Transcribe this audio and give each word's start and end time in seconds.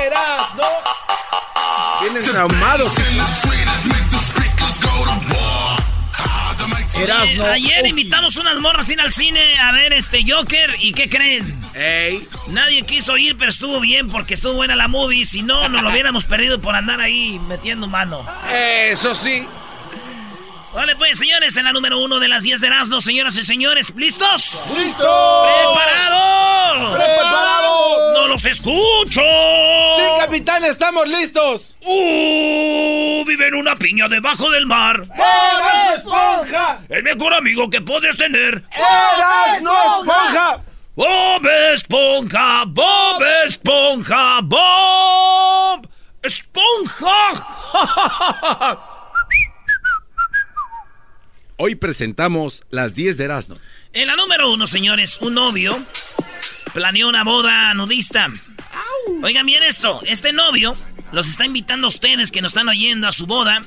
¡Erasno! 0.00 0.64
Vienen 2.00 2.22
traumados. 2.24 2.92
Erasno. 6.98 7.46
Ayer 7.46 7.86
invitamos 7.86 8.36
unas 8.36 8.60
morras 8.60 8.86
sin 8.86 9.00
al 9.00 9.12
cine 9.12 9.58
a 9.58 9.72
ver 9.72 9.92
este 9.92 10.24
Joker 10.26 10.76
y 10.78 10.92
¿qué 10.92 11.08
creen? 11.08 11.60
Ey. 11.74 12.22
Nadie 12.48 12.82
quiso 12.82 13.16
ir, 13.16 13.36
pero 13.36 13.50
estuvo 13.50 13.80
bien 13.80 14.08
porque 14.08 14.34
estuvo 14.34 14.54
buena 14.54 14.76
la 14.76 14.88
movie. 14.88 15.24
Si 15.24 15.42
no, 15.42 15.68
nos 15.68 15.82
lo 15.82 15.90
hubiéramos 15.90 16.24
perdido 16.24 16.60
por 16.60 16.74
andar 16.74 17.00
ahí 17.00 17.40
metiendo 17.48 17.88
mano. 17.88 18.24
Eso 18.50 19.14
sí. 19.14 19.46
Vale, 20.74 20.96
pues, 20.96 21.18
señores, 21.18 21.54
en 21.56 21.64
la 21.64 21.72
número 21.72 21.98
uno 22.00 22.18
de 22.18 22.28
las 22.28 22.44
10 22.44 22.62
de 22.62 22.66
Erasmo, 22.68 23.02
señoras 23.02 23.36
y 23.36 23.42
señores, 23.42 23.92
¿listos? 23.94 24.64
¡Listo! 24.74 25.44
¡Preparados! 25.44 26.94
¡Preparados! 26.94 28.14
¡No 28.14 28.28
los 28.28 28.42
escucho! 28.46 29.20
¡Sí, 29.20 30.02
capitán, 30.18 30.64
estamos 30.64 31.06
listos! 31.06 31.76
¡Uh! 31.82 33.22
Vive 33.26 33.48
en 33.48 33.54
una 33.54 33.76
piña 33.76 34.08
debajo 34.08 34.48
del 34.50 34.64
mar. 34.66 35.06
¡Eras 35.14 35.96
esponja! 35.96 36.80
El 36.88 37.02
mejor 37.02 37.34
amigo 37.34 37.68
que 37.68 37.82
puedes 37.82 38.16
tener. 38.16 38.64
¡Eras 38.72 39.60
no 39.60 39.72
esponja! 40.00 40.62
Bob 40.94 41.46
Esponja, 41.72 42.64
Bob 42.66 43.22
Esponja, 43.46 44.40
Bob 44.42 45.88
Esponja. 46.22 47.32
Hoy 51.64 51.76
presentamos 51.76 52.64
las 52.70 52.96
10 52.96 53.16
de 53.16 53.22
Erasno. 53.22 53.56
En 53.92 54.08
la 54.08 54.16
número 54.16 54.52
uno, 54.52 54.66
señores, 54.66 55.18
un 55.20 55.34
novio 55.34 55.80
planeó 56.74 57.08
una 57.08 57.22
boda 57.22 57.72
nudista. 57.74 58.32
Oigan 59.22 59.46
bien 59.46 59.62
esto, 59.62 60.00
este 60.04 60.32
novio 60.32 60.72
los 61.12 61.28
está 61.28 61.46
invitando 61.46 61.86
a 61.86 61.88
ustedes 61.88 62.32
que 62.32 62.42
nos 62.42 62.50
están 62.50 62.68
oyendo 62.68 63.06
a 63.06 63.12
su 63.12 63.26
boda. 63.28 63.60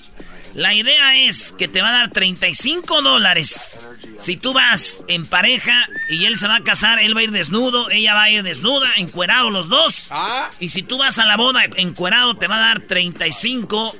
La 0.56 0.74
idea 0.74 1.16
es 1.16 1.54
que 1.58 1.70
te 1.70 1.82
va 1.82 1.88
a 1.88 1.92
dar 1.94 2.12
35 2.12 3.02
dólares. 3.02 3.86
Si 4.20 4.36
tú 4.36 4.52
vas 4.52 5.06
en 5.08 5.26
pareja 5.26 5.88
y 6.10 6.26
él 6.26 6.38
se 6.38 6.50
va 6.50 6.58
a 6.58 6.64
casar, 6.64 7.00
él 7.00 7.16
va 7.16 7.22
a 7.22 7.24
ir 7.24 7.32
desnudo, 7.32 7.90
ella 7.92 8.14
va 8.14 8.24
a 8.24 8.30
ir 8.30 8.44
desnuda, 8.44 8.92
encuerado 8.98 9.52
los 9.52 9.70
dos. 9.70 10.08
Ah. 10.12 10.50
Y 10.60 10.68
si 10.68 10.84
tú 10.84 10.98
vas 10.98 11.18
a 11.18 11.26
la 11.26 11.38
boda 11.38 11.64
encuerado, 11.78 12.36
te 12.36 12.48
va 12.48 12.58
a 12.58 12.68
dar 12.68 12.82
35 12.82 13.96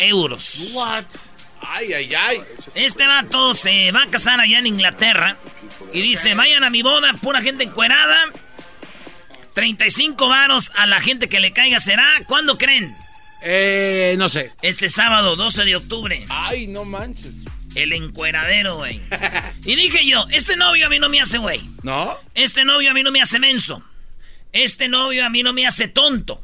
euros. 0.00 0.74
Ay, 1.68 1.92
ay, 1.92 2.14
ay. 2.14 2.40
Este 2.74 3.06
vato 3.06 3.54
se 3.54 3.92
va 3.92 4.02
a 4.02 4.10
casar 4.10 4.40
allá 4.40 4.58
en 4.58 4.66
Inglaterra 4.66 5.36
y 5.92 6.00
dice, 6.02 6.34
vayan 6.34 6.64
a 6.64 6.70
mi 6.70 6.82
boda, 6.82 7.12
pura 7.14 7.42
gente 7.42 7.64
encuerada. 7.64 8.16
35 9.54 10.28
varos 10.28 10.70
a 10.74 10.86
la 10.86 11.00
gente 11.00 11.28
que 11.28 11.40
le 11.40 11.52
caiga 11.52 11.80
será. 11.80 12.06
¿Cuándo 12.26 12.58
creen? 12.58 12.94
Eh, 13.42 14.14
no 14.18 14.28
sé. 14.28 14.52
Este 14.62 14.88
sábado 14.88 15.36
12 15.36 15.64
de 15.64 15.76
octubre. 15.76 16.24
Ay, 16.28 16.66
no 16.66 16.84
manches. 16.84 17.32
El 17.74 17.92
encueradero, 17.92 18.76
güey. 18.76 19.00
Y 19.64 19.74
dije 19.74 20.06
yo, 20.06 20.26
este 20.30 20.56
novio 20.56 20.86
a 20.86 20.88
mí 20.88 20.98
no 20.98 21.08
me 21.08 21.20
hace 21.20 21.38
güey. 21.38 21.60
¿No? 21.82 22.16
Este 22.34 22.64
novio 22.64 22.90
a 22.90 22.94
mí 22.94 23.02
no 23.02 23.10
me 23.10 23.20
hace 23.20 23.38
menso. 23.38 23.82
Este 24.52 24.88
novio 24.88 25.26
a 25.26 25.30
mí 25.30 25.42
no 25.42 25.52
me 25.52 25.66
hace 25.66 25.88
tonto. 25.88 26.40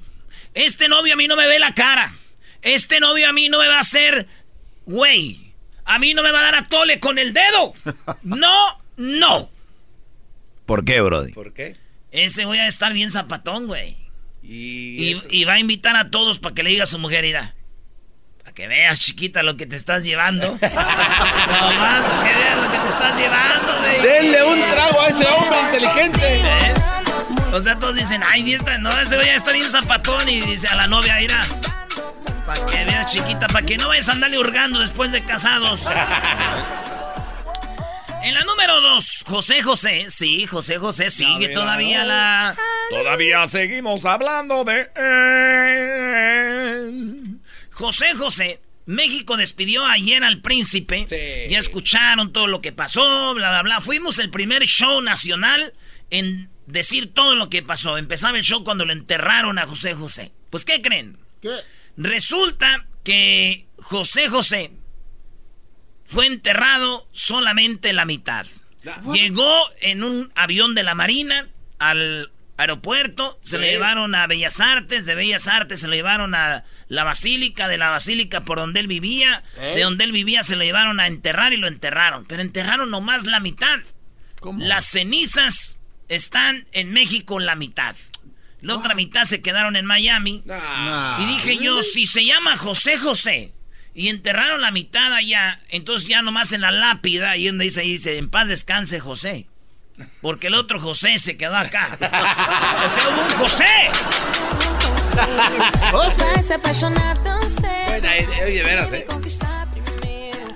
Este 0.55 0.89
novio 0.89 1.13
a 1.15 1.17
mí 1.17 1.29
no 1.29 1.37
me 1.37 1.47
ve 1.47 1.59
la 1.59 1.75
cara. 1.75 2.15
Este 2.63 3.01
novio 3.01 3.29
a 3.29 3.33
mí 3.33 3.49
no 3.49 3.59
me 3.59 3.69
va 3.69 3.77
a 3.77 3.81
hacer 3.81 4.27
güey. 4.87 5.55
A 5.85 5.99
mí 5.99 6.15
no 6.15 6.23
me 6.23 6.31
va 6.31 6.41
a 6.41 6.43
dar 6.45 6.55
a 6.55 6.69
tole 6.69 7.01
con 7.01 7.19
el 7.19 7.33
dedo. 7.33 7.75
No, 8.23 8.81
no. 8.97 9.51
¿Por 10.67 10.85
qué, 10.85 11.01
Brody? 11.01 11.33
¿Por 11.33 11.53
qué? 11.53 11.77
Ese 12.13 12.45
voy 12.45 12.59
a 12.59 12.69
estar 12.69 12.93
bien 12.93 13.11
zapatón, 13.11 13.67
güey. 13.67 13.97
Y, 14.43 15.17
Y, 15.31 15.45
va 15.45 15.55
a 15.55 15.59
invitar 15.59 15.97
a 15.97 16.11
todos 16.11 16.39
para 16.39 16.55
que 16.55 16.63
le 16.63 16.71
diga 16.71 16.85
a 16.85 16.87
su 16.87 16.99
mujer, 16.99 17.25
irá. 17.25 17.55
Para 18.39 18.53
que 18.53 18.67
veas, 18.67 19.01
chiquita, 19.01 19.43
lo 19.43 19.57
que 19.57 19.67
te 19.67 19.77
estás 19.77 20.05
llevando. 20.05 20.47
Nomás 20.63 22.07
para 22.07 22.23
que 22.23 22.39
veas 22.39 22.57
lo 22.63 22.71
que 22.71 22.79
te 22.79 22.89
estás 22.89 23.19
llevando, 23.19 23.79
güey. 23.81 24.03
Denle 24.03 24.43
un 24.43 24.61
trago 24.71 25.01
a 25.01 25.09
ese 25.09 25.27
hombre 25.27 25.61
inteligente. 25.61 26.21
¿Eh? 26.23 26.75
O 27.53 27.61
sea, 27.61 27.77
todos 27.77 27.97
dicen, 27.97 28.23
ay, 28.25 28.45
fiesta, 28.45 28.79
no, 28.79 28.91
ese 28.99 29.17
voy 29.17 29.27
a 29.27 29.37
estar 29.37 29.55
bien 29.55 29.71
zapatón. 29.71 30.29
Y 30.29 30.41
dice 30.41 30.69
a 30.69 30.75
la 30.77 30.87
novia, 30.87 31.21
irá. 31.21 31.41
Para 32.55 32.67
que 32.67 32.85
veas, 32.85 33.11
chiquita, 33.11 33.47
para 33.47 33.65
que 33.65 33.79
no 33.79 33.89
vayas 33.89 34.11
a 34.11 34.13
andarle 34.13 34.39
hurgando 34.39 34.79
después 34.81 35.11
de 35.13 35.25
casados. 35.25 35.85
En 38.25 38.35
la 38.35 38.45
número 38.45 38.81
dos, 38.81 39.25
José 39.27 39.63
José. 39.63 40.07
Sí, 40.09 40.47
José 40.47 40.79
José 40.79 41.11
sigue 41.11 41.49
todavía 41.49 42.05
la... 42.05 42.57
Todavía 42.89 43.49
seguimos 43.49 44.05
hablando 44.05 44.63
de 44.63 44.89
él. 46.85 47.41
José 47.73 48.15
José, 48.15 48.61
México 48.87 49.37
despidió 49.37 49.85
ayer 49.85 50.23
al 50.23 50.41
príncipe. 50.41 51.05
Sí. 51.09 51.51
Ya 51.51 51.59
escucharon 51.59 52.33
todo 52.33 52.47
lo 52.47 52.61
que 52.61 52.71
pasó, 52.71 53.35
bla, 53.35 53.51
bla, 53.51 53.63
bla. 53.63 53.81
Fuimos 53.81 54.21
el 54.21 54.31
primer 54.31 54.63
show 54.67 55.01
nacional 55.01 55.75
en 56.11 56.49
decir 56.67 57.13
todo 57.13 57.35
lo 57.35 57.51
que 57.51 57.65
pasó. 57.65 57.99
Empezaba 57.99 58.39
el 58.39 58.45
show 58.45 58.63
cuando 58.63 58.85
lo 58.85 58.93
enterraron 58.93 59.59
a 59.59 59.67
José 59.67 59.95
José. 59.95 60.31
Pues, 60.49 60.65
¿qué 60.65 60.81
creen? 60.81 61.19
Resulta 61.97 62.87
que 63.05 63.67
José 63.79 64.29
José 64.29 64.73
fue 66.05 66.27
enterrado 66.27 67.09
solamente 67.13 67.93
la 67.93 68.05
mitad. 68.05 68.47
Llegó 69.13 69.55
en 69.81 70.03
un 70.03 70.31
avión 70.35 70.75
de 70.75 70.83
la 70.83 70.95
Marina 70.95 71.49
al 71.79 72.31
aeropuerto, 72.57 73.39
se 73.43 73.59
lo 73.59 73.65
llevaron 73.65 74.15
a 74.15 74.27
Bellas 74.27 74.61
Artes, 74.61 75.07
de 75.07 75.15
Bellas 75.15 75.49
Artes 75.49 75.81
se 75.81 75.89
lo 75.89 75.95
llevaron 75.95 76.35
a 76.35 76.65
la 76.89 77.05
Basílica, 77.05 77.69
de 77.69 77.79
la 77.79 77.91
Basílica 77.91 78.45
por 78.45 78.59
donde 78.59 78.81
él 78.81 78.87
vivía, 78.87 79.43
¿Eh? 79.57 79.75
de 79.77 79.83
donde 79.83 80.05
él 80.05 80.13
vivía 80.13 80.43
se 80.43 80.57
lo 80.57 80.63
llevaron 80.63 81.01
a 81.01 81.07
enterrar 81.07 81.53
y 81.53 81.57
lo 81.57 81.67
enterraron, 81.67 82.25
pero 82.27 82.43
enterraron 82.43 82.91
nomás 82.91 83.25
la 83.25 83.41
mitad. 83.41 83.79
Las 84.59 84.87
cenizas 84.87 85.81
están 86.09 86.67
en 86.73 86.93
México 86.93 87.39
la 87.41 87.55
mitad. 87.57 87.97
La 88.63 88.77
otra 88.77 88.95
mitad 88.95 89.25
se 89.25 89.43
quedaron 89.43 89.77
en 89.77 89.85
Miami. 89.85 90.43
Nah. 90.47 91.21
Y 91.21 91.27
dije 91.27 91.59
yo, 91.59 91.83
si 91.83 92.07
se 92.07 92.25
llama 92.25 92.57
José 92.57 92.97
José 92.99 93.53
y 93.95 94.09
enterraron 94.09 94.61
la 94.61 94.71
mitad 94.71 95.13
allá, 95.13 95.59
entonces 95.69 96.09
ya 96.09 96.23
nomás 96.23 96.53
en 96.53 96.61
la 96.63 96.71
lápida, 96.71 97.37
y 97.37 97.49
donde 97.49 97.65
dice 97.65 97.81
ahí, 97.81 97.93
dice, 97.93 98.17
en 98.19 98.31
paz 98.31 98.49
descanse 98.49 99.01
José. 99.01 99.47
Porque 100.23 100.47
el 100.47 100.55
otro 100.55 100.81
José 100.81 101.19
se 101.19 101.37
quedó 101.37 101.57
acá. 101.57 101.91
o 102.01 102.89
sea, 102.89 103.09
hubo 103.13 103.23
un 103.23 103.31
José. 103.33 103.65
Buena 107.89 108.11
oye, 108.47 108.63
veras, 108.63 108.93
eh. 108.93 109.07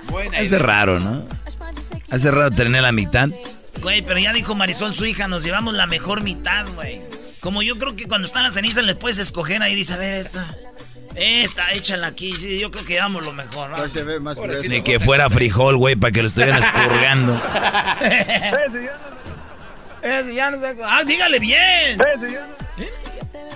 Buena 0.09 0.37
Hace 0.37 0.45
idea. 0.47 0.59
raro, 0.59 0.99
¿no? 0.99 1.27
Hace 2.09 2.31
raro 2.31 2.51
tener 2.51 2.81
la 2.81 2.91
mitad. 2.91 3.29
Güey, 3.81 4.01
pero 4.01 4.19
ya 4.19 4.33
dijo 4.33 4.55
Marisol, 4.55 4.93
su 4.93 5.05
hija, 5.05 5.27
nos 5.27 5.43
llevamos 5.43 5.75
la 5.75 5.85
mejor 5.85 6.21
mitad, 6.21 6.65
güey. 6.73 7.01
Como 7.41 7.61
yo 7.61 7.77
creo 7.77 7.95
que 7.95 8.07
cuando 8.07 8.27
están 8.27 8.43
las 8.43 8.53
cenizas 8.55 8.83
les 8.83 8.95
puedes 8.95 9.19
escoger 9.19 9.61
ahí, 9.63 9.75
dice, 9.75 9.93
a 9.93 9.97
ver, 9.97 10.15
esta. 10.15 10.45
Esta, 11.15 11.71
échala 11.71 12.07
aquí. 12.07 12.31
Sí, 12.33 12.59
yo 12.59 12.69
creo 12.69 12.85
que 12.85 12.93
llevamos 12.93 13.25
lo 13.25 13.33
mejor, 13.33 13.69
¿no? 13.71 13.75
¿Cuál 13.77 13.89
se 13.91 14.03
ve 14.03 14.19
más? 14.19 14.37
Ni 14.69 14.81
que 14.83 14.99
fuera 14.99 15.29
frijol, 15.29 15.75
güey, 15.77 15.95
para 15.95 16.11
que 16.11 16.21
lo 16.21 16.27
estuvieran 16.27 16.57
expurgando. 16.63 17.41
Ese 20.01 20.33
ya 20.35 20.51
no 20.51 20.59
sé- 20.61 20.75
Ah, 20.83 21.03
dígale 21.05 21.39
bien. 21.39 21.97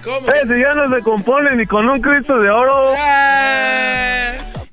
¿Cómo? 0.03 0.27
Ese 0.31 0.59
ya 0.59 0.73
no 0.73 0.87
se 0.95 1.01
compone 1.03 1.55
ni 1.55 1.67
con 1.67 1.87
un 1.87 2.01
Cristo 2.01 2.37
de 2.37 2.49
oro. 2.49 2.93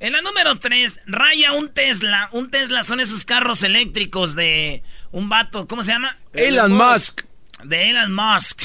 En 0.01 0.13
la 0.13 0.23
número 0.23 0.59
3, 0.59 1.01
raya 1.07 1.53
un 1.53 1.69
Tesla. 1.73 2.29
Un 2.33 2.51
Tesla 2.51 2.83
son 2.85 3.01
esos 3.01 3.25
carros 3.27 3.63
eléctricos 3.63 4.35
de 4.35 4.83
un 5.11 5.29
vato, 5.29 5.67
¿cómo 5.69 5.83
se 5.83 5.93
llama? 5.93 6.17
Elon 6.33 6.73
Musk. 6.73 7.23
De 7.65 7.91
Elon 7.91 8.15
Musk. 8.15 8.63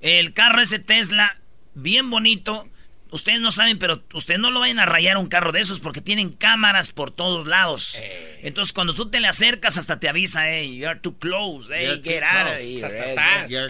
El 0.00 0.32
carro 0.32 0.60
ese 0.60 0.78
Tesla, 0.78 1.40
bien 1.74 2.10
bonito. 2.10 2.68
Ustedes 3.10 3.40
no 3.40 3.50
saben, 3.50 3.78
pero 3.78 4.04
ustedes 4.14 4.38
no 4.38 4.52
lo 4.52 4.60
vayan 4.60 4.78
a 4.78 4.86
rayar 4.86 5.16
un 5.16 5.28
carro 5.28 5.50
de 5.50 5.60
esos 5.60 5.80
porque 5.80 6.00
tienen 6.00 6.30
cámaras 6.30 6.92
por 6.92 7.10
todos 7.10 7.46
lados. 7.46 7.96
Eh. 8.00 8.40
Entonces, 8.44 8.72
cuando 8.72 8.94
tú 8.94 9.10
te 9.10 9.20
le 9.20 9.26
acercas, 9.26 9.78
hasta 9.78 9.98
te 9.98 10.08
avisa, 10.08 10.48
hey, 10.48 10.78
you're 10.78 11.00
too 11.00 11.18
close, 11.18 11.68
hey, 11.74 11.86
You're 11.86 12.02
get 12.02 12.22
out 12.22 12.46
of 12.46 12.60
here. 12.60 12.88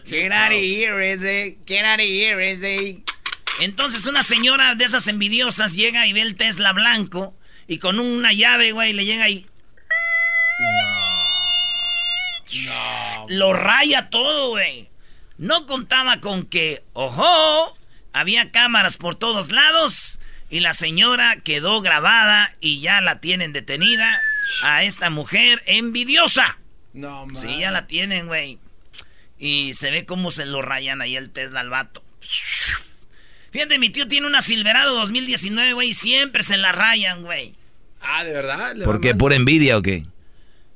Get 0.04 0.32
out 0.32 0.52
of 0.52 0.58
here. 0.58 1.56
Get 1.66 1.84
out 1.84 2.00
of 2.00 2.06
here. 2.06 3.02
Entonces, 3.60 4.06
una 4.06 4.22
señora 4.22 4.74
de 4.74 4.84
esas 4.84 5.08
envidiosas 5.08 5.74
llega 5.74 6.06
y 6.06 6.12
ve 6.12 6.20
el 6.20 6.36
Tesla 6.36 6.72
blanco 6.72 7.34
y 7.66 7.78
con 7.78 7.98
una 7.98 8.32
llave, 8.32 8.72
güey, 8.72 8.92
le 8.92 9.06
llega 9.06 9.28
y. 9.30 9.46
Lo 13.28 13.54
raya 13.54 14.10
todo, 14.10 14.50
güey. 14.50 14.89
No 15.40 15.64
contaba 15.64 16.20
con 16.20 16.44
que, 16.44 16.84
ojo, 16.92 17.78
había 18.12 18.52
cámaras 18.52 18.98
por 18.98 19.14
todos 19.14 19.50
lados 19.50 20.20
y 20.50 20.60
la 20.60 20.74
señora 20.74 21.36
quedó 21.42 21.80
grabada 21.80 22.54
y 22.60 22.82
ya 22.82 23.00
la 23.00 23.20
tienen 23.20 23.54
detenida 23.54 24.20
a 24.62 24.84
esta 24.84 25.08
mujer 25.08 25.62
envidiosa. 25.64 26.58
No, 26.92 27.24
man. 27.24 27.36
Sí, 27.36 27.58
ya 27.58 27.70
la 27.70 27.86
tienen, 27.86 28.26
güey. 28.26 28.58
Y 29.38 29.72
se 29.72 29.90
ve 29.90 30.04
cómo 30.04 30.30
se 30.30 30.44
lo 30.44 30.60
rayan 30.60 31.00
ahí 31.00 31.16
el 31.16 31.30
Tesla 31.30 31.60
al 31.60 31.70
vato. 31.70 32.04
Fíjate, 33.50 33.78
mi 33.78 33.88
tío 33.88 34.06
tiene 34.06 34.26
una 34.26 34.42
Silverado 34.42 34.94
2019, 34.96 35.72
güey, 35.72 35.88
y 35.88 35.94
siempre 35.94 36.42
se 36.42 36.58
la 36.58 36.72
rayan, 36.72 37.22
güey. 37.22 37.56
Ah, 38.02 38.24
¿de 38.24 38.34
verdad? 38.34 38.76
¿Le 38.76 38.84
¿Por 38.84 39.00
qué? 39.00 39.14
¿Pura 39.14 39.36
envidia 39.36 39.78
o 39.78 39.82
qué? 39.82 40.04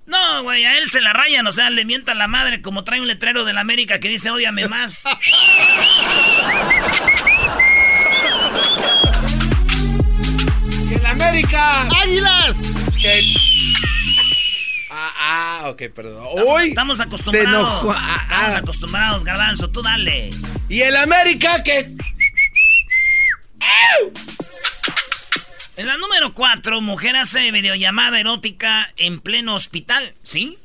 No, 0.06 0.42
güey, 0.42 0.64
a 0.64 0.78
él 0.78 0.88
se 0.90 1.00
la 1.00 1.12
rayan, 1.12 1.46
o 1.46 1.52
sea, 1.52 1.70
le 1.70 1.84
mientan 1.84 2.18
la 2.18 2.28
madre 2.28 2.60
como 2.60 2.84
trae 2.84 3.00
un 3.00 3.06
letrero 3.06 3.44
de 3.44 3.52
la 3.54 3.60
América 3.62 4.00
que 4.00 4.08
dice, 4.08 4.30
ódiame 4.30 4.68
más. 4.68 5.04
¡Y 10.90 10.94
en 10.94 11.06
América! 11.06 11.82
¡Águilas! 12.02 12.56
Que- 13.00 13.22
Ah, 14.96 15.12
ah, 15.18 15.70
ok, 15.70 15.82
perdón. 15.92 16.24
Uy, 16.46 16.68
Estamos 16.68 17.00
acostumbrados. 17.00 17.48
enojó. 17.48 17.92
Ah, 17.96 18.20
Estamos 18.30 18.54
ah. 18.54 18.58
acostumbrados, 18.58 19.24
garbanzo, 19.24 19.68
tú 19.68 19.82
dale. 19.82 20.30
Y 20.68 20.82
el 20.82 20.96
América 20.96 21.64
que... 21.64 21.90
En 25.76 25.88
la 25.88 25.96
número 25.96 26.34
4, 26.34 26.80
mujer 26.80 27.16
hace 27.16 27.50
videollamada 27.50 28.20
erótica 28.20 28.92
en 28.96 29.18
pleno 29.18 29.56
hospital, 29.56 30.14
¿sí? 30.22 30.56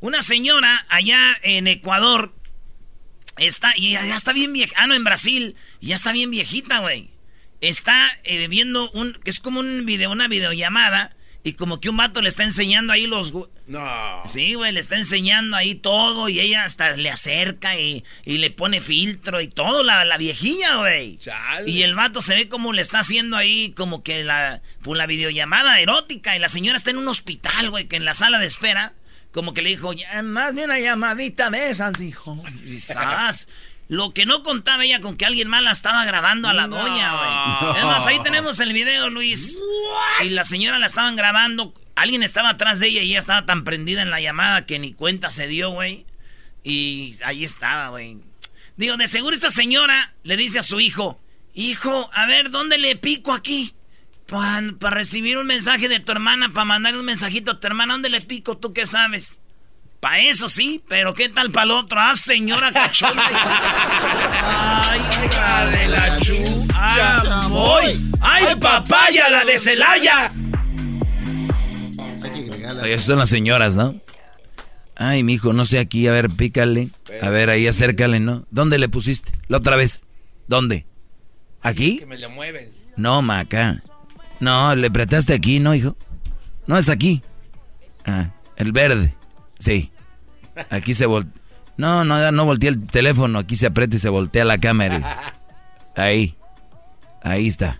Una 0.00 0.20
señora 0.20 0.84
allá 0.90 1.18
en 1.42 1.66
Ecuador 1.66 2.34
está, 3.38 3.72
y 3.74 3.92
ya, 3.92 4.14
está 4.14 4.34
bien 4.34 4.52
vieja, 4.52 4.74
ah, 4.76 4.86
no, 4.86 4.94
en 4.94 5.02
Brasil, 5.02 5.56
ya 5.80 5.94
está 5.94 6.12
bien 6.12 6.30
viejita, 6.30 6.80
güey. 6.80 7.08
Está 7.62 8.10
eh, 8.24 8.48
viendo 8.48 8.90
un, 8.90 9.14
que 9.14 9.30
es 9.30 9.40
como 9.40 9.60
un 9.60 9.86
video, 9.86 10.10
una 10.10 10.28
videollamada, 10.28 11.16
y 11.42 11.54
como 11.54 11.80
que 11.80 11.88
un 11.88 11.96
vato 11.96 12.20
le 12.20 12.28
está 12.28 12.44
enseñando 12.44 12.92
ahí 12.92 13.06
los... 13.06 13.32
No. 13.66 14.22
Sí, 14.26 14.54
güey, 14.54 14.72
le 14.72 14.80
está 14.80 14.96
enseñando 14.96 15.56
ahí 15.56 15.74
todo, 15.74 16.28
y 16.28 16.38
ella 16.40 16.64
hasta 16.64 16.96
le 16.96 17.08
acerca 17.08 17.78
y, 17.78 18.04
y 18.24 18.38
le 18.38 18.50
pone 18.50 18.80
filtro 18.80 19.40
y 19.40 19.48
todo, 19.48 19.82
la, 19.82 20.04
la 20.04 20.18
viejilla, 20.18 20.76
güey. 20.76 21.16
Chale. 21.18 21.70
Y 21.70 21.82
el 21.82 21.94
vato 21.94 22.20
se 22.20 22.34
ve 22.34 22.48
como 22.48 22.72
le 22.72 22.82
está 22.82 22.98
haciendo 22.98 23.36
ahí 23.36 23.72
como 23.72 24.02
que 24.02 24.24
la, 24.24 24.60
pues, 24.82 24.98
la 24.98 25.06
videollamada 25.06 25.80
erótica. 25.80 26.36
Y 26.36 26.40
la 26.40 26.48
señora 26.48 26.76
está 26.76 26.90
en 26.90 26.98
un 26.98 27.08
hospital, 27.08 27.70
güey, 27.70 27.86
que 27.86 27.96
en 27.96 28.04
la 28.04 28.14
sala 28.14 28.38
de 28.38 28.46
espera, 28.46 28.92
como 29.32 29.54
que 29.54 29.62
le 29.62 29.70
dijo, 29.70 29.92
ya, 29.92 30.22
más 30.22 30.52
bien 30.54 30.66
una 30.66 30.80
llamadita 30.80 31.48
de 31.48 31.70
esas, 31.70 31.92
dijo. 31.94 32.42
¡zas! 32.80 33.48
Lo 33.90 34.14
que 34.14 34.24
no 34.24 34.44
contaba 34.44 34.84
ella 34.84 35.00
con 35.00 35.16
que 35.16 35.26
alguien 35.26 35.48
más 35.48 35.64
la 35.64 35.72
estaba 35.72 36.04
grabando 36.04 36.48
a 36.48 36.54
la 36.54 36.68
No. 36.68 36.76
doña, 36.76 37.60
güey. 37.60 37.76
Es 37.78 37.84
más, 37.84 38.06
ahí 38.06 38.22
tenemos 38.22 38.60
el 38.60 38.72
video, 38.72 39.10
Luis. 39.10 39.60
Y 40.22 40.30
la 40.30 40.44
señora 40.44 40.78
la 40.78 40.86
estaban 40.86 41.16
grabando. 41.16 41.74
Alguien 41.96 42.22
estaba 42.22 42.50
atrás 42.50 42.78
de 42.78 42.86
ella 42.86 43.02
y 43.02 43.10
ella 43.10 43.18
estaba 43.18 43.46
tan 43.46 43.64
prendida 43.64 44.00
en 44.02 44.10
la 44.10 44.20
llamada 44.20 44.64
que 44.64 44.78
ni 44.78 44.92
cuenta 44.92 45.28
se 45.28 45.48
dio, 45.48 45.70
güey. 45.70 46.06
Y 46.62 47.16
ahí 47.24 47.42
estaba, 47.42 47.88
güey. 47.88 48.18
Digo, 48.76 48.96
de 48.96 49.08
seguro 49.08 49.34
esta 49.34 49.50
señora 49.50 50.14
le 50.22 50.36
dice 50.36 50.60
a 50.60 50.62
su 50.62 50.78
hijo, 50.78 51.20
hijo, 51.52 52.08
a 52.14 52.26
ver, 52.26 52.50
¿dónde 52.50 52.78
le 52.78 52.94
pico 52.94 53.32
aquí? 53.32 53.74
Para 54.26 54.60
recibir 54.90 55.36
un 55.36 55.48
mensaje 55.48 55.88
de 55.88 55.98
tu 55.98 56.12
hermana, 56.12 56.52
para 56.52 56.64
mandar 56.64 56.96
un 56.96 57.04
mensajito 57.04 57.50
a 57.50 57.58
tu 57.58 57.66
hermana, 57.66 57.94
¿dónde 57.94 58.08
le 58.08 58.20
pico? 58.20 58.56
¿Tú 58.56 58.72
qué 58.72 58.86
sabes? 58.86 59.39
Para 60.00 60.20
eso 60.20 60.48
sí, 60.48 60.82
pero 60.88 61.12
¿qué 61.12 61.28
tal 61.28 61.50
para 61.50 61.64
el 61.64 61.70
otro? 61.72 62.00
Ah, 62.00 62.14
señora 62.14 62.72
cachonda. 62.72 63.22
Ay, 64.42 65.00
hija 65.26 65.66
de 65.66 65.88
la 65.88 66.18
chu. 66.18 66.34
Ah, 66.74 67.46
voy. 67.50 68.10
Ay, 68.20 68.56
papaya, 68.56 69.28
la 69.28 69.44
de 69.44 69.58
Celaya. 69.58 70.32
Oye, 72.82 72.94
esas 72.94 73.06
son 73.06 73.18
las 73.18 73.28
señoras, 73.28 73.76
¿no? 73.76 73.94
Ay, 74.96 75.22
mijo, 75.22 75.52
no 75.52 75.66
sé 75.66 75.78
aquí, 75.78 76.06
a 76.06 76.12
ver, 76.12 76.30
pícale. 76.30 76.88
A 77.20 77.28
ver, 77.28 77.50
ahí 77.50 77.66
acércale, 77.66 78.20
¿no? 78.20 78.46
¿Dónde 78.50 78.78
le 78.78 78.88
pusiste? 78.88 79.32
La 79.48 79.58
otra 79.58 79.76
vez. 79.76 80.02
¿Dónde? 80.48 80.86
¿Aquí? 81.60 81.98
Que 81.98 82.06
me 82.06 82.16
le 82.16 82.28
mueves. 82.28 82.70
No, 82.96 83.20
ma, 83.20 83.40
acá. 83.40 83.82
No, 84.40 84.74
le 84.74 84.86
apretaste 84.86 85.34
aquí, 85.34 85.60
¿no, 85.60 85.74
hijo? 85.74 85.94
No, 86.66 86.78
es 86.78 86.88
aquí. 86.88 87.22
Ah, 88.06 88.30
el 88.56 88.72
verde. 88.72 89.14
Sí. 89.58 89.92
Aquí 90.68 90.94
se 90.94 91.06
voltea. 91.06 91.32
No, 91.76 92.04
no, 92.04 92.30
no 92.32 92.44
volteé 92.44 92.68
el 92.68 92.86
teléfono. 92.86 93.38
Aquí 93.38 93.56
se 93.56 93.66
aprieta 93.66 93.96
y 93.96 93.98
se 93.98 94.08
voltea 94.10 94.44
la 94.44 94.58
cámara. 94.58 95.34
Ahí. 95.96 96.36
Ahí 97.22 97.48
está. 97.48 97.78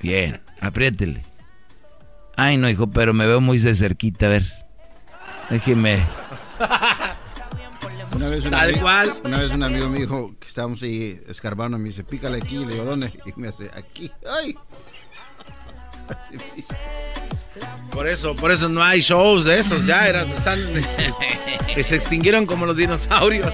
Bien, 0.00 0.40
apriétele. 0.60 1.22
Ay, 2.36 2.56
no, 2.56 2.70
hijo, 2.70 2.90
pero 2.90 3.12
me 3.12 3.26
veo 3.26 3.40
muy 3.40 3.58
de 3.58 3.76
cerquita, 3.76 4.26
a 4.26 4.28
ver. 4.30 4.44
Déjeme. 5.50 6.06
Una 8.16 8.28
vez, 8.28 8.44
un 8.44 8.50
Tal 8.50 8.74
ami- 8.74 8.80
cual. 8.80 9.14
una 9.24 9.38
vez 9.38 9.50
un 9.52 9.62
amigo 9.62 9.88
me 9.88 9.98
dijo 10.00 10.34
que 10.38 10.46
estábamos 10.46 10.82
ahí 10.82 11.20
escarbando, 11.28 11.78
me 11.78 11.84
dice, 11.90 12.02
pícale 12.04 12.38
aquí, 12.38 12.58
le 12.58 12.72
digo, 12.72 12.84
¿dónde? 12.84 13.12
Y 13.26 13.38
me 13.40 13.48
hace, 13.48 13.70
aquí, 13.74 14.10
ay. 14.30 14.54
Así 16.08 16.36
me 16.36 16.56
dice. 16.56 16.76
Por 17.90 18.06
eso, 18.08 18.34
por 18.36 18.50
eso 18.52 18.68
no 18.68 18.82
hay 18.82 19.00
shows 19.00 19.44
de 19.44 19.58
esos, 19.58 19.84
ya 19.86 20.06
eran, 20.06 20.30
están, 20.30 20.58
que 21.74 21.82
se 21.84 21.96
extinguieron 21.96 22.46
como 22.46 22.66
los 22.66 22.76
dinosaurios. 22.76 23.52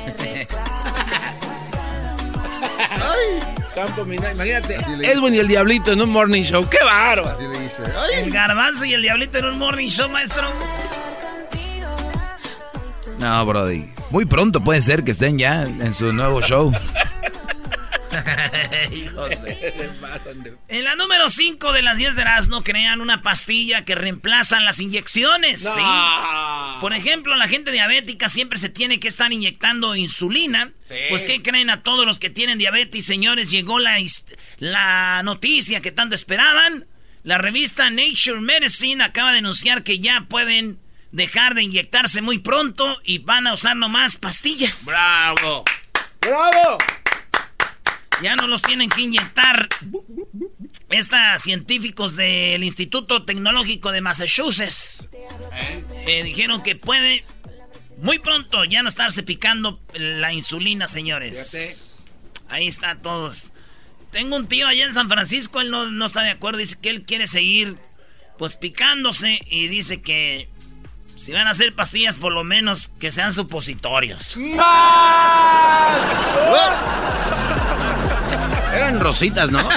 Campo 3.75 4.05
Mina- 4.07 4.33
imagínate, 4.33 4.77
Edwin 5.03 5.35
y 5.35 5.39
el 5.39 5.49
Diablito 5.49 5.93
en 5.93 6.01
un 6.01 6.09
morning 6.11 6.43
show, 6.43 6.67
qué 6.69 6.79
bárbaro. 6.83 7.29
Así 7.29 7.43
le 7.47 7.59
dice, 7.59 7.83
El 8.15 8.25
ay. 8.25 8.31
garbanzo 8.31 8.87
y 8.87 8.95
el 8.95 9.03
diablito 9.03 9.39
en 9.39 9.45
un 9.47 9.59
morning 9.59 9.89
show, 9.89 10.09
maestro. 10.09 10.49
No, 13.19 13.45
Brody. 13.45 13.91
Muy 14.11 14.25
pronto 14.25 14.63
puede 14.63 14.81
ser 14.81 15.05
que 15.05 15.11
estén 15.11 15.39
ya 15.39 15.63
en 15.65 15.93
su 15.93 16.11
nuevo 16.15 16.41
show. 16.41 16.73
En 20.69 20.85
la 20.85 20.97
número 20.97 21.29
5 21.29 21.73
de 21.73 21.83
las 21.83 21.99
10 21.99 22.17
de 22.17 22.23
Erasmo 22.23 22.63
crean 22.63 23.01
una 23.01 23.23
pastilla 23.23 23.85
que 23.85 23.95
reemplazan 23.95 24.65
las 24.65 24.81
inyecciones. 24.81 25.61
¿sí? 25.61 25.81
Por 26.81 26.93
ejemplo, 26.93 27.35
la 27.37 27.49
gente 27.49 27.73
diabética 27.73 28.29
siempre 28.29 28.59
se 28.59 28.69
tiene 28.69 29.01
que 29.01 29.09
estar 29.09 29.33
inyectando 29.33 29.97
insulina. 29.97 30.73
Pues, 31.11 31.25
¿qué 31.25 31.43
creen 31.43 31.71
a 31.71 31.83
todos 31.83 32.07
los 32.07 32.19
que 32.19 32.31
tienen 32.31 32.59
diabetes, 32.59 33.05
señores? 33.05 33.51
Llegó 33.51 33.79
la, 33.79 33.99
la 34.59 35.23
noticia 35.25 35.81
que 35.81 35.93
tanto 35.93 36.15
esperaban. 36.15 36.87
La 37.23 37.39
revista 37.39 37.91
Nature 37.91 38.41
Medicine 38.41 39.03
acaba 39.03 39.33
de 39.33 39.39
anunciar 39.39 39.83
que 39.83 39.99
ya 39.99 40.27
pueden 40.29 40.79
dejar 41.11 41.55
de 41.55 41.63
inyectarse 41.63 42.23
muy 42.23 42.39
pronto 42.39 43.01
y 43.05 43.19
van 43.19 43.47
a 43.47 43.55
usar 43.55 43.77
nomás 43.77 44.17
pastillas. 44.17 44.85
¡Bravo! 44.85 45.65
¡Bravo! 46.21 46.79
Ya 48.23 48.37
no 48.37 48.47
los 48.47 48.63
tienen 48.63 48.89
que 48.89 49.03
inyectar. 49.03 49.69
Estas 50.89 51.43
científicos 51.43 52.17
del 52.17 52.63
Instituto 52.63 53.25
Tecnológico 53.25 53.91
de 53.91 54.01
Massachusetts 54.01 55.11
eh, 56.07 56.23
dijeron 56.23 56.63
que 56.63 56.77
puede 56.77 57.25
muy 57.99 58.19
pronto 58.19 58.65
ya 58.65 58.83
no 58.83 58.89
estarse 58.89 59.23
picando 59.23 59.81
la 59.95 60.33
insulina, 60.33 60.87
señores. 60.87 62.05
Ahí 62.49 62.69
está 62.69 62.97
todos. 62.97 63.53
Tengo 64.13 64.37
un 64.37 64.47
tío 64.47 64.67
allá 64.67 64.85
en 64.85 64.93
San 64.93 65.09
Francisco, 65.09 65.61
él 65.61 65.71
no, 65.71 65.91
no 65.91 66.07
está 66.07 66.23
de 66.23 66.31
acuerdo, 66.31 66.59
dice 66.59 66.79
que 66.81 66.91
él 66.91 67.03
quiere 67.03 67.27
seguir 67.27 67.77
pues 68.39 68.57
picándose 68.57 69.41
y 69.47 69.69
dice 69.69 70.03
que 70.03 70.49
si 71.17 71.33
van 71.33 71.47
a 71.47 71.51
hacer 71.51 71.75
pastillas 71.75 72.19
por 72.19 72.33
lo 72.33 72.45
menos 72.45 72.89
que 73.01 73.11
sean 73.11 73.33
supositorios. 73.33 74.37
Eran 78.87 79.01
rositas, 79.01 79.51
¿no? 79.51 79.69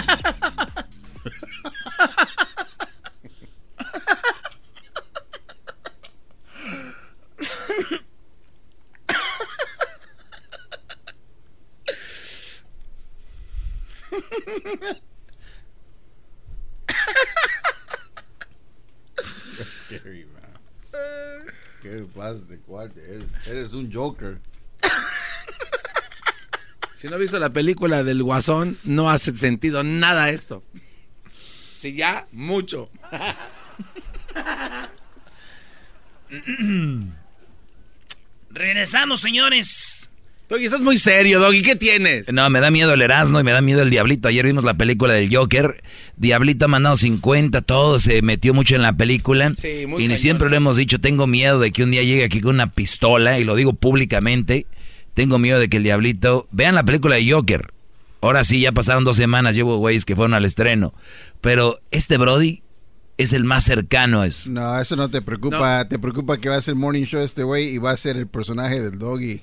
¿Qué 19.89 19.97
cuál? 22.59 22.93
Eres, 22.95 23.23
eres 23.47 23.73
un 23.73 23.91
Joker. 23.91 24.39
Si 26.99 27.07
no 27.07 27.15
has 27.15 27.21
visto 27.21 27.39
la 27.39 27.51
película 27.51 28.03
del 28.03 28.21
Guasón, 28.21 28.77
no 28.83 29.09
hace 29.09 29.33
sentido 29.33 29.83
nada 29.83 30.31
esto. 30.31 30.65
Si 31.77 31.93
ya, 31.93 32.27
mucho. 32.33 32.89
Regresamos, 38.49 39.21
señores. 39.21 40.09
Doggy, 40.49 40.65
estás 40.65 40.81
muy 40.81 40.97
serio, 40.97 41.39
Doggy. 41.39 41.61
¿Qué 41.61 41.77
tienes? 41.77 42.29
No, 42.33 42.49
me 42.49 42.59
da 42.59 42.69
miedo 42.69 42.93
el 42.93 43.01
Erasmo 43.01 43.39
y 43.39 43.45
me 43.45 43.53
da 43.53 43.61
miedo 43.61 43.81
el 43.81 43.91
Diablito. 43.91 44.27
Ayer 44.27 44.45
vimos 44.45 44.65
la 44.65 44.73
película 44.73 45.13
del 45.13 45.33
Joker. 45.33 45.81
Diablito 46.17 46.65
ha 46.65 46.67
mandado 46.67 46.97
50, 46.97 47.61
todo 47.61 47.97
se 47.99 48.21
metió 48.21 48.53
mucho 48.53 48.75
en 48.75 48.81
la 48.81 48.91
película. 48.91 49.53
Sí, 49.55 49.85
muy 49.87 50.03
y 50.03 50.07
cañón. 50.07 50.17
siempre 50.17 50.49
lo 50.49 50.57
hemos 50.57 50.75
dicho, 50.75 50.99
tengo 50.99 51.27
miedo 51.27 51.61
de 51.61 51.71
que 51.71 51.81
un 51.81 51.91
día 51.91 52.03
llegue 52.03 52.25
aquí 52.25 52.41
con 52.41 52.55
una 52.55 52.69
pistola, 52.69 53.39
y 53.39 53.45
lo 53.45 53.55
digo 53.55 53.71
públicamente. 53.71 54.67
Tengo 55.19 55.37
miedo 55.37 55.59
de 55.59 55.67
que 55.67 55.75
el 55.75 55.83
Diablito... 55.83 56.47
Vean 56.49 56.75
la 56.75 56.85
película 56.85 57.17
de 57.17 57.29
Joker. 57.29 57.73
Ahora 58.21 58.45
sí, 58.45 58.61
ya 58.61 58.71
pasaron 58.71 59.03
dos 59.03 59.17
semanas, 59.17 59.53
llevo 59.53 59.75
güeyes 59.75 60.05
que 60.05 60.15
fueron 60.15 60.33
al 60.33 60.45
estreno. 60.45 60.93
Pero 61.41 61.75
este 61.91 62.17
Brody 62.17 62.63
es 63.17 63.33
el 63.33 63.43
más 63.43 63.65
cercano 63.65 64.21
a 64.21 64.27
eso. 64.27 64.49
No, 64.49 64.79
eso 64.79 64.95
no 64.95 65.09
te 65.09 65.21
preocupa. 65.21 65.85
Te 65.89 65.99
preocupa 65.99 66.37
que 66.37 66.47
va 66.47 66.55
a 66.55 66.61
ser 66.61 66.75
morning 66.75 67.03
show 67.03 67.21
este 67.21 67.43
güey 67.43 67.67
y 67.67 67.79
va 67.79 67.91
a 67.91 67.97
ser 67.97 68.15
el 68.15 68.27
personaje 68.27 68.79
del 68.79 68.97
doggy. 68.97 69.41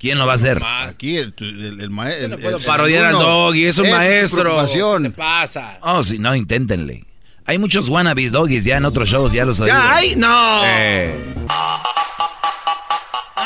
¿Quién 0.00 0.18
lo 0.18 0.26
va 0.26 0.32
a 0.32 0.34
hacer? 0.34 0.60
Aquí 0.64 1.16
el, 1.16 1.32
el, 1.38 1.80
el 1.80 1.90
maestro. 1.90 2.36
No 2.50 2.58
parodiar 2.66 3.04
al 3.04 3.12
Doggy, 3.20 3.66
es 3.66 3.78
un 3.78 3.88
maestro. 3.88 4.40
preocupación. 4.40 5.04
¿Qué 5.04 5.10
pasa? 5.10 5.78
Oh, 5.82 6.02
sí, 6.02 6.18
no, 6.18 6.34
inténtenle. 6.34 7.06
Hay 7.44 7.56
muchos 7.56 7.88
wannabes 7.88 8.32
doggies 8.32 8.64
ya 8.64 8.78
en 8.78 8.84
otros 8.84 9.08
shows, 9.08 9.32
ya 9.32 9.44
los 9.44 9.60
oí. 9.60 9.68
¡Ya 9.68 9.94
hay! 9.94 10.16
¡No! 10.16 10.62
Eh. 10.64 11.14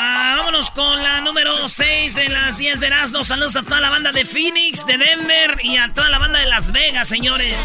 Vámonos 0.07 0.71
con 0.71 1.03
la 1.03 1.19
número 1.19 1.67
6 1.67 2.15
de 2.15 2.29
las 2.29 2.57
10 2.57 2.79
de 2.79 2.87
Erasmo. 2.87 3.25
Saludos 3.25 3.57
a 3.57 3.63
toda 3.63 3.81
la 3.81 3.89
banda 3.89 4.13
de 4.13 4.23
Phoenix, 4.23 4.85
de 4.85 4.97
Denver 4.97 5.57
y 5.61 5.75
a 5.75 5.91
toda 5.93 6.09
la 6.09 6.17
banda 6.17 6.39
de 6.39 6.45
Las 6.45 6.71
Vegas, 6.71 7.09
señores. 7.09 7.61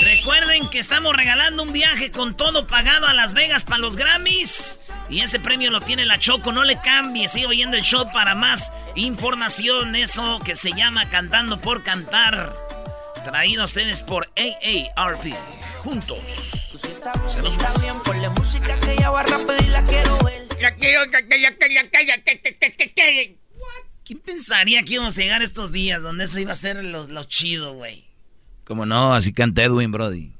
Recuerden 0.00 0.68
que 0.68 0.80
estamos 0.80 1.14
regalando 1.14 1.62
un 1.62 1.72
viaje 1.72 2.10
con 2.10 2.36
todo 2.36 2.66
pagado 2.66 3.06
a 3.06 3.14
Las 3.14 3.34
Vegas 3.34 3.62
para 3.62 3.78
los 3.78 3.96
Grammys. 3.96 4.80
Y 5.08 5.20
ese 5.20 5.38
premio 5.38 5.70
lo 5.70 5.80
tiene 5.80 6.06
la 6.06 6.18
Choco. 6.18 6.50
No 6.50 6.64
le 6.64 6.80
cambie. 6.80 7.28
Sigue 7.28 7.46
oyendo 7.46 7.76
el 7.76 7.84
show 7.84 8.10
para 8.12 8.34
más 8.34 8.72
información. 8.96 9.94
Eso 9.94 10.40
que 10.40 10.56
se 10.56 10.72
llama 10.72 11.08
Cantando 11.08 11.60
por 11.60 11.84
Cantar. 11.84 12.52
Traído 13.22 13.62
a 13.62 13.66
ustedes 13.66 14.02
por 14.02 14.28
AARP. 14.36 15.36
Juntos. 15.82 16.78
Hacemos 17.24 17.58
más. 17.58 18.02
Por 18.04 18.16
la 18.16 18.30
música 18.30 18.78
que 18.78 18.92
ella 18.92 19.10
va 19.10 19.22
rápido 19.24 19.56
y 19.66 19.70
la 19.70 19.82
quiero 19.84 20.18
ver. 20.18 20.42
¿Quién 24.04 24.20
pensaría 24.20 24.82
que 24.84 24.94
íbamos 24.94 25.18
a 25.18 25.20
llegar 25.20 25.42
estos 25.42 25.72
días 25.72 26.02
donde 26.02 26.24
eso 26.24 26.38
iba 26.38 26.52
a 26.52 26.56
ser 26.56 26.84
lo, 26.84 27.08
lo 27.08 27.24
chido, 27.24 27.74
güey? 27.74 28.04
Como 28.64 28.86
no, 28.86 29.14
así 29.14 29.32
canta 29.32 29.64
Edwin 29.64 29.90
Brody. 29.90 30.30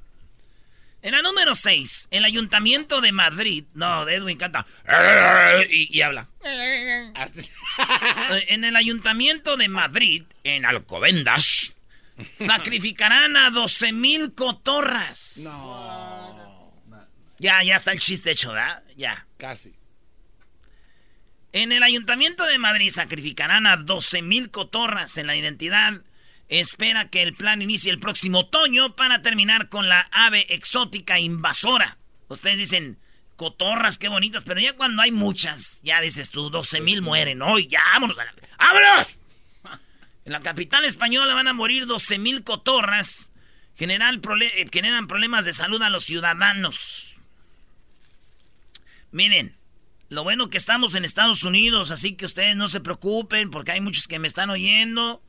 En 1.03 1.13
la 1.13 1.23
número 1.23 1.57
6, 1.57 2.09
el 2.13 2.25
Ayuntamiento 2.25 3.01
de 3.01 3.11
Madrid. 3.11 3.65
No, 3.75 4.05
de 4.05 4.15
Edwin 4.15 4.39
canta. 4.39 4.65
Y, 5.69 5.97
y 5.99 6.03
habla. 6.03 6.29
en 8.47 8.63
el 8.63 8.77
Ayuntamiento 8.77 9.57
de 9.57 9.69
Madrid, 9.69 10.23
en 10.45 10.65
Alcobendas, 10.65 11.72
sacrificarán 12.47 13.37
a 13.37 13.51
12 13.51 13.93
mil 13.93 14.35
cotorras. 14.35 15.39
No. 15.39 16.43
Ya, 17.39 17.63
ya 17.65 17.77
está 17.77 17.93
el 17.93 17.99
chiste 18.01 18.31
hecho, 18.31 18.53
¿verdad? 18.53 18.83
Ya. 18.97 19.27
Casi. 19.37 19.75
En 21.53 21.73
el 21.73 21.83
Ayuntamiento 21.83 22.45
de 22.47 22.59
Madrid 22.59 22.91
sacrificarán 22.91 23.67
a 23.67 23.77
12 23.77 24.23
mil 24.23 24.51
cotorras 24.51 25.19
en 25.19 25.27
la 25.27 25.37
identidad. 25.37 26.01
Espera 26.49 27.09
que 27.09 27.23
el 27.23 27.35
plan 27.35 27.61
inicie 27.63 27.91
el 27.91 27.99
próximo 27.99 28.41
otoño 28.41 28.95
para 28.97 29.23
terminar 29.23 29.69
con 29.69 29.89
la 29.89 30.01
ave 30.13 30.47
exótica 30.55 31.19
invasora. 31.19 31.99
Ustedes 32.29 32.59
dicen, 32.59 32.99
cotorras, 33.37 33.99
qué 33.99 34.09
bonitas, 34.09 34.45
pero 34.45 34.61
ya 34.61 34.75
cuando 34.75 35.03
hay 35.03 35.13
muchas, 35.13 35.81
ya 35.83 36.01
dices 36.01 36.31
tú, 36.31 36.49
12 36.51 36.81
mil 36.81 37.03
mueren 37.03 37.43
hoy, 37.43 37.67
ya, 37.67 37.81
vámonos. 37.93 38.17
a 38.19 38.25
la- 38.25 38.35
¡Vámonos! 38.59 39.19
En 40.25 40.33
la 40.33 40.41
capital 40.41 40.85
española 40.85 41.35
van 41.35 41.49
a 41.49 41.53
morir 41.53 41.87
12 41.87 42.19
mil 42.19 42.45
cotorras. 42.45 43.33
Eh, 43.79 44.69
generan 44.71 45.07
problemas 45.09 45.45
de 45.45 45.53
salud 45.53 45.83
a 45.83 45.91
los 45.91 46.05
ciudadanos. 46.05 47.17
Miren, 49.11 49.57
lo 50.09 50.23
bueno 50.25 50.51
que 50.51 50.59
estamos 50.59 50.95
en 50.95 51.05
Estados 51.05 51.43
Unidos, 51.43 51.91
así 51.91 52.13
que 52.15 52.25
ustedes 52.25 52.55
no 52.55 52.69
se 52.69 52.81
preocupen 52.81 53.51
porque 53.51 53.73
hay 53.73 53.81
muchos 53.81 54.07
que 54.07 54.19
me 54.19 54.29
están 54.29 54.51
oyendo. 54.51 55.23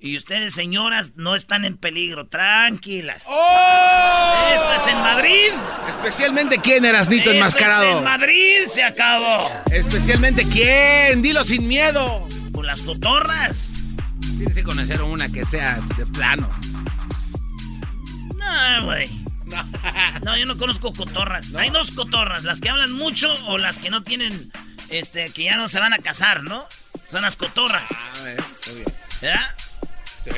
Y 0.00 0.16
ustedes, 0.16 0.52
señoras, 0.52 1.12
no 1.14 1.36
están 1.36 1.64
en 1.64 1.76
peligro. 1.76 2.26
Tranquilas. 2.26 3.22
Esto 3.22 4.74
es 4.74 4.86
en 4.88 4.96
Madrid. 4.98 5.50
Especialmente 5.88 6.58
quién, 6.58 6.84
Erasnito 6.84 7.30
Esto 7.30 7.34
enmascarado. 7.34 7.90
es 7.90 7.96
en 7.98 8.04
Madrid 8.04 8.66
se 8.66 8.82
acabó. 8.82 9.48
Especialmente 9.70 10.44
quién. 10.48 11.22
Dilo 11.22 11.44
sin 11.44 11.68
miedo. 11.68 12.26
Por 12.52 12.64
las 12.64 12.82
cotorras. 12.82 13.81
Tienes 14.36 14.54
que 14.54 14.62
conocer 14.62 15.02
una 15.02 15.28
que 15.28 15.44
sea 15.44 15.80
de 15.96 16.06
plano. 16.06 16.48
No, 18.36 18.84
güey. 18.84 19.10
No, 20.24 20.36
yo 20.36 20.46
no 20.46 20.56
conozco 20.56 20.92
cotorras. 20.92 21.54
Hay 21.54 21.70
dos 21.70 21.90
cotorras, 21.90 22.44
las 22.44 22.60
que 22.60 22.70
hablan 22.70 22.92
mucho 22.92 23.32
o 23.48 23.58
las 23.58 23.78
que 23.78 23.90
no 23.90 24.02
tienen, 24.02 24.52
este, 24.88 25.30
que 25.30 25.44
ya 25.44 25.56
no 25.56 25.68
se 25.68 25.80
van 25.80 25.92
a 25.92 25.98
casar, 25.98 26.42
¿no? 26.44 26.64
Son 27.08 27.22
las 27.22 27.36
cotorras. 27.36 27.90
A 28.20 28.22
ver, 28.22 28.40
muy 28.66 28.76
bien. 28.76 28.94
¿Verdad? 29.20 29.54
Sí. 30.24 30.30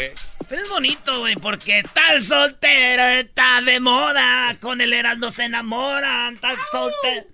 Pero 0.48 0.62
es 0.62 0.68
bonito, 0.68 1.20
güey, 1.20 1.36
porque 1.36 1.84
tal 1.92 2.20
soltero 2.22 3.02
está 3.02 3.60
de 3.60 3.78
moda. 3.78 4.56
Con 4.60 4.80
el 4.80 4.92
Erasmo 4.92 5.30
se 5.30 5.44
enamoran, 5.44 6.38
tal 6.38 6.56
soltero. 6.72 7.26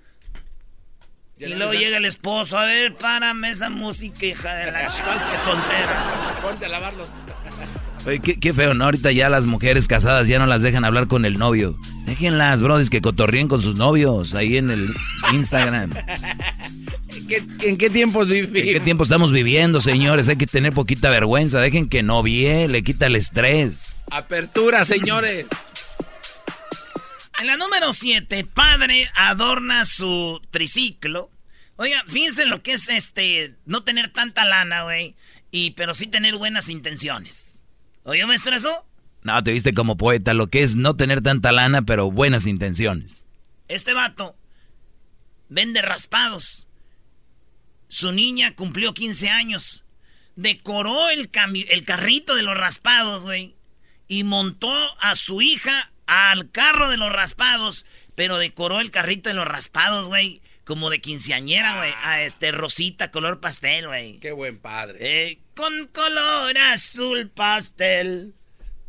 Y 1.41 1.55
luego 1.55 1.73
llega 1.73 1.97
el 1.97 2.05
esposo, 2.05 2.59
a 2.59 2.65
ver, 2.67 2.95
párame 2.95 3.51
esa 3.51 3.71
música, 3.71 4.27
hija 4.27 4.55
de 4.55 4.73
la 4.73 4.87
que 5.31 5.39
soltera. 5.39 6.39
Ponte 6.43 6.67
a 6.67 6.69
lavarlos. 6.69 7.07
Oye, 8.07 8.21
qué, 8.21 8.39
qué 8.39 8.53
feo, 8.55 8.75
¿no? 8.75 8.85
Ahorita 8.87 9.11
ya 9.13 9.29
las 9.29 9.47
mujeres 9.47 9.87
casadas 9.89 10.29
ya 10.29 10.39
no 10.39 10.47
las 10.47 10.63
dejan 10.63 10.85
hablar 10.85 11.07
con 11.07 11.25
el 11.25 11.39
novio. 11.39 11.77
Déjenlas, 12.07 12.63
brodis, 12.63 12.91
que 12.91 13.01
cotorríen 13.01 13.49
con 13.49 13.61
sus 13.63 13.77
novios 13.77 14.35
ahí 14.35 14.57
en 14.59 14.71
el 14.71 14.95
Instagram. 15.33 15.93
¿Qué- 17.29 17.45
¿En 17.63 17.77
qué 17.79 17.91
tiempos 17.91 18.27
vivimos? 18.27 18.57
¿En 18.59 18.65
qué 18.73 18.81
tiempo 18.81 19.05
estamos 19.05 19.33
viviendo, 19.33 19.81
señores? 19.81 20.29
Hay 20.29 20.37
que 20.37 20.47
tener 20.47 20.73
poquita 20.73 21.11
vergüenza. 21.11 21.61
Dejen 21.61 21.89
que 21.89 22.03
novie, 22.03 22.69
le 22.69 22.83
quita 22.83 23.07
el 23.07 23.17
estrés. 23.17 24.05
Apertura, 24.11 24.85
señores. 24.85 25.47
En 27.41 27.47
la 27.47 27.57
número 27.57 27.93
7, 27.93 28.45
padre 28.45 29.09
adorna 29.15 29.85
su 29.87 30.41
triciclo. 30.51 31.31
Oiga, 31.77 32.05
fíjense 32.07 32.45
lo 32.47 32.63
que 32.63 32.73
es 32.73 32.89
este, 32.91 33.57
no 33.65 33.83
tener 33.83 34.13
tanta 34.13 34.45
lana, 34.45 34.83
güey, 34.83 35.17
y 35.51 35.71
pero 35.71 35.95
sí 35.95 36.07
tener 36.07 36.37
buenas 36.37 36.69
intenciones. 36.69 37.63
¿Oye, 38.05 38.27
maestro, 38.27 38.55
eso? 38.55 38.85
No, 39.23 39.43
te 39.43 39.53
viste 39.53 39.73
como 39.73 39.97
poeta, 39.97 40.35
lo 40.35 40.49
que 40.49 40.63
es 40.63 40.77
no 40.77 40.97
tener 40.97 41.23
tanta 41.23 41.53
lana, 41.53 41.83
pero 41.83 42.11
buenas 42.11 42.47
intenciones. 42.47 43.27
Este 43.69 43.95
vato 43.95 44.37
vende 45.49 45.81
raspados. 45.81 46.67
Su 47.89 48.13
niña 48.13 48.55
cumplió 48.55 48.93
15 48.93 49.31
años. 49.31 49.85
Decoró 50.37 51.09
el, 51.11 51.31
cami- 51.33 51.67
el 51.71 51.85
carrito 51.85 52.35
de 52.35 52.43
los 52.43 52.57
raspados, 52.57 53.23
güey. 53.23 53.57
Y 54.09 54.25
montó 54.25 54.73
a 55.01 55.15
su 55.15 55.41
hija 55.43 55.91
al 56.11 56.51
carro 56.51 56.89
de 56.89 56.97
los 56.97 57.13
raspados. 57.13 57.87
Pero 58.17 58.37
decoró 58.37 58.81
el 58.81 58.91
carrito 58.91 59.29
de 59.29 59.35
los 59.35 59.47
raspados, 59.47 60.09
güey. 60.09 60.43
Como 60.65 60.91
de 60.91 61.01
quinceañera, 61.01 61.77
güey. 61.77 61.93
A 62.03 62.23
este 62.23 62.51
rosita, 62.53 63.11
color 63.11 63.41
pastel, 63.41 63.87
güey. 63.87 64.19
Qué 64.19 64.33
buen 64.33 64.59
padre. 64.59 64.99
Eh, 65.01 65.39
con 65.55 65.87
color 65.87 66.59
azul 66.59 67.31
pastel. 67.31 68.35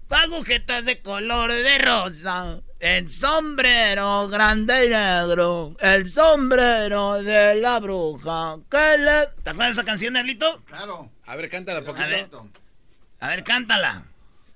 Agujetas 0.09 0.83
de 0.83 1.01
color 1.01 1.53
de 1.53 1.77
rosa. 1.77 2.59
El 2.79 3.09
sombrero 3.09 4.27
grande 4.27 4.87
y 4.87 4.89
negro. 4.89 5.75
El 5.79 6.11
sombrero 6.11 7.21
de 7.21 7.55
la 7.55 7.79
bruja. 7.79 8.57
Que 8.69 8.97
le... 8.97 9.27
¿Te 9.43 9.51
acuerdas 9.51 9.75
de 9.75 9.81
esa 9.81 9.83
canción, 9.85 10.13
Diablito? 10.13 10.61
Claro. 10.65 11.11
A 11.25 11.35
ver, 11.35 11.49
cántala 11.49 11.81
poquito. 11.81 12.03
A 12.03 12.07
ver, 12.07 12.29
a 13.21 13.27
ver, 13.29 13.43
cántala. 13.43 14.10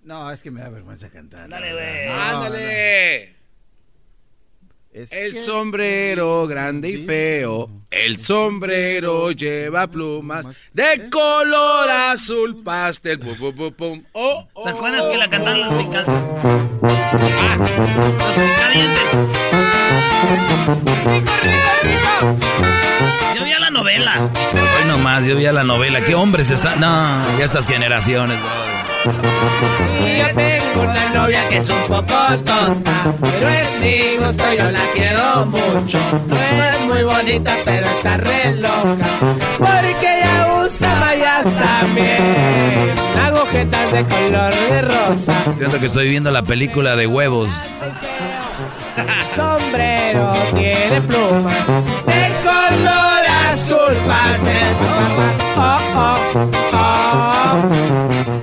No, 0.06 0.30
es 0.32 0.42
que 0.44 0.52
me 0.52 0.62
da 0.62 0.70
vergüenza 0.70 1.10
cantar. 1.10 1.50
Dale, 1.50 1.74
güey. 1.74 2.08
¡Ándale! 2.10 3.36
Es 4.94 5.12
El 5.12 5.34
que- 5.34 5.42
sombrero 5.42 6.46
grande 6.48 6.90
y 6.90 7.06
feo. 7.06 7.70
El 7.92 8.22
sombrero 8.22 9.32
lleva 9.32 9.88
plumas 9.88 10.48
de 10.74 11.10
color 11.10 11.90
azul 11.90 12.64
pastel. 12.64 13.20
Pum, 13.20 13.36
pum, 13.36 13.56
pum, 13.56 13.74
pum. 13.74 14.04
Oh, 14.14 14.48
oh, 14.54 14.64
¿Te 14.64 14.70
acuerdas 14.70 15.06
que 15.08 15.18
la 15.18 15.28
cantaron 15.30 15.62
los 15.62 15.74
oh. 15.74 15.78
pica- 15.80 16.06
Los 18.20 18.38
picadientes. 18.38 19.12
Yo 23.36 23.44
vi 23.44 23.52
a 23.54 23.60
la 23.60 23.70
novela. 23.72 24.30
Hoy 24.80 24.88
nomás, 24.88 25.26
yo 25.26 25.36
vi 25.36 25.46
a 25.48 25.52
la 25.52 25.64
novela. 25.64 26.02
¿Qué 26.06 26.16
hombres 26.16 26.52
están? 26.52 26.80
No, 26.80 27.38
ya 27.40 27.44
estas 27.46 27.68
generaciones, 27.68 28.40
bro. 28.40 28.85
Y 29.06 30.18
yo 30.18 30.26
tengo 30.36 30.82
una 30.82 31.10
novia 31.14 31.48
que 31.48 31.58
es 31.58 31.70
un 31.70 31.82
poco 31.82 32.04
tonta, 32.04 32.74
pero 33.22 33.50
es 33.50 33.80
mi 33.80 34.18
gusto, 34.18 34.44
yo 34.58 34.72
la 34.72 34.82
quiero 34.96 35.46
mucho. 35.46 36.00
No 36.28 36.64
es 36.64 36.82
muy 36.88 37.04
bonita, 37.04 37.56
pero 37.64 37.86
está 37.86 38.18
re 38.18 38.56
loca, 38.56 39.06
porque 39.60 40.22
ella 40.22 40.64
usa 40.64 40.96
mallas 40.96 41.44
también, 41.44 42.94
agujetas 43.24 43.92
de 43.92 44.06
color 44.06 44.54
de 44.56 44.82
rosa. 44.82 45.34
Siento 45.56 45.80
que 45.80 45.86
estoy 45.86 46.10
viendo 46.10 46.32
la 46.32 46.42
película 46.42 46.96
de 46.96 47.06
huevos. 47.06 47.52
Sombrero 49.36 50.34
tiene 50.56 51.02
plumas 51.02 51.68
de 52.08 52.32
color 52.44 53.24
azul 53.52 53.96
pastel. 54.08 54.74
Oh, 55.58 55.80
oh, 55.96 56.50
oh. 56.74 58.35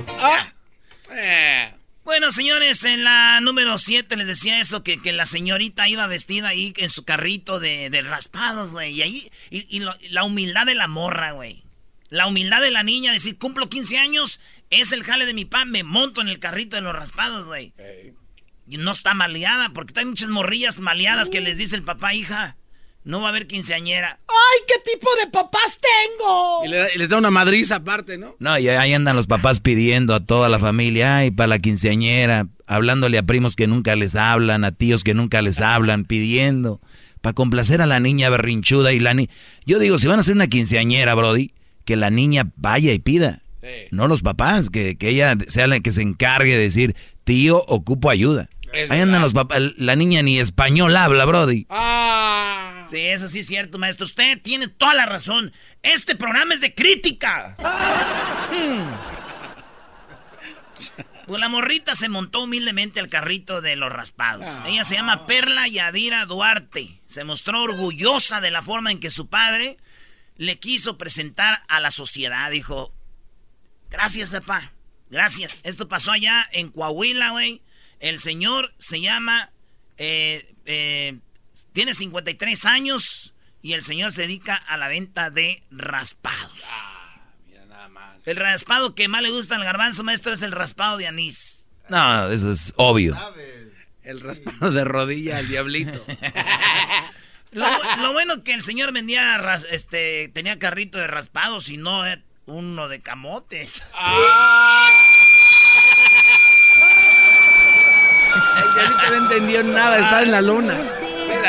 Bueno, 2.13 2.31
señores, 2.31 2.83
en 2.83 3.03
la 3.03 3.41
número 3.41 3.79
7 3.79 4.15
les 4.17 4.27
decía 4.27 4.59
eso, 4.59 4.83
que, 4.83 5.01
que 5.01 5.11
la 5.13 5.25
señorita 5.25 5.89
iba 5.89 6.05
vestida 6.05 6.49
ahí 6.49 6.71
en 6.77 6.91
su 6.91 7.05
carrito 7.05 7.59
de, 7.59 7.89
de 7.89 8.01
raspados, 8.01 8.73
güey. 8.73 8.93
Y 8.93 9.01
ahí, 9.01 9.31
y, 9.49 9.65
y 9.75 9.79
lo- 9.79 9.95
la 10.11 10.23
humildad 10.23 10.67
de 10.67 10.75
la 10.75 10.87
morra, 10.87 11.31
güey. 11.31 11.63
La 12.09 12.27
humildad 12.27 12.61
de 12.61 12.69
la 12.69 12.83
niña, 12.83 13.11
decir, 13.11 13.39
cumplo 13.39 13.67
15 13.67 13.97
años, 13.97 14.39
es 14.69 14.91
el 14.91 15.03
jale 15.03 15.25
de 15.25 15.33
mi 15.33 15.45
pan, 15.45 15.71
me 15.71 15.81
monto 15.81 16.21
en 16.21 16.27
el 16.27 16.37
carrito 16.37 16.75
de 16.75 16.83
los 16.83 16.93
raspados, 16.93 17.47
güey. 17.47 17.73
Y 18.69 18.77
no 18.77 18.91
está 18.91 19.15
maleada, 19.15 19.69
porque 19.69 19.99
hay 19.99 20.05
muchas 20.05 20.29
morrillas 20.29 20.79
maleadas 20.79 21.31
que 21.31 21.41
les 21.41 21.57
dice 21.57 21.75
el 21.75 21.81
papá, 21.83 22.13
hija, 22.13 22.57
no 23.03 23.21
va 23.21 23.27
a 23.27 23.29
haber 23.29 23.47
quinceañera. 23.47 24.19
¡Ay, 24.27 24.59
qué 24.67 24.91
tipo 24.91 25.09
de 25.23 25.29
papás 25.31 25.79
tengo! 25.81 26.65
y, 26.65 26.69
le 26.69 26.77
da- 26.77 26.87
y 26.95 26.97
les 26.97 27.09
da 27.09 27.17
una 27.17 27.31
madriza 27.31 27.75
aparte, 27.77 28.17
¿no? 28.17 28.35
No, 28.39 28.57
y 28.57 28.67
ahí 28.69 28.93
andan 28.93 29.15
los 29.15 29.27
papás 29.27 29.59
pidiendo 29.59 30.15
a 30.15 30.19
toda 30.25 30.49
la 30.49 30.59
familia, 30.59 31.17
ay, 31.17 31.31
para 31.31 31.47
la 31.47 31.59
quinceañera, 31.59 32.47
hablándole 32.67 33.17
a 33.17 33.23
primos 33.23 33.55
que 33.55 33.67
nunca 33.67 33.95
les 33.95 34.15
hablan, 34.15 34.63
a 34.63 34.71
tíos 34.71 35.03
que 35.03 35.13
nunca 35.13 35.41
les 35.41 35.59
hablan, 35.61 36.05
pidiendo, 36.05 36.79
para 37.21 37.33
complacer 37.33 37.81
a 37.81 37.85
la 37.85 37.99
niña 37.99 38.29
berrinchuda 38.29 38.93
y 38.93 38.99
la 38.99 39.13
ni... 39.13 39.29
Yo 39.65 39.79
digo, 39.79 39.97
si 39.99 40.07
van 40.07 40.17
a 40.17 40.21
hacer 40.21 40.35
una 40.35 40.47
quinceañera, 40.47 41.13
Brody, 41.15 41.53
que 41.85 41.95
la 41.95 42.09
niña 42.09 42.51
vaya 42.55 42.93
y 42.93 42.99
pida. 42.99 43.39
No 43.91 44.09
los 44.09 44.21
papás, 44.21 44.69
que, 44.69 44.97
que 44.97 45.07
ella 45.07 45.37
sea 45.47 45.67
la 45.67 45.79
que 45.79 45.93
se 45.93 46.01
encargue 46.01 46.51
de 46.57 46.63
decir, 46.63 46.95
tío, 47.23 47.63
ocupo 47.67 48.09
ayuda. 48.09 48.49
Es 48.73 48.91
Ahí 48.91 48.99
andan 48.99 49.21
los 49.21 49.31
papás, 49.33 49.61
la 49.77 49.95
niña 49.95 50.21
ni 50.21 50.37
español 50.37 50.97
habla, 50.97 51.23
Brody. 51.23 51.65
Ah. 51.69 52.52
Sí, 52.93 52.99
eso 52.99 53.27
sí 53.27 53.39
es 53.39 53.47
cierto, 53.47 53.79
maestro. 53.79 54.05
Usted 54.05 54.39
tiene 54.39 54.67
toda 54.67 54.93
la 54.93 55.07
razón. 55.07 55.51
Este 55.81 56.15
programa 56.15 56.53
es 56.53 56.61
de 56.61 56.75
crítica. 56.75 57.55
Hmm. 58.51 58.83
Pues 61.25 61.39
la 61.39 61.49
morrita 61.49 61.95
se 61.95 62.07
montó 62.07 62.43
humildemente 62.43 62.99
al 62.99 63.09
carrito 63.09 63.61
de 63.61 63.75
los 63.77 63.91
raspados. 63.91 64.47
Ella 64.67 64.83
se 64.83 64.93
llama 64.93 65.25
Perla 65.25 65.67
Yadira 65.67 66.27
Duarte. 66.27 67.01
Se 67.07 67.23
mostró 67.23 67.63
orgullosa 67.63 68.41
de 68.41 68.51
la 68.51 68.61
forma 68.61 68.91
en 68.91 68.99
que 68.99 69.09
su 69.09 69.27
padre 69.27 69.77
le 70.37 70.59
quiso 70.59 70.99
presentar 70.99 71.63
a 71.69 71.79
la 71.79 71.89
sociedad. 71.89 72.51
Dijo, 72.51 72.93
gracias, 73.89 74.33
papá. 74.33 74.71
Gracias. 75.09 75.61
Esto 75.63 75.89
pasó 75.89 76.11
allá 76.11 76.47
en 76.51 76.69
Coahuila, 76.69 77.31
güey. 77.31 77.63
El 77.99 78.19
señor 78.19 78.71
se 78.77 79.01
llama... 79.01 79.49
eh, 79.97 80.53
eh, 80.65 81.17
tiene 81.73 81.93
53 81.93 82.65
años 82.65 83.33
y 83.61 83.73
el 83.73 83.83
señor 83.83 84.11
se 84.11 84.23
dedica 84.23 84.55
a 84.55 84.77
la 84.77 84.87
venta 84.87 85.29
de 85.29 85.61
raspados. 85.71 86.63
El 88.25 88.37
raspado 88.37 88.95
que 88.95 89.07
más 89.09 89.21
le 89.21 89.31
gusta 89.31 89.55
al 89.55 89.63
garbanzo, 89.65 90.03
maestro, 90.03 90.31
es 90.33 90.41
el 90.43 90.53
raspado 90.53 90.97
de 90.97 91.07
anís. 91.07 91.67
No, 91.89 92.29
eso 92.29 92.49
es 92.51 92.73
obvio. 92.77 93.17
El 94.03 94.21
raspado 94.21 94.71
de 94.71 94.83
rodilla 94.85 95.37
al 95.39 95.47
diablito. 95.47 96.05
Lo, 97.51 97.67
lo 98.01 98.13
bueno 98.13 98.43
que 98.43 98.53
el 98.55 98.63
señor 98.63 98.93
vendía, 98.93 99.37
ras- 99.37 99.67
este, 99.69 100.27
tenía 100.33 100.57
carrito 100.57 100.97
de 100.97 101.05
raspados 101.05 101.69
y 101.69 101.77
no 101.77 102.03
eh, 102.07 102.23
uno 102.47 102.87
de 102.87 102.99
camotes. 103.01 103.83
El 108.57 108.73
diablito 108.73 109.09
no 109.09 109.15
entendió 109.15 109.63
nada, 109.63 109.99
está 109.99 110.23
en 110.23 110.31
la 110.31 110.41
luna. 110.41 110.75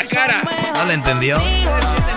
La 0.04 0.10
cara. 0.10 0.42
¿No 0.74 0.84
le 0.84 0.94
entendió? 0.94 1.38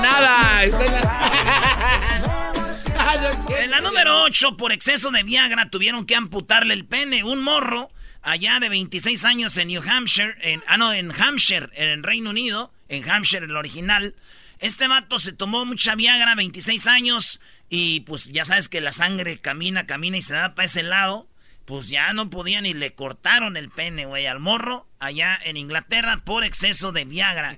Nada, 0.02 0.63
está 0.63 0.86
en 0.86 0.93
la... 0.93 2.54
En 3.63 3.71
la 3.71 3.82
número 3.82 4.23
8, 4.23 4.58
por 4.58 4.71
exceso 4.71 5.10
de 5.12 5.23
Viagra, 5.23 5.69
tuvieron 5.69 6.06
que 6.06 6.15
amputarle 6.15 6.73
el 6.73 6.86
pene. 6.86 7.23
Un 7.23 7.41
morro, 7.41 7.89
allá 8.21 8.60
de 8.60 8.69
26 8.69 9.26
años 9.26 9.58
en 9.58 9.69
New 9.69 9.82
Hampshire, 9.82 10.36
en, 10.41 10.62
ah, 10.67 10.78
no, 10.78 10.93
en 10.93 11.12
Hampshire, 11.12 11.69
en 11.73 12.04
Reino 12.04 12.30
Unido, 12.30 12.71
en 12.89 13.10
Hampshire, 13.10 13.45
el 13.45 13.56
original. 13.56 14.15
Este 14.60 14.88
vato 14.88 15.19
se 15.19 15.32
tomó 15.32 15.65
mucha 15.65 15.95
Viagra, 15.95 16.36
26 16.36 16.86
años, 16.88 17.39
y 17.69 18.02
pues 18.02 18.26
ya 18.26 18.45
sabes 18.45 18.69
que 18.69 18.82
la 18.82 18.91
sangre 18.91 19.39
camina, 19.39 19.88
camina 19.88 20.17
y 20.17 20.21
se 20.21 20.34
da 20.34 20.54
para 20.54 20.65
ese 20.65 20.84
lado. 20.84 21.28
Pues 21.65 21.89
ya 21.89 22.13
no 22.13 22.30
podían 22.30 22.65
y 22.65 22.73
le 22.73 22.93
cortaron 22.93 23.58
el 23.58 23.69
pene, 23.69 24.06
güey, 24.06 24.26
al 24.26 24.39
morro, 24.39 24.88
allá 25.00 25.38
en 25.43 25.58
Inglaterra, 25.58 26.21
por 26.23 26.43
exceso 26.45 26.93
de 26.93 27.04
Viagra. 27.04 27.58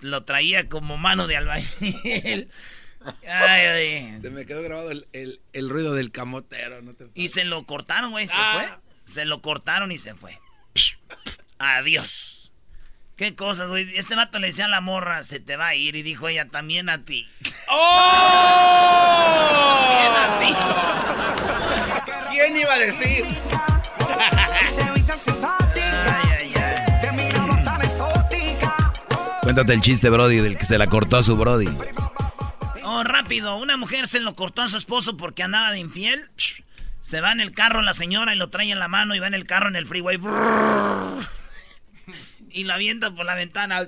Lo 0.00 0.24
traía 0.24 0.68
como 0.68 0.96
mano 0.96 1.26
de 1.26 1.36
albañil. 1.36 2.48
Ay, 3.28 3.66
ay. 3.66 4.18
Se 4.22 4.30
me 4.30 4.46
quedó 4.46 4.62
grabado 4.62 4.90
el, 4.90 5.06
el- 5.12 5.38
el 5.52 5.68
ruido 5.68 5.92
del 5.92 6.10
camotero. 6.10 6.80
No 6.80 6.94
te... 6.94 7.06
Y 7.14 7.28
se 7.28 7.44
lo 7.44 7.66
cortaron, 7.66 8.12
güey, 8.12 8.26
se 8.26 8.32
Ah. 8.34 8.52
fue. 8.54 8.66
Se 9.04 9.26
lo 9.26 9.42
cortaron 9.42 9.92
y 9.92 9.98
se 9.98 10.14
fue. 10.14 10.40
Adiós. 11.58 12.50
Qué 13.16 13.36
cosas, 13.36 13.68
güey. 13.68 13.94
Este 13.98 14.16
vato 14.16 14.38
le 14.38 14.46
decía 14.46 14.64
a 14.64 14.68
la 14.68 14.80
morra, 14.80 15.22
se 15.22 15.38
te 15.38 15.56
va 15.56 15.66
a 15.68 15.74
ir. 15.74 15.96
Y 15.96 16.02
dijo 16.02 16.28
ella, 16.28 16.48
también 16.48 16.88
a 16.88 17.04
ti. 17.04 17.28
¡Oh! 17.68 18.80
También 20.00 20.12
a 20.16 20.38
ti. 20.40 20.54
¿Quién 22.30 22.56
iba 22.56 22.72
a 22.72 22.78
decir? 22.78 23.24
Cuéntate 29.54 29.74
el 29.74 29.82
chiste, 29.82 30.10
Brody, 30.10 30.38
del 30.38 30.58
que 30.58 30.64
se 30.64 30.76
la 30.78 30.88
cortó 30.88 31.16
a 31.16 31.22
su 31.22 31.36
Brody. 31.36 31.68
Oh, 32.82 33.04
rápido. 33.04 33.54
Una 33.56 33.76
mujer 33.76 34.08
se 34.08 34.18
lo 34.18 34.34
cortó 34.34 34.62
a 34.62 34.68
su 34.68 34.76
esposo 34.76 35.16
porque 35.16 35.44
andaba 35.44 35.70
de 35.70 35.78
infiel. 35.78 36.28
Se 37.00 37.20
va 37.20 37.30
en 37.30 37.38
el 37.38 37.52
carro 37.52 37.80
la 37.80 37.94
señora 37.94 38.34
y 38.34 38.36
lo 38.36 38.50
trae 38.50 38.72
en 38.72 38.80
la 38.80 38.88
mano 38.88 39.14
y 39.14 39.20
va 39.20 39.28
en 39.28 39.34
el 39.34 39.46
carro 39.46 39.68
en 39.68 39.76
el 39.76 39.86
freeway. 39.86 40.18
Y 42.50 42.64
lo 42.64 42.74
avienta 42.74 43.12
por 43.14 43.24
la 43.26 43.36
ventana. 43.36 43.86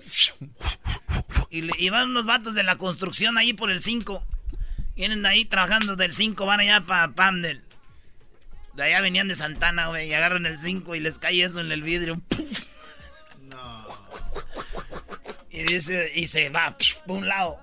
Y, 1.51 1.63
le- 1.63 1.73
y 1.81 1.89
van 1.91 2.11
unos 2.11 2.27
vatos 2.27 2.55
de 2.55 2.63
la 2.63 2.77
construcción 2.77 3.37
ahí 3.37 3.53
por 3.53 3.73
el 3.73 3.83
5. 3.83 4.25
Vienen 4.95 5.23
de 5.23 5.29
ahí 5.31 5.45
trabajando 5.47 5.97
del 5.97 6.13
5, 6.13 6.47
van 6.47 6.61
allá 6.61 6.83
para 6.83 7.11
Pandel. 7.11 7.65
De 8.75 8.85
allá 8.85 9.01
venían 9.01 9.27
de 9.27 9.35
Santana, 9.35 9.89
güey, 9.89 10.11
y 10.11 10.15
agarran 10.15 10.47
el 10.47 10.59
5 10.59 10.95
y 10.95 11.01
les 11.01 11.19
cae 11.19 11.43
eso 11.43 11.59
en 11.59 11.73
el 11.73 11.83
vidrio. 11.83 12.23
Y 15.57 15.63
dice, 15.63 16.13
y 16.15 16.27
se 16.27 16.51
va 16.51 16.77
por 17.07 17.17
un 17.17 17.27
lado. 17.29 17.59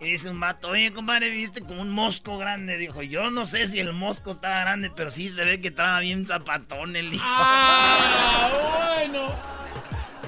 Y 0.00 0.12
dice 0.12 0.28
un 0.28 0.38
vato, 0.38 0.68
oye, 0.68 0.92
compadre, 0.92 1.30
viste 1.30 1.62
como 1.62 1.80
un 1.80 1.88
mosco 1.88 2.36
grande. 2.36 2.76
Dijo, 2.76 3.02
yo 3.02 3.30
no 3.30 3.46
sé 3.46 3.66
si 3.66 3.80
el 3.80 3.94
mosco 3.94 4.32
estaba 4.32 4.60
grande, 4.60 4.90
pero 4.94 5.10
sí 5.10 5.30
se 5.30 5.42
ve 5.42 5.58
que 5.62 5.70
traba 5.70 6.00
bien 6.00 6.26
zapatón 6.26 6.94
el 6.94 7.14
hijo. 7.14 7.24
Ah, 7.26 8.98
bueno. 8.98 9.34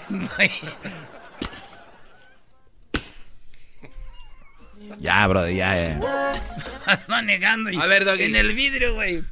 Ya, 5.01 5.27
brother, 5.27 5.55
ya, 5.55 5.75
ya. 6.01 6.93
Está 6.93 7.21
negando. 7.21 7.71
A 7.79 7.87
ver, 7.87 8.07
Doggy. 8.07 8.23
En 8.23 8.37
el 8.37 8.55
vidrio, 8.55 8.95
güey. 8.95 9.23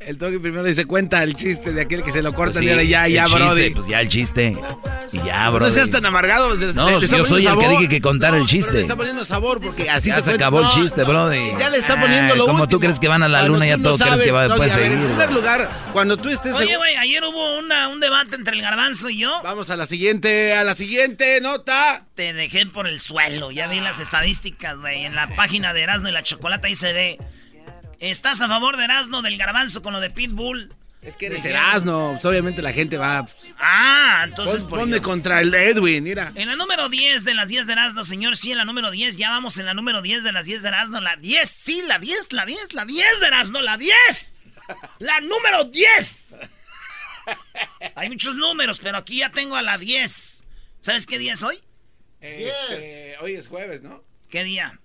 El 0.00 0.16
toque 0.16 0.38
primero 0.38 0.62
dice 0.62 0.84
cuenta 0.84 1.24
el 1.24 1.34
chiste 1.34 1.72
de 1.72 1.82
aquel 1.82 2.04
que 2.04 2.12
se 2.12 2.22
lo 2.22 2.32
corta 2.32 2.60
Pues 2.60 2.62
y 2.62 2.66
sí, 2.66 2.70
ahora 2.70 2.84
ya, 2.84 3.06
el 3.06 3.12
ya, 3.12 3.24
chiste, 3.24 3.38
brody. 3.40 3.70
Pues 3.70 3.86
ya 3.88 4.00
el 4.00 4.08
chiste. 4.08 4.56
Y 5.10 5.16
ya, 5.24 5.50
bro. 5.50 5.66
No 5.66 5.70
seas 5.72 5.90
tan 5.90 6.06
amargado. 6.06 6.54
No, 6.54 7.00
yo 7.00 7.24
soy 7.24 7.46
el 7.46 7.58
que 7.58 7.68
dije 7.68 7.88
que 7.88 8.00
contara 8.00 8.36
el 8.36 8.42
No, 8.42 8.48
chiste. 8.48 8.74
Le 8.74 8.82
está 8.82 8.94
poniendo 8.94 9.24
sabor 9.24 9.60
porque 9.60 9.90
así 9.90 10.10
ya 10.10 10.20
se, 10.22 10.30
acabó 10.32 10.60
el 10.60 10.68
chiste, 10.68 11.02
no, 11.02 11.08
brody. 11.08 11.50
Ya 11.58 11.68
le 11.68 11.78
está 11.78 12.00
poniendo 12.00 12.36
lo 12.36 12.46
Como 12.46 12.68
tú 12.68 12.78
crees 12.78 13.00
que 13.00 13.08
van 13.08 13.24
a 13.24 13.28
la 13.28 13.42
luna, 13.42 13.66
ya 13.66 13.76
todo 13.76 13.98
crees 13.98 14.22
que 14.22 14.30
va, 14.30 14.46
puede 14.46 14.70
Doggy, 14.70 14.70
seguir. 14.70 14.92
En 14.92 15.06
primer 15.06 15.32
lugar, 15.32 15.68
cuando 15.92 16.16
tú 16.16 16.28
estés... 16.28 16.54
Oye, 16.54 16.76
güey, 16.76 16.94
ayer 16.94 17.24
hubo 17.24 17.58
una, 17.58 17.88
un 17.88 17.98
debate 17.98 18.36
entre 18.36 18.54
el 18.54 18.62
garbanzo 18.62 19.10
y 19.10 19.18
yo. 19.18 19.40
Vamos 19.42 19.68
a 19.70 19.76
la 19.76 19.86
siguiente, 19.86 20.54
a 20.54 20.62
la 20.62 20.76
siguiente 20.76 21.40
nota. 21.40 22.04
Te 22.14 22.32
dejé 22.32 22.66
por 22.66 22.86
el 22.86 23.00
suelo. 23.00 23.50
Ya 23.50 23.66
vi 23.66 23.80
las 23.80 23.98
estadísticas, 23.98 24.78
güey. 24.78 25.04
En 25.06 25.16
la 25.16 25.34
página 25.34 25.72
de 25.72 25.82
Erasmo 25.82 26.08
y 26.08 26.12
la 26.12 26.22
Chocolata 26.22 26.68
ahí 26.68 26.76
se 26.76 26.92
ve. 26.92 27.18
¿Estás 28.00 28.40
a 28.40 28.48
favor 28.48 28.76
de 28.76 28.84
Erasmo 28.84 29.22
del 29.22 29.36
garbanzo 29.36 29.82
con 29.82 29.92
lo 29.92 30.00
de 30.00 30.10
Pitbull? 30.10 30.72
Es 31.02 31.16
que 31.16 31.26
eres 31.26 31.44
Erasmo, 31.44 32.10
pues 32.12 32.24
obviamente 32.24 32.60
la 32.60 32.72
gente 32.72 32.98
va... 32.98 33.24
Ah, 33.58 34.24
entonces 34.26 34.62
Pon- 34.62 34.70
por 34.70 34.78
ponme 34.80 35.00
contra 35.00 35.40
el 35.40 35.54
Edwin, 35.54 36.02
mira. 36.02 36.32
En 36.34 36.48
la 36.48 36.56
número 36.56 36.88
10 36.88 37.24
de 37.24 37.34
las 37.34 37.48
10 37.48 37.66
de 37.68 37.72
Erasmo, 37.74 38.02
señor, 38.04 38.36
sí, 38.36 38.50
en 38.50 38.58
la 38.58 38.64
número 38.64 38.90
10, 38.90 39.16
ya 39.16 39.30
vamos 39.30 39.58
en 39.58 39.66
la 39.66 39.74
número 39.74 40.02
10 40.02 40.24
de 40.24 40.32
las 40.32 40.46
10 40.46 40.62
de 40.62 40.68
Erasmo, 40.68 41.00
la 41.00 41.16
10, 41.16 41.48
sí, 41.48 41.82
la 41.86 41.98
10, 42.00 42.32
la 42.32 42.44
10, 42.46 42.72
la 42.74 42.84
10 42.84 43.20
de 43.20 43.26
Erasmo, 43.26 43.60
la 43.60 43.76
10, 43.76 44.34
la 44.98 45.20
número 45.20 45.64
10. 45.64 46.24
Hay 47.94 48.08
muchos 48.08 48.36
números, 48.36 48.80
pero 48.82 48.98
aquí 48.98 49.18
ya 49.18 49.30
tengo 49.30 49.54
a 49.54 49.62
la 49.62 49.78
10. 49.78 50.44
¿Sabes 50.80 51.06
qué 51.06 51.18
día 51.18 51.34
es 51.34 51.42
hoy? 51.44 51.58
Este, 52.20 53.16
hoy 53.20 53.34
es 53.34 53.46
jueves, 53.46 53.82
¿no? 53.82 54.02
¿Qué 54.30 54.42
día? 54.42 54.80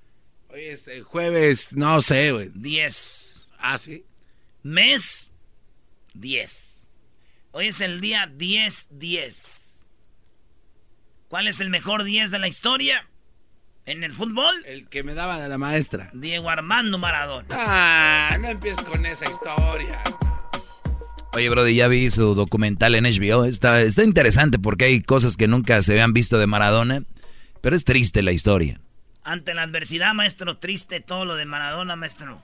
Hoy 0.53 0.65
es 0.65 0.87
eh, 0.87 1.01
jueves, 1.01 1.75
no 1.75 1.99
sé, 2.03 2.31
güey. 2.31 2.51
10. 2.53 3.47
Ah, 3.57 3.79
¿sí? 3.79 4.05
Mes 4.61 5.33
10. 6.13 6.85
Hoy 7.53 7.69
es 7.69 7.81
el 7.81 8.01
día 8.01 8.31
10-10. 8.37 9.85
¿Cuál 11.27 11.47
es 11.47 11.59
el 11.59 11.71
mejor 11.71 12.03
10 12.03 12.29
de 12.29 12.37
la 12.37 12.47
historia? 12.47 13.09
¿En 13.87 14.03
el 14.03 14.13
fútbol? 14.13 14.53
El 14.67 14.87
que 14.89 15.01
me 15.01 15.15
daba 15.15 15.39
de 15.39 15.49
la 15.49 15.57
maestra. 15.57 16.11
Diego 16.13 16.51
Armando 16.51 16.99
Maradona. 16.99 17.47
Ah, 17.49 18.37
no 18.39 18.49
empieces 18.49 18.85
con 18.85 19.07
esa 19.07 19.27
historia. 19.27 20.03
Oye, 21.31 21.49
Brody, 21.49 21.73
ya 21.73 21.87
vi 21.87 22.11
su 22.11 22.35
documental 22.35 22.93
en 22.93 23.05
HBO. 23.05 23.45
Está, 23.45 23.81
está 23.81 24.03
interesante 24.03 24.59
porque 24.59 24.85
hay 24.85 25.01
cosas 25.01 25.35
que 25.35 25.47
nunca 25.47 25.81
se 25.81 25.93
habían 25.93 26.13
visto 26.13 26.37
de 26.37 26.45
Maradona. 26.45 27.05
Pero 27.61 27.75
es 27.75 27.85
triste 27.85 28.21
la 28.21 28.33
historia. 28.33 28.82
Ante 29.23 29.53
la 29.53 29.63
adversidad, 29.63 30.13
maestro, 30.13 30.57
triste 30.57 30.99
todo 30.99 31.25
lo 31.25 31.35
de 31.35 31.45
Maradona, 31.45 31.95
maestro. 31.95 32.43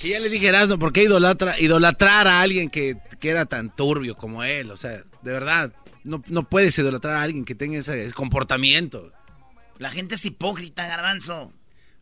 Que 0.00 0.10
ya 0.10 0.20
le 0.20 0.28
dije 0.28 0.48
Erasmo, 0.48 0.78
¿por 0.78 0.92
qué 0.92 1.04
idolatra, 1.04 1.58
idolatrar 1.60 2.26
a 2.26 2.40
alguien 2.40 2.70
que, 2.70 2.96
que 3.20 3.30
era 3.30 3.46
tan 3.46 3.74
turbio 3.74 4.16
como 4.16 4.42
él? 4.42 4.70
O 4.70 4.76
sea, 4.76 4.90
de 5.22 5.32
verdad, 5.32 5.72
no, 6.04 6.22
no 6.28 6.48
puedes 6.48 6.76
idolatrar 6.78 7.16
a 7.16 7.22
alguien 7.22 7.44
que 7.44 7.54
tenga 7.54 7.78
ese 7.78 8.12
comportamiento. 8.12 9.12
La 9.78 9.90
gente 9.90 10.14
es 10.16 10.24
hipócrita, 10.24 10.86
garbanzo. 10.86 11.52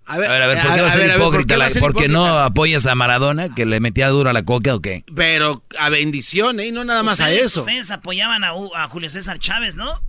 A 0.07 0.15
A 0.15 0.19
ver, 0.19 0.31
a 0.31 0.47
ver, 0.47 0.63
¿por 0.63 0.75
qué 0.75 0.81
va 0.83 0.87
a 0.87 0.91
ser 0.91 1.01
ver, 1.01 1.13
a 1.13 1.15
ver, 1.15 1.23
¿por 1.23 1.35
hipócrita? 1.41 1.69
qué 1.69 1.81
¿Porque 1.81 2.09
no 2.09 2.21
hipócrita? 2.21 2.45
apoyas 2.45 2.87
a 2.87 2.95
Maradona, 2.95 3.49
que 3.55 3.65
le 3.67 3.81
metía 3.81 4.09
duro 4.09 4.31
a 4.31 4.33
la 4.35 4.45
coca 4.45 4.75
o 4.75 4.81
qué? 4.81 5.05
Pero 5.15 5.65
a 5.79 5.89
bendición, 5.89 6.61
¿eh? 6.61 6.67
Y 6.67 6.73
no 6.73 6.85
nada 6.85 7.03
más 7.03 7.21
a 7.21 7.33
eso. 7.33 7.61
Ustedes 7.61 7.91
apoyaban 7.91 8.45
a 8.45 8.87
Julio 8.89 9.09
César 9.11 9.39
Chávez, 9.39 9.77
¿no? 9.77 10.03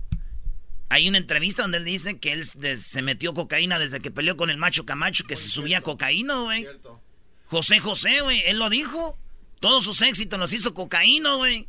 Hay 0.88 1.08
una 1.08 1.18
entrevista 1.18 1.62
donde 1.62 1.78
él 1.78 1.84
dice 1.84 2.18
que 2.18 2.32
él 2.32 2.44
se 2.44 3.02
metió 3.02 3.34
cocaína 3.34 3.78
desde 3.78 4.00
que 4.00 4.10
peleó 4.10 4.36
con 4.36 4.50
el 4.50 4.56
macho 4.56 4.86
Camacho, 4.86 5.24
que 5.24 5.34
se 5.36 5.48
subía 5.48 5.80
cocaína, 5.80 6.36
güey. 6.42 6.66
José 7.48 7.80
José, 7.80 8.20
güey, 8.20 8.42
él 8.46 8.58
lo 8.58 8.70
dijo. 8.70 9.18
Todos 9.60 9.84
sus 9.84 10.00
éxitos 10.02 10.38
los 10.38 10.52
hizo 10.52 10.74
cocaína, 10.74 11.34
güey. 11.36 11.66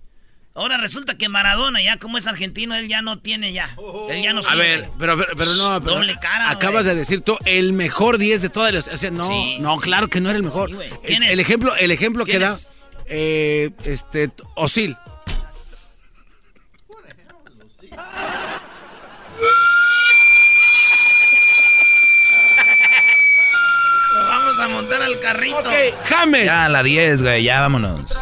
Ahora 0.54 0.78
resulta 0.78 1.18
que 1.18 1.30
Maradona, 1.30 1.82
ya 1.84 1.98
como 1.98 2.18
es 2.18 2.26
argentino, 2.28 2.76
él 2.76 2.88
ya 2.88 3.02
no 3.02 3.20
tiene 3.20 3.54
ya. 3.54 3.76
Él 4.10 4.24
ya 4.24 4.34
no 4.34 4.40
A 4.40 4.44
sirve. 4.44 4.58
ver, 4.58 4.90
pero, 4.98 5.16
pero, 5.18 5.36
pero 5.38 5.54
no, 5.54 5.80
pero 5.82 5.96
Doble 5.96 6.18
cara, 6.20 6.50
acabas 6.50 6.86
de 6.86 6.96
decir 6.96 7.22
tú 7.22 7.38
el 7.46 7.74
mejor 7.74 8.18
10 8.18 8.42
de 8.42 8.50
todas 8.50 8.74
las, 8.74 8.88
o 8.88 8.98
sea, 8.98 9.12
no, 9.12 9.26
Sí. 9.28 9.58
no, 9.60 9.78
claro 9.80 10.10
que 10.10 10.20
no 10.20 10.30
era 10.30 10.38
el 10.38 10.44
mejor. 10.44 10.70
Sí, 10.72 10.76
el, 10.82 11.00
¿Quién 11.02 11.24
es? 11.24 11.34
el 11.34 11.40
ejemplo, 11.40 11.76
el 11.76 11.92
ejemplo 11.92 12.26
que 12.26 12.32
¿Quién 12.32 12.42
da 12.42 12.54
es? 12.56 12.74
eh, 13.06 13.70
este 13.84 14.32
Osil. 14.56 14.98
Lo 24.14 24.26
vamos 24.26 24.60
a 24.60 24.68
montar 24.68 24.97
al 25.08 25.20
carrito. 25.20 25.64
James. 26.06 26.46
Ya, 26.46 26.70
la 26.70 26.84
10, 26.84 27.22
güey, 27.22 27.44
ya 27.44 27.62
vámonos. 27.62 28.16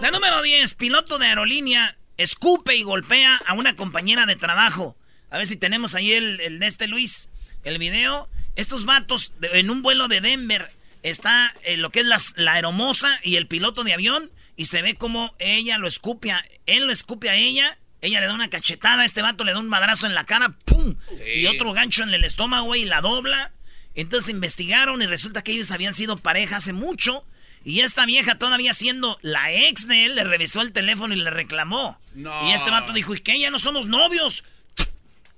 La 0.00 0.10
número 0.10 0.42
10, 0.42 0.74
piloto 0.74 1.18
de 1.18 1.26
aerolínea, 1.26 1.94
escupe 2.16 2.74
y 2.76 2.82
golpea 2.82 3.40
a 3.46 3.54
una 3.54 3.76
compañera 3.76 4.26
de 4.26 4.36
trabajo. 4.36 4.96
A 5.30 5.38
ver 5.38 5.46
si 5.46 5.56
tenemos 5.56 5.94
ahí 5.94 6.12
el, 6.12 6.40
el 6.40 6.58
de 6.58 6.66
este 6.66 6.86
Luis, 6.88 7.28
el 7.64 7.78
video. 7.78 8.28
Estos 8.56 8.84
vatos, 8.84 9.32
de- 9.40 9.60
en 9.60 9.70
un 9.70 9.80
vuelo 9.82 10.08
de 10.08 10.20
Denver, 10.20 10.68
está 11.02 11.54
eh, 11.64 11.76
lo 11.76 11.90
que 11.90 12.00
es 12.00 12.06
las- 12.06 12.34
la 12.36 12.54
aeromoza 12.54 13.08
y 13.22 13.36
el 13.36 13.46
piloto 13.46 13.84
de 13.84 13.94
avión, 13.94 14.30
y 14.56 14.66
se 14.66 14.82
ve 14.82 14.94
como 14.96 15.34
ella 15.38 15.78
lo 15.78 15.88
escupe, 15.88 16.32
a- 16.32 16.44
él 16.66 16.84
lo 16.86 16.92
escupe 16.92 17.30
a 17.30 17.34
ella, 17.36 17.78
ella 18.02 18.20
le 18.20 18.26
da 18.26 18.34
una 18.34 18.50
cachetada, 18.50 19.04
este 19.04 19.22
vato 19.22 19.44
le 19.44 19.52
da 19.52 19.60
un 19.60 19.68
madrazo 19.68 20.06
en 20.06 20.14
la 20.14 20.24
cara, 20.24 20.54
¡pum! 20.64 20.96
Y 21.36 21.46
otro 21.46 21.72
gancho 21.72 22.02
en 22.02 22.10
el 22.12 22.24
estómago, 22.24 22.66
güey, 22.66 22.82
y 22.82 22.84
la 22.84 23.00
dobla. 23.00 23.52
Entonces 23.94 24.30
investigaron 24.30 25.02
y 25.02 25.06
resulta 25.06 25.42
que 25.42 25.52
ellos 25.52 25.70
habían 25.70 25.94
sido 25.94 26.16
pareja 26.16 26.56
hace 26.56 26.72
mucho. 26.72 27.24
Y 27.64 27.80
esta 27.80 28.06
vieja 28.06 28.38
todavía 28.38 28.74
siendo 28.74 29.18
la 29.22 29.52
ex 29.52 29.86
de 29.86 30.06
él, 30.06 30.16
le 30.16 30.24
revisó 30.24 30.62
el 30.62 30.72
teléfono 30.72 31.14
y 31.14 31.18
le 31.18 31.30
reclamó. 31.30 31.98
No. 32.14 32.48
Y 32.48 32.52
este 32.52 32.70
vato 32.70 32.92
dijo, 32.92 33.14
¿y 33.14 33.20
qué? 33.20 33.38
Ya 33.38 33.50
no 33.50 33.58
somos 33.58 33.86
novios. 33.86 34.44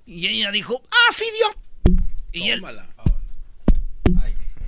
Y 0.07 0.27
ella 0.27 0.51
dijo, 0.51 0.81
¡ah, 0.89 1.13
sí, 1.13 1.25
dio! 1.37 1.95
Y 2.31 2.49
él... 2.49 2.63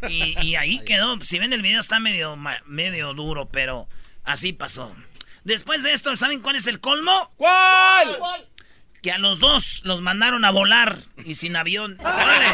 Y, 0.07 0.39
y 0.45 0.55
ahí 0.55 0.79
quedó. 0.85 1.19
Si 1.21 1.39
ven 1.39 1.53
el 1.53 1.63
video 1.63 1.79
está 1.79 1.99
medio, 1.99 2.37
medio 2.65 3.13
duro, 3.13 3.47
pero 3.47 3.87
así 4.23 4.53
pasó. 4.53 4.95
Después 5.43 5.81
de 5.81 5.93
esto, 5.93 6.15
¿saben 6.15 6.41
cuál 6.41 6.57
es 6.57 6.67
el 6.67 6.79
colmo? 6.79 7.31
¿Cuál? 7.37 8.17
Que 9.01 9.11
a 9.11 9.19
los 9.19 9.39
dos 9.39 9.81
los 9.83 10.01
mandaron 10.01 10.43
a 10.43 10.51
volar 10.51 10.97
y 11.23 11.35
sin 11.35 11.55
avión. 11.55 11.97
¡Órale! 11.99 12.47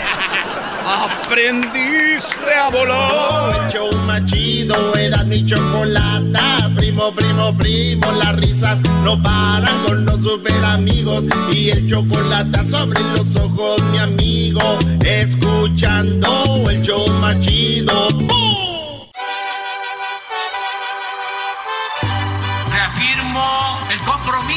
Aprendiste 0.85 2.53
a 2.53 2.69
volar. 2.69 3.65
El 3.65 3.71
show 3.71 3.89
más 4.05 4.25
chido 4.25 4.93
era 4.95 5.23
mi 5.23 5.45
chocolata. 5.45 6.69
Primo, 6.75 7.13
primo, 7.15 7.57
primo, 7.57 8.11
las 8.11 8.35
risas 8.35 8.79
no 9.03 9.21
paran 9.21 9.83
con 9.85 10.05
los 10.05 10.21
super 10.21 10.63
amigos. 10.65 11.23
Y 11.53 11.69
el 11.69 11.89
chocolate 11.89 12.69
sobre 12.69 12.99
los 13.01 13.35
ojos, 13.37 13.81
mi 13.91 13.99
amigo. 13.99 14.77
Escuchando 15.03 16.69
el 16.69 16.81
show 16.81 17.07
más 17.21 17.39
chido. 17.39 18.09
¡Bum! 18.09 18.62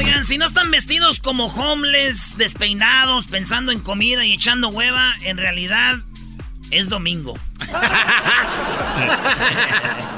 Oigan, 0.00 0.24
si 0.24 0.38
no 0.38 0.46
están 0.46 0.70
vestidos 0.70 1.20
como 1.20 1.44
homeless, 1.44 2.38
despeinados, 2.38 3.26
pensando 3.26 3.70
en 3.70 3.80
comida 3.80 4.24
y 4.24 4.32
echando 4.32 4.70
hueva, 4.70 5.14
en 5.20 5.36
realidad 5.36 5.98
es 6.70 6.88
domingo. 6.88 7.38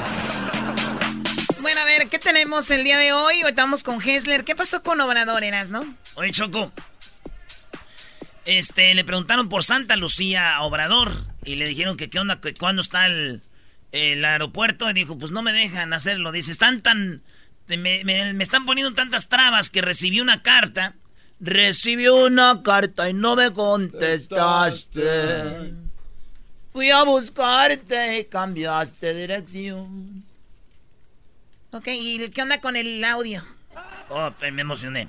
Bueno, 1.61 1.81
a 1.81 1.85
ver, 1.85 2.09
¿qué 2.09 2.19
tenemos 2.19 2.69
el 2.73 2.83
día 2.83 2.99
de 2.99 3.13
hoy? 3.13 3.43
Hoy 3.43 3.51
estamos 3.51 3.85
con 3.85 4.03
Hessler. 4.03 4.45
¿Qué 4.45 4.57
pasó 4.57 4.83
con 4.83 5.01
Obrador, 5.01 5.45
Eras, 5.45 5.71
no? 5.71 5.95
Oye, 6.15 6.33
Choco. 6.33 6.73
Este, 8.45 8.93
le 8.97 9.05
preguntaron 9.05 9.49
por 9.49 9.63
Santa 9.63 9.95
Lucía 9.95 10.57
a 10.57 10.63
Obrador 10.63 11.13
y 11.45 11.55
le 11.55 11.67
dijeron 11.67 11.97
que 11.97 12.11
qué 12.11 12.19
onda, 12.19 12.41
que 12.41 12.53
cuándo 12.55 12.83
está 12.83 13.07
el, 13.07 13.43
el 13.93 14.25
aeropuerto 14.25 14.91
y 14.91 14.93
dijo, 14.93 15.17
pues 15.19 15.31
no 15.31 15.43
me 15.43 15.53
dejan 15.53 15.93
hacerlo. 15.93 16.33
Dice, 16.33 16.51
están 16.51 16.81
tan, 16.81 17.23
me, 17.77 18.05
me- 18.05 18.33
me 18.35 18.45
están 18.45 18.65
poniendo 18.67 18.95
tantas 18.95 19.29
trabas 19.29 19.71
que 19.71 19.81
recibí 19.83 20.21
una 20.21 20.43
carta. 20.43 20.95
Recibí 21.41 22.07
una 22.09 22.63
carta 22.63 23.11
y 23.11 23.15
no 23.15 23.35
me 23.37 23.51
contestaste. 23.53 25.75
Fui 26.73 26.91
a 26.91 27.03
buscarte 27.03 28.21
y 28.21 28.25
cambiaste 28.25 29.15
dirección. 29.15 30.25
Ok, 31.73 31.89
¿y 31.89 32.29
qué 32.31 32.43
onda 32.43 32.61
con 32.61 32.77
el 32.77 33.03
audio? 33.05 33.45
Oh, 34.09 34.31
me 34.41 34.63
emocioné. 34.63 35.09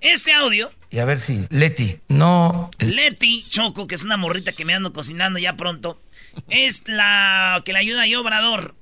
Este 0.00 0.32
audio 0.32 0.70
Y 0.90 1.00
a 1.00 1.04
ver 1.04 1.18
si 1.18 1.44
Leti 1.50 1.98
no 2.06 2.70
Leti 2.78 3.44
Choco, 3.50 3.88
que 3.88 3.96
es 3.96 4.04
una 4.04 4.16
morrita 4.16 4.52
que 4.52 4.64
me 4.64 4.72
ando 4.74 4.92
cocinando 4.92 5.40
ya 5.40 5.56
pronto, 5.56 6.00
es 6.48 6.86
la 6.86 7.60
que 7.64 7.72
le 7.72 7.80
ayuda 7.80 8.04
a 8.04 8.20
Obrador. 8.20 8.76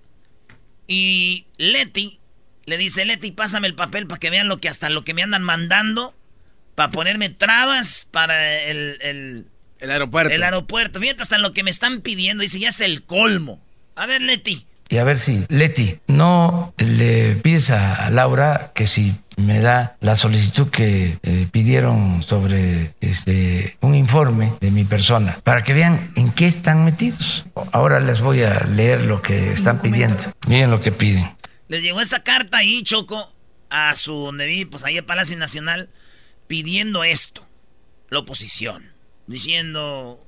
Y 0.87 1.47
Leti 1.57 2.21
le 2.67 2.77
dice, 2.77 3.05
Leti, 3.05 3.31
pásame 3.31 3.67
el 3.69 3.75
papel 3.75 4.07
para 4.07 4.19
que 4.19 4.31
vean 4.31 4.49
lo 4.49 4.59
que 4.59 4.69
hasta 4.69 4.91
lo 4.91 5.05
que 5.05 5.15
me 5.15 5.23
andan 5.23 5.43
mandando 5.43 6.15
para 6.75 6.91
ponerme 6.91 7.31
trabas 7.31 8.07
para 8.11 8.61
el, 8.63 8.99
el, 9.01 9.47
El 9.79 9.91
aeropuerto. 9.91 10.33
el 10.35 10.43
aeropuerto. 10.43 11.01
Fíjate 11.01 11.23
hasta 11.23 11.39
lo 11.39 11.53
que 11.53 11.63
me 11.63 11.71
están 11.71 12.01
pidiendo. 12.03 12.43
Dice, 12.43 12.59
ya 12.59 12.69
es 12.69 12.81
el 12.81 13.05
colmo. 13.05 13.61
A 13.95 14.05
ver, 14.07 14.21
Leti. 14.21 14.67
y 14.91 14.99
a 14.99 15.05
ver 15.05 15.17
si 15.19 15.45
Leti 15.49 15.99
no 16.07 16.75
le 16.77 17.37
pides 17.37 17.71
a 17.71 18.11
Laura 18.11 18.73
que 18.75 18.87
si 18.87 19.15
me 19.37 19.61
da 19.61 19.97
la 20.01 20.17
solicitud 20.17 20.69
que 20.69 21.19
eh, 21.23 21.47
pidieron 21.51 22.23
sobre 22.23 22.95
este 23.01 23.77
un 23.81 23.95
informe 23.95 24.53
de 24.61 24.71
mi 24.71 24.85
persona 24.85 25.39
para 25.45 25.63
que 25.65 25.73
vean 25.75 26.13
en 26.17 26.31
qué 26.31 26.47
están 26.47 26.85
metidos. 26.85 27.47
Ahora 27.73 28.01
les 28.01 28.21
voy 28.21 28.43
a 28.43 28.61
leer 28.65 29.03
lo 29.03 29.23
que 29.23 29.51
están 29.53 29.81
pidiendo. 29.81 30.25
Miren 30.47 30.71
lo 30.71 30.81
que 30.83 30.93
piden. 30.93 31.27
Les 31.69 31.83
llegó 31.83 32.01
esta 32.01 32.23
carta 32.23 32.59
ahí, 32.59 32.83
Choco, 32.83 33.33
a 33.71 33.95
su 33.97 34.15
donde 34.15 34.47
vi, 34.47 34.65
pues 34.65 34.85
ahí 34.85 34.99
a 34.99 35.07
Palacio 35.07 35.37
Nacional, 35.37 35.91
pidiendo 36.47 37.05
esto. 37.05 37.47
La 38.09 38.21
oposición. 38.21 38.93
Diciendo, 39.27 40.25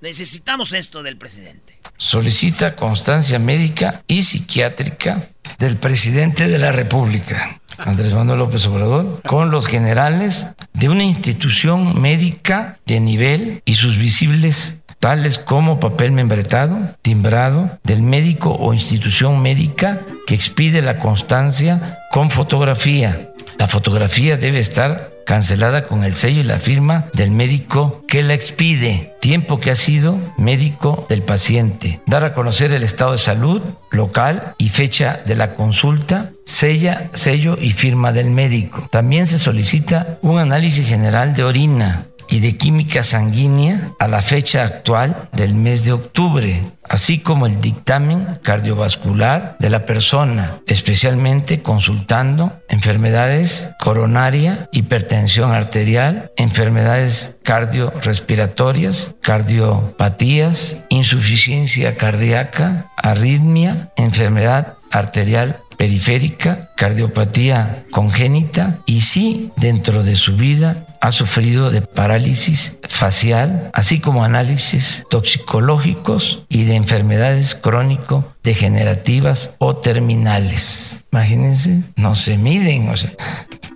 necesitamos 0.00 0.72
esto 0.72 1.02
del 1.02 1.16
presidente. 1.16 1.78
solicita 1.96 2.76
constancia 2.76 3.40
médica 3.40 4.02
y 4.06 4.22
psiquiátrica 4.22 5.28
del 5.58 5.76
presidente 5.76 6.46
de 6.46 6.58
la 6.58 6.70
República, 6.70 7.60
Andrés 7.78 8.12
Manuel 8.12 8.38
López 8.38 8.64
Obrador, 8.66 9.20
con 9.22 9.50
los 9.50 9.66
generales 9.66 10.48
de 10.72 10.88
una 10.88 11.02
institución 11.02 12.00
médica 12.00 12.78
de 12.86 13.00
nivel 13.00 13.62
y 13.64 13.74
sus 13.74 13.98
visibles 13.98 14.77
tales 14.98 15.38
como 15.38 15.80
papel 15.80 16.12
membretado, 16.12 16.78
timbrado 17.02 17.78
del 17.84 18.02
médico 18.02 18.52
o 18.52 18.72
institución 18.72 19.40
médica 19.40 20.00
que 20.26 20.34
expide 20.34 20.82
la 20.82 20.98
constancia 20.98 22.00
con 22.10 22.30
fotografía. 22.30 23.30
La 23.58 23.66
fotografía 23.66 24.36
debe 24.36 24.58
estar 24.58 25.10
cancelada 25.28 25.86
con 25.86 26.04
el 26.04 26.14
sello 26.14 26.40
y 26.40 26.44
la 26.44 26.58
firma 26.58 27.04
del 27.12 27.30
médico 27.30 28.02
que 28.08 28.22
la 28.22 28.32
expide, 28.32 29.14
tiempo 29.20 29.60
que 29.60 29.70
ha 29.70 29.76
sido 29.76 30.18
médico 30.38 31.06
del 31.10 31.22
paciente, 31.22 32.00
dar 32.06 32.24
a 32.24 32.32
conocer 32.32 32.72
el 32.72 32.82
estado 32.82 33.12
de 33.12 33.18
salud 33.18 33.60
local 33.90 34.54
y 34.56 34.70
fecha 34.70 35.20
de 35.26 35.34
la 35.34 35.54
consulta, 35.54 36.30
sella, 36.46 37.10
sello 37.12 37.58
y 37.60 37.72
firma 37.72 38.12
del 38.12 38.30
médico. 38.30 38.88
También 38.90 39.26
se 39.26 39.38
solicita 39.38 40.18
un 40.22 40.38
análisis 40.38 40.88
general 40.88 41.34
de 41.34 41.44
orina 41.44 42.06
y 42.28 42.40
de 42.40 42.56
química 42.56 43.02
sanguínea 43.02 43.92
a 43.98 44.08
la 44.08 44.22
fecha 44.22 44.64
actual 44.64 45.28
del 45.32 45.54
mes 45.54 45.84
de 45.84 45.92
octubre, 45.92 46.60
así 46.88 47.18
como 47.18 47.46
el 47.46 47.60
dictamen 47.60 48.38
cardiovascular 48.42 49.56
de 49.58 49.70
la 49.70 49.86
persona, 49.86 50.60
especialmente 50.66 51.62
consultando 51.62 52.52
enfermedades 52.68 53.70
coronaria, 53.80 54.68
hipertensión 54.72 55.52
arterial, 55.52 56.30
enfermedades 56.36 57.36
cardiorrespiratorias, 57.42 59.14
cardiopatías, 59.22 60.76
insuficiencia 60.88 61.96
cardíaca, 61.96 62.90
arritmia, 62.96 63.90
enfermedad 63.96 64.74
arterial 64.90 65.60
periférica, 65.78 66.70
cardiopatía 66.76 67.84
congénita 67.92 68.80
y 68.84 69.02
si 69.02 69.52
dentro 69.56 70.02
de 70.02 70.16
su 70.16 70.36
vida 70.36 70.84
ha 71.00 71.12
sufrido 71.12 71.70
de 71.70 71.82
parálisis 71.82 72.76
facial, 72.88 73.70
así 73.72 74.00
como 74.00 74.24
análisis 74.24 75.04
toxicológicos 75.10 76.44
y 76.48 76.64
de 76.64 76.74
enfermedades 76.74 77.54
crónico-degenerativas 77.54 79.54
o 79.58 79.76
terminales. 79.76 81.04
Imagínense, 81.12 81.82
no 81.96 82.14
se 82.14 82.38
miden, 82.38 82.88
o 82.88 82.96
sea, 82.96 83.12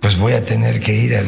pues 0.01 0.17
voy 0.17 0.33
a 0.33 0.43
tener 0.43 0.79
que 0.79 0.95
ir 0.95 1.15
al... 1.15 1.25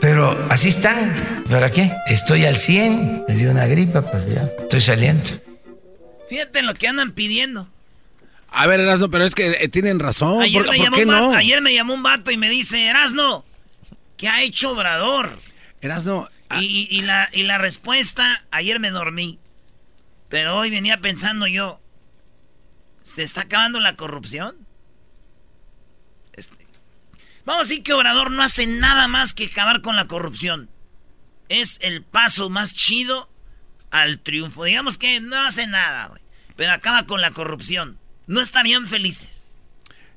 Pero 0.00 0.46
así 0.48 0.68
están. 0.68 1.44
¿Para 1.50 1.70
qué? 1.70 1.92
Estoy 2.06 2.46
al 2.46 2.56
100, 2.56 3.24
me 3.26 3.34
dio 3.34 3.50
una 3.50 3.66
gripa, 3.66 4.02
pues 4.02 4.26
ya, 4.26 4.48
estoy 4.60 4.80
saliendo. 4.80 5.24
Fíjate 6.28 6.62
lo 6.62 6.74
que 6.74 6.88
andan 6.88 7.12
pidiendo. 7.12 7.68
A 8.50 8.66
ver, 8.66 8.80
Erasno, 8.80 9.10
pero 9.10 9.24
es 9.24 9.34
que 9.34 9.50
eh, 9.60 9.68
tienen 9.68 9.98
razón. 10.00 10.42
ayer, 10.42 10.64
¿Por, 10.64 10.76
me 10.76 10.84
por 10.90 10.94
qué 10.98 11.06
no? 11.06 11.32
ayer 11.34 11.60
me 11.60 11.74
llamó 11.74 11.94
un 11.94 12.02
vato 12.02 12.30
y 12.30 12.36
me 12.36 12.48
dice, 12.48 12.86
Erasno, 12.86 13.44
¿qué 14.16 14.28
ha 14.28 14.42
hecho 14.42 14.72
Obrador? 14.72 15.38
Erasno. 15.80 16.28
Y, 16.58 16.64
y- 16.90 16.98
y 16.98 17.02
la, 17.02 17.28
y 17.32 17.42
la 17.42 17.58
respuesta, 17.58 18.44
ayer 18.50 18.80
me 18.80 18.90
dormí. 18.90 19.38
Pero 20.30 20.56
hoy 20.56 20.70
venía 20.70 20.98
pensando 20.98 21.46
yo, 21.46 21.80
¿se 23.02 23.22
está 23.22 23.42
acabando 23.42 23.80
la 23.80 23.96
corrupción? 23.96 24.56
Este, 26.32 26.66
vamos 27.44 27.60
a 27.66 27.68
decir 27.68 27.82
que 27.82 27.92
Obrador 27.92 28.30
no 28.30 28.42
hace 28.42 28.66
nada 28.66 29.08
más 29.08 29.34
que 29.34 29.46
acabar 29.46 29.82
con 29.82 29.96
la 29.96 30.06
corrupción. 30.06 30.70
Es 31.48 31.78
el 31.82 32.02
paso 32.02 32.50
más 32.50 32.74
chido 32.74 33.30
al 33.90 34.18
triunfo. 34.20 34.64
Digamos 34.64 34.98
que 34.98 35.20
no 35.20 35.36
hace 35.36 35.66
nada, 35.66 36.08
güey. 36.08 36.22
Pero 36.56 36.72
acaba 36.72 37.04
con 37.06 37.20
la 37.20 37.30
corrupción. 37.30 37.98
No 38.28 38.40
estarían 38.40 38.86
felices. 38.86 39.50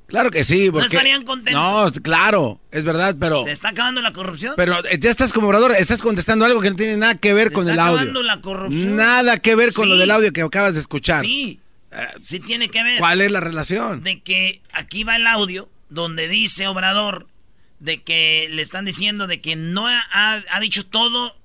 Claro 0.06 0.30
que 0.30 0.44
sí. 0.44 0.70
Porque... 0.70 0.88
estarían 0.88 1.24
contentos? 1.24 1.96
No, 1.96 2.02
claro, 2.02 2.60
es 2.70 2.84
verdad, 2.84 3.16
pero... 3.18 3.44
¿Se 3.46 3.52
está 3.52 3.70
acabando 3.70 4.02
la 4.02 4.12
corrupción? 4.12 4.54
Pero 4.58 4.86
eh, 4.86 5.00
ya 5.00 5.10
estás 5.10 5.32
como 5.32 5.48
orador, 5.48 5.72
estás 5.72 6.02
contestando 6.02 6.44
algo 6.44 6.60
que 6.60 6.70
no 6.70 6.76
tiene 6.76 6.98
nada 6.98 7.16
que 7.16 7.34
ver 7.34 7.48
Se 7.48 7.54
con 7.54 7.62
está 7.64 7.74
el 7.74 7.80
audio. 7.80 7.96
acabando 7.96 8.24
la 8.24 8.42
corrupción. 8.42 8.96
Nada 8.98 9.40
que 9.40 9.56
ver 9.56 9.72
con 9.74 9.88
lo 9.88 9.96
del 9.96 10.12
audio 10.12 10.34
que 10.34 10.42
acabas 10.42 10.74
de 10.74 10.82
escuchar. 10.82 11.22
Sí, 11.24 11.62
sí 12.22 12.42
tiene 12.42 12.68
que 12.68 12.84
ver. 12.84 13.00
¿Cuál 13.00 13.22
es 13.22 13.32
la 13.32 13.40
relación? 13.40 14.04
De 14.04 14.22
que 14.22 14.62
aquí 14.74 15.06
va 15.06 15.16
el 15.16 15.26
audio 15.28 15.70
donde 15.90 16.28
dice 16.28 16.68
Obrador 16.68 17.28
de 17.80 18.04
que 18.04 18.48
le 18.52 18.62
están 18.62 18.86
diciendo 18.86 19.28
de 19.28 19.42
que 19.42 19.56
no 19.56 19.88
ha 19.88 20.60
dicho 20.60 20.86
todo 20.86 21.36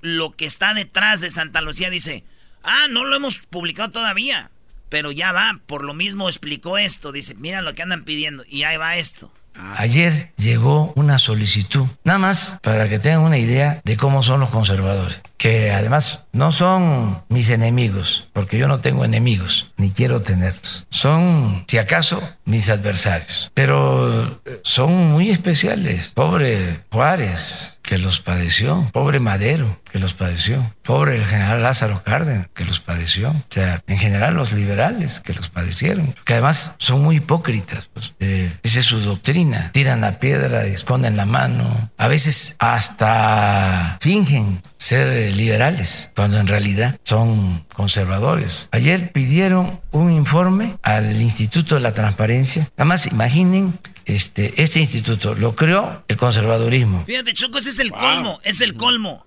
lo 0.00 0.32
que 0.36 0.46
está 0.46 0.74
detrás 0.74 1.20
de 1.20 1.30
Santa 1.30 1.60
Lucía. 1.60 1.90
Dice, 1.90 2.22
ah, 2.62 2.86
no 2.88 3.04
lo 3.04 3.16
hemos 3.16 3.38
publicado 3.38 3.90
todavía, 3.90 4.50
pero 4.88 5.12
ya 5.12 5.32
va. 5.32 5.60
Por 5.66 5.82
lo 5.84 5.94
mismo 5.94 6.28
explicó 6.28 6.78
esto. 6.78 7.12
Dice, 7.12 7.34
mira 7.34 7.62
lo 7.62 7.74
que 7.74 7.82
andan 7.82 8.04
pidiendo 8.04 8.44
y 8.48 8.62
ahí 8.62 8.76
va 8.76 8.96
esto. 8.96 9.30
Ayer 9.76 10.32
llegó 10.36 10.92
una 10.96 11.18
solicitud, 11.18 11.86
nada 12.02 12.18
más 12.18 12.58
para 12.60 12.88
que 12.88 12.98
tengan 12.98 13.20
una 13.20 13.38
idea 13.38 13.80
de 13.84 13.96
cómo 13.96 14.24
son 14.24 14.40
los 14.40 14.50
conservadores, 14.50 15.20
que 15.36 15.70
además 15.70 16.23
no 16.34 16.52
son 16.52 17.22
mis 17.28 17.48
enemigos, 17.50 18.28
porque 18.32 18.58
yo 18.58 18.68
no 18.68 18.80
tengo 18.80 19.04
enemigos, 19.04 19.72
ni 19.76 19.90
quiero 19.90 20.20
tenerlos. 20.20 20.86
Son, 20.90 21.64
si 21.66 21.78
acaso, 21.78 22.22
mis 22.44 22.68
adversarios, 22.68 23.50
pero 23.54 24.40
son 24.62 25.12
muy 25.12 25.30
especiales. 25.30 26.10
Pobre 26.14 26.80
Juárez, 26.90 27.74
que 27.84 27.98
los 27.98 28.20
padeció, 28.20 28.88
pobre 28.92 29.20
Madero, 29.20 29.78
que 29.92 29.98
los 29.98 30.14
padeció, 30.14 30.74
pobre 30.82 31.16
el 31.16 31.24
general 31.24 31.62
Lázaro 31.62 32.02
Cárdenas, 32.02 32.48
que 32.54 32.64
los 32.64 32.80
padeció, 32.80 33.30
o 33.30 33.44
sea, 33.50 33.82
en 33.86 33.98
general 33.98 34.34
los 34.34 34.52
liberales, 34.52 35.20
que 35.20 35.34
los 35.34 35.50
padecieron, 35.50 36.14
que 36.24 36.32
además 36.32 36.76
son 36.78 37.02
muy 37.02 37.16
hipócritas, 37.16 37.90
pues, 37.92 38.14
eh, 38.20 38.50
esa 38.62 38.80
es 38.80 38.86
su 38.86 39.00
doctrina, 39.00 39.70
tiran 39.72 40.00
la 40.00 40.18
piedra 40.18 40.64
esconden 40.64 41.16
la 41.16 41.26
mano, 41.26 41.90
a 41.98 42.08
veces 42.08 42.56
hasta 42.58 43.98
fingen 44.00 44.62
ser 44.78 45.06
eh, 45.06 45.30
liberales, 45.30 46.10
cuando 46.24 46.38
en 46.38 46.46
realidad 46.46 46.98
son 47.04 47.66
conservadores. 47.74 48.70
Ayer 48.72 49.12
pidieron 49.12 49.82
un 49.90 50.10
informe 50.10 50.78
al 50.80 51.20
Instituto 51.20 51.74
de 51.74 51.82
la 51.82 51.92
Transparencia, 51.92 52.70
además 52.78 53.04
imaginen, 53.04 53.78
este, 54.06 54.54
este 54.56 54.80
instituto 54.80 55.34
lo 55.34 55.54
creó 55.54 56.02
el 56.08 56.16
conservadurismo. 56.16 57.04
Fíjate, 57.04 57.34
Choco, 57.34 57.58
ese 57.58 57.68
es 57.68 57.78
el 57.78 57.90
colmo, 57.90 58.40
es 58.42 58.62
el 58.62 58.74
colmo. 58.74 59.26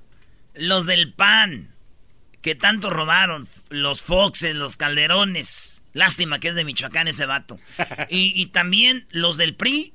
Los 0.56 0.88
del 0.88 1.14
PAN, 1.14 1.70
que 2.42 2.56
tanto 2.56 2.90
robaron, 2.90 3.48
los 3.70 4.02
Foxes, 4.02 4.56
los 4.56 4.76
Calderones. 4.76 5.84
Lástima 5.94 6.40
que 6.40 6.48
es 6.48 6.56
de 6.56 6.66
Michoacán 6.66 7.08
ese 7.08 7.28
vato. 7.28 7.60
Y, 8.10 8.34
y 8.36 8.48
también 8.48 9.06
los 9.12 9.38
del 9.38 9.54
PRI. 9.54 9.94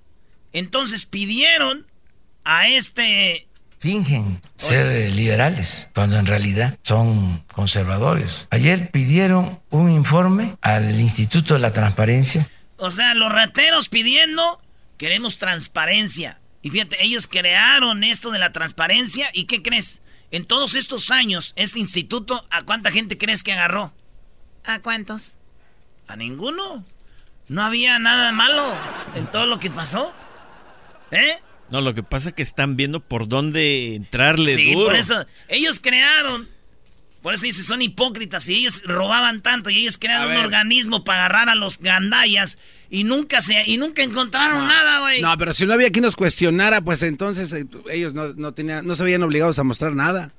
Entonces 0.53 1.05
pidieron 1.05 1.85
a 2.45 2.69
este... 2.69 3.49
Fingen 3.83 4.41
ser 4.55 4.87
eh, 4.87 5.11
liberales 5.11 5.91
cuando 5.93 6.17
en 6.17 6.27
realidad 6.27 6.79
son 6.85 7.43
conservadores. 7.53 8.47
Ayer 8.53 8.93
pidieron 8.93 9.61
un 9.71 9.91
informe 9.91 10.55
al 10.61 11.01
Instituto 11.01 11.55
de 11.55 11.61
la 11.61 11.73
Transparencia. 11.73 12.49
O 12.77 12.93
sea, 12.93 13.15
los 13.15 13.33
rateros 13.33 13.89
pidiendo, 13.89 14.63
queremos 14.99 15.37
transparencia. 15.39 16.39
Y 16.63 16.71
fíjate, 16.71 17.03
ellos 17.03 17.27
crearon 17.27 18.05
esto 18.05 18.31
de 18.31 18.39
la 18.39 18.53
transparencia 18.53 19.29
y 19.33 19.47
¿qué 19.47 19.65
crees? 19.65 20.01
En 20.31 20.45
todos 20.45 20.77
estos 20.77 21.11
años, 21.11 21.53
este 21.57 21.81
instituto, 21.81 22.41
¿a 22.53 22.63
cuánta 22.63 22.93
gente 22.93 23.19
crees 23.19 23.43
que 23.43 23.53
agarró? 23.53 23.93
¿A 24.65 24.79
cuántos? 24.79 25.39
A 26.07 26.15
ninguno. 26.15 26.85
No 27.49 27.63
había 27.65 27.99
nada 27.99 28.31
malo 28.31 28.77
en 29.17 29.27
todo 29.27 29.47
lo 29.47 29.59
que 29.59 29.73
pasó. 29.73 30.15
¿Eh? 31.11 31.41
No, 31.73 31.81
lo 31.81 31.95
que 31.95 32.03
pasa 32.03 32.29
es 32.29 32.35
que 32.35 32.43
están 32.43 32.77
viendo 32.77 33.01
por 33.01 33.29
dónde 33.29 33.95
entrarle 33.95 34.55
sí, 34.55 34.75
duro. 34.75 34.89
por 34.89 34.95
eso. 34.95 35.27
Ellos 35.49 35.81
crearon. 35.81 36.47
Por 37.23 37.33
eso 37.33 37.47
dice, 37.47 37.63
son 37.63 37.81
hipócritas. 37.81 38.47
Y 38.51 38.57
ellos 38.57 38.83
robaban 38.85 39.41
tanto 39.41 39.71
y 39.71 39.79
ellos 39.79 39.97
crearon 39.97 40.33
un 40.33 40.45
organismo 40.45 41.03
para 41.03 41.25
agarrar 41.25 41.49
a 41.49 41.55
los 41.55 41.79
gandallas 41.79 42.59
y 42.91 43.05
nunca 43.05 43.41
se 43.41 43.63
y 43.67 43.79
nunca 43.79 44.03
encontraron 44.03 44.69
nada, 44.69 45.01
güey. 45.01 45.23
No, 45.23 45.35
pero 45.39 45.55
si 45.55 45.65
no 45.65 45.73
había 45.73 45.89
quien 45.89 46.03
nos 46.05 46.15
cuestionara, 46.15 46.83
pues 46.83 47.03
entonces 47.03 47.51
eh, 47.55 47.65
ellos 47.91 48.13
no, 48.13 48.35
no, 48.35 48.53
tenían, 48.53 48.87
no 48.87 48.95
se 48.95 49.05
veían 49.05 49.23
obligados 49.23 49.59
a 49.59 49.65
mostrar 49.65 49.95
nada. 49.95 50.35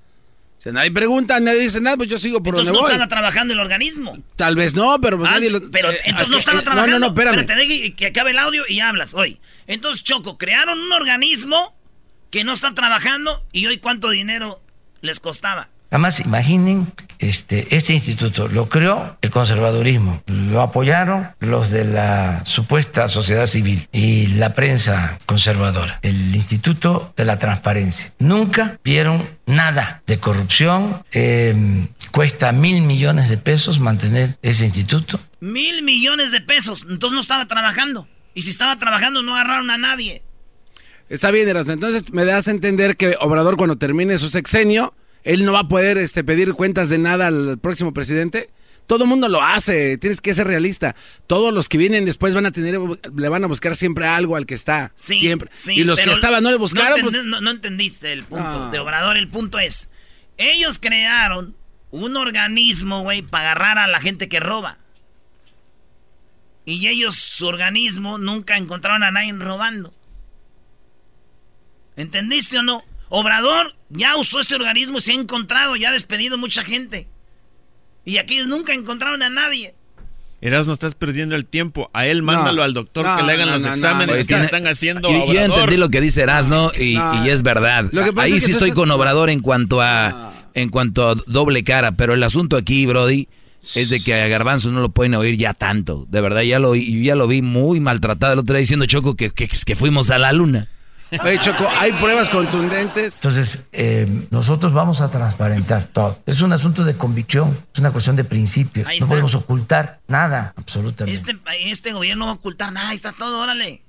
Si 0.64 0.72
nadie 0.72 0.92
pregunta, 0.92 1.38
nadie 1.42 1.60
dice 1.60 1.82
nada, 1.82 1.98
pues 1.98 2.08
yo 2.10 2.18
sigo 2.18 2.42
por 2.42 2.54
entonces 2.54 2.68
donde 2.68 2.78
no 2.80 2.84
voy. 2.84 2.92
estaba 2.94 3.10
trabajando 3.10 3.54
el 3.54 3.60
organismo. 3.60 4.18
Tal 4.38 4.56
vez 4.56 4.74
no, 4.76 4.98
pero 5.02 5.18
pues 5.18 5.30
Ah, 5.30 5.34
nadie 5.34 5.50
lo... 5.50 5.70
Pero 5.70 5.92
eh, 5.92 6.00
entonces 6.06 6.30
eh, 6.30 6.32
no 6.32 6.38
estaba 6.38 6.60
eh, 6.60 6.64
trabajando. 6.64 6.92
No, 6.94 7.00
no, 7.00 7.06
no, 7.08 7.12
espérame. 7.14 7.36
Pero 7.36 7.46
te 7.48 7.56
deje 7.56 7.94
que 7.96 8.06
acabe 8.06 8.32
el 8.32 8.38
audio 8.40 8.64
y 8.70 8.80
hablas. 8.80 9.14
Hoy. 9.14 9.42
Entonces, 9.68 10.06
Choco, 10.06 10.38
crearon 10.38 10.80
un 10.80 10.94
organismo 10.94 11.76
que 12.30 12.46
no 12.46 12.54
está 12.54 12.74
trabajando 12.74 13.44
y 13.52 13.66
hoy 13.66 13.80
cuánto 13.80 14.10
dinero 14.10 14.62
les 15.02 15.20
costaba. 15.20 15.70
Además, 15.94 16.22
imaginen, 16.22 16.92
este, 17.20 17.68
este 17.70 17.94
instituto 17.94 18.48
lo 18.48 18.68
creó 18.68 19.16
el 19.22 19.30
conservadurismo, 19.30 20.24
lo 20.26 20.62
apoyaron 20.62 21.28
los 21.40 21.70
de 21.70 21.86
la 21.86 22.44
supuesta 22.46 23.08
sociedad 23.08 23.46
civil 23.46 23.88
y 23.92 24.26
la 24.26 24.56
prensa 24.56 25.20
conservadora, 25.28 26.00
el 26.02 26.36
Instituto 26.36 27.14
de 27.16 27.26
la 27.26 27.38
Transparencia. 27.38 28.12
Nunca 28.18 28.80
vieron 28.84 29.24
nada 29.46 30.02
de 30.08 30.18
corrupción, 30.18 31.04
eh, 31.12 31.86
cuesta 32.10 32.52
mil 32.54 32.82
millones 32.82 33.30
de 33.30 33.38
pesos 33.38 33.80
mantener 33.80 34.40
ese 34.42 34.66
instituto. 34.66 35.20
Mil 35.42 35.84
millones 35.84 36.32
de 36.32 36.42
pesos. 36.42 36.88
Entonces 36.90 37.14
no 37.14 37.22
estaba 37.22 37.46
trabajando. 37.46 38.08
Y 38.34 38.42
si 38.42 38.50
estaba 38.50 38.80
trabajando 38.80 39.22
no 39.22 39.36
agarraron 39.36 39.70
a 39.70 39.78
nadie. 39.78 40.24
Está 41.08 41.30
bien, 41.30 41.48
Erasmo. 41.48 41.74
Entonces 41.74 42.12
me 42.12 42.26
das 42.26 42.48
a 42.48 42.52
entender 42.52 42.98
que 42.98 43.16
Obrador 43.20 43.58
cuando 43.58 43.76
termine 43.76 44.18
su 44.18 44.32
sexenio, 44.32 44.96
él 45.24 45.46
no 45.46 45.54
va 45.54 45.60
a 45.60 45.68
poder 45.68 45.98
este, 45.98 46.24
pedir 46.24 46.54
cuentas 46.54 46.90
de 46.90 46.98
nada 46.98 47.28
al 47.28 47.58
próximo 47.60 47.94
presidente. 47.94 48.50
Todo 48.88 49.06
el 49.06 49.10
mundo 49.10 49.30
lo 49.30 49.42
hace, 49.42 49.98
tienes 49.98 50.20
que 50.20 50.34
ser 50.36 50.46
realista. 50.46 50.94
Todos 51.26 51.54
los 51.54 51.70
que 51.70 51.78
vienen 51.78 52.04
después 52.04 52.34
van 52.34 52.46
a 52.46 52.52
tener, 52.52 52.78
le 53.16 53.30
van 53.30 53.44
a 53.44 53.48
buscar 53.48 53.76
siempre 53.78 54.06
algo 54.06 54.36
al 54.36 54.46
que 54.46 54.56
está. 54.56 54.92
Sí, 54.96 55.18
siempre. 55.20 55.50
sí, 55.58 55.72
y 55.80 55.84
los 55.86 56.02
que 56.02 56.12
estaban 56.12 56.44
no 56.44 56.52
le 56.52 56.58
buscaron. 56.58 57.00
No, 57.02 57.10
pues, 57.10 57.24
no- 57.26 57.40
no 57.40 57.52
entendiste 57.52 58.12
el 58.12 58.26
punto 58.26 58.66
Ah. 58.68 58.70
de 58.72 58.80
Obrador. 58.80 59.16
El 59.16 59.30
punto 59.30 59.58
es, 59.58 59.88
ellos 60.38 60.80
crearon 60.80 61.56
un 61.92 62.18
organismo, 62.18 63.04
güey, 63.04 63.22
para 63.22 63.52
agarrar 63.52 63.78
a 63.78 63.88
la 63.88 64.02
gente 64.02 64.28
que 64.28 64.42
roba. 64.42 64.80
Y 66.66 66.88
ellos, 66.88 67.16
su 67.16 67.48
organismo, 67.48 68.18
nunca 68.18 68.58
encontraron 68.58 69.04
a 69.04 69.12
nadie 69.12 69.32
robando. 69.34 69.94
¿Entendiste 71.96 72.58
o 72.58 72.64
no? 72.64 72.84
Obrador 73.16 73.76
ya 73.90 74.16
usó 74.18 74.40
este 74.40 74.56
organismo 74.56 74.98
y 74.98 75.02
se 75.02 75.12
ha 75.12 75.14
encontrado, 75.14 75.76
ya 75.76 75.90
ha 75.90 75.92
despedido 75.92 76.36
mucha 76.40 76.64
gente. 76.64 77.08
Y 78.06 78.18
aquí 78.18 78.40
nunca 78.48 78.74
encontraron 78.74 79.22
a 79.22 79.30
nadie. 79.30 79.76
Eras, 80.42 80.66
no 80.66 80.74
estás 80.74 80.96
perdiendo 80.96 81.36
el 81.36 81.46
tiempo. 81.46 81.92
A 81.94 82.08
él 82.08 82.24
mándalo 82.24 82.64
al 82.64 82.74
doctor 82.74 83.06
no, 83.06 83.16
que 83.16 83.22
le 83.22 83.34
hagan 83.34 83.50
no, 83.50 83.54
los 83.54 83.62
no, 83.62 83.68
no. 83.70 83.74
exámenes 83.76 84.14
Oye, 84.16 84.22
que 84.24 84.28
tiene- 84.30 84.46
están 84.46 84.66
haciendo 84.66 85.12
Yo, 85.12 85.30
a 85.30 85.34
yo 85.36 85.42
entendí 85.42 85.78
lo 85.78 85.90
que 85.90 86.02
dice 86.02 86.24
Erasno 86.24 86.72
y, 86.76 86.96
no. 86.96 87.24
y 87.24 87.30
es 87.30 87.44
verdad. 87.44 87.86
Lo 87.92 88.04
que 88.04 88.14
pasa 88.14 88.26
Ahí 88.26 88.34
es 88.34 88.42
que 88.42 88.48
sí 88.48 88.52
estoy 88.54 88.72
con 88.72 88.90
Obrador 88.90 89.30
en 89.30 89.42
cuanto 89.42 89.80
a 89.80 90.34
en 90.56 90.70
cuanto 90.70 91.08
a 91.10 91.16
doble 91.28 91.64
cara, 91.64 91.92
pero 91.92 92.16
el 92.16 92.24
asunto 92.24 92.58
aquí, 92.58 92.88
Brody, 92.88 93.28
es 93.76 93.92
de 93.92 94.00
que 94.04 94.16
a 94.16 94.28
Garbanzo 94.28 94.72
no 94.72 94.82
lo 94.82 94.90
pueden 94.90 95.14
oír 95.14 95.38
ya 95.38 95.54
tanto. 95.54 96.08
De 96.10 96.20
verdad, 96.20 96.42
ya 96.42 96.58
lo, 96.58 96.74
yo 96.76 97.00
ya 97.04 97.16
lo 97.16 97.28
vi 97.28 97.44
muy 97.44 97.80
maltratado 97.80 98.34
el 98.34 98.40
otro 98.40 98.54
día 98.56 98.62
diciendo 98.62 98.88
Choco 98.88 99.16
que, 99.16 99.30
que, 99.30 99.48
que 99.48 99.76
fuimos 99.76 100.10
a 100.10 100.18
la 100.18 100.32
luna. 100.34 100.68
Oye, 101.22 101.40
Choco, 101.40 101.68
hay 101.78 101.92
pruebas 101.94 102.30
contundentes. 102.30 103.16
Entonces, 103.16 103.68
eh, 103.72 104.08
nosotros 104.32 104.74
vamos 104.74 105.02
a 105.02 105.10
transparentar 105.12 105.86
todo. 105.86 106.20
Es 106.26 106.42
un 106.42 106.54
asunto 106.54 106.84
de 106.84 106.96
convicción, 106.96 107.58
es 107.74 107.80
una 107.80 107.92
cuestión 107.92 108.16
de 108.16 108.24
principios. 108.24 108.88
Ahí 108.88 109.00
No 109.00 109.06
está. 109.06 109.10
podemos 109.10 109.36
ocultar 109.36 110.00
nada, 110.08 110.54
absolutamente. 110.56 111.14
Este, 111.20 111.38
este 111.70 111.94
gobierno 111.94 112.22
no 112.22 112.26
va 112.28 112.32
a 112.32 112.36
ocultar 112.36 112.72
nada, 112.72 112.90
ahí 112.90 112.96
está 112.96 113.12
todo, 113.12 113.40
órale. 113.42 113.84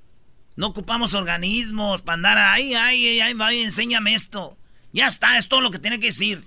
No 0.55 0.67
ocupamos 0.67 1.13
organismos 1.13 2.01
para 2.01 2.13
andar 2.15 2.37
ahí, 2.37 2.73
ay, 2.75 3.19
ay, 3.19 3.35
ay, 3.39 3.59
enséñame 3.63 4.13
esto. 4.13 4.57
Ya 4.93 5.07
está, 5.07 5.37
es 5.37 5.47
todo 5.49 5.61
lo 5.61 5.71
que 5.71 5.79
tiene 5.79 5.99
que 5.99 6.07
decir. 6.07 6.43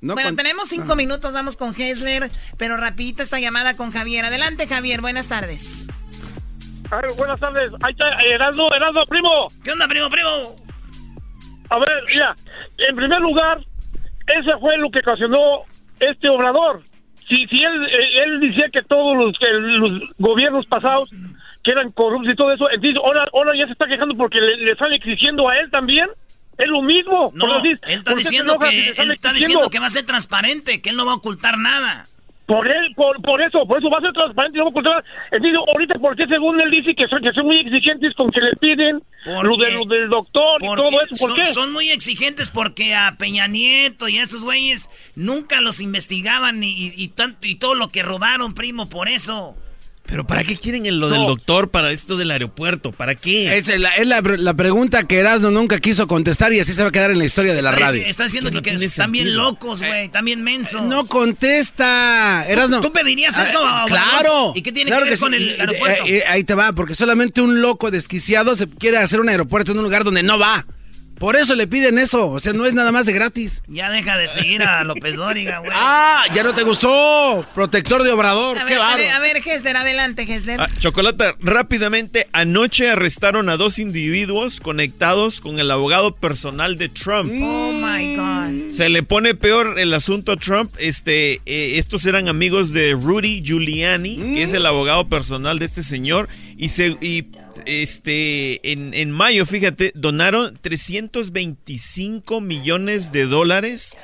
bueno, 0.00 0.34
tenemos 0.36 0.68
cinco 0.68 0.94
minutos, 0.94 1.32
vamos 1.32 1.56
con 1.56 1.74
Hessler, 1.80 2.30
pero 2.56 2.76
rapidito 2.76 3.22
esta 3.22 3.40
llamada 3.40 3.74
con 3.76 3.90
Javier. 3.90 4.24
Adelante, 4.24 4.68
Javier, 4.68 5.00
buenas 5.00 5.26
tardes. 5.26 5.88
Ay, 6.90 7.16
buenas 7.16 7.38
tardes. 7.38 7.72
Ahí 7.82 7.92
está, 7.92 8.10
Heraldo, 8.22 8.74
Heraldo, 8.74 9.04
primo. 9.06 9.48
¿Qué 9.62 9.72
onda, 9.72 9.86
primo, 9.86 10.08
primo? 10.08 10.56
A 11.70 11.78
ver, 11.78 12.02
mira, 12.08 12.34
en 12.78 12.96
primer 12.96 13.20
lugar, 13.20 13.58
ese 14.26 14.56
fue 14.58 14.78
lo 14.78 14.90
que 14.90 15.00
ocasionó 15.00 15.64
este 16.00 16.28
obrador. 16.30 16.82
Si, 17.28 17.46
si 17.46 17.62
él, 17.62 17.86
eh, 17.86 18.22
él 18.24 18.40
decía 18.40 18.70
que 18.72 18.82
todos 18.82 19.16
los, 19.16 19.38
que 19.38 19.46
los 19.50 20.14
gobiernos 20.18 20.64
pasados 20.66 21.10
que 21.62 21.72
eran 21.72 21.92
corruptos 21.92 22.32
y 22.32 22.36
todo 22.36 22.52
eso, 22.52 22.70
entonces 22.70 22.96
ahora, 23.04 23.26
ahora 23.34 23.52
ya 23.54 23.66
se 23.66 23.72
está 23.72 23.86
quejando 23.86 24.16
porque 24.16 24.40
le, 24.40 24.56
le 24.56 24.72
están 24.72 24.92
exigiendo 24.92 25.48
a 25.48 25.58
él 25.58 25.70
también. 25.70 26.08
Es 26.56 26.66
lo 26.66 26.82
mismo. 26.82 27.30
No, 27.34 27.60
decir, 27.60 27.78
él 27.86 27.98
está 27.98 28.10
¿por 28.10 28.18
qué 28.18 28.24
te 28.24 28.30
diciendo 28.30 28.52
si 28.54 28.68
que 28.68 29.02
él 29.02 29.10
está 29.12 29.32
diciendo 29.32 29.70
que 29.70 29.78
va 29.78 29.86
a 29.86 29.90
ser 29.90 30.04
transparente, 30.04 30.82
que 30.82 30.90
él 30.90 30.96
no 30.96 31.06
va 31.06 31.12
a 31.12 31.16
ocultar 31.16 31.56
nada. 31.56 32.07
Por 32.48 32.66
él, 32.66 32.94
por, 32.96 33.20
por 33.20 33.42
eso, 33.42 33.66
por 33.66 33.76
eso 33.78 33.90
va 33.90 33.98
a 33.98 34.00
ser 34.00 34.12
transparente 34.14 34.56
y 34.56 34.62
no 34.64 34.70
va 34.72 34.80
a 34.90 35.02
ahorita, 35.70 35.98
porque 36.00 36.26
según 36.26 36.58
él 36.62 36.70
dice 36.70 36.94
que 36.94 37.06
son, 37.06 37.20
que 37.20 37.30
son 37.34 37.44
muy 37.44 37.60
exigentes 37.60 38.14
con 38.14 38.30
que 38.30 38.40
le 38.40 38.56
piden 38.56 39.02
lo, 39.26 39.56
de, 39.56 39.72
lo 39.72 39.84
del 39.84 40.08
doctor 40.08 40.62
y 40.62 40.66
todo 40.66 41.02
eso, 41.02 41.14
¿por 41.20 41.28
son, 41.28 41.34
qué? 41.36 41.44
son 41.44 41.72
muy 41.74 41.90
exigentes 41.90 42.50
porque 42.50 42.94
a 42.94 43.16
Peña 43.18 43.48
Nieto 43.48 44.08
y 44.08 44.16
a 44.16 44.22
estos 44.22 44.44
güeyes 44.44 44.88
nunca 45.14 45.60
los 45.60 45.78
investigaban 45.78 46.64
y, 46.64 46.70
y, 46.70 46.92
y 46.96 47.08
tanto- 47.08 47.46
y 47.46 47.56
todo 47.56 47.74
lo 47.74 47.88
que 47.88 48.02
robaron, 48.02 48.54
primo, 48.54 48.88
por 48.88 49.08
eso. 49.08 49.54
Pero 50.10 50.26
¿para 50.26 50.42
qué 50.42 50.56
quieren 50.56 50.86
el- 50.86 50.98
lo 50.98 51.10
del 51.10 51.26
doctor 51.26 51.68
para 51.68 51.92
esto 51.92 52.16
del 52.16 52.30
aeropuerto? 52.30 52.92
¿Para 52.92 53.14
qué? 53.14 53.58
Es 53.58 53.78
la, 53.78 53.90
es 53.94 54.06
la, 54.06 54.22
la 54.22 54.54
pregunta 54.54 55.06
que 55.06 55.18
Erasmo 55.18 55.50
nunca 55.50 55.78
quiso 55.80 56.06
contestar 56.06 56.50
y 56.54 56.60
así 56.60 56.72
se 56.72 56.80
va 56.82 56.88
a 56.88 56.90
quedar 56.92 57.10
en 57.10 57.18
la 57.18 57.26
historia 57.26 57.52
de 57.52 57.60
la 57.60 57.70
Está, 57.72 57.84
radio. 57.84 58.02
está 58.06 58.24
diciendo 58.24 58.48
Que 58.50 58.54
que, 58.54 58.60
no 58.60 58.64
que 58.64 58.70
tiene 58.70 58.86
están 58.86 59.12
bien 59.12 59.34
locos, 59.36 59.80
güey, 59.80 60.06
están 60.06 60.24
bien 60.24 60.42
mensos. 60.42 60.82
No 60.82 61.04
contesta, 61.06 62.44
Erasmo. 62.48 62.80
¿Tú 62.80 62.92
pedirías 62.92 63.34
Ah, 63.36 63.46
eso? 63.48 63.60
Claro. 63.86 64.52
¿Y 64.54 64.62
qué 64.62 64.72
tiene 64.72 64.90
claro 64.90 65.04
que 65.04 65.10
ver 65.10 65.18
con 65.18 65.32
sí. 65.32 65.36
el 65.36 65.60
aeropuerto? 65.60 66.04
eh, 66.06 66.16
eh, 66.18 66.24
ahí 66.28 66.44
te 66.44 66.54
va, 66.54 66.72
porque 66.72 66.94
solamente 66.94 67.40
un 67.42 67.60
loco 67.60 67.90
desquiciado 67.90 68.54
se 68.56 68.68
quiere 68.68 68.98
hacer 68.98 69.20
un 69.20 69.28
aeropuerto 69.28 69.72
en 69.72 69.78
un 69.78 69.84
lugar 69.84 70.04
donde 70.04 70.22
no 70.22 70.38
va. 70.38 70.64
Por 71.18 71.36
eso 71.36 71.54
le 71.54 71.66
piden 71.66 71.98
eso, 71.98 72.30
o 72.30 72.40
sea, 72.40 72.52
no 72.52 72.66
es 72.66 72.74
nada 72.74 72.92
más 72.92 73.06
de 73.06 73.12
gratis. 73.12 73.62
Ya 73.66 73.90
deja 73.90 74.16
de 74.16 74.28
seguir 74.28 74.62
a 74.62 74.84
López 74.84 75.16
Dóriga, 75.16 75.58
güey. 75.58 75.70
Ah, 75.74 76.24
ya 76.32 76.42
no 76.42 76.54
te 76.54 76.62
gustó. 76.62 77.46
Protector 77.54 78.02
de 78.02 78.10
Obrador, 78.10 78.58
A 78.58 78.66
qué 78.66 78.74
ver, 78.74 78.82
ver, 78.96 79.10
a 79.10 79.18
ver, 79.18 79.42
Hessler, 79.44 79.76
adelante, 79.76 80.22
Hessler. 80.22 80.60
Ah, 80.60 80.68
Chocolata, 80.78 81.34
rápidamente, 81.40 82.26
anoche 82.32 82.90
arrestaron 82.90 83.48
a 83.48 83.56
dos 83.56 83.78
individuos 83.78 84.60
conectados 84.60 85.40
con 85.40 85.58
el 85.58 85.70
abogado 85.70 86.14
personal 86.14 86.76
de 86.76 86.88
Trump. 86.88 87.32
Oh 87.42 87.72
my 87.72 88.16
God. 88.16 88.72
Se 88.72 88.88
le 88.88 89.02
pone 89.02 89.34
peor 89.34 89.78
el 89.78 89.92
asunto 89.94 90.32
a 90.32 90.36
Trump. 90.36 90.72
Este, 90.78 91.40
eh, 91.46 91.78
estos 91.78 92.06
eran 92.06 92.28
amigos 92.28 92.72
de 92.72 92.92
Rudy 92.92 93.42
Giuliani, 93.42 94.16
que 94.34 94.42
es 94.42 94.52
el 94.52 94.66
abogado 94.66 95.08
personal 95.08 95.58
de 95.58 95.64
este 95.64 95.82
señor. 95.82 96.28
Y 96.56 96.70
se 96.70 96.96
y, 97.00 97.24
este 97.66 98.72
en, 98.72 98.94
en 98.94 99.10
mayo, 99.10 99.46
fíjate, 99.46 99.92
donaron 99.94 100.58
325 100.60 102.40
millones 102.40 103.12
de 103.12 103.26
dólares 103.26 103.96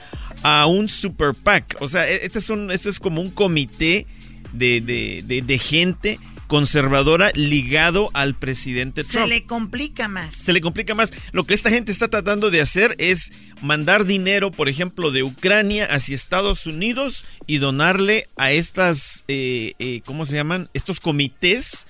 a 0.42 0.66
un 0.66 0.88
super 0.88 1.34
PAC. 1.34 1.76
O 1.80 1.88
sea, 1.88 2.08
e- 2.08 2.24
este 2.24 2.38
es 2.38 2.50
un, 2.50 2.70
este 2.70 2.88
es 2.90 3.00
como 3.00 3.20
un 3.20 3.30
comité 3.30 4.06
de, 4.52 4.80
de, 4.80 5.22
de- 5.26 5.42
de 5.42 5.58
gente 5.58 6.18
conservadora 6.46 7.32
ligado 7.34 8.10
al 8.12 8.34
presidente 8.38 9.02
Se 9.02 9.12
Trump 9.12 9.28
le 9.28 9.44
complica 9.46 10.08
más. 10.08 10.34
se 10.34 10.52
le 10.52 10.60
complica 10.60 10.94
más. 10.94 11.12
Lo 11.32 11.44
que 11.44 11.54
esta 11.54 11.70
gente 11.70 11.90
está 11.90 12.08
tratando 12.08 12.50
de 12.50 12.60
hacer 12.60 12.94
es 12.98 13.32
mandar 13.62 14.04
dinero, 14.04 14.50
por 14.50 14.68
ejemplo, 14.68 15.10
de 15.10 15.22
Ucrania 15.22 15.86
hacia 15.86 16.14
Estados 16.14 16.66
Unidos 16.66 17.24
y 17.46 17.56
donarle 17.58 18.28
a 18.36 18.52
estas, 18.52 19.24
eh, 19.26 19.72
eh, 19.78 20.02
¿cómo 20.04 20.26
se 20.26 20.34
llaman? 20.34 20.68
Estos 20.74 21.00
comités 21.00 21.86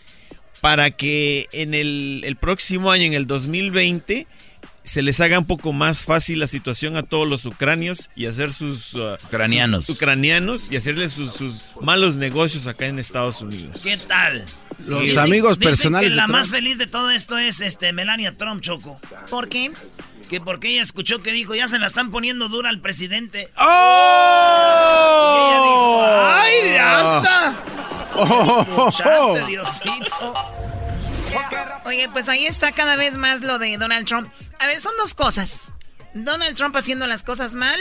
para 0.64 0.90
que 0.92 1.46
en 1.52 1.74
el, 1.74 2.22
el 2.24 2.36
próximo 2.36 2.90
año, 2.90 3.04
en 3.04 3.12
el 3.12 3.26
2020, 3.26 4.26
se 4.82 5.02
les 5.02 5.20
haga 5.20 5.38
un 5.38 5.44
poco 5.44 5.74
más 5.74 6.04
fácil 6.04 6.38
la 6.38 6.46
situación 6.46 6.96
a 6.96 7.02
todos 7.02 7.28
los 7.28 7.44
ucranios 7.44 8.08
y 8.16 8.24
hacer 8.24 8.50
sus 8.50 8.94
uh, 8.94 9.16
Ucranianos. 9.26 9.84
sus 9.84 9.96
ucranianos 9.96 10.72
y 10.72 10.76
hacerles 10.76 11.12
sus, 11.12 11.34
sus 11.34 11.64
malos 11.82 12.16
negocios 12.16 12.66
acá 12.66 12.86
en 12.86 12.98
Estados 12.98 13.42
Unidos. 13.42 13.82
¿Qué 13.82 13.98
tal? 13.98 14.42
Los 14.86 15.02
Dicen- 15.02 15.18
amigos 15.18 15.58
dicen 15.58 15.70
personales 15.70 16.06
que 16.08 16.12
de 16.12 16.16
la 16.16 16.24
Trump. 16.24 16.38
más 16.38 16.50
feliz 16.50 16.78
de 16.78 16.86
todo 16.86 17.10
esto 17.10 17.36
es 17.36 17.60
este 17.60 17.92
Melania 17.92 18.32
Trump, 18.34 18.62
Choco. 18.62 18.98
¿Por 19.28 19.50
qué? 19.50 19.70
Que 20.30 20.40
porque 20.40 20.70
ella 20.70 20.80
escuchó 20.80 21.20
que 21.22 21.32
dijo, 21.32 21.54
ya 21.54 21.68
se 21.68 21.78
la 21.78 21.86
están 21.86 22.10
poniendo 22.10 22.48
dura 22.48 22.70
al 22.70 22.80
presidente. 22.80 23.50
¡Oh! 23.58 23.64
¡Ay, 26.34 26.52
ya 26.74 27.16
está! 27.18 27.54
Escuchaste, 28.20 29.46
Diosito. 29.48 30.34
Oye, 31.84 32.08
pues 32.12 32.28
ahí 32.28 32.46
está 32.46 32.72
cada 32.72 32.96
vez 32.96 33.16
más 33.16 33.42
lo 33.42 33.58
de 33.58 33.76
Donald 33.76 34.06
Trump. 34.06 34.28
A 34.60 34.66
ver, 34.66 34.80
son 34.80 34.92
dos 34.98 35.14
cosas. 35.14 35.72
Donald 36.14 36.56
Trump 36.56 36.76
haciendo 36.76 37.06
las 37.06 37.22
cosas 37.22 37.54
mal 37.54 37.78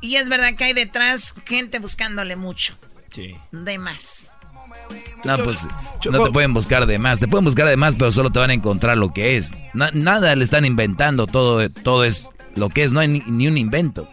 y 0.00 0.16
es 0.16 0.28
verdad 0.28 0.54
que 0.56 0.64
hay 0.64 0.72
detrás 0.72 1.34
gente 1.46 1.78
buscándole 1.78 2.36
mucho. 2.36 2.74
Sí. 3.10 3.34
De 3.52 3.78
más. 3.78 4.32
No, 5.24 5.38
pues 5.38 5.66
no 6.10 6.24
te 6.24 6.30
pueden 6.30 6.52
buscar 6.54 6.86
de 6.86 6.98
más. 6.98 7.18
Te 7.20 7.26
pueden 7.28 7.44
buscar 7.44 7.66
de 7.66 7.76
más, 7.76 7.96
pero 7.96 8.12
solo 8.12 8.30
te 8.30 8.38
van 8.38 8.50
a 8.50 8.54
encontrar 8.54 8.96
lo 8.96 9.12
que 9.12 9.36
es. 9.36 9.52
Na- 9.74 9.90
nada 9.92 10.34
le 10.36 10.44
están 10.44 10.64
inventando. 10.64 11.26
Todo, 11.26 11.68
todo 11.70 12.04
es 12.04 12.28
lo 12.54 12.68
que 12.68 12.84
es. 12.84 12.92
No 12.92 13.00
hay 13.00 13.08
ni, 13.08 13.20
ni 13.26 13.48
un 13.48 13.56
invento. 13.58 14.08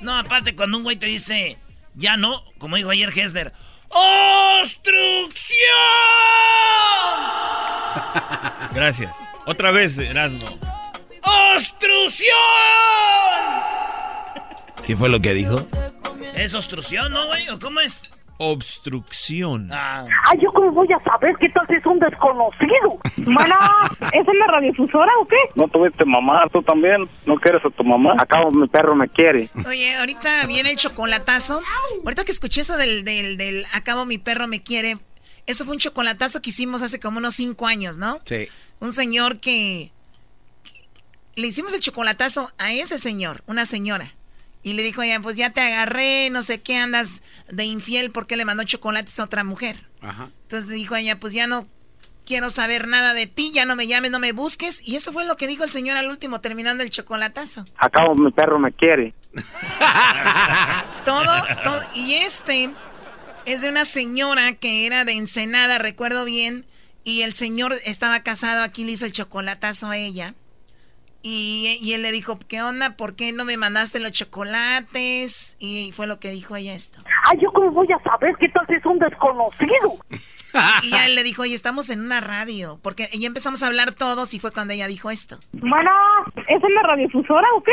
No, 0.00 0.16
aparte, 0.16 0.54
cuando 0.54 0.78
un 0.78 0.84
güey 0.84 0.96
te 0.96 1.06
dice, 1.06 1.58
ya 1.94 2.16
no, 2.16 2.42
como 2.58 2.76
dijo 2.76 2.88
ayer 2.90 3.10
Hesler, 3.18 3.52
¡Obstrucción! 3.90 5.60
Gracias. 8.72 9.14
Otra 9.46 9.70
vez, 9.72 9.98
Erasmo. 9.98 10.46
¡Obstrucción! 11.54 12.30
¿Qué 14.86 14.96
fue 14.96 15.08
lo 15.08 15.20
que 15.20 15.34
dijo? 15.34 15.66
¿Es 16.34 16.54
obstrucción, 16.54 17.12
no, 17.12 17.26
güey? 17.26 17.48
¿O 17.50 17.58
cómo 17.58 17.80
es? 17.80 18.10
Obstrucción. 18.42 19.68
Ah. 19.70 20.06
Ay, 20.24 20.38
¿yo 20.42 20.50
cómo 20.52 20.72
voy 20.72 20.88
a 20.90 21.04
saber 21.04 21.36
qué 21.38 21.50
tal 21.50 21.66
si 21.66 21.74
es 21.74 21.84
un 21.84 21.98
desconocido? 21.98 22.98
Mana, 23.26 23.58
¿es 24.14 24.26
en 24.26 24.38
la 24.38 24.46
radiodifusora 24.46 25.12
o 25.20 25.28
qué? 25.28 25.36
No 25.56 25.68
tuviste 25.68 26.06
mamá, 26.06 26.44
tú 26.50 26.62
también. 26.62 27.06
¿No 27.26 27.36
quieres 27.36 27.62
a 27.62 27.68
tu 27.68 27.84
mamá? 27.84 28.14
Acabo, 28.18 28.50
mi 28.50 28.66
perro 28.66 28.96
me 28.96 29.08
quiere. 29.08 29.50
Oye, 29.66 29.94
ahorita 29.96 30.46
viene 30.46 30.70
el 30.70 30.78
chocolatazo. 30.78 31.60
Ahorita 32.02 32.24
que 32.24 32.32
escuché 32.32 32.62
eso 32.62 32.78
del, 32.78 33.04
del, 33.04 33.36
del 33.36 33.66
acabo 33.74 34.06
mi 34.06 34.16
perro 34.16 34.46
me 34.46 34.62
quiere. 34.62 34.96
Eso 35.44 35.66
fue 35.66 35.74
un 35.74 35.80
chocolatazo 35.80 36.40
que 36.40 36.48
hicimos 36.48 36.80
hace 36.80 36.98
como 36.98 37.18
unos 37.18 37.34
cinco 37.34 37.66
años, 37.66 37.98
¿no? 37.98 38.20
Sí. 38.24 38.48
Un 38.80 38.92
señor 38.92 39.40
que... 39.40 39.92
Le 41.36 41.46
hicimos 41.46 41.74
el 41.74 41.80
chocolatazo 41.80 42.48
a 42.56 42.72
ese 42.72 42.98
señor, 42.98 43.42
una 43.46 43.66
señora. 43.66 44.14
Y 44.62 44.74
le 44.74 44.82
dijo, 44.82 45.02
ella, 45.02 45.20
pues 45.20 45.36
ya 45.36 45.50
te 45.50 45.60
agarré, 45.60 46.28
no 46.30 46.42
sé 46.42 46.60
qué, 46.60 46.76
andas 46.76 47.22
de 47.48 47.64
infiel 47.64 48.10
porque 48.10 48.36
le 48.36 48.44
mandó 48.44 48.62
chocolates 48.64 49.18
a 49.18 49.24
otra 49.24 49.42
mujer. 49.42 49.88
Ajá. 50.02 50.30
Entonces 50.42 50.70
dijo 50.70 50.96
ella, 50.96 51.18
pues 51.18 51.32
ya 51.32 51.46
no 51.46 51.66
quiero 52.26 52.50
saber 52.50 52.86
nada 52.86 53.12
de 53.12 53.26
ti, 53.26 53.50
ya 53.52 53.64
no 53.64 53.74
me 53.74 53.86
llames, 53.86 54.10
no 54.10 54.20
me 54.20 54.32
busques. 54.32 54.86
Y 54.86 54.96
eso 54.96 55.12
fue 55.12 55.24
lo 55.24 55.36
que 55.36 55.46
dijo 55.46 55.64
el 55.64 55.70
señor 55.70 55.96
al 55.96 56.08
último, 56.08 56.40
terminando 56.40 56.84
el 56.84 56.90
chocolatazo. 56.90 57.64
Acabo, 57.76 58.14
mi 58.14 58.30
perro 58.30 58.58
me 58.58 58.72
quiere. 58.72 59.14
Todo, 61.04 61.32
todo. 61.64 61.80
Y 61.94 62.14
este 62.14 62.70
es 63.46 63.62
de 63.62 63.68
una 63.68 63.84
señora 63.84 64.52
que 64.52 64.86
era 64.86 65.04
de 65.04 65.12
Ensenada, 65.12 65.78
recuerdo 65.78 66.24
bien. 66.24 66.66
Y 67.02 67.22
el 67.22 67.34
señor 67.34 67.74
estaba 67.84 68.20
casado, 68.20 68.62
aquí 68.62 68.84
le 68.84 68.92
hizo 68.92 69.06
el 69.06 69.12
chocolatazo 69.12 69.88
a 69.88 69.96
ella. 69.96 70.34
Y, 71.22 71.78
y 71.82 71.92
él 71.92 72.02
le 72.02 72.12
dijo, 72.12 72.38
¿qué 72.48 72.62
onda? 72.62 72.96
¿Por 72.96 73.14
qué 73.14 73.32
no 73.32 73.44
me 73.44 73.56
mandaste 73.56 74.00
los 74.00 74.12
chocolates? 74.12 75.56
Y 75.58 75.92
fue 75.92 76.06
lo 76.06 76.18
que 76.18 76.30
dijo 76.30 76.56
ella 76.56 76.74
esto. 76.74 77.02
Ay, 77.24 77.38
¿yo 77.42 77.52
cómo 77.52 77.70
voy 77.70 77.88
a 77.92 77.98
saber 77.98 78.34
qué 78.38 78.48
tal 78.48 78.66
si 78.66 78.74
es 78.74 78.86
un 78.86 78.98
desconocido? 78.98 79.98
Y 80.82 80.94
él 80.94 81.14
le 81.14 81.22
dijo, 81.22 81.42
oye, 81.42 81.54
estamos 81.54 81.90
en 81.90 82.00
una 82.00 82.20
radio. 82.20 82.78
Porque 82.82 83.08
ya 83.12 83.26
empezamos 83.26 83.62
a 83.62 83.66
hablar 83.66 83.92
todos 83.92 84.32
y 84.34 84.40
fue 84.40 84.50
cuando 84.50 84.72
ella 84.72 84.86
dijo 84.86 85.10
esto. 85.10 85.38
Mana, 85.52 85.92
¿es 86.48 86.62
en 86.62 86.74
la 86.74 86.82
radiodifusora 86.82 87.46
o 87.56 87.62
qué? 87.62 87.72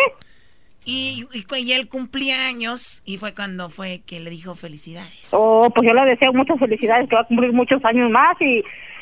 Y, 0.83 1.27
y, 1.33 1.45
y 1.57 1.73
él 1.73 1.89
cumplía 1.89 2.47
años 2.47 3.01
y 3.05 3.17
fue 3.17 3.33
cuando 3.33 3.69
fue 3.69 4.01
que 4.05 4.19
le 4.19 4.29
dijo 4.29 4.55
felicidades. 4.55 5.29
Oh, 5.33 5.69
pues 5.73 5.85
yo 5.85 5.93
le 5.93 6.05
deseo 6.05 6.31
muchas 6.33 6.59
felicidades, 6.59 7.09
que 7.09 7.15
va 7.15 7.21
a 7.21 7.27
cumplir 7.27 7.51
muchos 7.51 7.83
años 7.83 8.09
más 8.09 8.39
y, 8.41 8.63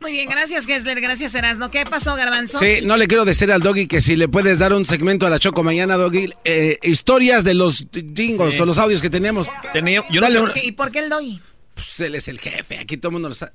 Muy 0.00 0.12
bien, 0.12 0.28
gracias 0.28 0.66
Gessler, 0.66 1.00
gracias 1.00 1.34
Erasno. 1.34 1.70
¿Qué 1.70 1.84
pasó, 1.84 2.14
Garbanzo? 2.16 2.58
Sí, 2.58 2.80
no 2.82 2.96
le 2.96 3.08
quiero 3.08 3.24
decir 3.24 3.50
al 3.50 3.62
Doggy 3.62 3.86
que 3.86 4.00
si 4.00 4.14
le 4.14 4.28
puedes 4.28 4.58
dar 4.58 4.72
un 4.72 4.84
segmento 4.84 5.26
a 5.26 5.30
la 5.30 5.38
Choco 5.38 5.62
mañana, 5.62 5.96
Doggy, 5.96 6.32
eh, 6.44 6.78
historias 6.82 7.42
de 7.44 7.54
los 7.54 7.86
jingos 8.14 8.54
Sí. 8.54 8.60
o 8.60 8.66
los 8.66 8.78
audios 8.78 9.00
que 9.02 9.10
tenemos. 9.10 9.48
Tenía, 9.72 10.02
yo 10.10 10.20
Dale 10.20 10.34
no 10.34 10.40
un- 10.42 10.46
¿Por 10.48 10.54
qué- 10.54 10.64
¿Y 10.66 10.72
por 10.72 10.90
qué 10.92 10.98
el 11.00 11.08
doggy? 11.08 11.40
Pues 11.74 12.00
él 12.00 12.14
es 12.14 12.28
el 12.28 12.38
jefe, 12.40 12.78
aquí 12.78 12.96
todo 12.98 13.08
el 13.08 13.12
mundo 13.14 13.28
lo 13.28 13.32
está. 13.32 13.52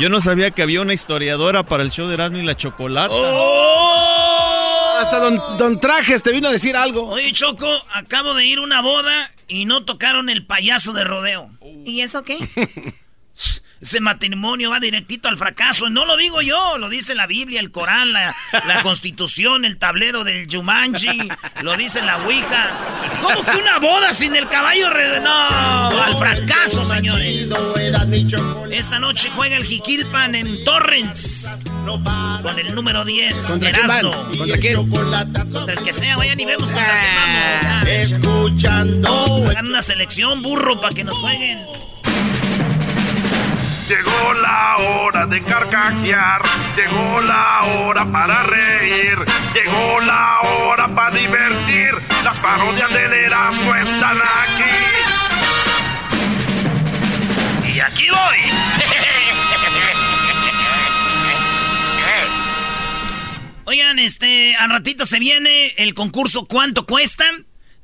Yo 0.00 0.08
no 0.08 0.20
sabía 0.22 0.50
que 0.50 0.62
había 0.62 0.80
una 0.80 0.94
historiadora 0.94 1.64
para 1.66 1.82
el 1.82 1.90
show 1.90 2.08
de 2.08 2.14
Erasmo 2.14 2.38
y 2.38 2.42
la 2.42 2.56
Chocolata. 2.56 3.14
Hasta 5.00 5.18
don, 5.18 5.38
don 5.58 5.78
Trajes 5.78 6.22
te 6.22 6.32
vino 6.32 6.48
a 6.48 6.52
decir 6.52 6.74
algo. 6.74 7.06
Oye, 7.10 7.32
Choco, 7.32 7.68
acabo 7.92 8.32
de 8.34 8.46
ir 8.46 8.58
a 8.58 8.62
una 8.62 8.80
boda 8.80 9.30
y 9.46 9.66
no 9.66 9.84
tocaron 9.84 10.30
el 10.30 10.46
payaso 10.46 10.94
de 10.94 11.04
rodeo. 11.04 11.50
¿Y 11.84 12.00
eso 12.00 12.22
qué? 12.24 12.38
Ese 13.80 14.00
matrimonio 14.00 14.70
va 14.70 14.80
directito 14.80 15.28
al 15.28 15.36
fracaso. 15.36 15.90
No 15.90 16.06
lo 16.06 16.16
digo 16.16 16.40
yo, 16.40 16.78
lo 16.78 16.88
dice 16.88 17.14
la 17.14 17.26
Biblia, 17.26 17.60
el 17.60 17.70
Corán, 17.70 18.12
la, 18.12 18.34
la 18.66 18.82
Constitución, 18.84 19.64
el 19.66 19.76
tablero 19.76 20.24
del 20.24 20.46
Jumanji, 20.50 21.28
lo 21.62 21.76
dice 21.76 22.00
la 22.02 22.16
Ouija. 22.24 22.70
¿Cómo 23.22 23.44
que 23.44 23.56
una 23.58 23.78
boda 23.78 24.12
sin 24.14 24.34
el 24.34 24.48
caballo? 24.48 24.88
re- 24.90 25.20
No, 25.20 25.30
al 26.02 26.16
fracaso, 26.16 26.84
señores. 26.86 27.48
Esta 28.70 28.98
noche 28.98 29.30
juega 29.36 29.56
el 29.56 29.64
Jiquilpan 29.64 30.34
en 30.34 30.64
Torrens. 30.64 31.62
Con 32.42 32.58
el 32.58 32.74
número 32.74 33.04
10, 33.04 33.46
¿Contra 33.46 33.70
quién. 33.70 33.86
¿Contra 34.38 34.58
quién? 34.58 34.90
Contra 34.90 35.74
el 35.74 35.84
que 35.84 35.92
sea, 35.92 36.16
vayan 36.16 36.40
y 36.40 36.44
vemos 36.44 36.64
contra 36.64 36.84
quién 36.84 37.14
vamos. 37.84 37.88
Escuchando. 37.88 39.44
Hagan 39.50 39.66
una 39.66 39.82
selección, 39.82 40.42
burro, 40.42 40.80
para 40.80 40.94
que 40.94 41.04
nos 41.04 41.16
jueguen. 41.18 41.64
Llegó 43.88 44.34
la 44.34 44.76
hora 44.78 45.26
de 45.26 45.42
carcajear, 45.44 46.42
llegó 46.76 47.20
la 47.20 47.62
hora 47.64 48.04
para 48.10 48.42
reír, 48.42 49.16
llegó 49.54 50.00
la 50.00 50.40
hora 50.40 50.88
para 50.92 51.16
divertir. 51.16 51.94
Las 52.24 52.40
parodias 52.40 52.90
del 52.90 53.12
Erasmo 53.12 53.74
están 53.76 54.18
aquí. 54.18 54.64
Y 57.72 57.80
aquí 57.80 58.06
voy. 58.10 58.38
Oigan, 63.66 63.98
este, 64.00 64.56
al 64.56 64.70
ratito 64.70 65.06
se 65.06 65.18
viene 65.18 65.74
el 65.76 65.94
concurso 65.94 66.46
¿Cuánto 66.46 66.86
cuesta? 66.86 67.24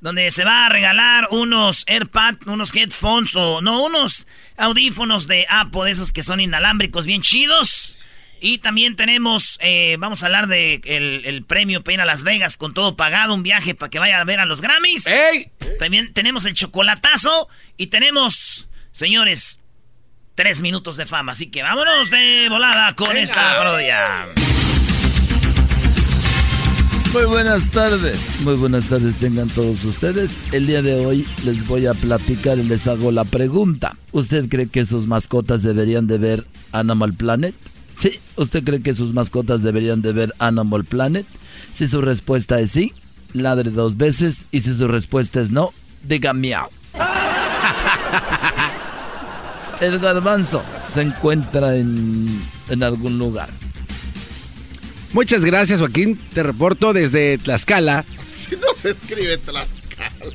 Donde 0.03 0.31
se 0.33 0.45
va 0.45 0.67
a 0.67 0.69
regalar 0.69 1.29
unos 1.31 1.85
AirPads, 1.87 2.47
unos 2.47 2.75
headphones 2.75 3.37
o 3.37 3.63
no, 3.63 3.85
unos 3.85 4.27
audífonos 4.57 5.29
de 5.29 5.47
Apple, 5.49 5.85
de 5.85 5.93
esos 5.93 6.13
que 6.13 6.25
son 6.25 6.41
inalámbricos 6.41 7.07
bien 7.07 7.23
chidos. 7.23 7.97
Y 8.41 8.59
también 8.59 8.97
tenemos, 8.97 9.59
eh, 9.63 9.95
vamos 10.01 10.23
a 10.23 10.27
hablar 10.27 10.49
de 10.49 10.81
el, 10.85 11.23
el 11.25 11.45
premio 11.45 11.85
para 11.85 11.95
ir 11.95 12.01
a 12.01 12.05
Las 12.05 12.25
Vegas 12.25 12.57
con 12.57 12.75
todo 12.75 12.97
pagado, 12.97 13.33
un 13.33 13.45
viaje 13.45 13.77
para 13.77 13.91
que 13.91 14.01
vaya 14.01 14.21
a 14.21 14.25
ver 14.25 14.41
a 14.41 14.45
los 14.45 14.61
Grammys. 14.61 15.07
También 15.79 16.13
tenemos 16.13 16.45
el 16.47 16.55
chocolatazo 16.55 17.49
y 17.77 17.87
tenemos, 17.87 18.69
señores, 18.91 19.61
tres 20.35 20.61
minutos 20.61 20.97
de 20.97 21.07
fama. 21.07 21.31
Así 21.31 21.53
que 21.53 21.63
vámonos 21.63 22.11
de 22.11 22.49
volada 22.49 22.93
con 22.97 23.17
esta 23.17 23.57
parodia. 23.57 24.27
Muy 27.13 27.25
buenas 27.25 27.71
tardes, 27.71 28.41
muy 28.41 28.55
buenas 28.55 28.87
tardes 28.87 29.17
tengan 29.17 29.49
todos 29.49 29.85
ustedes. 29.85 30.39
El 30.51 30.67
día 30.67 30.81
de 30.81 31.05
hoy 31.05 31.29
les 31.45 31.67
voy 31.67 31.85
a 31.85 31.93
platicar 31.93 32.59
y 32.59 32.63
les 32.63 32.89
hago 32.89 33.13
la 33.13 33.25
pregunta. 33.25 33.97
¿Usted 34.13 34.49
cree 34.49 34.69
que 34.69 34.87
sus 34.87 35.07
mascotas 35.07 35.63
deberían 35.63 36.07
de 36.07 36.17
ver 36.17 36.47
Animal 36.73 37.13
Planet? 37.13 37.55
Sí, 37.93 38.19
¿usted 38.37 38.65
cree 38.65 38.81
que 38.81 38.95
sus 38.95 39.13
mascotas 39.13 39.63
deberían 39.63 40.01
de 40.01 40.15
ver 40.15 40.33
Animal 40.39 40.87
Planet? 40.87 41.27
Si 41.75 41.87
su 41.87 42.01
respuesta 42.01 42.61
es 42.61 42.71
sí, 42.71 42.95
ladre 43.35 43.71
dos 43.71 43.99
veces 43.99 44.47
y 44.51 44.61
si 44.61 44.75
su 44.75 44.89
respuesta 44.89 45.43
es 45.43 45.51
no, 45.51 45.75
diga 46.09 46.33
miau. 46.33 46.71
El 49.83 49.99
garbanzo 49.99 50.63
se 50.89 51.03
encuentra 51.03 51.77
en, 51.77 52.41
en 52.71 52.83
algún 52.83 53.19
lugar. 53.19 53.51
Muchas 55.13 55.45
gracias, 55.45 55.81
Joaquín. 55.81 56.19
Te 56.33 56.43
reporto 56.43 56.93
desde 56.93 57.39
Tlaxcala. 57.39 58.05
Si 58.43 58.57
no 58.57 58.67
se 58.75 58.91
escribe 58.91 59.39
Tlaxcala. 59.39 60.35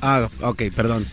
Ah, 0.00 0.28
ok, 0.40 0.62
perdón. 0.74 1.06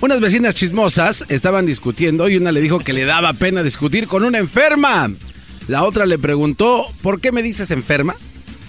Unas 0.00 0.18
vecinas 0.20 0.56
chismosas 0.56 1.24
estaban 1.28 1.66
discutiendo 1.66 2.28
y 2.28 2.36
una 2.36 2.50
le 2.50 2.60
dijo 2.60 2.80
que 2.80 2.92
le 2.92 3.04
daba 3.04 3.34
pena 3.34 3.62
discutir 3.62 4.08
con 4.08 4.24
una 4.24 4.38
enferma. 4.38 5.08
La 5.68 5.84
otra 5.84 6.06
le 6.06 6.18
preguntó, 6.18 6.86
¿por 7.02 7.20
qué 7.20 7.30
me 7.30 7.42
dices 7.42 7.70
enferma? 7.70 8.16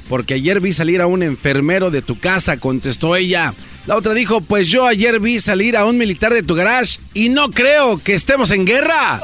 Porque 0.10 0.36
ayer 0.36 0.60
vi 0.60 0.74
salir 0.74 1.02
a 1.02 1.08
un 1.08 1.24
enfermero 1.24 1.90
de 1.90 2.04
tu 2.04 2.20
casa, 2.20 2.58
contestó 2.58 3.16
ella. 3.16 3.54
La 3.88 3.98
otra 3.98 4.14
dijo, 4.14 4.42
pues 4.42 4.68
yo 4.68 4.86
ayer 4.86 5.20
vi 5.20 5.40
salir 5.40 5.76
a 5.76 5.86
un 5.86 5.98
militar 5.98 6.34
de 6.34 6.44
tu 6.44 6.54
garage 6.54 7.00
y 7.16 7.30
no 7.30 7.50
creo 7.50 7.98
que 8.04 8.14
estemos 8.14 8.52
en 8.52 8.66
guerra. 8.66 9.20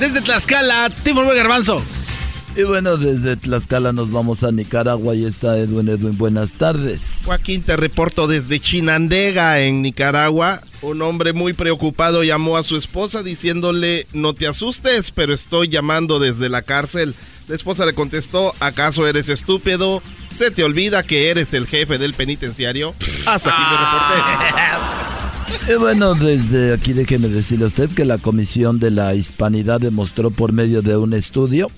Desde 0.00 0.20
Tlaxcala, 0.20 0.90
Timur 1.02 1.32
Garbanzo. 1.34 1.80
Y 2.56 2.62
bueno, 2.62 2.96
desde 2.96 3.36
Tlaxcala 3.36 3.92
nos 3.92 4.12
vamos 4.12 4.42
a 4.44 4.52
Nicaragua 4.52 5.14
y 5.14 5.24
está 5.24 5.58
Edwin. 5.58 5.88
Edwin, 5.88 6.16
buenas 6.16 6.52
tardes. 6.52 7.22
Joaquín, 7.24 7.62
te 7.62 7.76
reporto 7.76 8.26
desde 8.26 8.60
Chinandega, 8.60 9.60
en 9.60 9.82
Nicaragua. 9.82 10.60
Un 10.82 11.02
hombre 11.02 11.32
muy 11.32 11.52
preocupado 11.52 12.22
llamó 12.22 12.56
a 12.56 12.62
su 12.62 12.76
esposa 12.76 13.22
diciéndole, 13.22 14.06
no 14.12 14.34
te 14.34 14.46
asustes, 14.46 15.10
pero 15.10 15.32
estoy 15.32 15.68
llamando 15.68 16.18
desde 16.18 16.48
la 16.48 16.62
cárcel. 16.62 17.14
La 17.48 17.54
esposa 17.54 17.86
le 17.86 17.94
contestó, 17.94 18.54
¿acaso 18.60 19.06
eres 19.06 19.28
estúpido? 19.28 20.02
¿Se 20.36 20.50
te 20.50 20.64
olvida 20.64 21.02
que 21.02 21.30
eres 21.30 21.54
el 21.54 21.66
jefe 21.66 21.98
del 21.98 22.14
penitenciario? 22.14 22.94
Hasta 23.26 23.50
aquí 23.50 23.62
me 23.62 23.76
reporté. 23.78 25.10
Y 25.68 25.74
bueno, 25.78 26.14
desde 26.14 26.74
aquí 26.74 26.92
déjeme 26.92 27.28
decirle 27.28 27.64
a 27.64 27.68
usted 27.68 27.90
que 27.90 28.04
la 28.04 28.18
Comisión 28.18 28.78
de 28.78 28.90
la 28.90 29.14
Hispanidad 29.14 29.80
demostró 29.80 30.30
por 30.30 30.52
medio 30.52 30.82
de 30.82 30.96
un 30.96 31.14
estudio 31.14 31.70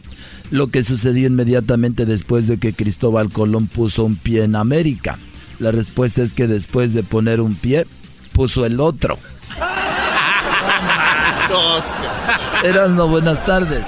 lo 0.51 0.69
que 0.69 0.85
sucedió 0.85 1.27
inmediatamente 1.27 2.07
después 2.07 2.47
de 2.47 2.59
que 2.59 2.73
Cristóbal 2.73 3.33
Colón 3.33 3.67
puso 3.67 4.05
un 4.05 4.17
pie 4.17 4.45
en 4.45 4.57
América. 4.57 5.19
La 5.59 5.73
respuesta 5.73 6.23
es 6.23 6.35
que 6.35 6.47
después 6.47 6.93
de 6.93 7.03
poner 7.03 7.41
un 7.41 7.55
pie, 7.55 7.87
puso 8.33 8.67
el 8.67 8.81
otro. 8.81 9.19
no 12.91 13.09
buenas 13.09 13.45
tardes. 13.45 13.87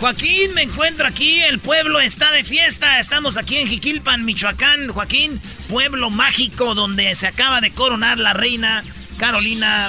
Joaquín, 0.00 0.54
me 0.54 0.62
encuentro 0.62 1.06
aquí, 1.06 1.40
el 1.42 1.60
pueblo 1.60 2.00
está 2.00 2.32
de 2.32 2.42
fiesta, 2.42 2.98
estamos 2.98 3.36
aquí 3.36 3.58
en 3.58 3.68
Jiquilpan, 3.68 4.24
Michoacán, 4.24 4.88
Joaquín, 4.88 5.40
pueblo 5.68 6.10
mágico 6.10 6.74
donde 6.74 7.14
se 7.14 7.28
acaba 7.28 7.60
de 7.60 7.70
coronar 7.70 8.18
la 8.18 8.32
reina 8.32 8.82
Carolina 9.22 9.88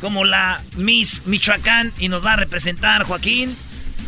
como 0.00 0.24
la 0.24 0.60
Miss 0.74 1.26
Michoacán 1.26 1.92
y 2.00 2.08
nos 2.08 2.26
va 2.26 2.32
a 2.32 2.36
representar 2.36 3.04
Joaquín. 3.04 3.56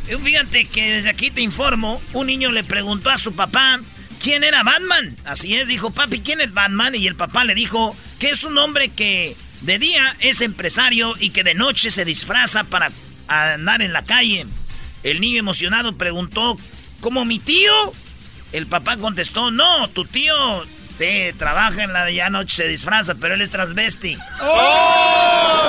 Eh, 0.09 0.18
fíjate 0.18 0.64
que 0.64 0.95
desde 0.95 1.09
aquí 1.09 1.30
te 1.30 1.41
informo, 1.41 2.03
un 2.12 2.26
niño 2.26 2.51
le 2.51 2.64
preguntó 2.64 3.11
a 3.11 3.16
su 3.16 3.37
papá 3.37 3.78
quién 4.20 4.43
era 4.43 4.64
Batman. 4.64 5.16
Así 5.24 5.55
es, 5.55 5.68
dijo, 5.68 5.93
papi, 5.93 6.18
¿quién 6.18 6.41
es 6.41 6.53
Batman? 6.53 6.97
Y 6.97 7.07
el 7.07 7.14
papá 7.14 7.45
le 7.45 7.55
dijo 7.55 7.97
que 8.18 8.30
es 8.30 8.43
un 8.43 8.59
hombre 8.59 8.89
que 8.89 9.37
de 9.61 9.78
día 9.78 10.16
es 10.18 10.41
empresario 10.41 11.14
y 11.20 11.30
que 11.30 11.45
de 11.45 11.55
noche 11.55 11.93
se 11.93 12.05
disfraza 12.05 12.64
para 12.64 12.91
andar 13.28 13.82
en 13.82 13.93
la 13.93 14.03
calle. 14.03 14.47
El 15.05 15.20
niño 15.20 15.39
emocionado 15.39 15.97
preguntó, 15.97 16.57
¿cómo 17.01 17.24
mi 17.24 17.39
tío? 17.39 17.70
El 18.51 18.66
papá 18.66 18.97
contestó, 18.97 19.53
no, 19.53 19.87
tu 19.91 20.05
tío 20.05 20.35
sí, 20.97 21.32
trabaja 21.38 21.82
en 21.82 21.92
la 21.92 22.05
de 22.05 22.14
ya 22.14 22.30
noche, 22.30 22.55
se 22.55 22.68
disfraza, 22.68 23.14
pero 23.14 23.34
él 23.34 23.42
es 23.42 23.51
transvesti. 23.51 24.16
¡Oh! 24.40 25.68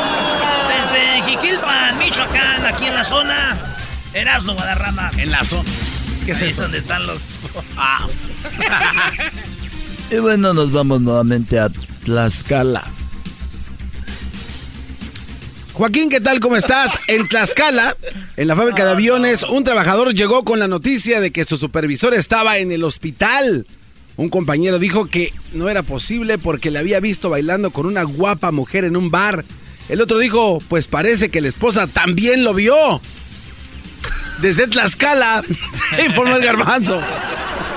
Desde 0.67 1.23
Jiquilpan, 1.23 1.97
Michoacán, 1.97 2.65
aquí 2.65 2.87
en 2.87 2.95
la 2.95 3.03
zona, 3.03 3.57
Erasmo 4.13 4.53
Guadarrama. 4.53 5.11
En 5.17 5.31
la 5.31 5.43
zona. 5.43 5.69
¿Qué 6.25 6.31
es 6.31 6.41
eso? 6.41 6.63
donde 6.63 6.79
están 6.79 7.05
los... 7.05 7.21
Ah. 7.77 8.07
y 10.11 10.15
bueno, 10.17 10.53
nos 10.53 10.71
vamos 10.71 11.01
nuevamente 11.01 11.59
a 11.59 11.69
Tlaxcala. 12.05 12.83
Joaquín, 15.73 16.09
¿qué 16.09 16.21
tal? 16.21 16.39
¿Cómo 16.39 16.55
estás? 16.55 16.97
En 17.07 17.27
Tlaxcala, 17.27 17.97
en 18.37 18.47
la 18.47 18.55
fábrica 18.55 18.85
de 18.85 18.91
aviones, 18.91 19.43
un 19.43 19.65
trabajador 19.65 20.13
llegó 20.13 20.45
con 20.45 20.57
la 20.57 20.69
noticia 20.69 21.19
de 21.19 21.31
que 21.31 21.43
su 21.43 21.57
supervisor 21.57 22.13
estaba 22.13 22.59
en 22.59 22.71
el 22.71 22.85
hospital. 22.85 23.67
Un 24.17 24.29
compañero 24.29 24.79
dijo 24.79 25.07
que 25.07 25.33
no 25.53 25.69
era 25.69 25.83
posible 25.83 26.37
porque 26.37 26.71
le 26.71 26.79
había 26.79 26.99
visto 26.99 27.29
bailando 27.29 27.71
con 27.71 27.85
una 27.85 28.03
guapa 28.03 28.51
mujer 28.51 28.85
en 28.85 28.95
un 28.95 29.11
bar. 29.11 29.43
El 29.89 30.01
otro 30.01 30.19
dijo, 30.19 30.59
pues 30.69 30.87
parece 30.87 31.29
que 31.29 31.41
la 31.41 31.49
esposa 31.49 31.87
también 31.87 32.43
lo 32.43 32.53
vio. 32.53 33.01
Desde 34.41 34.67
Tlaxcala, 34.67 35.43
informó 36.07 36.35
el 36.35 36.43
garbanzo. 36.43 37.01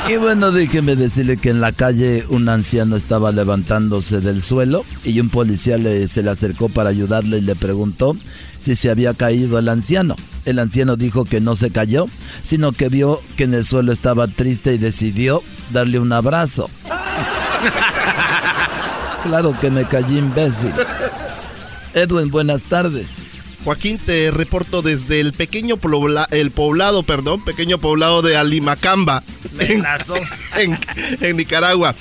Y 0.08 0.16
bueno, 0.16 0.52
déjeme 0.52 0.96
decirle 0.96 1.36
que 1.36 1.50
en 1.50 1.60
la 1.60 1.72
calle 1.72 2.24
un 2.30 2.48
anciano 2.48 2.96
estaba 2.96 3.30
levantándose 3.30 4.20
del 4.20 4.42
suelo 4.42 4.84
y 5.04 5.20
un 5.20 5.28
policía 5.28 5.76
le, 5.76 6.08
se 6.08 6.22
le 6.22 6.30
acercó 6.30 6.68
para 6.68 6.88
ayudarle 6.88 7.38
y 7.38 7.42
le 7.42 7.54
preguntó 7.54 8.16
si 8.60 8.76
se 8.76 8.90
había 8.90 9.14
caído 9.14 9.58
el 9.58 9.68
anciano. 9.68 10.16
El 10.44 10.58
anciano 10.58 10.96
dijo 10.96 11.24
que 11.24 11.40
no 11.40 11.56
se 11.56 11.70
cayó, 11.70 12.06
sino 12.44 12.72
que 12.72 12.88
vio 12.88 13.20
que 13.36 13.44
en 13.44 13.54
el 13.54 13.64
suelo 13.64 13.92
estaba 13.92 14.28
triste 14.28 14.74
y 14.74 14.78
decidió 14.78 15.42
darle 15.70 15.98
un 15.98 16.12
abrazo. 16.12 16.68
claro 19.22 19.58
que 19.60 19.70
me 19.70 19.86
callé 19.86 20.18
imbécil. 20.18 20.72
Edwin, 21.94 22.30
buenas 22.30 22.64
tardes. 22.64 23.28
Joaquín, 23.64 23.98
te 23.98 24.30
reporto 24.30 24.82
desde 24.82 25.20
el 25.20 25.32
pequeño 25.32 25.76
el 26.30 26.50
poblado, 26.52 27.02
perdón, 27.02 27.44
pequeño 27.44 27.78
poblado 27.78 28.22
de 28.22 28.36
Alimacamba, 28.36 29.24
en, 29.58 30.78
en, 31.20 31.36
Nicaragua. 31.36 31.94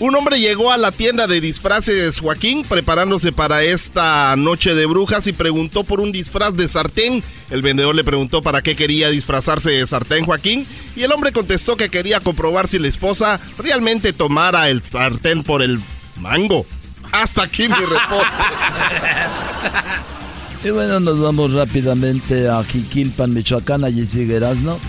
Un 0.00 0.14
hombre 0.16 0.40
llegó 0.40 0.72
a 0.72 0.76
la 0.76 0.90
tienda 0.90 1.28
de 1.28 1.40
disfraces 1.40 2.18
Joaquín 2.18 2.64
preparándose 2.64 3.30
para 3.30 3.62
esta 3.62 4.34
noche 4.36 4.74
de 4.74 4.86
brujas 4.86 5.26
y 5.28 5.32
preguntó 5.32 5.84
por 5.84 6.00
un 6.00 6.10
disfraz 6.10 6.54
de 6.56 6.68
sartén. 6.68 7.22
El 7.50 7.62
vendedor 7.62 7.94
le 7.94 8.02
preguntó 8.02 8.42
para 8.42 8.60
qué 8.60 8.74
quería 8.74 9.10
disfrazarse 9.10 9.70
de 9.70 9.86
sartén 9.86 10.24
Joaquín 10.24 10.66
y 10.96 11.02
el 11.02 11.12
hombre 11.12 11.30
contestó 11.32 11.76
que 11.76 11.90
quería 11.90 12.18
comprobar 12.18 12.66
si 12.66 12.80
la 12.80 12.88
esposa 12.88 13.40
realmente 13.56 14.12
tomara 14.12 14.68
el 14.68 14.82
sartén 14.82 15.44
por 15.44 15.62
el 15.62 15.78
mango. 16.16 16.66
Hasta 17.12 17.44
aquí 17.44 17.68
mi 17.68 17.74
reporte. 17.74 18.34
Y 20.64 20.70
bueno, 20.70 20.98
nos 20.98 21.20
vamos 21.20 21.52
rápidamente 21.52 22.48
a 22.48 22.64
Jiquilpan, 22.64 23.32
Michoacán, 23.32 23.84
allí 23.84 24.06
sigue 24.06 24.40
¿no? 24.40 24.80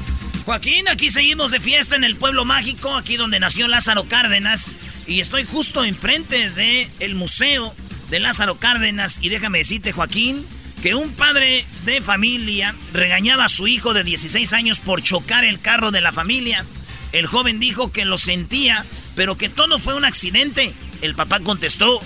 Joaquín, 0.46 0.88
aquí 0.88 1.10
seguimos 1.10 1.52
de 1.52 1.60
fiesta 1.60 1.96
en 1.96 2.04
el 2.04 2.16
pueblo 2.16 2.46
mágico, 2.46 2.96
aquí 2.96 3.18
donde 3.18 3.40
nació 3.40 3.68
Lázaro 3.68 4.08
Cárdenas. 4.08 4.76
Y 5.08 5.20
estoy 5.20 5.46
justo 5.46 5.84
enfrente 5.84 6.50
del 6.50 6.88
el 7.00 7.16
museo 7.16 7.74
de 8.10 8.20
Lázaro 8.20 8.58
Cárdenas. 8.58 9.20
Y 9.22 9.30
déjame 9.30 9.60
decirte, 9.60 9.92
Joaquín, 9.92 10.46
que 10.82 10.96
un 10.96 11.12
padre 11.14 11.66
de 11.86 12.02
familia 12.02 12.76
regañaba 12.92 13.46
a 13.46 13.50
su 13.50 13.68
hijo 13.68 13.94
de 13.94 14.04
16 14.04 14.54
años 14.54 14.80
por 14.80 15.04
chocar 15.04 15.46
el 15.46 15.60
carro 15.60 15.92
de 15.92 16.02
la 16.02 16.12
familia. 16.12 16.66
El 17.12 17.28
joven 17.28 17.60
dijo 17.60 17.92
que 17.92 18.06
lo 18.06 18.18
sentía, 18.18 18.84
pero 19.16 19.38
que 19.38 19.50
todo 19.50 19.80
fue 19.80 19.96
un 19.96 20.06
accidente. 20.06 20.74
El 21.02 21.16
papá 21.16 21.40
contestó, 21.40 22.00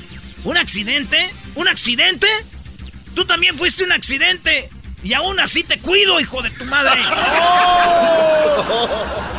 ¿un 0.43 0.57
accidente? 0.57 1.29
¿Un 1.55 1.67
accidente? 1.67 2.27
Tú 3.15 3.25
también 3.25 3.57
fuiste 3.57 3.83
un 3.83 3.91
accidente. 3.91 4.69
Y 5.03 5.13
aún 5.13 5.39
así 5.39 5.63
te 5.63 5.79
cuido, 5.79 6.19
hijo 6.19 6.41
de 6.41 6.49
tu 6.51 6.65
madre. 6.65 7.01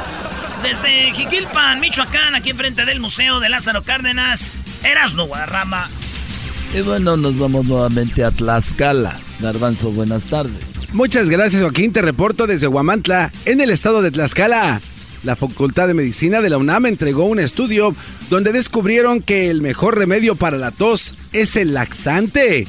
Desde 0.63 1.13
Jiquilpan, 1.13 1.81
Michoacán, 1.81 2.35
aquí 2.35 2.51
enfrente 2.51 2.85
del 2.85 3.01
Museo 3.01 3.41
de 3.41 3.49
Lázaro 3.49 3.83
Cárdenas, 3.83 4.53
Erasno 4.85 5.27
Guadarrama. 5.27 5.89
Y 6.75 6.83
bueno, 6.83 7.17
nos 7.17 7.39
vamos 7.39 7.67
nuevamente 7.67 8.25
a 8.25 8.31
Tlaxcala. 8.31 9.19
Garbanzo, 9.41 9.91
buenas 9.91 10.25
tardes. 10.25 10.93
Muchas 10.93 11.29
gracias, 11.29 11.63
Joaquín. 11.63 11.93
Te 11.93 12.03
reporto 12.03 12.47
desde 12.47 12.69
Huamantla, 12.69 13.33
en 13.47 13.61
el 13.61 13.71
estado 13.71 14.03
de 14.03 14.11
Tlaxcala. 14.11 14.81
La 15.25 15.37
Facultad 15.37 15.87
de 15.87 15.95
Medicina 15.95 16.41
de 16.41 16.51
la 16.51 16.59
UNAM 16.59 16.87
entregó 16.87 17.25
un 17.25 17.41
estudio 17.41 17.95
donde 18.29 18.53
descubrieron 18.53 19.23
que 19.23 19.51
el 19.51 19.63
mejor 19.63 19.99
remedio 19.99 20.37
para 20.37 20.57
la 20.57 20.71
tos 20.71 21.15
es 21.33 21.57
el 21.57 21.75
laxante 21.75 22.67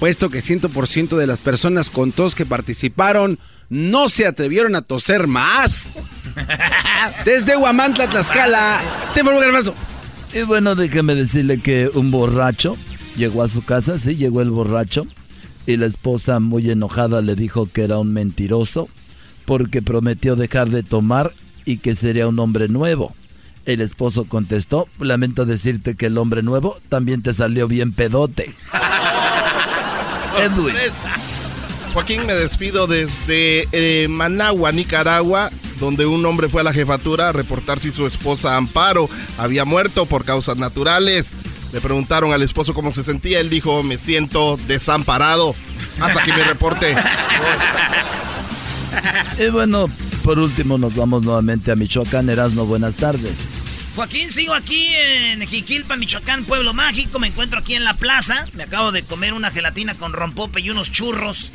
puesto 0.00 0.30
que 0.30 0.38
100% 0.38 1.16
de 1.16 1.26
las 1.26 1.38
personas 1.38 1.90
con 1.90 2.10
tos 2.10 2.34
que 2.34 2.46
participaron 2.46 3.38
no 3.68 4.08
se 4.08 4.26
atrevieron 4.26 4.74
a 4.74 4.82
toser 4.82 5.26
más. 5.26 5.94
Desde 7.24 7.56
Huamantla, 7.56 8.08
Tlaxcala, 8.08 8.80
te 9.14 9.20
hermoso. 9.20 9.74
Y 10.32 10.42
bueno, 10.42 10.74
déjeme 10.74 11.14
decirle 11.14 11.60
que 11.60 11.90
un 11.92 12.10
borracho 12.10 12.76
llegó 13.16 13.42
a 13.42 13.48
su 13.48 13.64
casa, 13.64 13.98
sí, 13.98 14.16
llegó 14.16 14.40
el 14.40 14.50
borracho, 14.50 15.04
y 15.66 15.76
la 15.76 15.86
esposa 15.86 16.40
muy 16.40 16.70
enojada 16.70 17.20
le 17.22 17.34
dijo 17.34 17.68
que 17.70 17.84
era 17.84 17.98
un 17.98 18.12
mentiroso 18.12 18.88
porque 19.44 19.82
prometió 19.82 20.36
dejar 20.36 20.70
de 20.70 20.82
tomar 20.82 21.32
y 21.64 21.78
que 21.78 21.94
sería 21.94 22.28
un 22.28 22.38
hombre 22.38 22.68
nuevo. 22.68 23.14
El 23.66 23.80
esposo 23.80 24.24
contestó, 24.24 24.88
lamento 24.98 25.44
decirte 25.44 25.96
que 25.96 26.06
el 26.06 26.18
hombre 26.18 26.42
nuevo 26.42 26.76
también 26.88 27.22
te 27.22 27.32
salió 27.32 27.68
bien 27.68 27.92
pedote. 27.92 28.54
Edwin. 30.38 30.74
Joaquín, 31.92 32.24
me 32.26 32.34
despido 32.34 32.86
desde 32.86 33.66
eh, 33.72 34.06
Managua, 34.08 34.70
Nicaragua, 34.70 35.50
donde 35.80 36.06
un 36.06 36.24
hombre 36.24 36.48
fue 36.48 36.60
a 36.60 36.64
la 36.64 36.72
jefatura 36.72 37.28
a 37.28 37.32
reportar 37.32 37.80
si 37.80 37.90
su 37.90 38.06
esposa 38.06 38.56
Amparo 38.56 39.10
había 39.38 39.64
muerto 39.64 40.06
por 40.06 40.24
causas 40.24 40.56
naturales. 40.56 41.34
Le 41.72 41.80
preguntaron 41.80 42.32
al 42.32 42.42
esposo 42.42 42.74
cómo 42.74 42.92
se 42.92 43.02
sentía. 43.02 43.40
Él 43.40 43.50
dijo, 43.50 43.82
me 43.82 43.98
siento 43.98 44.58
desamparado. 44.68 45.54
Hasta 46.00 46.22
aquí 46.22 46.32
mi 46.32 46.42
reporte. 46.42 46.94
Y 49.38 49.48
bueno, 49.48 49.86
por 50.24 50.38
último 50.38 50.76
nos 50.78 50.94
vamos 50.94 51.22
nuevamente 51.22 51.72
a 51.72 51.76
Michoacán. 51.76 52.28
Erasmo, 52.28 52.66
buenas 52.66 52.96
tardes. 52.96 53.48
Joaquín, 53.96 54.30
sigo 54.30 54.54
aquí 54.54 54.86
en 54.94 55.46
Jiquilpa, 55.46 55.96
Michoacán, 55.96 56.44
Pueblo 56.44 56.72
Mágico. 56.74 57.18
Me 57.18 57.28
encuentro 57.28 57.58
aquí 57.58 57.74
en 57.74 57.84
la 57.84 57.94
plaza. 57.94 58.46
Me 58.54 58.64
acabo 58.64 58.92
de 58.92 59.02
comer 59.02 59.32
una 59.32 59.50
gelatina 59.50 59.94
con 59.94 60.12
rompope 60.12 60.60
y 60.60 60.70
unos 60.70 60.90
churros. 60.90 61.52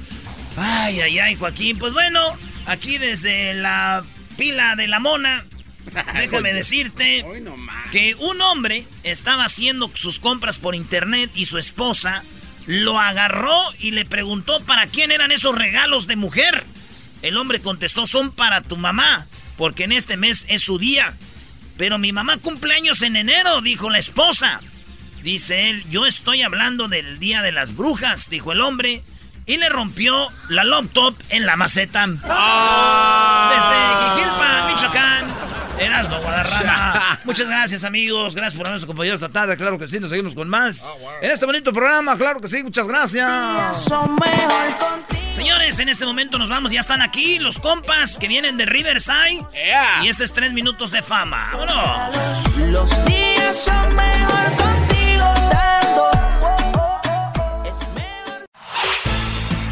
Ay, 0.58 1.02
ay, 1.02 1.20
ay, 1.20 1.36
Joaquín. 1.36 1.78
Pues 1.78 1.94
bueno, 1.94 2.22
aquí 2.66 2.98
desde 2.98 3.54
la 3.54 4.04
pila 4.38 4.76
de 4.76 4.88
la 4.88 5.00
mona, 5.00 5.44
déjame 6.16 6.54
decirte 6.54 7.26
que 7.92 8.16
un 8.16 8.42
hombre 8.42 8.86
estaba 9.04 9.46
haciendo 9.46 9.92
sus 9.94 10.20
compras 10.20 10.60
por 10.60 10.76
internet 10.76 11.32
y 11.36 11.46
su 11.46 11.58
esposa 11.58 12.24
lo 12.66 13.00
agarró 13.00 13.56
y 13.80 13.92
le 13.92 14.06
preguntó 14.06 14.60
para 14.62 14.88
quién 14.88 15.12
eran 15.12 15.32
esos 15.32 15.56
regalos 15.56 16.08
de 16.08 16.16
mujer. 16.16 16.64
El 17.22 17.38
hombre 17.38 17.60
contestó, 17.60 18.08
son 18.08 18.32
para 18.32 18.62
tu 18.62 18.78
mamá, 18.78 19.28
porque 19.58 19.84
en 19.84 19.92
este 19.92 20.18
mes 20.18 20.46
es 20.48 20.62
su 20.62 20.78
día. 20.78 21.16
Pero 21.78 21.98
mi 21.98 22.12
mamá 22.12 22.38
cumpleaños 22.38 23.02
en 23.02 23.16
enero, 23.16 23.62
dijo 23.62 23.90
la 23.90 24.00
esposa. 24.00 24.62
Dice 25.24 25.70
él, 25.70 25.84
yo 25.90 26.06
estoy 26.06 26.44
hablando 26.44 26.88
del 26.88 27.20
día 27.20 27.42
de 27.42 27.52
las 27.52 27.76
brujas, 27.76 28.30
dijo 28.30 28.52
el 28.52 28.62
hombre. 28.62 29.02
Y 29.46 29.58
le 29.58 29.70
rompió 29.70 30.28
la 30.50 30.64
laptop 30.64 31.16
en 31.30 31.46
la 31.46 31.56
maceta. 31.56 32.08
Desde 32.08 32.26
Jiquilpa, 34.02 34.68
Michoacán. 34.68 35.26
Erasmo 35.80 36.18
Guadarrama. 36.20 37.20
Muchas 37.26 37.48
gracias, 37.48 37.84
amigos. 37.84 38.34
Gracias 38.34 38.56
por 38.56 38.66
habernos 38.66 38.84
acompañado 38.84 39.16
esta 39.16 39.30
tarde. 39.30 39.58
Claro 39.58 39.78
que 39.78 39.88
sí, 39.88 40.00
nos 40.00 40.10
seguimos 40.10 40.34
con 40.34 40.48
más. 40.48 40.86
En 41.22 41.32
este 41.32 41.46
bonito 41.46 41.74
programa, 41.74 42.18
claro 42.18 42.40
que 42.40 42.48
sí, 42.48 42.64
muchas 42.64 42.88
gracias. 42.88 43.90
Señores, 45.32 45.80
en 45.80 45.90
este 45.90 46.06
momento 46.06 46.38
nos 46.38 46.50
vamos. 46.50 46.72
Ya 46.72 46.80
están 46.80 47.02
aquí 47.02 47.40
los 47.40 47.60
compas 47.60 48.18
que 48.18 48.28
vienen 48.28 48.58
de 48.58 48.66
Riverside. 48.66 49.46
Y 50.04 50.08
este 50.08 50.24
es 50.24 50.34
tres 50.34 50.54
minutos 50.54 50.92
de 50.92 51.02
fama. 51.02 51.50
¡Vámonos! 51.52 52.58
Los 52.60 53.06
días 53.06 53.58
son 53.58 53.96
mejor 53.96 54.56
contigo 54.56 54.95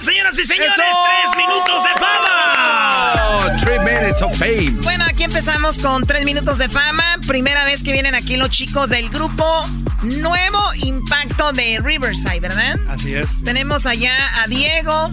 Señoras 0.00 0.38
y 0.38 0.44
señores, 0.44 0.74
tres 0.76 1.36
minutos 1.36 1.82
de 1.84 2.00
fama. 2.00 3.58
Three 3.60 3.78
minutes 3.78 4.22
of 4.22 4.36
fame. 4.38 4.70
Bueno, 4.82 5.04
aquí 5.06 5.24
empezamos 5.24 5.78
con 5.78 6.06
tres 6.06 6.24
minutos 6.24 6.56
de 6.58 6.68
fama. 6.70 7.18
Primera 7.26 7.64
vez 7.64 7.82
que 7.82 7.92
vienen 7.92 8.14
aquí 8.14 8.36
los 8.36 8.48
chicos 8.48 8.90
del 8.90 9.10
grupo 9.10 9.62
Nuevo 10.02 10.74
Impacto 10.76 11.52
de 11.52 11.80
Riverside, 11.82 12.40
¿verdad? 12.40 12.78
Así 12.88 13.14
es. 13.14 13.44
Tenemos 13.44 13.84
allá 13.84 14.42
a 14.42 14.46
Diego, 14.46 15.10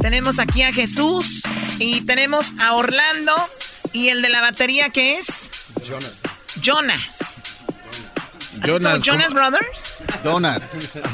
tenemos 0.00 0.38
aquí 0.38 0.62
a 0.62 0.72
Jesús 0.72 1.42
y 1.80 2.02
tenemos 2.02 2.54
a 2.60 2.74
Orlando 2.74 3.34
y 3.92 4.10
el 4.10 4.22
de 4.22 4.28
la 4.28 4.40
batería 4.40 4.90
que 4.90 5.18
es 5.18 5.50
Jonas. 5.84 6.12
Jonas. 6.60 7.42
Jonas, 8.64 9.02
Jonas 9.02 9.32
Brothers. 9.32 9.96
Donas. 10.24 10.62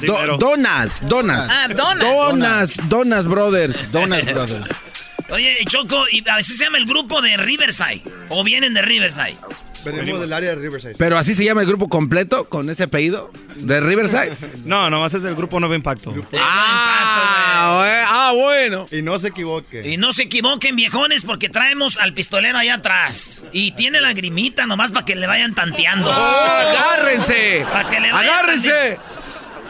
Do- 0.01 0.37
donas, 0.39 1.09
donas. 1.09 1.49
Ah, 1.51 1.69
donas. 1.69 2.01
Donas, 2.05 2.89
Donas 2.89 3.27
Brothers. 3.27 3.93
Donas 3.93 4.25
Brothers. 4.25 4.67
Oye, 5.31 5.57
Choco, 5.67 6.05
y 6.11 6.23
a 6.29 6.37
veces 6.37 6.57
se 6.59 6.65
llama 6.65 6.79
el 6.79 6.85
grupo 6.87 7.21
de 7.23 7.37
Riverside. 7.37 8.03
O 8.29 8.45
vienen 8.45 8.75
de 8.75 8.83
Riverside. 8.83 9.37
Venimos 9.85 10.21
del 10.21 10.33
área 10.33 10.51
de 10.51 10.57
Riverside. 10.57 10.95
Pero 10.99 11.19
así 11.19 11.35
se 11.35 11.45
llama 11.45 11.61
el 11.63 11.67
grupo 11.67 11.89
completo, 11.89 12.49
con 12.49 12.69
ese 12.71 12.85
apellido, 12.85 13.31
de 13.57 13.81
Riverside. 13.81 14.37
No, 14.65 14.89
nomás 14.91 15.13
es 15.15 15.25
el 15.25 15.35
grupo 15.35 15.61
Nuevo 15.61 15.75
Impacto. 15.75 16.15
Ah, 16.39 17.81
we- 17.83 18.05
ah, 18.07 18.33
bueno. 18.35 18.87
Y 18.91 19.03
no 19.03 19.19
se 19.19 19.29
equivoque. 19.29 19.83
Y 19.89 19.97
no 19.97 20.13
se 20.13 20.23
equivoquen, 20.23 20.75
viejones, 20.77 21.25
porque 21.25 21.49
traemos 21.49 21.99
al 21.99 22.15
pistolero 22.15 22.59
allá 22.59 22.75
atrás. 22.75 23.45
Y 23.53 23.73
tiene 23.73 24.01
la 24.01 24.13
grimita 24.15 24.67
nomás 24.67 24.91
para 24.93 25.05
que 25.05 25.15
le 25.17 25.27
vayan 25.27 25.55
tanteando. 25.55 26.11
¡Agárrense! 26.13 27.67
Para 27.71 27.89
que 27.89 28.01
le 28.01 28.13
vayan 28.13 28.33
¡Agárrense! 28.33 28.71
tanteando. 28.71 29.25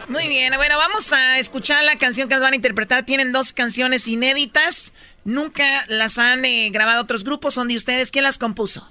Muy 0.07 0.27
bien, 0.27 0.53
bueno, 0.55 0.77
vamos 0.77 1.11
a 1.13 1.39
escuchar 1.39 1.83
la 1.83 1.97
canción 1.97 2.29
que 2.29 2.35
nos 2.35 2.43
van 2.43 2.53
a 2.53 2.55
interpretar. 2.55 3.03
Tienen 3.03 3.31
dos 3.31 3.53
canciones 3.53 4.07
inéditas. 4.07 4.93
Nunca 5.23 5.63
las 5.87 6.19
han 6.19 6.45
eh, 6.45 6.69
grabado 6.71 7.01
otros 7.01 7.23
grupos. 7.23 7.55
Son 7.55 7.67
de 7.67 7.75
ustedes. 7.75 8.11
¿Quién 8.11 8.23
las 8.23 8.37
compuso? 8.37 8.87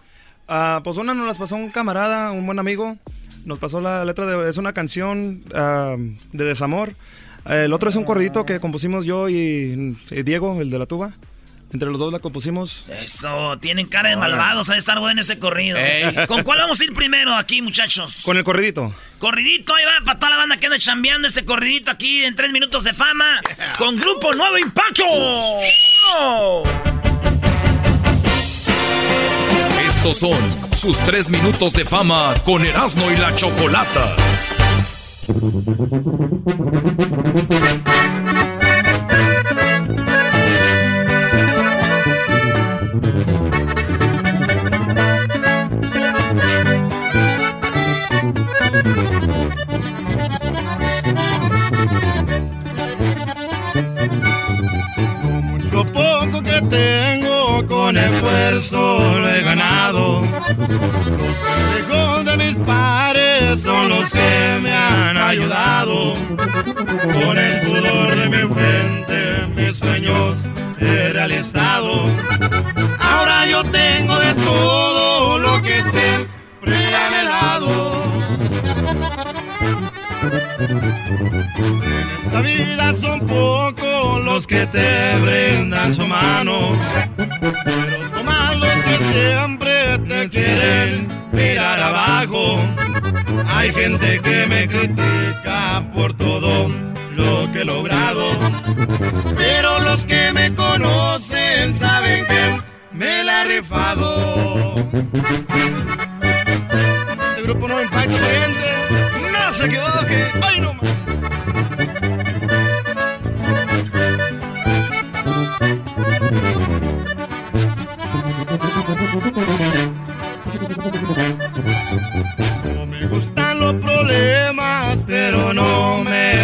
Ah, 0.49 0.81
pues 0.85 0.97
una 0.97 1.15
nos 1.15 1.27
las 1.27 1.39
pasó 1.39 1.57
un 1.57 1.71
camarada, 1.71 2.33
un 2.33 2.47
buen 2.47 2.59
amigo. 2.59 2.97
Nos 3.45 3.59
pasó 3.59 3.81
la 3.81 4.05
letra 4.05 4.27
de... 4.27 4.49
Es 4.49 4.57
una 4.57 4.73
canción 4.73 5.45
ah, 5.55 5.97
de 5.99 6.45
desamor. 6.45 6.95
El 7.47 7.73
otro 7.73 7.89
es 7.91 7.97
un 7.97 8.05
corridito 8.05 8.47
que 8.47 8.59
compusimos 8.61 9.05
yo 9.05 9.29
y, 9.29 9.97
y 10.11 10.23
Diego, 10.23 10.61
el 10.61 10.71
de 10.71 10.79
la 10.79 10.87
tuba. 10.87 11.13
Entre 11.75 11.89
los 11.89 11.99
dos 11.99 12.13
la 12.13 12.21
compusimos. 12.21 12.87
Eso, 13.03 13.59
tienen 13.59 13.89
cara 13.89 14.11
de 14.11 14.17
malvados. 14.17 14.69
Ha 14.69 14.75
de 14.75 14.79
estar 14.79 15.01
bueno 15.01 15.21
ese 15.21 15.41
corrido. 15.41 15.77
Ey. 15.77 16.27
¿Con 16.29 16.45
cuál 16.45 16.61
vamos 16.61 16.79
a 16.79 16.85
ir 16.85 16.95
primero 16.95 17.35
aquí, 17.35 17.63
muchachos? 17.63 18.23
Con 18.25 18.37
el 18.37 18.45
corridito. 18.45 18.95
Corridito, 19.19 19.75
ahí 19.75 19.85
va 19.85 20.05
para 20.05 20.19
toda 20.19 20.31
la 20.31 20.37
banda 20.37 20.57
que 20.59 20.67
anda 20.67 20.79
chambeando 20.79 21.27
este 21.27 21.45
corridito 21.45 21.91
aquí 21.91 22.23
en 22.23 22.37
tres 22.37 22.53
minutos 22.53 22.85
de 22.85 22.95
fama. 22.95 23.41
Con 23.77 23.97
Grupo 23.97 24.33
Nuevo 24.35 24.57
Impacto. 24.57 25.05
Son 30.13 30.39
sus 30.75 30.99
tres 30.99 31.31
minutos 31.31 31.73
de 31.73 31.85
fama 31.85 32.35
con 32.45 32.65
Erasmo 32.65 33.11
y 33.11 33.17
la 33.17 33.35
Chocolata. 33.35 34.15
Poco 55.93 56.43
que 56.43 56.61
tengo 56.71 57.24
con 57.85 57.99
esfuerzo 57.99 59.19
lo 59.21 59.29
he 59.29 59.43
ganado. 59.43 60.23
Los 60.23 61.37
consejos 61.45 62.25
de 62.25 62.37
mis 62.39 62.57
padres 62.67 63.61
son 63.61 63.91
los 63.91 64.11
que 64.11 64.59
me 64.63 64.73
han 64.73 65.19
ayudado. 65.19 66.15
Con 66.15 67.37
el 67.37 67.63
sudor 67.63 68.17
de 68.17 68.29
mi 68.31 68.55
frente 68.55 69.47
mis 69.55 69.77
sueños 69.77 70.47
he 70.81 71.11
realizado. 71.13 72.09
Ahora 72.99 73.47
yo 73.51 73.63
tengo 73.65 74.19
de 74.19 74.35
todo 74.35 75.39
lo 75.39 75.61
que 75.61 75.83
siempre 75.83 76.75
he 76.75 76.97
anhelado. 76.97 78.03
En 80.59 82.25
esta 82.25 82.41
vida 82.41 82.95
son 82.95 83.21
pocos 83.27 84.25
los 84.25 84.47
que 84.47 84.67
te 84.67 85.19
brindan 85.19 85.93
su 85.93 86.07
mano, 86.07 86.71
mirar 91.33 91.81
abajo. 91.81 92.59
Hay 93.47 93.73
gente 93.73 94.21
que 94.21 94.47
me 94.47 94.69
critica 94.69 95.85
por 95.95 96.15
todo 96.15 96.69
lo 97.13 97.51
que 97.53 97.61
he 97.61 97.65
logrado, 97.65 98.25
pero 99.37 99.79
los 99.81 100.05
que 100.05 100.33
me 100.33 100.55
conocen 100.55 101.73
saben 101.79 102.27
que 102.27 102.61
me 102.93 103.25
la 103.25 103.43
he 103.43 103.59
rifado. 103.59 104.75
El 107.37 107.43
grupo 107.45 107.69
no 107.69 107.83
impacta 107.83 108.15
gente, 108.15 109.33
no 109.33 109.53
se 109.53 109.67
equivoque. 109.67 110.27
Ay, 110.43 110.61
no 110.61 110.75
más. 110.75 111.04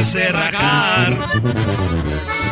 Me. 0.02 1.18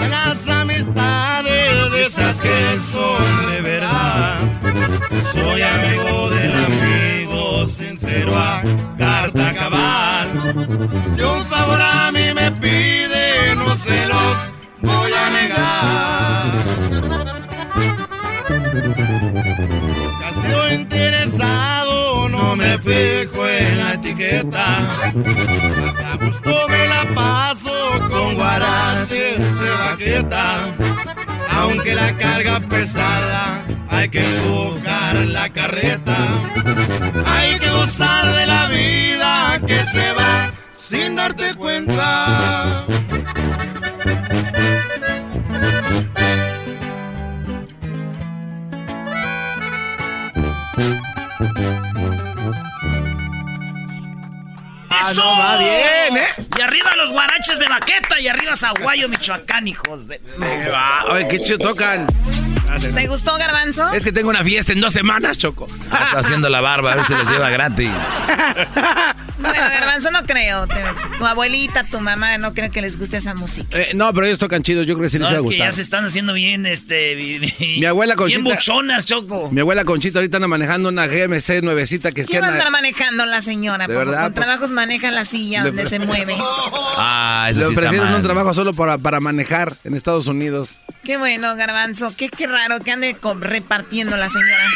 De 0.01 0.09
las 0.09 0.49
amistades 0.49 1.91
de 1.91 2.03
esas 2.03 2.41
que 2.41 2.79
son 2.83 3.51
de 3.51 3.61
verdad. 3.63 4.37
Soy 5.33 5.63
amigo 5.63 6.31
del 6.31 6.53
amigo 6.53 7.67
sincero 7.67 8.37
a 8.37 8.63
carta 8.99 9.55
cabal. 9.55 10.29
Si 11.15 11.23
un 11.23 11.47
favor 11.47 11.81
a 11.81 12.13
mí 12.13 12.35
me 12.35 12.53
pide, 12.53 13.57
no 13.57 13.75
se 13.77 14.07
los 14.07 14.53
voy 14.83 15.13
a 15.13 15.31
negar. 15.31 16.53
Casi 20.21 20.75
interesado, 20.75 22.29
no 22.29 22.57
me 22.57 22.79
fijo 22.79 23.49
en 23.49 23.79
la 23.79 23.95
etiqueta. 23.95 25.13
Aunque 31.89 32.03
la 32.03 32.17
carga 32.19 32.61
pesada, 32.69 33.65
hay 33.89 34.11
que 34.11 34.21
empujar 34.21 35.17
la 35.25 35.49
carreta. 35.49 36.17
Hay 37.25 37.59
que 37.59 37.71
gozar 37.71 38.27
de 38.37 38.47
la 38.47 38.69
vida 38.69 39.59
que 39.67 39.83
se 39.85 40.13
va 40.13 40.53
sin 40.75 41.17
darte 41.17 41.55
cuenta. 41.55 42.85
Ah, 54.91 55.13
no, 55.15 55.39
va 55.39 55.57
bien, 55.57 56.17
¿eh? 56.19 56.48
Y 56.59 56.61
arriba 56.61 56.91
los 56.97 57.13
guaraches 57.13 57.61
de 57.61 57.69
baqueta 57.69 58.19
y 58.19 58.27
arriba 58.27 58.57
Zaguayo, 58.57 59.09
Michoacán, 59.09 59.69
hijos 59.69 60.09
de... 60.09 60.21
Oye, 61.09 61.29
qué 61.29 61.39
chido 61.39 61.59
tocan. 61.59 62.05
¿Te 62.95 63.07
gustó, 63.09 63.37
Garbanzo? 63.39 63.93
Es 63.93 64.05
que 64.05 64.13
tengo 64.13 64.29
una 64.31 64.45
fiesta 64.45 64.73
en 64.73 64.81
dos 64.81 64.93
semanas, 64.93 65.39
Choco. 65.39 65.67
Ah, 65.91 66.01
está 66.05 66.19
haciendo 66.21 66.49
la 66.49 66.61
barba, 66.61 66.93
a 66.93 66.97
ver 66.97 67.05
si 67.07 67.15
les 67.15 67.29
lleva 67.29 67.51
gratis. 67.51 67.91
Bueno, 69.41 69.55
Garbanzo 69.73 70.11
no 70.11 70.25
creo. 70.25 70.67
Tu 71.19 71.25
abuelita, 71.25 71.85
tu 71.85 72.01
mamá, 72.01 72.39
no 72.39 72.53
creo 72.55 72.73
que 72.73 72.83
les 72.83 72.99
guste 72.99 73.19
esa 73.19 73.35
música. 73.35 73.79
Eh, 73.79 73.93
no, 73.95 74.13
pero 74.13 74.27
ellos 74.27 74.41
tocan 74.41 74.65
chido, 74.65 74.83
yo 74.83 74.95
creo 74.95 75.05
que 75.05 75.11
sí 75.11 75.19
les 75.21 75.27
No, 75.31 75.31
va 75.31 75.31
a 75.31 75.37
es 75.37 75.43
que 75.43 75.47
gustar. 75.51 75.67
ya 75.69 75.73
se 75.73 75.81
están 75.81 76.05
haciendo 76.05 76.33
bien, 76.33 76.67
este... 76.67 77.15
Mi 77.79 77.85
abuela 77.85 78.17
Bien 78.17 78.43
Conchita- 78.43 78.55
buchonas, 78.57 79.05
Choco. 79.07 79.49
Mi 79.53 79.61
abuela 79.61 79.85
Conchita 79.85 80.19
ahorita 80.19 80.39
anda 80.39 80.49
manejando 80.49 80.89
una 80.89 81.07
GMC 81.07 81.63
nuevecita 81.63 82.11
que 82.11 82.23
es 82.23 82.27
que 82.27 82.33
¿Qué 82.35 82.41
va 82.41 82.47
a 82.47 82.49
anda- 82.51 82.65
andar 82.65 82.73
manejando 82.73 83.27
la 83.27 83.41
señora? 83.41 83.87
De 83.87 83.95
Porque 83.95 84.11
verdad, 84.11 84.25
con 84.25 84.33
pues- 84.35 84.45
trabajos 84.45 84.73
maneja 84.73 85.13
la 85.13 85.25
silla 85.25 85.63
De- 85.63 85.69
donde 85.71 85.89
se 85.89 86.01
mueve. 86.01 86.37
Ah, 87.01 87.47
eso 87.51 87.61
Le 87.61 87.67
sí 87.67 87.73
ofrecieron 87.75 88.09
mal. 88.09 88.17
un 88.17 88.23
trabajo 88.25 88.53
solo 88.53 88.75
para, 88.75 88.99
para 88.99 89.21
manejar 89.21 89.77
en 89.85 89.95
Estados 89.95 90.27
Unidos. 90.27 90.71
Qué 91.05 91.17
bueno, 91.17 91.55
Garbanzo. 91.55 92.13
Qué, 92.17 92.29
qué 92.29 92.49
raro 92.59 92.83
que 92.85 92.91
ande 92.93 93.17
repartiendo 93.41 94.17
la 94.17 94.29
señora. 94.29 94.67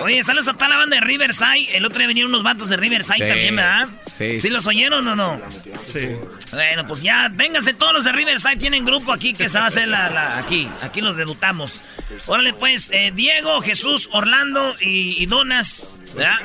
Oye, 0.00 0.22
saludos 0.22 0.48
a 0.48 0.54
toda 0.54 0.68
la 0.68 0.76
banda 0.76 0.96
de 0.96 1.00
Riverside. 1.02 1.76
El 1.76 1.84
otro 1.84 1.98
día 1.98 2.08
vinieron 2.08 2.30
unos 2.32 2.42
vatos 2.42 2.68
de 2.68 2.76
Riverside 2.76 3.18
Sí. 3.18 3.24
también, 3.28 3.56
¿verdad? 3.56 3.88
Sí. 4.16 4.38
¿Sí 4.38 4.48
los 4.48 4.66
oyeron 4.66 5.06
o 5.06 5.16
no? 5.16 5.40
Sí. 5.84 6.08
Bueno, 6.52 6.86
pues 6.86 7.02
ya, 7.02 7.28
vénganse 7.32 7.74
todos 7.74 7.92
los 7.92 8.04
de 8.04 8.12
Riverside. 8.12 8.56
Tienen 8.56 8.84
grupo 8.84 9.12
aquí 9.12 9.32
que 9.32 9.48
se 9.48 9.58
va 9.58 9.64
a 9.64 9.68
hacer 9.68 9.88
la... 9.88 10.10
la- 10.10 10.38
aquí, 10.38 10.68
aquí 10.82 11.00
los 11.00 11.16
debutamos. 11.16 11.80
Órale, 12.26 12.52
pues, 12.52 12.90
eh, 12.92 13.12
Diego, 13.14 13.60
Jesús, 13.60 14.08
Orlando 14.12 14.74
y, 14.80 15.22
y 15.22 15.26
Donas. 15.26 16.00
¿Verdad? 16.14 16.38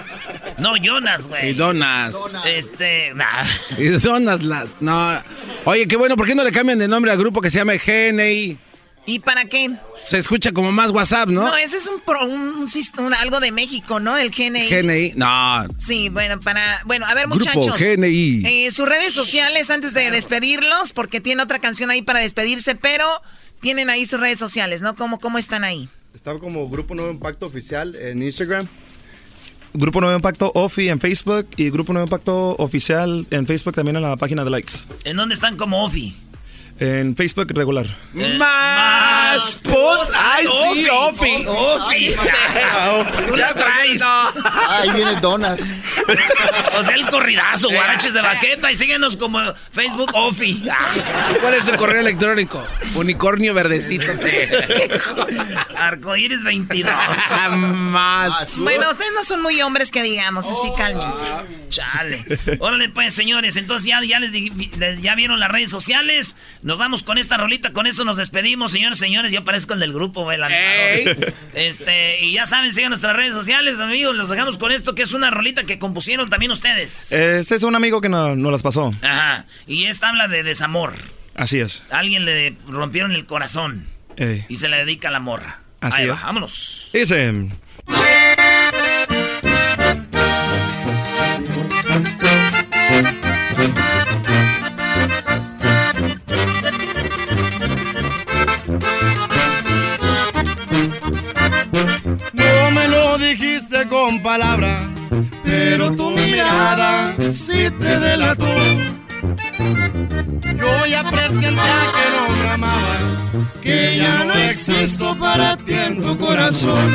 No, 0.59 0.75
Jonas, 0.77 1.23
güey. 1.27 1.49
Y 1.49 1.53
donas. 1.53 2.13
Este, 2.45 3.13
nah. 3.15 3.43
Y 3.79 3.85
donas 3.87 4.43
las. 4.43 4.67
No. 4.79 5.19
Oye, 5.63 5.87
qué 5.87 5.95
bueno, 5.97 6.15
¿por 6.15 6.27
qué 6.27 6.35
no 6.35 6.43
le 6.43 6.51
cambian 6.51 6.77
de 6.77 6.87
nombre 6.87 7.11
al 7.11 7.17
grupo 7.17 7.41
que 7.41 7.49
se 7.49 7.57
llama 7.57 7.73
GNI? 7.73 8.59
¿Y 9.07 9.19
para 9.19 9.45
qué? 9.45 9.69
Se 10.03 10.17
escucha 10.17 10.51
como 10.51 10.71
más 10.71 10.89
WhatsApp, 10.91 11.29
¿no? 11.29 11.43
No, 11.43 11.55
ese 11.57 11.77
es 11.77 11.87
un, 11.87 11.99
pro- 11.99 12.25
un, 12.25 12.31
un 12.41 12.67
sist- 12.67 12.99
un- 12.99 13.13
algo 13.13 13.39
de 13.39 13.51
México, 13.51 13.99
¿no? 13.99 14.17
El 14.17 14.31
GNI. 14.31 14.67
GNI. 14.67 15.11
No. 15.15 15.65
Sí, 15.77 16.09
bueno, 16.09 16.39
para... 16.39 16.81
Bueno, 16.85 17.05
a 17.05 17.13
ver, 17.13 17.27
Grupo 17.27 17.45
muchachos. 17.53 17.79
GNI. 17.79 18.43
Eh, 18.45 18.71
sus 18.71 18.87
redes 18.89 19.13
sociales 19.13 19.69
antes 19.69 19.93
de 19.93 20.09
despedirlos, 20.09 20.91
porque 20.91 21.21
tiene 21.21 21.43
otra 21.43 21.59
canción 21.59 21.91
ahí 21.91 22.01
para 22.01 22.19
despedirse, 22.19 22.73
pero 22.73 23.05
tienen 23.61 23.91
ahí 23.91 24.05
sus 24.07 24.19
redes 24.19 24.39
sociales, 24.39 24.81
¿no? 24.81 24.95
¿Cómo, 24.95 25.19
cómo 25.19 25.37
están 25.37 25.63
ahí? 25.63 25.87
Está 26.15 26.37
como 26.39 26.67
Grupo 26.69 26.95
Nuevo 26.95 27.11
Impacto 27.11 27.45
Oficial 27.45 27.95
en 27.95 28.23
Instagram. 28.23 28.67
Grupo 29.77 29.99
Nuevo 29.99 30.15
Impacto 30.15 30.53
Ofi 30.55 30.87
en 30.87 31.01
Facebook 31.01 31.47
y 31.57 31.69
Grupo 31.69 31.91
Nuevo 31.91 32.05
Impacto 32.07 32.55
Oficial 32.59 33.27
en 33.29 33.45
Facebook 33.45 33.75
también 33.75 33.97
en 33.97 34.03
la 34.03 34.15
página 34.15 34.45
de 34.45 34.49
likes. 34.49 34.71
¿En 35.03 35.17
dónde 35.17 35.35
están 35.35 35.57
como 35.57 35.83
Ofi? 35.83 36.15
En 36.79 37.15
Facebook 37.15 37.51
regular. 37.51 37.87
Put. 39.63 40.09
Ay, 40.17 40.45
sí, 40.73 40.87
Ofi. 40.91 41.45
Ofi. 41.47 42.15
Tú 43.27 43.35
la 43.35 43.53
traes. 43.53 44.01
Ahí 44.69 44.91
viene 44.91 45.15
Donas. 45.21 45.61
O 46.77 46.83
sea, 46.83 46.95
el 46.95 47.05
corridazo, 47.09 47.69
guaraches 47.69 48.13
de 48.13 48.21
baqueta. 48.21 48.71
Y 48.71 48.75
síguenos 48.75 49.15
como 49.17 49.39
Facebook 49.71 50.11
Ofi. 50.13 50.63
¿Cuál 51.41 51.53
es 51.55 51.67
el 51.67 51.77
correo 51.77 52.01
electrónico? 52.01 52.63
Unicornio 52.95 53.53
verdecito. 53.53 54.05
Arcoíris 55.77 56.43
22. 56.43 56.91
Jamás. 57.29 58.55
Bueno, 58.57 58.89
ustedes 58.91 59.11
no 59.15 59.23
son 59.23 59.41
muy 59.41 59.61
hombres 59.61 59.91
que 59.91 60.03
digamos, 60.03 60.45
así 60.49 60.67
cálmense. 60.77 61.25
Chale. 61.69 62.23
Órale, 62.59 62.89
pues, 62.89 63.13
señores. 63.13 63.55
Entonces 63.55 63.87
ya, 63.87 64.01
ya 64.03 64.19
les- 64.19 65.01
ya 65.01 65.15
vieron 65.15 65.39
las 65.39 65.49
redes 65.51 65.69
sociales. 65.69 66.35
Nos 66.61 66.77
vamos 66.77 67.03
con 67.03 67.17
esta 67.17 67.37
rolita. 67.37 67.73
Con 67.73 67.87
esto 67.87 68.05
nos 68.05 68.17
despedimos, 68.17 68.71
señores, 68.71 68.97
señores. 68.97 69.24
Yo 69.31 69.43
parezco 69.43 69.73
el 69.73 69.79
del 69.79 69.93
grupo, 69.93 70.23
güey, 70.23 70.37
el 70.37 70.43
animador. 70.43 71.33
Este, 71.53 72.23
y 72.23 72.33
ya 72.33 72.45
saben, 72.45 72.71
sigan 72.73 72.89
nuestras 72.89 73.15
redes 73.15 73.33
sociales, 73.33 73.79
amigos. 73.79 74.15
Los 74.15 74.29
dejamos 74.29 74.57
con 74.57 74.71
esto, 74.71 74.95
que 74.95 75.03
es 75.03 75.13
una 75.13 75.31
rolita 75.31 75.63
que 75.65 75.79
compusieron 75.79 76.29
también 76.29 76.51
ustedes. 76.51 77.11
Ese 77.11 77.55
es 77.55 77.63
un 77.63 77.75
amigo 77.75 78.01
que 78.01 78.09
no- 78.09 78.35
nos 78.35 78.51
las 78.51 78.61
pasó. 78.63 78.91
Ajá. 79.01 79.45
Y 79.67 79.85
esta 79.85 80.09
habla 80.09 80.27
de 80.27 80.43
desamor. 80.43 80.93
Así 81.35 81.59
es. 81.59 81.83
A 81.91 81.99
alguien 81.99 82.25
le 82.25 82.55
rompieron 82.67 83.11
el 83.11 83.25
corazón. 83.25 83.87
Y 84.47 84.55
se 84.55 84.69
le 84.69 84.77
dedica 84.77 85.09
a 85.09 85.11
la 85.11 85.19
morra. 85.19 85.59
Así 85.81 86.01
Ahí 86.01 86.07
va, 86.07 86.13
es. 86.15 86.23
vámonos. 86.23 86.89
Dice. 86.93 87.33
No 103.17 103.21
dijiste 103.21 103.87
con 103.87 104.21
palabras, 104.21 104.89
pero 105.45 105.89
tu 105.91 106.09
mirada 106.09 107.15
sí 107.31 107.69
te 107.79 107.99
delató. 108.01 108.45
Yo 110.57 110.85
ya 110.85 111.01
presenté 111.09 111.47
que 111.95 112.07
no 112.11 112.43
me 112.43 112.49
amabas, 112.49 113.03
que 113.61 113.99
ya 113.99 114.25
no 114.25 114.33
existo 114.33 115.17
para 115.17 115.55
ti 115.55 115.75
en 115.75 116.01
tu 116.01 116.17
corazón. 116.17 116.93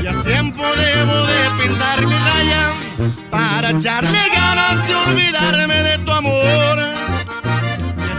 Y 0.00 0.02
ya 0.02 0.10
es 0.10 0.24
tiempo 0.24 0.64
debo 0.64 1.16
de 1.26 1.62
pintar 1.62 2.04
mi 2.04 2.14
raya 2.14 2.72
para 3.30 3.70
echarle 3.70 4.18
ganas 4.34 4.90
y 4.90 5.10
olvidarme 5.10 5.82
de 5.84 5.98
tu 5.98 6.10
amor. 6.10 6.95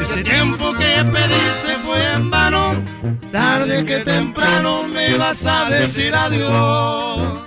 Ese 0.09 0.23
tiempo 0.23 0.71
que 0.71 1.03
pediste 1.03 1.75
fue 1.85 2.13
en 2.13 2.29
vano, 2.31 2.81
tarde 3.29 3.83
que 3.83 3.99
temprano 3.99 4.83
me 4.83 5.09
ibas 5.09 5.45
a 5.45 5.69
decir 5.69 6.15
adiós. 6.15 7.39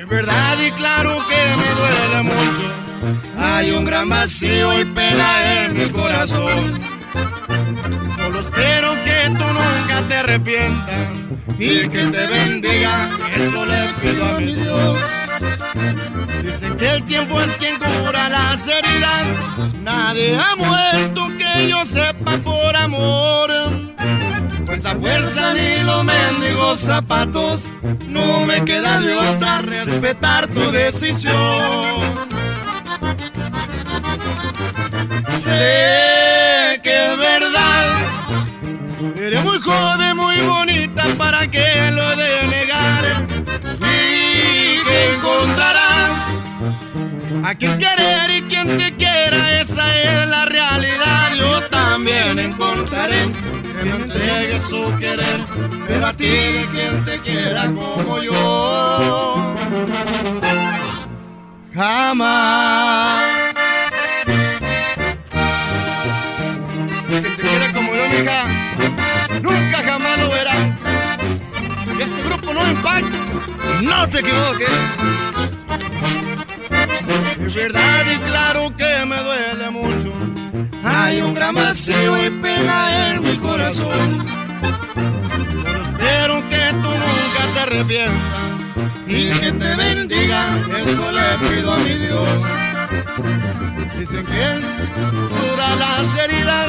Es 0.00 0.08
verdad 0.08 0.56
y 0.64 0.70
claro 0.70 1.18
que 1.28 1.56
me 1.56 1.70
duele 1.74 2.22
mucho, 2.22 2.62
hay 3.36 3.72
un 3.72 3.84
gran 3.84 4.08
vacío 4.08 4.80
y 4.80 4.84
pena 4.84 5.64
en 5.64 5.76
mi 5.76 5.90
corazón. 5.90 6.97
Solo 8.16 8.40
espero 8.40 8.92
que 9.04 9.30
tú 9.38 9.44
nunca 9.44 10.02
te 10.08 10.14
arrepientas 10.16 11.08
y 11.58 11.88
que 11.88 12.06
te 12.06 12.26
bendiga, 12.26 13.10
eso 13.34 13.64
le 13.64 13.88
pido 14.00 14.24
a 14.24 14.38
mi 14.38 14.54
Dios. 14.54 14.98
Dicen 16.42 16.76
que 16.76 16.88
el 16.88 17.04
tiempo 17.04 17.40
es 17.40 17.56
quien 17.56 17.76
cura 17.78 18.28
las 18.28 18.60
heridas. 18.66 19.26
Nadie 19.82 20.36
ha 20.36 20.56
muerto 20.56 21.28
que 21.38 21.68
yo 21.68 21.84
sepa 21.86 22.36
por 22.38 22.76
amor. 22.76 23.50
Pues 24.66 24.84
a 24.84 24.94
fuerza 24.94 25.54
ni 25.54 25.82
los 25.82 26.04
mendigos 26.04 26.80
zapatos, 26.80 27.74
no 28.06 28.44
me 28.44 28.64
queda 28.64 29.00
de 29.00 29.14
otra 29.14 29.62
respetar 29.62 30.46
tu 30.46 30.70
decisión. 30.70 32.28
Que 36.82 37.12
es 37.12 37.18
verdad 37.18 38.38
Eres 39.16 39.44
muy 39.44 39.58
joven, 39.58 40.16
muy 40.16 40.40
bonita, 40.40 41.04
¿para 41.16 41.46
que 41.46 41.90
lo 41.92 42.16
de 42.16 42.46
negar? 42.48 43.26
Y 43.80 45.14
encontrarás 45.14 46.28
a 47.44 47.54
quien 47.54 47.78
querer 47.78 48.30
y 48.30 48.42
quien 48.42 48.76
te 48.76 48.94
quiera, 48.96 49.60
esa 49.60 49.96
es 49.96 50.28
la 50.28 50.46
realidad. 50.46 51.34
Yo 51.36 51.60
también 51.68 52.38
encontraré 52.38 53.30
que 53.62 53.84
me 53.84 53.96
entregue 53.96 54.58
su 54.58 54.96
querer, 54.98 55.44
pero 55.86 56.06
a 56.06 56.12
ti 56.12 56.26
de 56.26 56.68
quien 56.72 57.04
te 57.04 57.20
quiera 57.20 57.66
como 57.66 58.20
yo. 58.22 59.56
Jamás. 61.74 63.27
Mija, 68.20 68.44
nunca 69.42 69.82
jamás 69.84 70.18
lo 70.18 70.30
verás. 70.30 70.74
Este 71.98 72.22
grupo 72.22 72.54
no 72.54 72.66
impacta, 72.68 73.18
no 73.82 74.08
te 74.08 74.20
equivoques. 74.20 74.68
Es 77.46 77.54
verdad 77.54 78.04
y 78.14 78.18
claro 78.30 78.76
que 78.76 79.06
me 79.06 79.16
duele 79.16 79.70
mucho. 79.70 80.12
Hay 80.84 81.20
un 81.20 81.34
gran 81.34 81.54
vacío 81.54 82.26
y 82.26 82.30
pena 82.30 83.10
en 83.10 83.22
mi 83.22 83.36
corazón. 83.36 84.26
Solo 85.50 85.82
espero 85.82 86.48
que 86.48 86.70
tú 86.82 86.90
nunca 87.04 87.54
te 87.54 87.60
arrepientas 87.60 88.48
y 89.06 89.30
que 89.40 89.52
te 89.52 89.76
bendiga. 89.76 90.44
Eso 90.84 91.12
le 91.12 91.48
pido 91.48 91.72
a 91.72 91.78
mi 91.78 91.94
Dios. 91.94 92.67
Dicen 93.98 94.24
que 94.24 94.60
cura 95.28 95.76
las 95.76 96.24
heridas. 96.24 96.68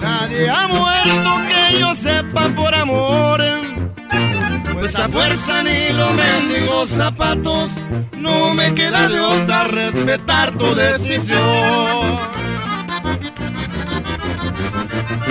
Nadie 0.00 0.48
ha 0.50 0.68
muerto 0.68 1.30
que 1.48 1.78
yo 1.78 1.94
sepa 1.94 2.48
por 2.50 2.74
amor. 2.74 3.42
Pues 4.72 4.98
a 4.98 5.08
fuerza 5.08 5.62
ni 5.62 5.92
los 5.96 6.12
mendigos 6.14 6.90
zapatos. 6.90 7.82
No 8.16 8.54
me 8.54 8.74
queda 8.74 9.08
de 9.08 9.20
otra 9.20 9.64
respetar 9.64 10.50
tu 10.52 10.74
decisión. 10.74 12.18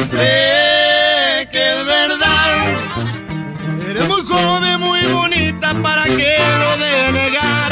Sé 0.06 1.48
que 1.52 1.80
es 1.80 1.86
verdad. 1.86 2.74
Eres 3.90 4.08
muy 4.08 4.22
joven, 4.22 4.80
muy 4.80 5.04
bonita 5.08 5.74
para 5.84 6.04
que 6.04 6.38
lo 6.62 6.78
de 6.78 7.12
negar. 7.12 7.72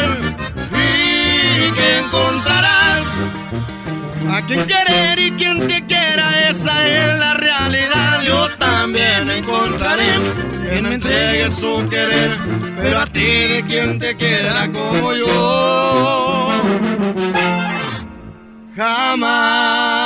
Y 0.74 1.72
que 1.72 1.98
quien 4.42 4.66
querer 4.66 5.20
y 5.20 5.32
quien 5.32 5.68
te 5.68 5.86
quiera. 5.86 6.50
Esa 6.50 6.88
es 6.88 7.20
la 7.20 7.34
realidad. 7.34 8.22
Yo 8.24 8.50
también 8.58 9.30
encontraré 9.30 10.20
quien 10.68 10.84
me 10.84 10.96
entregue 10.96 11.52
su 11.52 11.86
querer. 11.90 12.32
Pero 12.82 13.00
a 13.00 13.06
ti 13.06 13.20
de 13.20 13.64
quien 13.68 14.00
te 14.00 14.16
quiera 14.16 14.68
como 14.72 15.14
yo. 15.14 16.50
Jamás. 18.76 19.99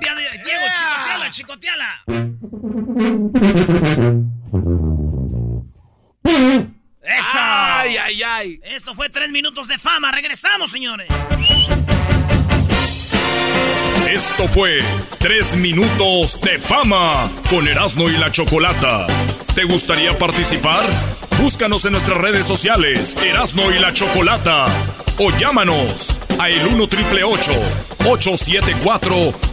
Diego, 0.00 0.20
chicoteala, 1.30 1.30
chicoteala. 1.30 2.02
¡Eso! 7.02 7.28
Ay, 7.34 7.96
ay, 7.96 8.22
ay. 8.22 8.60
Esto 8.62 8.94
fue 8.94 9.08
tres 9.08 9.30
minutos 9.30 9.66
de 9.68 9.78
fama. 9.78 10.12
Regresamos, 10.12 10.70
señores. 10.70 11.08
Esto 14.08 14.46
fue 14.46 14.82
Tres 15.18 15.56
Minutos 15.56 16.38
de 16.42 16.58
Fama 16.58 17.30
con 17.48 17.66
Erasmo 17.66 18.10
y 18.10 18.18
la 18.18 18.30
Chocolata. 18.30 19.06
¿Te 19.54 19.64
gustaría 19.64 20.18
participar? 20.18 20.84
Búscanos 21.40 21.86
en 21.86 21.92
nuestras 21.92 22.18
redes 22.18 22.46
sociales, 22.46 23.16
Erasmo 23.24 23.70
y 23.70 23.78
la 23.78 23.94
Chocolata. 23.94 24.66
O 25.18 25.30
llámanos 25.38 26.14
a 26.38 26.50
el 26.50 26.66
1 26.66 26.86
triple 26.88 27.24
874 27.24 29.32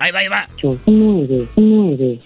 Ahí 0.00 0.12
va, 0.12 0.20
ahí 0.20 0.28
va. 0.28 0.46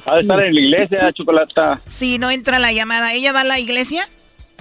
Ha 0.06 0.14
de 0.14 0.20
estar 0.20 0.44
en 0.44 0.54
la 0.54 0.60
iglesia, 0.60 1.12
Chocolata. 1.12 1.80
Sí, 1.86 2.18
no 2.18 2.30
entra 2.30 2.60
la 2.60 2.70
llamada. 2.70 3.12
¿Ella 3.12 3.32
va 3.32 3.40
a 3.40 3.44
la 3.44 3.58
iglesia? 3.58 4.08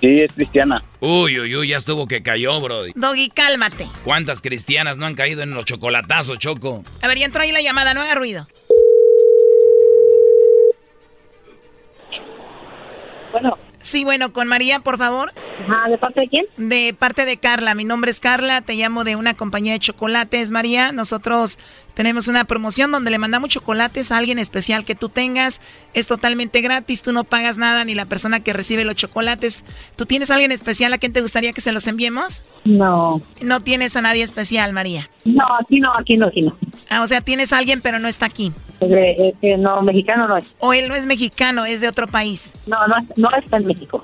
Sí, 0.02 0.20
es 0.20 0.32
cristiana. 0.34 0.84
Uy, 1.00 1.40
uy, 1.40 1.56
uy, 1.56 1.68
ya 1.68 1.78
estuvo 1.78 2.08
que 2.08 2.24
cayó, 2.24 2.60
bro. 2.60 2.86
Doggy, 2.96 3.30
cálmate. 3.30 3.88
¿Cuántas 4.04 4.42
cristianas 4.42 4.98
no 4.98 5.06
han 5.06 5.14
caído 5.14 5.44
en 5.44 5.52
los 5.52 5.66
chocolatazos, 5.66 6.40
Choco? 6.40 6.82
A 7.04 7.08
ver, 7.08 7.20
ya 7.20 7.26
entró 7.26 7.44
ahí 7.44 7.52
la 7.52 7.62
llamada, 7.62 7.94
no 7.94 8.02
haga 8.02 8.16
ruido. 8.16 8.48
Bueno. 13.32 13.60
Sí, 13.82 14.06
bueno, 14.06 14.34
con 14.34 14.48
María, 14.48 14.80
por 14.80 14.98
favor. 14.98 15.34
Ajá, 15.36 15.90
¿de 15.90 15.98
parte 15.98 16.22
de 16.22 16.28
quién? 16.30 16.46
De 16.58 16.96
parte 16.98 17.26
de 17.26 17.38
Carla. 17.38 17.76
Mi 17.76 17.84
nombre 17.84 18.12
es 18.12 18.20
Carla, 18.20 18.62
te 18.62 18.74
llamo 18.74 19.04
de 19.04 19.16
una 19.16 19.36
compañía 19.36 19.74
de 19.74 19.80
chocolates, 19.80 20.52
María. 20.52 20.92
Nosotros 20.92 21.60
tenemos 21.94 22.28
una 22.28 22.46
promoción 22.46 22.92
donde 22.92 23.12
le 23.12 23.20
mandamos 23.20 23.50
chocolates 23.50 24.12
a 24.12 24.18
alguien 24.18 24.40
especial 24.40 24.86
que 24.86 24.96
tú 24.96 25.10
tengas. 25.10 25.62
Es 25.94 26.08
totalmente 26.08 26.62
gratis, 26.62 27.02
tú 27.02 27.12
no 27.12 27.24
pagas 27.24 27.58
nada 27.58 27.86
ni 27.86 27.94
la 27.94 28.06
persona 28.06 28.40
que 28.40 28.54
recibe 28.54 28.84
los 28.84 28.96
chocolates. 28.96 29.64
¿Tú 29.96 30.06
tienes 30.06 30.32
a 30.32 30.36
alguien 30.36 30.52
especial 30.52 30.92
a 30.94 30.98
quien 30.98 31.14
te 31.14 31.22
gustaría 31.22 31.54
que 31.54 31.62
se 31.62 31.72
los 31.72 31.88
enviemos? 31.88 32.44
No. 32.66 33.22
No 33.42 33.62
tienes 33.62 33.96
a 33.96 34.02
nadie 34.02 34.24
especial, 34.24 34.74
María. 34.74 35.10
No, 35.26 35.46
aquí 35.60 35.80
no, 35.80 35.94
aquí 35.98 36.18
no, 36.18 36.28
aquí 36.28 36.42
no. 36.42 36.58
Ah, 36.90 37.02
o 37.02 37.08
sea, 37.08 37.22
tienes 37.22 37.54
a 37.54 37.60
alguien 37.60 37.82
pero 37.82 38.00
no 38.00 38.08
está 38.08 38.26
aquí. 38.26 38.52
Eh, 38.82 39.34
eh, 39.42 39.58
no, 39.58 39.82
mexicano 39.82 40.28
no 40.28 40.38
es. 40.38 40.56
O 40.60 40.74
él 40.74 40.90
no 40.90 40.96
es 40.96 41.06
mexicano, 41.06 41.66
es 41.66 41.82
de 41.82 41.88
otro 41.88 42.08
país. 42.08 42.52
No, 42.66 42.88
no, 42.88 42.96
no 43.16 43.30
está 43.38 43.58
en 43.58 43.68
México. 43.68 44.04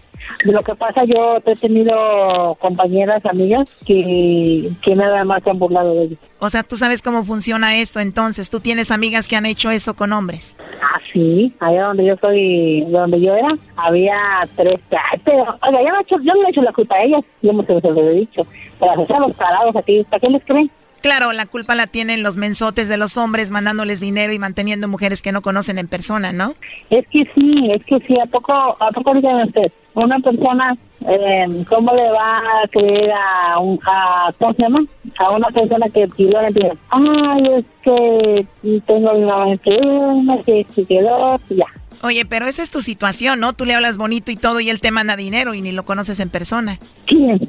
Lo 0.43 0.61
que 0.61 0.75
pasa, 0.75 1.03
yo 1.05 1.37
he 1.45 1.55
tenido 1.55 2.55
compañeras, 2.59 3.25
amigas, 3.25 3.81
que, 3.85 4.69
que 4.81 4.95
nada 4.95 5.23
más 5.23 5.43
se 5.43 5.49
han 5.49 5.59
burlado 5.59 5.93
de 5.93 6.03
ellos. 6.03 6.19
O 6.39 6.49
sea, 6.49 6.63
tú 6.63 6.75
sabes 6.75 7.01
cómo 7.01 7.23
funciona 7.23 7.77
esto, 7.77 7.99
entonces. 7.99 8.49
¿Tú 8.49 8.59
tienes 8.59 8.89
amigas 8.91 9.27
que 9.27 9.35
han 9.35 9.45
hecho 9.45 9.69
eso 9.69 9.95
con 9.95 10.11
hombres? 10.11 10.57
Ah, 10.81 10.99
sí. 11.13 11.53
Allá 11.59 11.83
donde 11.83 12.05
yo 12.05 12.15
soy, 12.19 12.81
donde 12.89 13.21
yo 13.21 13.35
era, 13.35 13.55
había 13.75 14.17
tres. 14.55 14.79
Pero, 15.23 15.43
oiga, 15.61 15.81
yo 15.83 15.89
no, 15.89 15.99
he 15.99 16.01
hecho, 16.01 16.15
yo 16.17 16.33
no 16.33 16.47
he 16.47 16.49
hecho 16.49 16.61
la 16.61 16.73
culpa 16.73 16.95
a 16.95 17.03
ellas. 17.03 17.23
Yo 17.41 17.53
me 17.53 17.63
se 17.65 17.73
lo 17.73 18.09
he 18.09 18.13
dicho. 18.13 18.45
Pero 18.79 19.19
los 19.19 19.33
parados 19.33 19.75
aquí, 19.75 20.03
¿para 20.09 20.19
qué 20.19 20.29
les 20.29 20.43
creen? 20.43 20.71
Claro, 21.01 21.31
la 21.31 21.47
culpa 21.47 21.73
la 21.73 21.87
tienen 21.87 22.21
los 22.21 22.37
mensotes 22.37 22.87
de 22.87 22.97
los 22.97 23.17
hombres 23.17 23.49
mandándoles 23.49 23.99
dinero 23.99 24.33
y 24.33 24.39
manteniendo 24.39 24.87
mujeres 24.87 25.23
que 25.23 25.31
no 25.31 25.41
conocen 25.41 25.79
en 25.79 25.87
persona, 25.87 26.31
¿no? 26.31 26.53
Es 26.91 27.07
que 27.07 27.23
sí, 27.33 27.71
es 27.71 27.83
que 27.85 27.99
sí. 28.07 28.19
¿A 28.19 28.27
poco, 28.27 28.53
a 28.53 28.91
poco 28.91 29.13
díganme 29.15 29.45
usted? 29.45 29.71
Una 29.93 30.19
persona, 30.19 30.77
eh, 31.01 31.65
¿cómo 31.67 31.93
le 31.93 32.09
va 32.11 32.37
a 32.37 32.67
creer 32.69 33.11
a 33.11 33.59
un, 33.59 33.79
a, 33.85 34.31
¿cómo 34.39 34.53
se 34.53 34.61
llama? 34.61 34.79
A 35.19 35.31
una 35.31 35.47
persona 35.49 35.89
que 35.89 36.07
pidió 36.07 36.41
le 36.41 36.51
pide, 36.51 36.73
ay, 36.89 37.43
es 37.57 37.65
que 37.83 38.47
tengo 38.87 39.11
una 39.11 39.45
una 39.45 40.43
que 40.43 40.65
se 40.71 40.85
quedó, 40.85 41.39
ya. 41.49 41.65
Oye, 42.03 42.25
pero 42.25 42.47
esa 42.47 42.63
es 42.63 42.71
tu 42.71 42.81
situación, 42.81 43.39
¿no? 43.39 43.53
Tú 43.53 43.65
le 43.65 43.75
hablas 43.75 43.97
bonito 43.97 44.31
y 44.31 44.35
todo 44.35 44.59
y 44.59 44.69
él 44.69 44.79
te 44.79 44.91
manda 44.91 45.15
dinero 45.15 45.53
y 45.53 45.61
ni 45.61 45.71
lo 45.71 45.83
conoces 45.83 46.19
en 46.19 46.29
persona. 46.29 46.79
¿Quién? 47.05 47.39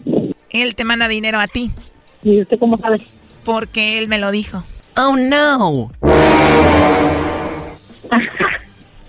Él 0.51 0.74
te 0.74 0.84
manda 0.84 1.09
dinero 1.09 1.38
a 1.38 1.47
ti. 1.47 1.70
¿Y 2.22 2.43
usted 2.43 2.59
cómo 2.59 2.76
sabe? 2.76 3.01
Porque 3.45 3.99
él 3.99 4.09
me 4.09 4.18
lo 4.18 4.30
dijo. 4.30 4.62
Oh, 4.97 5.16
no. 5.16 5.90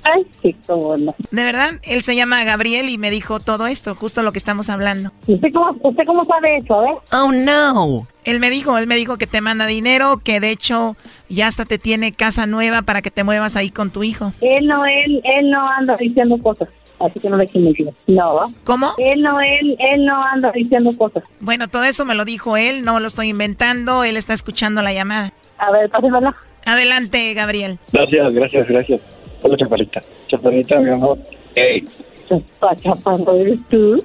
Ay, 0.03 0.25
sí, 0.41 0.55
cómo 0.67 0.97
no. 0.97 1.15
De 1.31 1.43
verdad, 1.43 1.71
él 1.83 2.03
se 2.03 2.15
llama 2.15 2.43
Gabriel 2.43 2.89
y 2.89 2.97
me 2.97 3.09
dijo 3.09 3.39
todo 3.39 3.67
esto, 3.67 3.95
justo 3.95 4.23
lo 4.23 4.31
que 4.31 4.37
estamos 4.37 4.69
hablando. 4.69 5.11
¿Usted 5.27 5.49
cómo, 5.53 5.75
usted 5.81 6.03
cómo 6.05 6.25
sabe 6.25 6.57
eso, 6.57 6.83
eh? 6.85 6.95
Oh, 7.11 7.31
no. 7.31 8.07
Él 8.25 8.39
me 8.39 8.49
dijo, 8.49 8.77
él 8.77 8.87
me 8.87 8.95
dijo 8.95 9.17
que 9.17 9.27
te 9.27 9.41
manda 9.41 9.65
dinero, 9.65 10.21
que 10.23 10.39
de 10.39 10.49
hecho 10.49 10.95
ya 11.29 11.47
hasta 11.47 11.65
te 11.65 11.77
tiene 11.77 12.13
casa 12.13 12.45
nueva 12.45 12.81
para 12.81 13.01
que 13.01 13.11
te 13.11 13.23
muevas 13.23 13.55
ahí 13.55 13.69
con 13.69 13.91
tu 13.91 14.03
hijo. 14.03 14.33
Él 14.41 14.67
no, 14.67 14.85
él, 14.85 15.21
él 15.23 15.49
no 15.49 15.67
anda 15.67 15.95
diciendo 15.95 16.37
cosas. 16.37 16.69
Así 16.99 17.19
que 17.19 17.29
no 17.29 17.37
le 17.37 17.45
decir 17.45 17.93
No. 18.07 18.53
¿Cómo? 18.63 18.93
Él 18.97 19.21
no, 19.21 19.39
él, 19.41 19.75
él 19.77 20.05
no 20.05 20.23
anda 20.23 20.51
diciendo 20.51 20.95
cosas. 20.97 21.23
Bueno, 21.41 21.67
todo 21.67 21.83
eso 21.83 22.05
me 22.05 22.15
lo 22.15 22.23
dijo 22.23 22.55
él, 22.55 22.85
no 22.85 22.99
lo 22.99 23.07
estoy 23.07 23.29
inventando, 23.29 24.03
él 24.03 24.15
está 24.15 24.33
escuchando 24.33 24.81
la 24.81 24.93
llamada. 24.93 25.33
A 25.57 25.71
ver, 25.71 25.89
pásenmela. 25.89 26.33
Adelante, 26.65 27.33
Gabriel. 27.33 27.77
Gracias, 27.91 28.33
gracias, 28.33 28.67
gracias. 28.67 29.01
Hola, 29.43 29.57
chaparrita. 29.57 30.01
Chaparrita, 30.29 30.79
mi 30.79 30.89
amor. 30.89 31.17
Hey. 31.53 31.83
Chaparro, 32.81 33.35
¿eres 33.35 33.59
tú? 33.69 34.01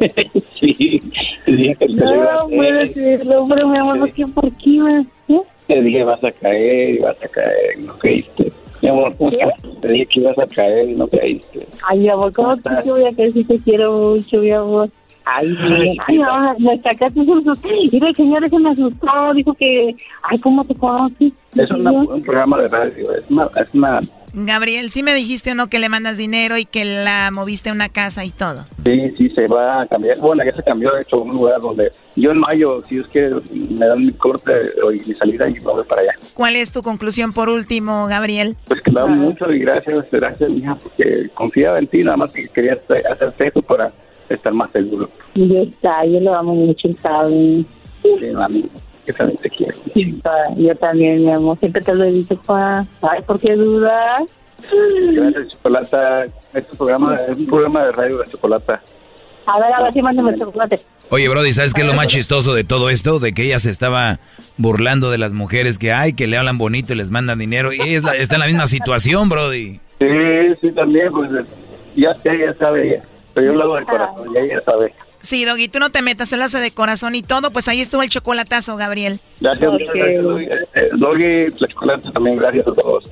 sí, 0.60 1.00
dije 1.46 1.76
que 1.76 1.88
No, 1.88 2.48
puedo 2.48 2.78
decirlo, 2.78 3.44
pero 3.48 3.68
mi 3.68 3.78
amor, 3.78 4.00
¿por 4.00 4.12
qué? 4.12 4.26
¿Por 4.26 4.52
qué? 4.58 5.04
¿Eh? 5.28 5.40
Te 5.66 5.82
dije, 5.82 6.04
vas 6.04 6.22
a 6.22 6.30
caer 6.32 6.90
y 6.90 6.98
vas 6.98 7.16
a 7.22 7.28
caer, 7.28 7.78
no 7.78 7.94
creíste. 7.94 8.52
Mi 8.82 8.90
amor, 8.90 9.14
¿cómo 9.16 9.30
estás? 9.30 9.62
Te 9.80 9.88
dije 9.88 10.06
que 10.06 10.20
ibas 10.20 10.38
a 10.38 10.46
caer 10.46 10.90
y 10.90 10.94
no 10.94 11.08
caíste. 11.08 11.66
Ay, 11.88 11.98
mi 12.00 12.08
amor, 12.08 12.32
¿cómo 12.32 12.56
te 12.58 12.90
voy 12.90 13.04
a 13.04 13.14
caer 13.14 13.32
si 13.32 13.44
te 13.44 13.58
quiero 13.58 14.14
mucho, 14.14 14.38
mi 14.38 14.50
amor? 14.50 14.90
Ay, 15.24 15.48
bien. 15.48 15.96
Ay, 16.06 16.18
no, 16.18 16.58
me 16.58 16.76
sacaste 16.78 17.20
un 17.20 17.44
susto. 17.44 17.68
Mira, 17.92 18.08
el 18.08 18.16
señor 18.16 18.44
ese 18.44 18.58
me 18.58 18.70
asustó, 18.70 19.34
dijo 19.34 19.54
que, 19.54 19.94
ay, 20.22 20.38
¿cómo 20.38 20.64
te 20.64 20.74
conoces? 20.74 21.32
Es 21.56 21.70
una, 21.70 21.92
un 21.92 22.22
programa 22.22 22.58
de 22.58 22.68
radio, 22.68 23.14
es 23.14 23.30
una, 23.30 23.48
es 23.56 23.74
una 23.74 24.00
Gabriel, 24.32 24.90
¿sí 24.90 25.02
me 25.02 25.14
dijiste 25.14 25.52
o 25.52 25.54
no 25.54 25.68
que 25.68 25.78
le 25.78 25.88
mandas 25.88 26.18
dinero 26.18 26.56
y 26.56 26.64
que 26.64 26.84
la 26.84 27.30
moviste 27.32 27.70
a 27.70 27.72
una 27.72 27.88
casa 27.88 28.24
y 28.24 28.30
todo? 28.30 28.66
Sí, 28.84 29.12
sí, 29.16 29.30
se 29.30 29.46
va 29.46 29.82
a 29.82 29.86
cambiar. 29.86 30.18
Bueno, 30.18 30.44
ya 30.44 30.54
se 30.54 30.62
cambió, 30.62 30.92
de 30.92 31.02
hecho, 31.02 31.16
a 31.16 31.20
un 31.20 31.30
lugar 31.30 31.60
donde 31.60 31.90
yo 32.16 32.30
en 32.30 32.38
mayo, 32.38 32.82
si 32.84 32.98
es 32.98 33.06
que 33.08 33.30
me 33.52 33.86
dan 33.86 34.04
mi 34.04 34.12
corte 34.12 34.52
y 34.94 35.08
mi 35.08 35.14
salida 35.14 35.48
y 35.48 35.54
me 35.54 35.60
voy 35.60 35.84
para 35.84 36.02
allá. 36.02 36.12
¿Cuál 36.34 36.56
es 36.56 36.72
tu 36.72 36.82
conclusión 36.82 37.32
por 37.32 37.48
último, 37.48 38.06
Gabriel? 38.06 38.56
Pues 38.66 38.80
que 38.80 38.90
me 38.90 39.00
da 39.00 39.06
mucho 39.06 39.52
y 39.52 39.58
gracias, 39.58 40.06
gracias, 40.10 40.50
mija, 40.50 40.76
porque 40.76 41.28
confiaba 41.34 41.78
en 41.78 41.86
ti, 41.86 42.02
nada 42.02 42.16
más 42.16 42.30
que 42.30 42.48
quería 42.48 42.78
hacerte 43.10 43.48
eso 43.48 43.62
para 43.62 43.92
estar 44.28 44.52
más 44.52 44.70
seguro. 44.72 45.10
Y 45.34 45.56
está, 45.56 46.04
yo 46.04 46.20
lo 46.20 46.34
amo 46.34 46.54
mucho, 46.54 46.88
¿sabes? 47.00 47.66
Sí, 48.02 48.26
mami, 48.32 48.68
que 49.12 49.18
también 49.18 49.38
te 49.40 49.50
quiero. 49.50 49.74
Yo 50.56 50.74
también, 50.76 51.18
mi 51.20 51.30
amor, 51.30 51.56
siempre 51.58 51.80
te 51.82 51.94
lo 51.94 52.04
he 52.04 52.12
dicho, 52.12 52.36
pa. 52.46 52.84
Ay, 53.02 53.22
¿por 53.26 53.38
qué 53.40 53.54
dudas? 53.54 54.22
Gracias, 55.14 55.48
Chocolata. 55.48 56.24
Este 56.54 56.76
programa 56.76 57.16
es 57.28 57.38
un 57.38 57.46
programa 57.46 57.84
de 57.86 57.92
radio 57.92 58.18
de 58.18 58.26
Chocolata. 58.26 58.80
A 59.46 59.58
ver, 59.58 59.72
a 59.72 59.82
ver 59.82 59.92
si 59.92 60.02
mándame 60.02 60.32
el 60.32 60.38
chocolate. 60.38 60.78
Oye, 61.10 61.28
Brody, 61.28 61.52
¿sabes 61.52 61.74
qué 61.74 61.80
es 61.80 61.86
lo 61.86 61.94
más 61.94 62.06
chistoso 62.06 62.54
de 62.54 62.62
todo 62.62 62.88
esto? 62.90 63.18
De 63.18 63.32
que 63.32 63.42
ella 63.42 63.58
se 63.58 63.70
estaba 63.70 64.20
burlando 64.58 65.10
de 65.10 65.18
las 65.18 65.32
mujeres 65.32 65.78
que 65.78 65.92
hay, 65.92 66.12
que 66.12 66.26
le 66.28 66.36
hablan 66.36 66.56
bonito 66.58 66.92
y 66.92 66.96
les 66.96 67.10
mandan 67.10 67.38
dinero. 67.38 67.72
Y 67.72 67.80
es 67.94 68.04
la- 68.04 68.14
está 68.14 68.36
en 68.36 68.40
la 68.40 68.46
misma 68.46 68.66
situación, 68.68 69.28
Brody. 69.28 69.80
Sí, 69.98 70.06
sí, 70.60 70.70
también, 70.72 71.10
pues 71.10 71.30
ya, 71.96 72.14
ya, 72.24 72.32
ya 72.34 72.54
sabe 72.58 72.88
ella. 72.94 73.02
Pero 73.34 73.46
yo 73.46 73.54
lo 73.54 73.62
hago 73.64 73.76
de 73.76 73.84
corazón, 73.86 74.34
ya 74.34 74.40
ella 74.40 74.62
sabe. 74.64 74.94
Sí, 75.22 75.44
Doggy, 75.44 75.68
tú 75.68 75.78
no 75.78 75.90
te 75.90 76.02
metas, 76.02 76.32
él 76.32 76.42
hace 76.42 76.60
de 76.60 76.70
corazón 76.70 77.14
y 77.14 77.22
todo, 77.22 77.50
pues 77.50 77.68
ahí 77.68 77.80
estuvo 77.80 78.02
el 78.02 78.08
chocolatazo, 78.08 78.76
Gabriel. 78.76 79.20
Gracias, 79.40 79.72
muchas 79.72 79.94
gracias, 79.94 80.22
Doggy. 80.22 80.44
Eh, 80.44 80.88
Doggy, 80.92 81.46
la 81.58 81.68
Chocolata 81.68 82.12
también, 82.12 82.36
gracias 82.36 82.66
a 82.66 82.72
todos. 82.72 83.04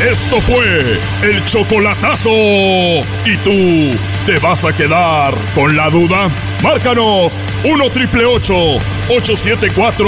Esto 0.00 0.40
fue 0.40 0.98
el 1.22 1.44
chocolatazo. 1.44 2.30
¿Y 2.30 3.36
tú 3.44 3.94
te 4.24 4.38
vas 4.38 4.64
a 4.64 4.74
quedar 4.74 5.34
con 5.54 5.76
la 5.76 5.90
duda? 5.90 6.30
Márcanos 6.62 7.38
1 7.64 7.90
triple 7.90 8.24
874 8.24 10.06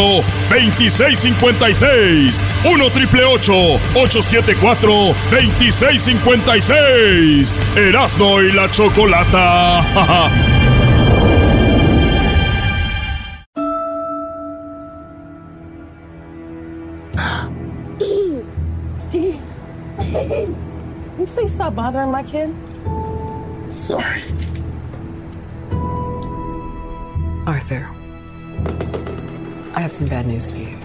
2656. 0.48 2.42
1 2.64 2.90
triple 2.90 3.24
874 3.24 5.14
2656. 5.30 7.58
Erasno 7.76 8.40
y 8.40 8.50
la 8.52 8.70
chocolata. 8.70 9.82
my 22.10 22.22
kid? 22.22 22.54
Sorry. 23.70 24.22
Arthur, 27.46 27.88
I 29.74 29.80
have 29.80 29.92
some 29.92 30.06
bad 30.08 30.26
news 30.26 30.50
for 30.50 30.58
you. 30.58 30.78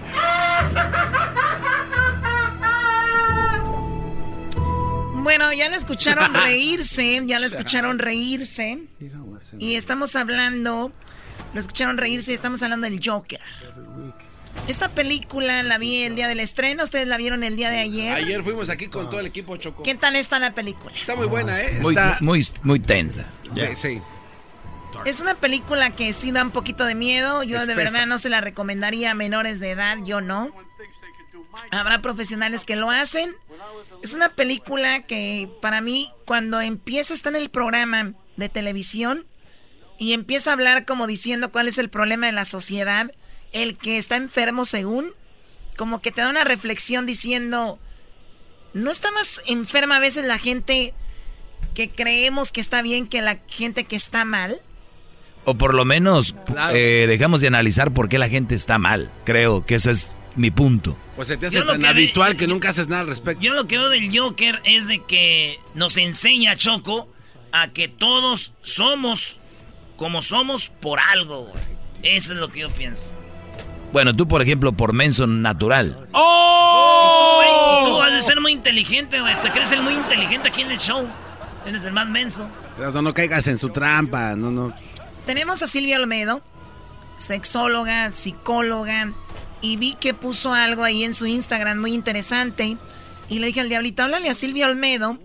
Bueno, 5.22 5.52
ya 5.52 5.68
le 5.68 5.76
escucharon 5.76 6.34
reírse, 6.34 7.22
ya 7.26 7.38
le 7.38 7.46
escucharon 7.46 7.98
reírse. 7.98 8.78
Y 9.58 9.74
estamos 9.76 10.16
hablando, 10.16 10.92
lo 11.52 11.60
escucharon 11.60 11.98
reírse 11.98 12.32
y 12.32 12.34
estamos 12.34 12.62
hablando 12.62 12.88
del 12.88 13.00
Joker. 13.04 13.40
Esta 14.66 14.88
película 14.90 15.62
la 15.62 15.78
vi 15.78 16.02
el 16.02 16.14
día 16.14 16.28
del 16.28 16.40
estreno, 16.40 16.82
ustedes 16.82 17.06
la 17.06 17.16
vieron 17.16 17.42
el 17.42 17.56
día 17.56 17.70
de 17.70 17.78
ayer. 17.78 18.14
Ayer 18.14 18.42
fuimos 18.42 18.68
aquí 18.68 18.88
con 18.88 19.08
todo 19.08 19.20
el 19.20 19.26
equipo 19.26 19.56
Choco. 19.56 19.82
¿Qué 19.82 19.94
tal 19.94 20.16
está 20.16 20.38
la 20.38 20.54
película? 20.54 20.94
Está 20.94 21.16
muy 21.16 21.26
buena, 21.26 21.60
¿eh? 21.60 21.78
Muy, 21.80 21.94
Está... 21.94 22.18
muy, 22.20 22.46
muy 22.62 22.80
tensa. 22.80 23.30
Sí. 23.74 24.02
Es 25.04 25.20
una 25.20 25.34
película 25.34 25.90
que 25.90 26.12
sí 26.12 26.32
da 26.32 26.42
un 26.42 26.50
poquito 26.50 26.84
de 26.84 26.94
miedo. 26.94 27.42
Yo 27.42 27.64
de 27.64 27.74
verdad 27.74 28.06
no 28.06 28.18
se 28.18 28.28
la 28.28 28.40
recomendaría 28.40 29.12
a 29.12 29.14
menores 29.14 29.60
de 29.60 29.70
edad, 29.70 29.98
yo 30.04 30.20
no. 30.20 30.52
Habrá 31.70 32.02
profesionales 32.02 32.64
que 32.64 32.76
lo 32.76 32.90
hacen. 32.90 33.30
Es 34.02 34.14
una 34.14 34.28
película 34.30 35.06
que 35.06 35.50
para 35.60 35.80
mí 35.80 36.12
cuando 36.24 36.60
empieza 36.60 37.14
está 37.14 37.30
en 37.30 37.36
el 37.36 37.50
programa 37.50 38.12
de 38.36 38.48
televisión 38.48 39.26
y 39.98 40.12
empieza 40.12 40.50
a 40.50 40.52
hablar 40.52 40.84
como 40.84 41.06
diciendo 41.06 41.50
cuál 41.50 41.68
es 41.68 41.78
el 41.78 41.90
problema 41.90 42.26
de 42.26 42.32
la 42.32 42.44
sociedad, 42.44 43.12
el 43.52 43.76
que 43.76 43.98
está 43.98 44.16
enfermo 44.16 44.64
según, 44.64 45.12
como 45.76 46.00
que 46.00 46.10
te 46.10 46.20
da 46.20 46.28
una 46.28 46.44
reflexión 46.44 47.06
diciendo, 47.06 47.78
¿no 48.74 48.90
está 48.90 49.10
más 49.12 49.42
enferma 49.46 49.96
a 49.96 50.00
veces 50.00 50.24
la 50.24 50.38
gente 50.38 50.94
que 51.74 51.90
creemos 51.90 52.52
que 52.52 52.60
está 52.60 52.82
bien 52.82 53.06
que 53.06 53.22
la 53.22 53.38
gente 53.48 53.84
que 53.84 53.96
está 53.96 54.24
mal? 54.24 54.60
O 55.44 55.54
por 55.54 55.74
lo 55.74 55.84
menos 55.84 56.34
eh, 56.72 57.06
dejamos 57.08 57.40
de 57.40 57.46
analizar 57.46 57.92
por 57.92 58.08
qué 58.08 58.18
la 58.18 58.28
gente 58.28 58.54
está 58.54 58.78
mal. 58.78 59.10
Creo 59.24 59.64
que 59.64 59.76
ese 59.76 59.92
es 59.92 60.16
mi 60.36 60.50
punto. 60.50 60.96
Pues 61.16 61.28
se 61.28 61.36
te 61.36 61.46
hace 61.46 61.56
Yo 61.56 61.64
lo 61.64 61.72
tan 61.72 61.80
que 61.80 61.86
habitual 61.86 62.36
que 62.36 62.46
nunca 62.46 62.70
haces 62.70 62.88
nada 62.88 63.02
al 63.02 63.08
respecto. 63.08 63.42
Yo 63.42 63.54
lo 63.54 63.66
que 63.66 63.78
veo 63.78 63.88
del 63.88 64.16
Joker 64.16 64.60
es 64.64 64.88
de 64.88 65.02
que 65.04 65.58
nos 65.74 65.96
enseña 65.96 66.56
Choco 66.56 67.08
a 67.52 67.72
que 67.72 67.88
todos 67.88 68.52
somos 68.62 69.40
como 69.96 70.22
somos 70.22 70.68
por 70.68 71.00
algo. 71.00 71.52
Eso 72.02 72.32
es 72.32 72.38
lo 72.38 72.50
que 72.50 72.60
yo 72.60 72.70
pienso. 72.70 73.16
Bueno, 73.92 74.14
tú, 74.14 74.28
por 74.28 74.42
ejemplo, 74.42 74.72
por 74.72 74.92
menso 74.92 75.26
natural. 75.26 76.08
¡Oh! 76.12 77.86
Tú, 77.86 78.02
has 78.02 78.12
de 78.12 78.20
ser 78.20 78.40
muy 78.40 78.52
inteligente, 78.52 79.20
güey. 79.20 79.34
Te 79.40 79.50
crees 79.50 79.72
el 79.72 79.82
muy 79.82 79.94
inteligente 79.94 80.48
aquí 80.48 80.62
en 80.62 80.70
el 80.70 80.78
show. 80.78 81.08
Eres 81.66 81.84
el 81.84 81.92
más 81.92 82.08
menso. 82.08 82.48
No, 82.78 83.02
no 83.02 83.14
caigas 83.14 83.46
en 83.48 83.58
su 83.58 83.70
trampa, 83.70 84.36
no, 84.36 84.50
no. 84.50 84.72
Tenemos 85.26 85.62
a 85.62 85.66
Silvia 85.66 85.98
Olmedo, 85.98 86.42
sexóloga, 87.18 88.10
psicóloga, 88.10 89.12
y 89.60 89.76
vi 89.76 89.94
que 89.94 90.14
puso 90.14 90.54
algo 90.54 90.84
ahí 90.84 91.04
en 91.04 91.14
su 91.14 91.26
Instagram 91.26 91.78
muy 91.78 91.92
interesante. 91.92 92.76
Y 93.28 93.38
le 93.38 93.48
dije 93.48 93.60
al 93.60 93.68
diablito, 93.68 94.02
háblale 94.02 94.30
a 94.30 94.34
Silvia 94.34 94.66
Olmedo 94.66 95.18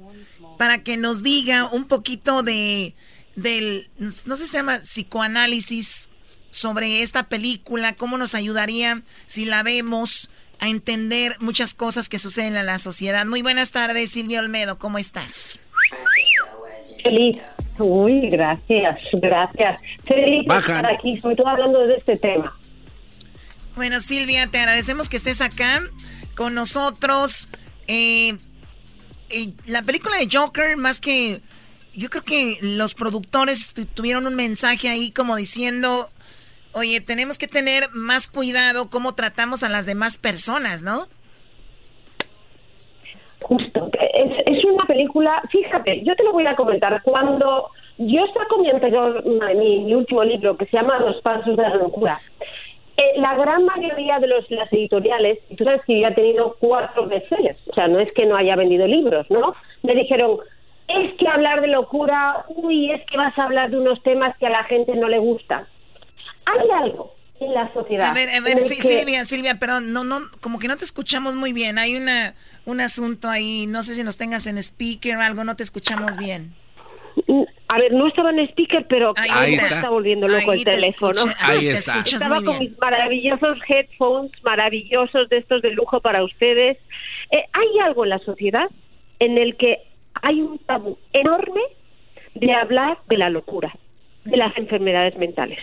para 0.57 0.83
que 0.83 0.97
nos 0.97 1.23
diga 1.23 1.65
un 1.65 1.85
poquito 1.85 2.43
de, 2.43 2.95
del, 3.35 3.89
no 3.97 4.35
sé 4.35 4.43
si 4.43 4.47
se 4.47 4.57
llama 4.57 4.79
psicoanálisis 4.79 6.09
sobre 6.53 7.01
esta 7.01 7.23
película, 7.23 7.93
cómo 7.93 8.17
nos 8.17 8.35
ayudaría 8.35 9.01
si 9.25 9.43
la 9.45 9.63
vemos 9.63 10.29
a 10.59 10.69
entender 10.69 11.35
muchas 11.39 11.73
cosas 11.73 12.07
que 12.07 12.19
suceden 12.19 12.55
en 12.55 12.65
la 12.67 12.77
sociedad. 12.79 13.25
Muy 13.25 13.41
buenas 13.41 13.71
tardes, 13.71 14.11
Silvia 14.11 14.39
Olmedo, 14.39 14.77
¿cómo 14.77 14.99
estás? 14.99 15.59
Feliz. 17.01 17.37
Uy, 17.79 18.29
gracias, 18.29 18.99
gracias. 19.13 19.79
Feliz 20.05 20.47
de 20.47 20.57
estar 20.57 20.85
aquí, 20.85 21.19
sobre 21.19 21.35
todo 21.35 21.47
hablando 21.47 21.79
de 21.87 21.95
este 21.95 22.15
tema. 22.17 22.55
Bueno, 23.75 23.99
Silvia, 23.99 24.45
te 24.47 24.59
agradecemos 24.59 25.09
que 25.09 25.17
estés 25.17 25.41
acá 25.41 25.81
con 26.35 26.53
nosotros. 26.53 27.49
Eh, 27.87 28.37
eh, 29.29 29.49
la 29.65 29.81
película 29.81 30.17
de 30.17 30.29
Joker, 30.31 30.77
más 30.77 31.01
que... 31.01 31.41
Yo 31.95 32.09
creo 32.09 32.23
que 32.23 32.57
los 32.61 32.95
productores 32.95 33.73
tu- 33.73 33.85
tuvieron 33.85 34.25
un 34.27 34.35
mensaje 34.35 34.89
ahí 34.89 35.11
como 35.11 35.35
diciendo, 35.35 36.09
oye, 36.73 37.01
tenemos 37.01 37.37
que 37.37 37.47
tener 37.47 37.83
más 37.93 38.27
cuidado 38.27 38.89
cómo 38.89 39.15
tratamos 39.15 39.63
a 39.63 39.69
las 39.69 39.85
demás 39.85 40.17
personas, 40.17 40.83
¿no? 40.83 41.07
Justo. 43.41 43.89
Es, 44.13 44.31
es 44.45 44.65
una 44.65 44.85
película, 44.85 45.41
fíjate, 45.51 46.01
yo 46.03 46.15
te 46.15 46.23
lo 46.23 46.31
voy 46.31 46.47
a 46.47 46.55
comentar. 46.55 47.01
Cuando 47.03 47.69
yo 47.97 48.25
saco 48.27 48.59
mi 48.59 48.69
anterior, 48.69 49.23
mi, 49.25 49.93
último 49.93 50.23
libro, 50.23 50.57
que 50.57 50.65
se 50.65 50.77
llama 50.77 50.99
Los 50.99 51.21
Pasos 51.21 51.55
de 51.55 51.61
la 51.61 51.75
Locura, 51.75 52.19
eh, 52.97 53.13
la 53.17 53.35
gran 53.35 53.65
mayoría 53.65 54.19
de 54.19 54.27
los, 54.27 54.49
las 54.51 54.71
editoriales, 54.71 55.39
tú 55.57 55.63
sabes 55.63 55.81
que 55.85 55.99
yo 55.99 56.07
he 56.07 56.13
tenido 56.13 56.55
cuatro 56.59 57.07
bestsellers, 57.07 57.59
o 57.67 57.73
sea, 57.73 57.87
no 57.87 57.99
es 57.99 58.11
que 58.11 58.25
no 58.25 58.35
haya 58.35 58.55
vendido 58.55 58.87
libros, 58.87 59.29
¿no? 59.29 59.55
Me 59.83 59.95
dijeron, 59.95 60.37
es 60.87 61.15
que 61.17 61.27
hablar 61.27 61.61
de 61.61 61.67
locura, 61.67 62.45
uy, 62.49 62.91
es 62.91 63.03
que 63.05 63.17
vas 63.17 63.37
a 63.37 63.43
hablar 63.43 63.69
de 63.69 63.77
unos 63.77 64.01
temas 64.03 64.37
que 64.37 64.47
a 64.47 64.51
la 64.51 64.63
gente 64.65 64.95
no 64.95 65.07
le 65.07 65.19
gustan. 65.19 65.65
Hay 66.45 66.69
algo 66.83 67.13
en 67.39 67.53
la 67.53 67.71
sociedad. 67.73 68.09
A 68.09 68.13
ver, 68.13 68.29
a 68.29 68.39
ver, 68.41 68.59
sí, 68.61 68.75
que- 68.75 68.81
Silvia, 68.81 69.25
Silvia, 69.25 69.59
perdón, 69.59 69.93
no, 69.93 70.03
no, 70.03 70.21
como 70.41 70.59
que 70.59 70.67
no 70.67 70.77
te 70.77 70.85
escuchamos 70.85 71.35
muy 71.35 71.53
bien. 71.53 71.77
Hay 71.77 71.95
una, 71.95 72.35
un 72.65 72.79
asunto 72.81 73.29
ahí, 73.29 73.65
no 73.67 73.83
sé 73.83 73.95
si 73.95 74.03
nos 74.03 74.17
tengas 74.17 74.45
en 74.47 74.57
speaker 74.57 75.17
o 75.17 75.21
algo, 75.21 75.43
no 75.43 75.55
te 75.55 75.63
escuchamos 75.63 76.17
bien. 76.17 76.53
A 77.67 77.77
ver, 77.77 77.91
no 77.93 78.07
estaba 78.07 78.29
en 78.31 78.39
speaker, 78.49 78.85
pero 78.87 79.13
Ahí 79.15 79.29
ahí 79.31 79.53
está. 79.55 79.75
está. 79.77 79.89
volviendo 79.89 80.27
loco 80.27 80.51
Ahí 80.51 80.59
el 80.59 80.65
te 80.65 80.71
teléfono. 80.71 81.11
escucha- 81.13 81.35
ahí 81.47 81.67
está. 81.67 81.99
Estaba 81.99 82.41
con 82.43 82.59
mis 82.59 82.77
maravillosos 82.77 83.57
headphones, 83.67 84.31
maravillosos 84.43 85.29
de 85.29 85.37
estos 85.37 85.61
de 85.61 85.71
lujo 85.71 85.99
para 86.01 86.23
ustedes. 86.23 86.77
Eh, 87.31 87.43
hay 87.53 87.67
algo 87.83 88.03
en 88.03 88.09
la 88.11 88.19
sociedad 88.19 88.69
en 89.19 89.37
el 89.37 89.55
que 89.57 89.77
hay 90.21 90.41
un 90.41 90.59
tabú 90.59 90.97
enorme 91.13 91.61
de 92.35 92.53
hablar 92.53 92.97
de 93.07 93.17
la 93.17 93.29
locura, 93.29 93.73
de 94.25 94.37
las 94.37 94.57
enfermedades 94.57 95.17
mentales. 95.17 95.59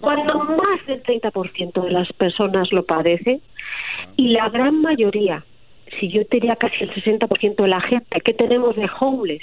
Cuando 0.00 0.38
más 0.38 0.86
del 0.86 1.02
30% 1.02 1.84
de 1.84 1.90
las 1.90 2.12
personas 2.14 2.72
lo 2.72 2.84
padecen 2.84 3.40
y 4.16 4.28
la 4.28 4.48
gran 4.48 4.80
mayoría 4.80 5.44
si 5.98 6.08
yo 6.08 6.22
diría 6.30 6.56
casi 6.56 6.84
el 6.84 6.94
60% 6.94 7.56
de 7.56 7.68
la 7.68 7.80
gente 7.80 8.20
que 8.20 8.34
tenemos 8.34 8.76
de 8.76 8.88
homeless 9.00 9.42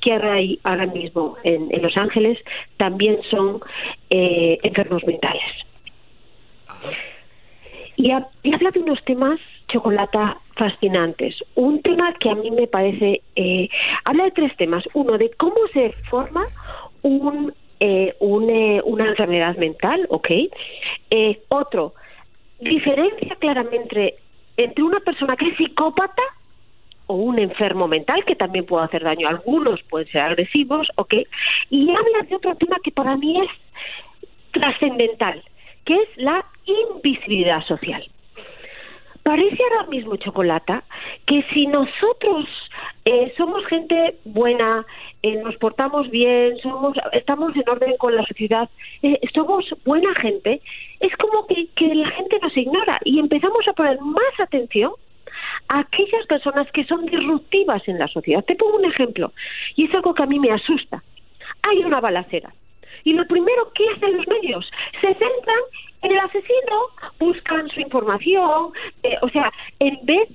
que 0.00 0.12
hay 0.12 0.58
ahora 0.62 0.86
mismo 0.86 1.36
en, 1.42 1.68
Los 1.82 1.96
Ángeles 1.96 2.38
también 2.76 3.18
son 3.30 3.60
eh, 4.08 4.58
enfermos 4.62 5.04
mentales. 5.04 5.42
Y 7.96 8.10
habla 8.10 8.70
de 8.72 8.80
unos 8.80 9.02
temas, 9.04 9.38
Chocolata, 9.68 10.38
fascinantes. 10.56 11.36
Un 11.54 11.82
tema 11.82 12.12
que 12.14 12.30
a 12.30 12.34
mí 12.34 12.50
me 12.50 12.66
parece... 12.66 13.22
eh, 13.36 13.68
habla 14.04 14.24
de 14.24 14.30
tres 14.32 14.56
temas. 14.56 14.84
Uno, 14.94 15.18
de 15.18 15.30
cómo 15.36 15.56
se 15.72 15.92
forma 16.08 16.44
un, 17.02 17.52
eh, 17.80 18.14
un, 18.20 18.50
eh, 18.50 18.82
una 18.84 19.06
enfermedad 19.06 19.56
mental, 19.56 20.06
¿ok? 20.10 20.30
Eh, 21.10 21.40
otro, 21.48 21.94
diferencia 22.60 23.34
claramente 23.36 24.16
entre 24.56 24.84
una 24.84 25.00
persona 25.00 25.34
que 25.36 25.48
es 25.48 25.56
psicópata 25.56 26.22
o 27.06 27.14
un 27.14 27.38
enfermo 27.38 27.88
mental 27.88 28.24
que 28.26 28.36
también 28.36 28.66
puede 28.66 28.84
hacer 28.84 29.02
daño. 29.02 29.26
Algunos 29.26 29.82
pueden 29.84 30.08
ser 30.08 30.20
agresivos, 30.20 30.88
¿ok? 30.96 31.14
Y 31.70 31.90
habla 31.90 32.28
de 32.28 32.36
otro 32.36 32.54
tema 32.56 32.76
que 32.84 32.90
para 32.90 33.16
mí 33.16 33.40
es 33.40 33.50
trascendental, 34.52 35.42
que 35.84 35.94
es 35.94 36.08
la 36.16 36.44
invisibilidad 36.66 37.64
social. 37.64 38.06
Parece 39.22 39.58
ahora 39.62 39.88
mismo, 39.88 40.16
Chocolata, 40.16 40.84
que 41.26 41.42
si 41.52 41.66
nosotros 41.66 42.46
eh, 43.12 43.34
somos 43.36 43.66
gente 43.66 44.14
buena, 44.24 44.86
eh, 45.22 45.34
nos 45.42 45.56
portamos 45.56 46.08
bien, 46.10 46.56
somos, 46.58 46.96
estamos 47.12 47.56
en 47.56 47.68
orden 47.68 47.96
con 47.96 48.14
la 48.14 48.24
sociedad, 48.24 48.70
eh, 49.02 49.18
somos 49.34 49.64
buena 49.84 50.14
gente, 50.14 50.60
es 51.00 51.16
como 51.16 51.44
que, 51.48 51.66
que 51.74 51.92
la 51.92 52.08
gente 52.12 52.38
nos 52.40 52.56
ignora 52.56 53.00
y 53.04 53.18
empezamos 53.18 53.66
a 53.66 53.72
poner 53.72 54.00
más 54.00 54.34
atención 54.38 54.92
a 55.66 55.80
aquellas 55.80 56.24
personas 56.28 56.70
que 56.70 56.84
son 56.84 57.04
disruptivas 57.06 57.82
en 57.88 57.98
la 57.98 58.06
sociedad. 58.06 58.44
Te 58.44 58.54
pongo 58.54 58.76
un 58.76 58.84
ejemplo, 58.84 59.32
y 59.74 59.86
es 59.86 59.94
algo 59.94 60.14
que 60.14 60.22
a 60.22 60.26
mí 60.26 60.38
me 60.38 60.52
asusta. 60.52 61.02
Hay 61.62 61.78
una 61.82 62.00
balacera. 62.00 62.54
Y 63.02 63.14
lo 63.14 63.26
primero 63.26 63.72
que 63.72 63.88
hacen 63.88 64.18
los 64.18 64.28
medios, 64.28 64.70
se 65.00 65.08
centran 65.08 65.62
en 66.02 66.12
el 66.12 66.18
asesino, 66.18 66.76
buscan 67.18 67.68
su 67.70 67.80
información, 67.80 68.70
eh, 69.02 69.16
o 69.20 69.28
sea, 69.30 69.52
en 69.80 69.98
vez 70.04 70.28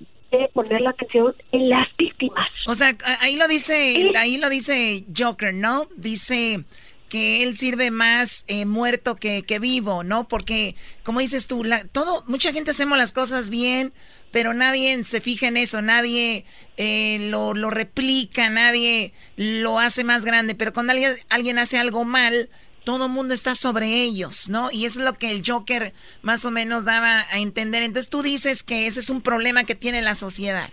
poner 0.54 0.82
la 0.82 0.90
atención 0.92 1.34
en 1.52 1.70
las 1.70 1.88
víctimas. 1.98 2.50
O 2.68 2.76
sea, 2.76 2.96
ahí 3.22 3.36
lo 3.36 3.48
dice, 3.48 4.12
ahí 4.18 4.38
lo 4.38 4.50
dice 4.50 5.06
Joker, 5.16 5.54
¿no? 5.54 5.88
Dice 5.96 6.64
que 7.10 7.44
él 7.44 7.56
sirve 7.56 7.92
más 7.92 8.44
eh, 8.48 8.66
muerto 8.66 9.16
que, 9.16 9.44
que 9.44 9.60
vivo, 9.60 10.04
¿no? 10.04 10.28
Porque, 10.28 10.76
como 11.04 11.20
dices 11.20 11.48
tú, 11.48 11.64
la- 11.64 11.86
todo, 11.86 12.24
mucha 12.28 12.52
gente 12.52 12.72
hacemos 12.72 12.98
las 12.98 13.12
cosas 13.12 13.50
bien, 13.50 13.94
pero 14.32 14.54
nadie 14.54 15.02
se 15.06 15.22
fija 15.22 15.48
en 15.48 15.56
eso, 15.56 15.82
nadie 15.82 16.44
eh, 16.78 17.20
lo, 17.30 17.54
lo 17.54 17.70
replica, 17.70 18.50
nadie 18.50 19.14
lo 19.38 19.80
hace 19.80 20.04
más 20.04 20.26
grande. 20.26 20.56
Pero 20.56 20.74
cuando 20.74 20.92
alguien, 20.92 21.14
alguien 21.30 21.60
hace 21.60 21.78
algo 21.78 22.04
mal, 22.04 22.50
todo 22.86 23.08
el 23.08 23.12
mundo 23.12 23.34
está 23.34 23.56
sobre 23.56 24.04
ellos, 24.04 24.50
¿no? 24.50 24.70
Y 24.72 24.86
eso 24.86 25.00
es 25.02 25.06
lo 25.06 25.14
que 25.18 25.32
el 25.32 25.44
Joker 25.46 25.92
más 26.22 26.46
o 26.46 26.52
menos 26.52 26.86
daba 26.86 27.22
a 27.34 27.40
entender. 27.40 27.84
Entonces 27.84 28.10
tú 28.10 28.22
dices 28.22 28.64
que 28.64 28.88
ese 28.88 29.02
es 29.02 29.10
un 29.10 29.22
problema 29.22 29.66
que 29.66 29.76
tiene 29.76 30.02
la 30.02 30.16
sociedad. 30.16 30.70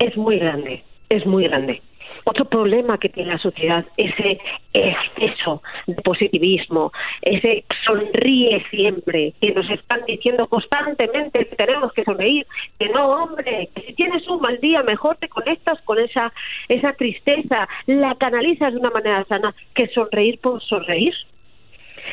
es 0.00 0.16
muy 0.16 0.38
grande, 0.38 0.82
es 1.10 1.24
muy 1.24 1.44
grande. 1.44 1.80
Otro 2.24 2.46
problema 2.46 2.98
que 2.98 3.08
tiene 3.08 3.32
la 3.32 3.38
sociedad, 3.38 3.84
ese 3.96 4.38
exceso 4.72 5.62
de 5.86 5.94
positivismo, 6.02 6.92
ese 7.22 7.64
sonríe 7.84 8.64
siempre, 8.70 9.34
que 9.40 9.52
nos 9.52 9.68
están 9.70 10.00
diciendo 10.06 10.46
constantemente 10.48 11.46
que 11.46 11.56
tenemos 11.56 11.92
que 11.92 12.04
sonreír, 12.04 12.46
que 12.78 12.88
no, 12.88 13.08
hombre, 13.10 13.68
que 13.74 13.82
si 13.82 13.92
tienes 13.92 14.26
un 14.28 14.40
mal 14.40 14.58
día, 14.60 14.82
mejor 14.82 15.16
te 15.16 15.28
conectas 15.28 15.80
con 15.82 15.98
esa, 15.98 16.32
esa 16.68 16.92
tristeza, 16.94 17.68
la 17.86 18.14
canalizas 18.14 18.72
de 18.72 18.80
una 18.80 18.90
manera 18.90 19.24
sana, 19.24 19.54
que 19.74 19.86
sonreír 19.88 20.38
por 20.40 20.62
sonreír 20.62 21.14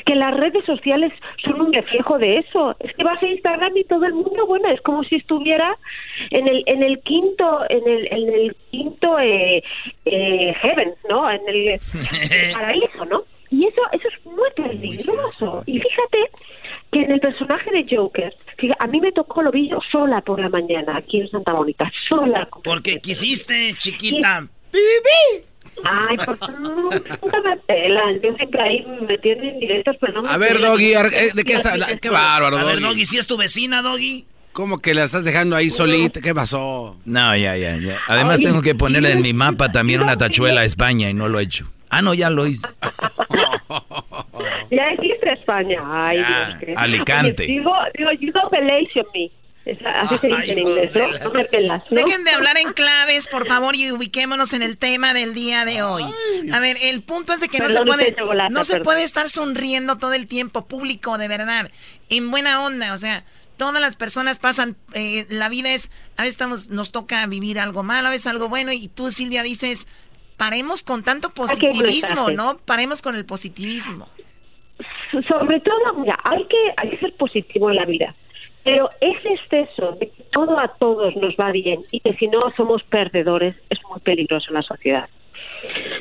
que 0.03 0.15
las 0.15 0.35
redes 0.35 0.63
sociales 0.65 1.11
son 1.43 1.61
un 1.61 1.73
reflejo 1.73 2.17
de 2.17 2.39
eso. 2.39 2.75
Es 2.79 2.95
que 2.95 3.03
vas 3.03 3.21
a 3.21 3.27
Instagram 3.27 3.75
y 3.77 3.83
todo 3.85 4.05
el 4.05 4.13
mundo, 4.13 4.45
bueno, 4.45 4.69
es 4.69 4.81
como 4.81 5.03
si 5.03 5.15
estuviera 5.15 5.75
en 6.29 6.47
el 6.47 6.63
en 6.65 6.83
el 6.83 6.99
quinto 6.99 7.61
en 7.69 7.87
el 7.87 8.07
en 8.11 8.33
el 8.33 8.55
quinto 8.69 9.19
eh, 9.19 9.63
eh, 10.05 10.53
heaven, 10.61 10.93
¿no? 11.09 11.29
En 11.29 11.41
el 11.47 11.79
paraíso, 12.53 13.05
¿no? 13.05 13.23
Y 13.49 13.67
eso 13.67 13.81
eso 13.91 14.07
es 14.07 14.25
muy 14.25 14.49
peligroso. 14.55 15.63
Y 15.65 15.79
fíjate 15.79 16.17
que 16.91 17.03
en 17.03 17.11
el 17.11 17.19
personaje 17.19 17.71
de 17.71 17.85
Joker, 17.89 18.33
fíjate, 18.57 18.83
a 18.83 18.87
mí 18.87 18.99
me 18.99 19.11
tocó 19.11 19.41
lo 19.41 19.51
vi 19.51 19.69
yo 19.69 19.79
sola 19.91 20.21
por 20.21 20.39
la 20.39 20.49
mañana 20.49 20.97
aquí 20.97 21.21
en 21.21 21.29
Santa 21.29 21.53
Mónica, 21.53 21.91
sola. 22.07 22.47
Porque 22.63 22.99
quisiste, 22.99 23.73
chiquita. 23.77 24.47
Ay, 25.83 26.17
por 26.17 26.37
favor, 26.37 26.61
nunca 26.63 27.41
me 27.43 27.57
pelan. 27.67 28.21
Yo 28.21 28.35
siempre 28.35 28.61
ahí 28.61 28.85
me 29.07 29.17
tienen 29.17 29.59
directos, 29.59 29.95
pero 29.99 30.13
no 30.13 30.21
me 30.23 30.29
A 30.29 30.37
ver, 30.37 30.57
pelan. 30.57 30.71
Doggy, 30.71 30.93
eh, 30.93 31.31
¿de 31.33 31.43
qué 31.43 31.53
está? 31.53 31.73
Qué 31.97 32.09
bárbaro, 32.09 32.57
A 32.57 32.63
ver, 32.63 32.75
Doggy. 32.75 32.83
Doggy, 32.87 33.05
si 33.05 33.17
es 33.17 33.27
tu 33.27 33.37
vecina, 33.37 33.81
Doggy. 33.81 34.25
¿Cómo 34.53 34.79
que 34.79 34.93
la 34.93 35.05
estás 35.05 35.23
dejando 35.23 35.55
ahí 35.55 35.69
solita? 35.69 36.19
¿Qué 36.19 36.35
pasó? 36.35 36.97
No, 37.05 37.35
ya, 37.37 37.55
ya, 37.55 37.77
ya. 37.77 37.99
Además 38.07 38.39
Ay, 38.39 38.45
tengo 38.47 38.61
que 38.61 38.75
ponerle 38.75 39.11
en 39.11 39.21
mi 39.21 39.31
mapa 39.33 39.71
también 39.71 40.01
una 40.01 40.17
tachuela 40.17 40.61
a 40.61 40.65
España 40.65 41.09
y 41.09 41.13
no 41.13 41.29
lo 41.29 41.39
he 41.39 41.43
hecho. 41.43 41.71
Ah, 41.89 42.01
no, 42.01 42.13
ya 42.13 42.29
lo 42.29 42.45
hice. 42.47 42.67
Ya 44.71 44.83
existe 44.93 45.33
España. 45.33 45.79
Ay, 45.85 46.17
Ya, 46.19 46.59
Dios, 46.65 46.77
Alicante. 46.77 47.43
Oye, 47.43 47.53
digo, 47.53 47.73
digo, 47.97 48.11
you 48.19 48.31
don't 48.31 48.51
me. 49.13 49.31
Así 49.63 50.17
se 50.17 50.27
dice 50.27 50.51
en 50.53 50.59
inglés, 50.59 50.91
¿no? 50.95 51.07
No 51.19 51.31
me 51.31 51.45
pelas, 51.45 51.83
¿no? 51.89 51.95
Dejen 51.95 52.23
de 52.23 52.31
hablar 52.31 52.57
en 52.57 52.73
claves, 52.73 53.27
por 53.27 53.45
favor, 53.45 53.75
y 53.75 53.91
ubiquémonos 53.91 54.53
en 54.53 54.63
el 54.63 54.77
tema 54.77 55.13
del 55.13 55.35
día 55.35 55.65
de 55.65 55.83
hoy. 55.83 56.03
A 56.51 56.59
ver, 56.59 56.77
el 56.81 57.03
punto 57.03 57.33
es 57.33 57.41
de 57.41 57.47
que 57.47 57.59
no 57.59 57.69
se 57.69 57.81
puede, 57.83 58.15
no 58.49 58.63
se 58.63 58.73
perdón. 58.73 58.83
puede 58.83 59.03
estar 59.03 59.29
sonriendo 59.29 59.97
todo 59.97 60.13
el 60.13 60.25
tiempo, 60.27 60.67
público, 60.67 61.17
de 61.17 61.27
verdad, 61.27 61.69
en 62.09 62.31
buena 62.31 62.63
onda, 62.63 62.93
o 62.93 62.97
sea, 62.97 63.23
todas 63.57 63.79
las 63.79 63.95
personas 63.95 64.39
pasan, 64.39 64.75
eh, 64.93 65.27
la 65.29 65.47
vida 65.47 65.71
es, 65.71 65.91
a 66.17 66.23
veces 66.23 66.33
estamos, 66.33 66.69
nos 66.69 66.91
toca 66.91 67.25
vivir 67.27 67.59
algo 67.59 67.83
mal, 67.83 68.03
a 68.03 68.09
veces 68.09 68.27
algo 68.27 68.49
bueno, 68.49 68.71
y 68.71 68.87
tú, 68.87 69.11
Silvia, 69.11 69.43
dices, 69.43 69.87
paremos 70.37 70.81
con 70.81 71.03
tanto 71.03 71.29
positivismo, 71.35 72.27
mensaje. 72.27 72.33
¿no? 72.35 72.57
Paremos 72.65 73.03
con 73.03 73.15
el 73.15 73.25
positivismo. 73.25 74.09
Sobre 75.11 75.59
todo, 75.59 75.93
mira, 75.99 76.17
hay 76.23 76.47
que, 76.47 76.73
hay 76.77 76.89
que 76.89 76.97
ser 76.97 77.15
positivo 77.17 77.69
en 77.69 77.75
la 77.75 77.85
vida. 77.85 78.15
Pero 78.63 78.89
ese 78.99 79.33
exceso 79.33 79.93
de 79.93 80.09
que 80.09 80.23
todo 80.31 80.59
a 80.59 80.67
todos 80.67 81.15
nos 81.15 81.35
va 81.35 81.51
bien 81.51 81.81
y 81.91 81.99
que 81.99 82.13
si 82.13 82.27
no 82.27 82.51
somos 82.55 82.83
perdedores 82.83 83.55
es 83.69 83.79
muy 83.89 83.99
peligroso 84.01 84.47
en 84.49 84.55
la 84.55 84.61
sociedad. 84.61 85.09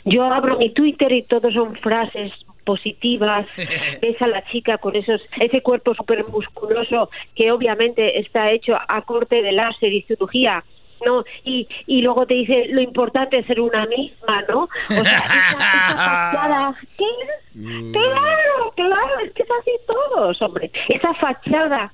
Yo 0.04 0.24
abro 0.24 0.58
mi 0.58 0.70
Twitter 0.70 1.12
y 1.12 1.22
todo 1.22 1.50
son 1.50 1.76
frases 1.76 2.32
positivas. 2.64 3.46
Ves 4.02 4.20
a 4.20 4.26
la 4.26 4.44
chica 4.44 4.78
con 4.78 4.96
esos 4.96 5.20
ese 5.40 5.62
cuerpo 5.62 5.94
súper 5.94 6.26
musculoso 6.28 7.10
que 7.34 7.50
obviamente 7.50 8.18
está 8.18 8.50
hecho 8.50 8.76
a 8.76 9.02
corte 9.02 9.42
de 9.42 9.52
láser 9.52 9.92
y 9.92 10.02
cirugía. 10.02 10.64
¿no? 11.04 11.24
Y, 11.44 11.66
y 11.86 12.02
luego 12.02 12.26
te 12.26 12.34
dice 12.34 12.66
lo 12.68 12.82
importante 12.82 13.38
es 13.38 13.46
ser 13.46 13.58
una 13.58 13.86
misma, 13.86 14.42
¿no? 14.50 14.64
O 14.64 14.68
sea, 15.02 15.16
esa, 15.16 15.48
esa 15.48 15.96
fachada, 15.96 16.74
¿qué? 16.98 17.90
Claro, 17.92 18.72
claro, 18.76 19.18
es 19.24 19.32
que 19.32 19.42
es 19.42 19.48
así 19.50 19.70
todos, 19.86 20.42
hombre. 20.42 20.70
Esa 20.90 21.14
fachada 21.14 21.90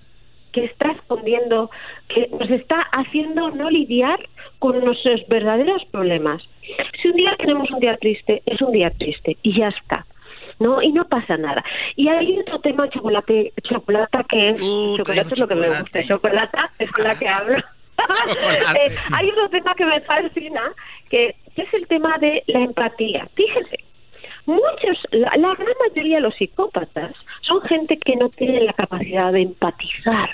que 0.57 0.65
está 0.65 0.91
escondiendo, 0.93 1.71
que 2.09 2.29
nos 2.29 2.49
está 2.49 2.81
haciendo 2.93 3.51
no 3.51 3.69
lidiar 3.69 4.19
con 4.59 4.83
nuestros 4.83 5.21
verdaderos 5.29 5.85
problemas. 5.91 6.43
Si 7.03 7.09
un 7.09 7.17
día 7.17 7.37
tenemos 7.37 7.71
un 7.71 7.79
día 7.79 7.95
triste, 7.99 8.43
es 8.47 8.63
un 8.63 8.73
día 8.73 8.89
triste 8.89 9.37
y 9.43 9.59
ya 9.59 9.69
está. 9.69 10.07
¿no? 10.59 10.81
Y 10.81 10.93
no 10.93 11.07
pasa 11.07 11.37
nada. 11.37 11.63
Y 11.95 12.09
hay 12.09 12.39
otro 12.39 12.59
tema, 12.61 12.89
chocolate, 12.89 13.53
chocolate 13.65 14.19
que 14.31 14.49
es, 14.49 14.57
chocolate 14.97 15.35
es 15.35 15.41
lo 15.41 15.49
que 15.49 15.55
me 15.55 15.69
gusta, 15.69 16.03
chocolate 16.03 16.59
es 16.79 16.91
con 16.91 17.05
la 17.05 17.19
que 17.19 17.29
hablo. 17.29 17.59
Eh, 18.79 18.95
hay 19.13 19.31
otro 19.31 19.51
tema 19.51 19.75
que 19.75 19.85
me 19.85 20.01
fascina, 20.01 20.63
que 21.11 21.35
es 21.55 21.75
el 21.75 21.87
tema 21.87 22.17
de 22.19 22.43
la 22.47 22.61
empatía. 22.61 23.29
Fíjense, 23.35 23.77
muchos, 24.47 24.99
la, 25.11 25.31
la 25.37 25.55
gran 25.55 25.75
mayoría 25.89 26.17
de 26.17 26.23
los 26.23 26.35
psicópatas 26.35 27.13
son 27.43 27.61
gente 27.63 27.99
que 27.99 28.17
no 28.17 28.29
tiene 28.31 28.63
la 28.63 28.73
capacidad 28.73 29.33
de 29.33 29.43
empatizar. 29.43 30.31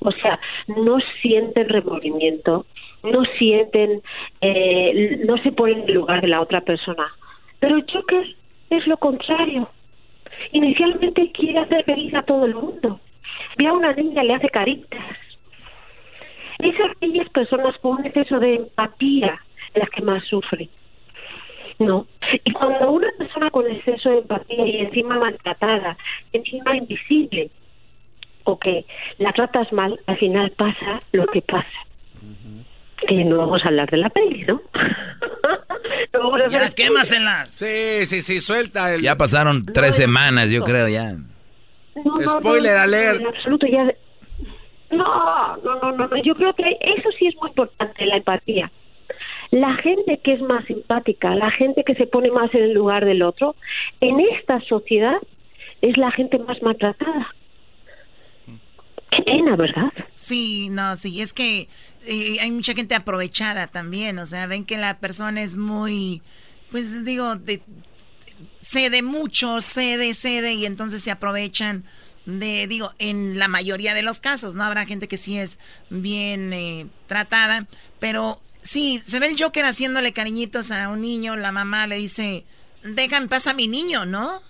O 0.00 0.10
sea, 0.12 0.38
no 0.68 0.98
sienten 1.20 1.68
remordimiento, 1.68 2.66
no 3.02 3.24
sienten, 3.38 4.02
eh, 4.40 5.20
no 5.26 5.36
se 5.38 5.52
ponen 5.52 5.84
en 5.88 5.94
lugar 5.94 6.20
de 6.20 6.28
la 6.28 6.40
otra 6.40 6.60
persona. 6.60 7.06
Pero 7.60 7.76
el 7.76 7.86
Joker 7.90 8.26
es 8.70 8.86
lo 8.86 8.96
contrario. 8.96 9.68
Inicialmente 10.52 11.32
quiere 11.32 11.58
hacer 11.60 11.84
feliz 11.84 12.14
a 12.14 12.22
todo 12.22 12.44
el 12.44 12.54
mundo. 12.54 13.00
Ve 13.56 13.66
a 13.66 13.72
una 13.72 13.92
niña, 13.92 14.22
le 14.22 14.34
hace 14.34 14.48
caritas. 14.48 15.00
Es 16.58 16.74
aquellas 16.90 17.28
personas 17.30 17.76
con 17.78 17.98
un 17.98 18.06
exceso 18.06 18.38
de 18.38 18.56
empatía 18.56 19.40
las 19.74 19.88
que 19.90 20.02
más 20.02 20.24
sufren. 20.24 20.68
No. 21.78 22.06
Y 22.44 22.52
cuando 22.52 22.90
una 22.90 23.08
persona 23.16 23.50
con 23.50 23.66
exceso 23.70 24.10
de 24.10 24.18
empatía 24.18 24.66
y 24.66 24.76
encima 24.78 25.18
maltratada, 25.18 25.96
la 29.28 29.32
tratas 29.34 29.70
mal, 29.72 30.00
al 30.06 30.16
final 30.16 30.50
pasa 30.52 31.02
lo 31.12 31.26
que 31.26 31.42
pasa. 31.42 31.68
Que 33.06 33.24
no 33.24 33.36
vamos 33.38 33.62
a 33.64 33.68
hablar 33.68 33.88
de 33.90 33.98
la 33.98 34.08
peli, 34.10 34.44
¿no? 34.44 34.60
no 36.12 36.18
vamos 36.18 36.40
a 36.40 36.48
ya, 36.48 36.62
hacer- 36.62 36.74
quémaselas. 36.74 37.50
Sí, 37.50 38.06
sí, 38.06 38.22
sí, 38.22 38.40
suelta 38.40 38.94
el... 38.94 39.02
Ya 39.02 39.16
pasaron 39.16 39.64
tres 39.66 39.94
semanas, 39.94 40.50
yo 40.50 40.64
creo, 40.64 40.88
ya. 40.88 41.12
No, 41.12 42.16
no, 42.18 42.28
Spoiler 42.30 42.72
no, 42.72 42.78
no, 42.78 42.82
alert. 42.84 43.20
En 43.20 43.26
absoluto, 43.26 43.66
ya. 43.66 43.84
No, 44.90 45.56
no, 45.58 45.74
no, 45.80 45.92
no, 45.92 46.08
no. 46.08 46.22
Yo 46.22 46.34
creo 46.34 46.54
que 46.54 46.64
eso 46.80 47.10
sí 47.18 47.26
es 47.26 47.36
muy 47.36 47.50
importante, 47.50 48.06
la 48.06 48.16
empatía. 48.16 48.72
La 49.50 49.74
gente 49.76 50.20
que 50.24 50.32
es 50.34 50.40
más 50.40 50.64
simpática, 50.64 51.34
la 51.34 51.50
gente 51.50 51.84
que 51.84 51.94
se 51.94 52.06
pone 52.06 52.30
más 52.30 52.52
en 52.54 52.62
el 52.64 52.72
lugar 52.72 53.04
del 53.04 53.22
otro, 53.22 53.54
en 54.00 54.20
esta 54.20 54.60
sociedad 54.62 55.18
es 55.82 55.96
la 55.98 56.10
gente 56.12 56.38
más 56.38 56.60
maltratada. 56.62 57.34
Pena, 59.10 59.56
¿verdad? 59.56 59.92
Sí, 60.14 60.68
no, 60.70 60.96
sí, 60.96 61.20
es 61.20 61.32
que 61.32 61.68
eh, 62.06 62.38
hay 62.40 62.50
mucha 62.50 62.74
gente 62.74 62.94
aprovechada 62.94 63.66
también, 63.66 64.18
o 64.18 64.26
sea, 64.26 64.46
ven 64.46 64.64
que 64.64 64.78
la 64.78 64.98
persona 64.98 65.42
es 65.42 65.56
muy, 65.56 66.22
pues 66.70 67.04
digo, 67.04 67.36
de, 67.36 67.62
cede 68.60 69.02
mucho, 69.02 69.60
cede, 69.60 70.14
cede, 70.14 70.54
y 70.54 70.66
entonces 70.66 71.02
se 71.02 71.10
aprovechan 71.10 71.84
de, 72.26 72.66
digo, 72.66 72.90
en 72.98 73.38
la 73.38 73.48
mayoría 73.48 73.94
de 73.94 74.02
los 74.02 74.20
casos, 74.20 74.54
¿no? 74.54 74.64
Habrá 74.64 74.84
gente 74.84 75.08
que 75.08 75.16
sí 75.16 75.38
es 75.38 75.58
bien 75.88 76.52
eh, 76.52 76.86
tratada, 77.06 77.66
pero 77.98 78.38
sí, 78.62 79.00
se 79.02 79.18
ve 79.18 79.28
el 79.28 79.42
Joker 79.42 79.64
haciéndole 79.64 80.12
cariñitos 80.12 80.70
a 80.70 80.90
un 80.90 81.00
niño, 81.00 81.36
la 81.36 81.52
mamá 81.52 81.86
le 81.86 81.96
dice, 81.96 82.44
déjame, 82.84 83.28
pasa 83.28 83.50
a 83.50 83.54
mi 83.54 83.68
niño, 83.68 84.04
¿no? 84.04 84.42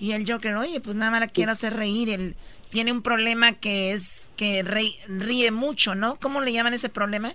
Y 0.00 0.12
el 0.12 0.30
Joker, 0.30 0.56
oye, 0.56 0.80
pues 0.80 0.96
nada 0.96 1.10
más 1.10 1.20
la 1.20 1.26
quiero 1.26 1.52
hacer 1.52 1.74
reír, 1.74 2.08
él 2.08 2.36
tiene 2.70 2.92
un 2.92 3.02
problema 3.02 3.52
que 3.52 3.92
es 3.92 4.32
que 4.36 4.62
re- 4.62 4.96
ríe 5.08 5.50
mucho, 5.50 5.94
¿no? 5.94 6.16
¿Cómo 6.20 6.40
le 6.40 6.52
llaman 6.52 6.74
ese 6.74 6.88
problema? 6.88 7.32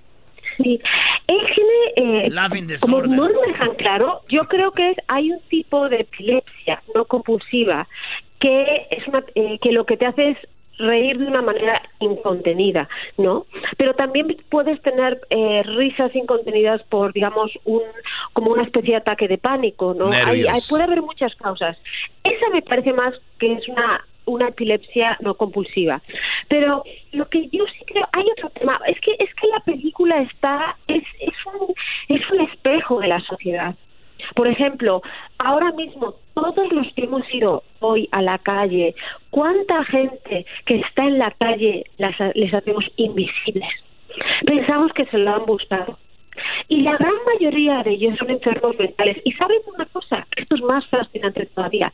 Sí, 0.58 0.80
él 1.28 1.38
tiene, 1.56 2.26
eh, 2.26 2.30
como 2.82 2.98
no 3.16 3.28
lo 3.28 3.42
dejan 3.42 3.74
claro, 3.76 4.22
yo 4.30 4.42
creo 4.42 4.72
que 4.72 4.92
es, 4.92 4.98
hay 5.08 5.32
un 5.32 5.40
tipo 5.50 5.90
de 5.90 6.02
epilepsia 6.02 6.84
no 6.94 7.06
compulsiva 7.06 7.88
que 8.40 8.88
es 8.92 9.08
una, 9.08 9.24
eh, 9.36 9.58
que 9.62 9.72
lo 9.72 9.86
que 9.86 9.98
te 9.98 10.06
hace 10.06 10.32
es 10.32 10.38
reír 10.78 11.18
de 11.18 11.26
una 11.28 11.42
manera 11.42 11.82
incontenida, 12.00 12.90
¿no? 13.18 13.46
Pero 13.78 13.94
también 13.96 14.36
puedes 14.50 14.82
tener 14.82 15.22
eh, 15.30 15.64
risas 15.64 16.14
incontenidas 16.16 16.84
por, 16.84 17.14
digamos, 17.14 17.52
un 17.64 17.82
como 18.34 18.52
una 18.52 18.64
especie 18.64 18.92
de 18.92 18.98
ataque 18.98 19.28
de 19.28 19.38
pánico, 19.38 19.94
¿no? 19.94 20.10
Hay- 20.28 20.42
hay- 20.56 20.62
puede 20.70 20.84
haber 20.84 21.02
muchas 21.02 21.34
causas. 21.36 21.78
Esa 22.24 22.50
me 22.52 22.62
parece 22.64 22.92
más 22.94 23.14
que 23.40 23.54
es 23.54 23.68
una 23.70 24.04
una 24.26 24.50
epilepsia 24.50 25.18
no 25.22 25.36
compulsiva. 25.36 26.02
Pero 26.48 26.84
lo 27.12 27.28
que 27.30 27.48
yo 27.50 27.66
sí 27.68 27.86
creo, 27.86 28.08
hay 28.12 28.26
otro 28.32 28.50
tema, 28.52 28.80
es 28.88 29.00
que 29.02 29.16
es 29.20 29.34
que 29.36 29.48
la 29.48 29.60
película 29.62 30.22
está 30.22 30.76
es 30.88 31.04
es 31.20 31.34
un 31.46 31.74
es 32.10 32.32
un 32.32 32.42
espejo 32.42 33.00
de 33.00 33.08
la 33.08 33.20
sociedad. 33.22 33.76
Por 34.36 34.48
ejemplo, 34.48 35.02
ahora 35.38 35.72
mismo 35.74 36.16
todos 36.34 36.72
los 36.72 36.88
que 36.94 37.04
hemos 37.04 37.24
ido 37.34 37.64
hoy 37.80 38.08
a 38.12 38.22
la 38.22 38.38
calle, 38.38 38.96
¿cuánta 39.30 39.84
gente 39.86 40.46
que 40.66 40.76
está 40.76 41.04
en 41.04 41.20
la 41.20 41.32
calle 41.32 41.86
las, 41.98 42.16
les 42.36 42.54
hacemos 42.54 42.86
invisibles? 42.96 43.68
Pensamos 44.46 44.94
que 44.94 45.06
se 45.08 45.18
lo 45.18 45.36
han 45.36 45.46
buscado. 45.46 45.98
Y 46.68 46.82
la 46.82 46.98
gran 46.98 47.14
mayoría 47.34 47.84
de 47.84 47.92
ellos 47.92 48.18
son 48.18 48.30
enfermos 48.30 48.78
mentales. 48.78 49.18
Y 49.26 49.32
saben 49.34 49.58
una 49.74 49.86
cosa, 49.88 50.26
esto 50.36 50.56
es 50.56 50.62
más 50.62 50.86
fascinante 50.88 51.46
todavía. 51.48 51.92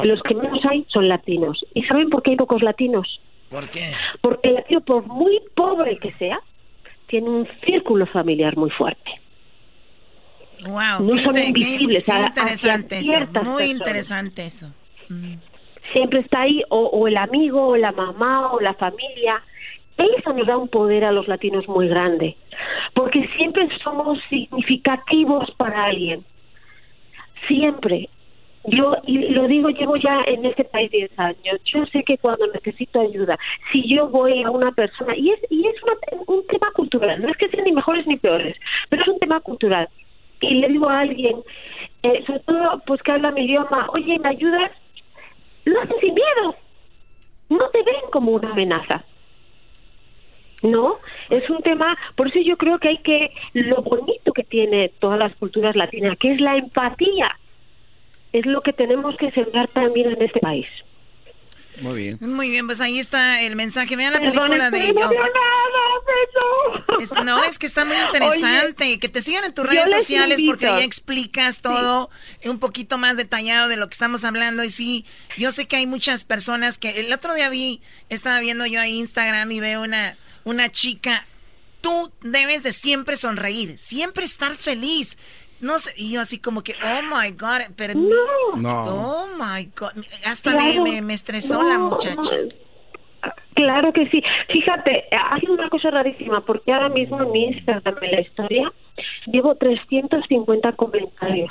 Los 0.00 0.22
que 0.22 0.34
menos 0.34 0.64
hay 0.66 0.84
son 0.88 1.08
latinos. 1.08 1.64
¿Y 1.74 1.82
saben 1.84 2.10
por 2.10 2.22
qué 2.22 2.32
hay 2.32 2.36
pocos 2.36 2.62
latinos? 2.62 3.20
¿Por 3.50 3.68
qué? 3.70 3.92
Porque 4.20 4.48
el 4.48 4.54
latino, 4.56 4.80
por 4.82 5.06
muy 5.06 5.40
pobre 5.54 5.96
que 5.96 6.12
sea, 6.14 6.40
tiene 7.06 7.28
un 7.30 7.48
círculo 7.64 8.06
familiar 8.06 8.56
muy 8.56 8.70
fuerte. 8.70 9.10
Wow, 10.64 11.04
No 11.06 11.12
qué, 11.16 11.22
son 11.22 11.34
qué- 11.34 11.44
invisibles 11.46 12.04
qué 12.04 12.12
a- 12.12 12.26
interesante 12.26 12.98
eso, 12.98 13.10
muy 13.12 13.26
personas. 13.32 13.68
interesante 13.68 14.44
eso. 14.46 14.74
siempre 15.92 16.20
está 16.20 16.42
ahí 16.42 16.62
o, 16.68 16.80
o 16.86 17.08
el 17.08 17.16
amigo 17.16 17.68
o 17.68 17.76
la 17.76 17.92
mamá 17.92 18.52
o 18.52 18.60
la 18.60 18.74
familia. 18.74 19.42
Eso 19.98 20.32
nos 20.32 20.46
da 20.46 20.56
un 20.56 20.68
poder 20.68 21.04
a 21.04 21.12
los 21.12 21.26
latinos 21.28 21.66
muy 21.68 21.88
grande, 21.88 22.36
porque 22.94 23.28
siempre 23.36 23.68
somos 23.82 24.18
significativos 24.30 25.50
para 25.56 25.84
alguien. 25.84 26.24
Siempre. 27.46 28.08
Yo, 28.64 28.96
y 29.06 29.18
lo 29.28 29.46
digo, 29.46 29.70
llevo 29.70 29.96
ya 29.96 30.22
en 30.26 30.44
este 30.44 30.64
país 30.64 30.90
10 30.90 31.10
años. 31.18 31.60
Yo 31.64 31.86
sé 31.86 32.02
que 32.04 32.18
cuando 32.18 32.46
necesito 32.48 33.00
ayuda, 33.00 33.38
si 33.72 33.88
yo 33.88 34.08
voy 34.08 34.42
a 34.42 34.50
una 34.50 34.72
persona, 34.72 35.16
y 35.16 35.30
es, 35.30 35.40
y 35.48 35.66
es 35.66 35.82
una- 35.82 35.94
un 36.26 36.46
tema 36.46 36.70
cultural, 36.74 37.22
no 37.22 37.28
es 37.28 37.36
que 37.36 37.48
sean 37.48 37.64
ni 37.64 37.72
mejores 37.72 38.06
ni 38.06 38.16
peores, 38.16 38.56
pero 38.90 39.02
es 39.02 39.08
un 39.08 39.18
tema 39.20 39.40
cultural. 39.40 39.88
Y 40.40 40.54
le 40.56 40.68
digo 40.68 40.88
a 40.88 41.00
alguien, 41.00 41.36
eh, 42.02 42.22
sobre 42.26 42.40
todo 42.40 42.82
pues 42.86 43.02
que 43.02 43.12
habla 43.12 43.30
mi 43.30 43.44
idioma, 43.44 43.88
oye, 43.92 44.18
¿me 44.18 44.28
ayudas? 44.28 44.70
lo 45.64 45.80
hacen 45.82 45.96
sin 46.00 46.14
miedo. 46.14 46.56
No 47.50 47.68
te 47.70 47.82
ven 47.82 48.10
como 48.10 48.32
una 48.32 48.50
amenaza. 48.52 49.04
No, 50.62 50.98
es 51.30 51.48
un 51.50 51.62
tema, 51.62 51.96
por 52.16 52.28
eso 52.28 52.40
yo 52.44 52.56
creo 52.56 52.78
que 52.80 52.88
hay 52.88 52.98
que, 52.98 53.30
lo 53.52 53.82
bonito 53.82 54.32
que 54.32 54.42
tiene 54.42 54.88
todas 54.98 55.18
las 55.18 55.34
culturas 55.36 55.76
latinas, 55.76 56.18
que 56.18 56.32
es 56.32 56.40
la 56.40 56.56
empatía, 56.56 57.38
es 58.32 58.44
lo 58.44 58.60
que 58.62 58.72
tenemos 58.72 59.16
que 59.18 59.30
sembrar 59.30 59.68
también 59.68 60.10
en 60.10 60.22
este 60.22 60.40
país. 60.40 60.66
Muy 61.80 61.96
bien. 61.96 62.18
Muy 62.20 62.50
bien, 62.50 62.66
pues 62.66 62.80
ahí 62.80 62.98
está 62.98 63.40
el 63.42 63.54
mensaje. 63.54 63.94
Vean 63.94 64.12
la 64.12 64.18
Perdón, 64.18 64.48
película 64.48 64.70
de 64.72 64.88
emocionada, 64.88 65.28
Es- 67.00 67.12
no, 67.24 67.44
es 67.44 67.58
que 67.60 67.66
está 67.66 67.84
muy 67.84 67.96
interesante. 67.96 68.98
que 68.98 69.08
te 69.08 69.20
sigan 69.20 69.44
en 69.44 69.54
tus 69.54 69.64
redes 69.64 69.84
les 69.88 70.02
sociales 70.02 70.42
porque 70.44 70.66
ahí 70.66 70.82
explicas 70.82 71.62
todo 71.62 72.10
un 72.44 72.58
poquito 72.58 72.98
más 72.98 73.16
detallado 73.16 73.68
de 73.68 73.76
lo 73.76 73.86
que 73.86 73.92
estamos 73.92 74.24
hablando. 74.24 74.64
Y 74.64 74.70
sí, 74.70 75.04
yo 75.36 75.52
sé 75.52 75.68
que 75.68 75.76
hay 75.76 75.86
muchas 75.86 76.24
personas 76.24 76.78
que 76.78 76.98
el 76.98 77.12
otro 77.12 77.32
día 77.34 77.48
vi, 77.48 77.80
estaba 78.08 78.40
viendo 78.40 78.66
yo 78.66 78.80
ahí 78.80 78.98
Instagram 78.98 79.50
y 79.52 79.60
veo 79.60 79.82
una, 79.82 80.16
una 80.48 80.68
chica. 80.68 81.26
Tú 81.80 82.10
debes 82.22 82.62
de 82.64 82.72
siempre 82.72 83.16
sonreír, 83.16 83.78
siempre 83.78 84.24
estar 84.24 84.52
feliz. 84.52 85.16
No 85.60 85.78
sé, 85.78 85.90
y 85.96 86.12
yo 86.12 86.20
así 86.20 86.38
como 86.38 86.62
que, 86.62 86.74
oh 86.84 87.02
my 87.02 87.30
God, 87.32 87.72
pero... 87.76 87.94
No. 87.94 88.84
Oh 88.84 89.26
my 89.36 89.68
God, 89.76 89.90
hasta 90.26 90.52
me, 90.52 90.72
Claro. 90.72 90.82
me, 90.84 91.02
me 91.02 91.14
estresó 91.14 91.62
No, 91.62 91.68
la 91.68 91.78
muchacha. 91.78 92.36
Claro 93.54 93.92
que 93.92 94.08
sí. 94.08 94.22
Fíjate, 94.52 95.04
hay 95.10 95.42
una 95.48 95.68
cosa 95.68 95.90
rarísima, 95.90 96.44
porque 96.44 96.72
ahora 96.72 96.88
mismo 96.90 97.20
en 97.20 97.32
mi 97.32 97.44
Instagram, 97.46 97.96
en 98.02 98.10
la 98.12 98.20
historia, 98.20 98.72
llevo 99.26 99.56
350 99.56 100.72
comentarios 100.72 101.50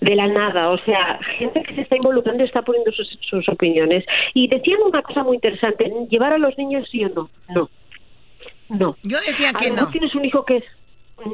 de 0.00 0.14
la 0.14 0.26
nada, 0.28 0.70
o 0.70 0.78
sea, 0.84 1.18
gente 1.38 1.62
que 1.62 1.74
se 1.74 1.80
está 1.82 1.96
involucrando 1.96 2.44
está 2.44 2.62
poniendo 2.62 2.92
sus, 2.92 3.08
sus 3.28 3.48
opiniones. 3.48 4.04
Y 4.34 4.48
decían 4.48 4.80
una 4.84 5.02
cosa 5.02 5.22
muy 5.24 5.36
interesante, 5.36 5.90
llevar 6.10 6.32
a 6.34 6.38
los 6.38 6.56
niños 6.58 6.86
sí 6.90 7.04
o 7.04 7.08
no, 7.08 7.30
no, 7.54 7.70
no. 8.68 8.96
Yo 9.02 9.18
decía 9.26 9.52
que 9.52 9.70
no. 9.70 9.88
tienes 9.90 10.14
un 10.14 10.24
hijo 10.24 10.44
que 10.44 10.58
es... 10.58 10.64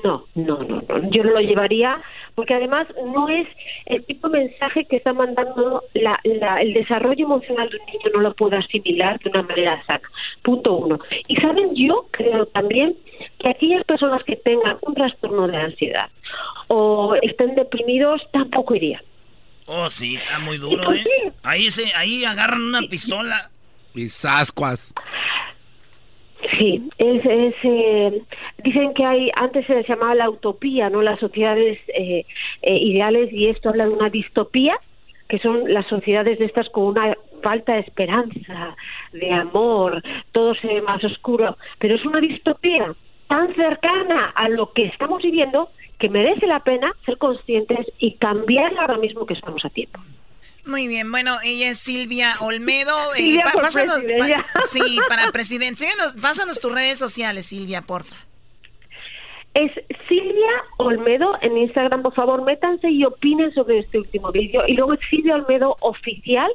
No, 0.03 0.25
no, 0.35 0.59
no, 0.65 0.81
no, 0.89 1.11
yo 1.11 1.23
no 1.25 1.33
lo 1.33 1.41
llevaría 1.41 2.01
porque 2.35 2.55
además 2.55 2.87
no 3.05 3.29
es 3.29 3.47
el 3.85 4.03
tipo 4.07 4.31
de 4.31 4.39
mensaje 4.45 4.87
que 4.87 4.97
está 4.97 5.13
mandando 5.13 5.83
la, 5.93 6.19
la- 6.25 6.63
el 6.63 6.73
desarrollo 6.73 7.27
emocional 7.27 7.69
de 7.69 7.77
un 7.77 7.85
niño 7.87 8.11
no 8.15 8.21
lo 8.21 8.35
puede 8.35 8.57
asimilar 8.57 9.19
de 9.21 9.29
una 9.29 9.43
manera 9.43 9.85
sana. 9.85 10.01
Punto 10.43 10.73
uno. 10.77 10.99
Y 11.29 11.37
saben, 11.37 11.75
yo 11.77 12.07
creo 12.13 12.47
también 12.47 12.97
que 13.39 13.51
aquellas 13.51 13.85
personas 13.85 14.25
que 14.25 14.37
tengan 14.37 14.79
un 14.81 14.95
trastorno 14.95 15.47
de 15.49 15.57
ansiedad 15.59 16.09
o 16.69 17.15
estén 17.21 17.55
deprimidos 17.55 18.23
tampoco 18.33 18.75
iría. 18.75 19.03
Oh, 19.67 19.91
sí, 19.91 20.17
está 20.17 20.39
muy 20.39 20.57
duro, 20.57 20.95
¿eh? 20.95 21.05
Ahí, 21.43 21.69
se, 21.71 21.93
ahí 21.95 22.25
agarran 22.25 22.63
una 22.63 22.81
pistola. 22.89 23.51
Y 23.95 24.09
sascuas. 24.09 24.95
Sí, 26.51 26.89
es, 26.99 27.25
eh, 27.63 28.23
dicen 28.63 28.93
que 28.95 29.05
hay, 29.05 29.31
antes 29.35 29.67
se 29.67 29.75
les 29.75 29.89
llamaba 29.89 30.15
la 30.15 30.31
utopía, 30.31 30.91
¿no? 30.91 31.01
Las 31.01 31.19
sociedades 31.19 31.79
eh, 31.89 32.27
eh, 32.63 32.77
ideales 32.77 33.33
y 33.33 33.47
esto 33.49 33.71
habla 33.71 33.87
de 33.87 33.95
una 33.95 34.11
distopía, 34.11 34.77
que 35.29 35.39
son 35.39 35.73
las 35.73 35.87
sociedades 35.87 36.39
de 36.39 36.45
estas 36.45 36.69
con 36.69 36.85
una 36.85 37.17
falta 37.43 37.75
de 37.75 37.81
esperanza, 37.81 38.77
de 39.13 39.33
amor, 39.33 40.03
todo 40.33 40.55
se 40.55 40.67
ve 40.67 40.83
más 40.83 41.03
oscuro, 41.05 41.57
pero 41.79 41.95
es 41.95 42.05
una 42.05 42.21
distopía 42.21 42.95
tan 43.29 43.55
cercana 43.55 44.33
a 44.35 44.49
lo 44.49 44.73
que 44.73 44.85
estamos 44.87 45.23
viviendo 45.23 45.71
que 45.99 46.09
merece 46.09 46.47
la 46.47 46.61
pena 46.61 46.93
ser 47.07 47.17
conscientes 47.19 47.87
y 47.99 48.13
cambiar 48.17 48.77
ahora 48.79 48.99
mismo 48.99 49.25
que 49.25 49.35
estamos 49.35 49.65
a 49.65 49.71
tiempo. 49.71 50.01
Muy 50.67 50.89
bien, 50.89 51.11
bueno, 51.11 51.37
ella 51.45 51.71
es 51.71 51.79
Silvia 51.79 52.37
Olmedo. 52.41 53.15
eh, 53.15 53.19
Silvia 53.19 53.45
por 53.53 53.63
pásanos- 53.65 54.03
pa- 54.19 54.61
sí, 54.67 54.99
para 55.09 55.31
presidente. 55.31 55.81
Síguenos, 55.85 56.15
pásanos 56.15 56.61
tus 56.61 56.73
redes 56.73 56.99
sociales, 56.99 57.47
Silvia, 57.47 57.83
porfa. 57.83 58.17
Es 59.55 59.71
Silvia 60.09 60.51
Olmedo 60.79 61.37
en 61.43 61.57
Instagram, 61.59 62.03
por 62.03 62.15
favor, 62.15 62.43
métanse 62.45 62.91
y 62.91 63.05
opinen 63.05 63.53
sobre 63.55 63.79
este 63.81 63.99
último 63.99 64.33
vídeo. 64.33 64.63
Y 64.67 64.73
luego 64.75 64.95
es 64.95 65.01
Silvia 65.09 65.37
Olmedo 65.37 65.77
oficial 65.81 66.51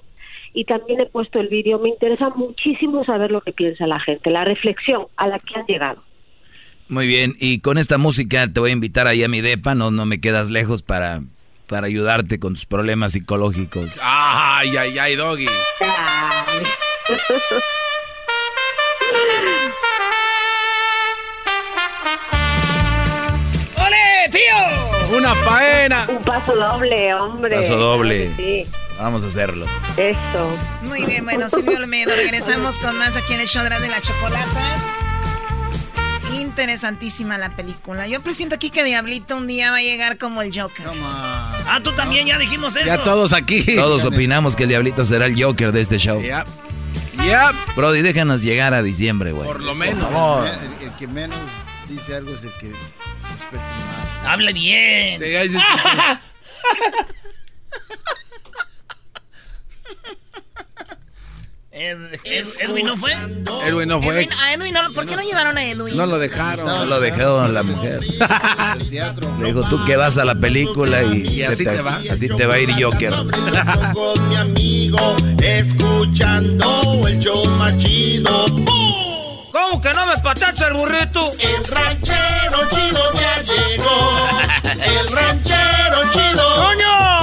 y 0.54 0.66
también 0.66 1.00
he 1.00 1.06
puesto 1.06 1.40
el 1.40 1.48
vídeo. 1.48 1.80
Me 1.80 1.90
interesa 1.90 2.30
muchísimo 2.30 3.06
saber 3.06 3.32
lo 3.32 3.40
que 3.42 3.54
piensa 3.54 3.88
la 3.88 4.00
gente, 4.02 4.30
la 4.32 4.44
reflexión 4.44 5.06
a 5.16 5.28
la 5.28 5.40
que 5.40 5.56
han 5.58 5.66
llegado. 5.66 6.04
Muy 6.90 7.06
bien, 7.08 7.36
y 7.40 7.60
con 7.60 7.78
esta 7.78 7.98
música 8.00 8.52
te 8.52 8.60
voy 8.60 8.72
a 8.72 8.74
invitar 8.74 9.06
ahí 9.08 9.24
a 9.24 9.28
mi 9.30 9.42
depa, 9.42 9.76
no, 9.76 9.92
no 9.92 10.06
me 10.08 10.20
quedas 10.20 10.50
lejos 10.50 10.82
para, 10.82 11.22
para 11.70 11.86
ayudarte 11.86 12.40
con 12.40 12.54
tus 12.56 12.66
problemas 12.66 13.12
psicológicos. 13.14 13.86
Ay, 14.02 14.76
ay, 14.76 14.98
ay, 14.98 15.16
doggy. 15.16 15.48
¡Ole, 23.78 24.30
tío! 24.32 25.18
Una 25.18 25.36
faena. 25.36 26.06
Un 26.10 26.24
paso 26.24 26.56
doble, 26.56 27.14
hombre. 27.14 27.56
Paso 27.58 27.78
doble. 27.78 28.32
Sí, 28.36 28.68
Vamos 29.00 29.24
a 29.24 29.28
hacerlo. 29.28 29.66
eso. 29.96 30.58
Muy 30.84 31.06
bien, 31.06 31.24
bueno, 31.24 31.50
Silvio 31.50 31.78
Olmedo, 31.78 32.16
regresamos 32.16 32.78
con 32.80 32.98
más 32.98 33.16
aquí 33.16 33.34
en 33.34 33.42
el 33.42 33.48
show 33.48 33.64
de 33.64 33.70
la 33.70 34.02
Chocolata. 34.02 34.99
Interesantísima 36.34 37.38
la 37.38 37.56
película. 37.56 38.08
Yo 38.08 38.22
presiento 38.22 38.56
aquí 38.56 38.70
que 38.70 38.84
Diablito 38.84 39.36
un 39.38 39.48
día 39.48 39.72
va 39.72 39.78
a 39.78 39.82
llegar 39.82 40.18
como 40.18 40.42
el 40.42 40.58
Joker. 40.58 40.86
Ah, 41.04 41.80
tú 41.84 41.92
también, 41.94 42.28
ya 42.28 42.38
dijimos 42.38 42.76
eso. 42.76 42.86
Ya 42.86 43.04
todos 43.04 43.34
aquí. 43.34 43.64
Todos 43.76 44.06
opinamos 44.06 44.56
que 44.56 44.64
el 44.64 44.70
diablito 44.70 45.06
será 45.06 45.26
el 45.26 45.42
Joker 45.42 45.72
de 45.72 45.82
este 45.82 45.98
show. 45.98 46.22
Ya. 46.22 46.46
Ya. 47.26 47.52
Brody, 47.76 48.02
déjanos 48.02 48.42
llegar 48.42 48.74
a 48.74 48.82
diciembre, 48.82 49.32
güey. 49.32 49.46
Por 49.46 49.62
lo 49.62 49.68
Por 49.74 49.78
menos. 49.78 50.04
favor. 50.04 50.48
El, 50.48 50.88
el 50.88 50.96
que 50.96 51.08
menos 51.08 51.38
dice 51.88 52.16
algo 52.16 52.32
es 52.34 52.44
el 52.44 52.52
que 52.60 52.68
más. 52.70 52.80
Hable 54.26 54.54
bien. 54.54 55.22
Ed- 61.82 62.20
Ed- 62.26 62.46
Edwin 62.60 62.86
no 62.88 62.98
fue. 62.98 63.14
Edwin 63.66 63.88
no 63.88 64.02
fue. 64.02 64.14
Edwin, 64.16 64.30
a 64.38 64.54
Edwin 64.54 64.74
no, 64.74 64.92
¿por 64.94 65.06
qué 65.06 65.16
no 65.16 65.22
llevaron 65.22 65.58
a 65.58 65.64
Edwin? 65.64 65.96
No 65.96 66.06
lo 66.06 66.20
dejaron. 66.20 66.66
No 66.66 66.86
lo 66.86 67.00
dejó 67.00 67.48
la 67.48 67.64
mujer. 67.64 68.02
El 68.80 68.90
teatro. 68.90 69.32
Le 69.40 69.54
dijo, 69.54 69.62
tú 69.70 69.86
que 69.86 69.96
vas 69.96 70.18
a 70.18 70.26
la 70.26 70.36
película 70.36 71.02
y, 71.04 71.42
así 71.44 71.64
te 71.64 71.82
va. 71.82 72.02
Así 72.12 72.28
te 72.28 72.46
va 72.46 72.56
a 72.56 72.60
ir 72.60 72.72
Joker. 72.84 73.14
mi 74.28 74.36
amigo, 74.36 75.16
escuchando 75.42 77.08
el 77.08 77.18
show. 77.20 77.44
¿Cómo 79.52 79.82
que 79.82 79.94
no 79.94 80.06
me 80.06 80.18
patacha 80.22 80.68
el 80.68 80.74
burrito? 80.74 81.32
El 81.40 81.64
ranchero 81.66 82.60
chido 82.72 83.14
ya 83.14 83.42
llegó. 83.44 84.28
El 84.84 85.12
ranchero 85.12 86.02
chido. 86.12 86.56
¡Coño! 86.56 87.19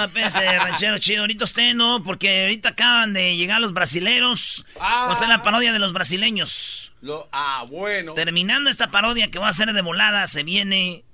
No, 0.00 0.08
pese, 0.10 0.58
ranchero 0.58 0.98
chido. 0.98 1.22
Ahorita 1.22 1.44
usted 1.44 1.74
no, 1.74 2.02
porque 2.02 2.42
ahorita 2.42 2.70
acaban 2.70 3.12
de 3.12 3.36
llegar 3.36 3.60
los 3.60 3.72
brasileros. 3.72 4.64
Ah. 4.80 5.08
O 5.10 5.16
sea, 5.16 5.28
la 5.28 5.42
parodia 5.42 5.72
de 5.72 5.78
los 5.78 5.92
brasileños. 5.92 6.92
Lo- 7.00 7.28
ah, 7.32 7.64
bueno. 7.68 8.14
Terminando 8.14 8.70
esta 8.70 8.90
parodia 8.90 9.30
que 9.30 9.38
va 9.38 9.48
a 9.48 9.52
ser 9.52 9.72
de 9.72 9.82
volada, 9.82 10.26
se 10.26 10.42
viene. 10.42 11.04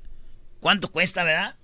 ¿Cuánto 0.61 0.91
cuesta, 0.91 1.25
verdad? 1.25 1.57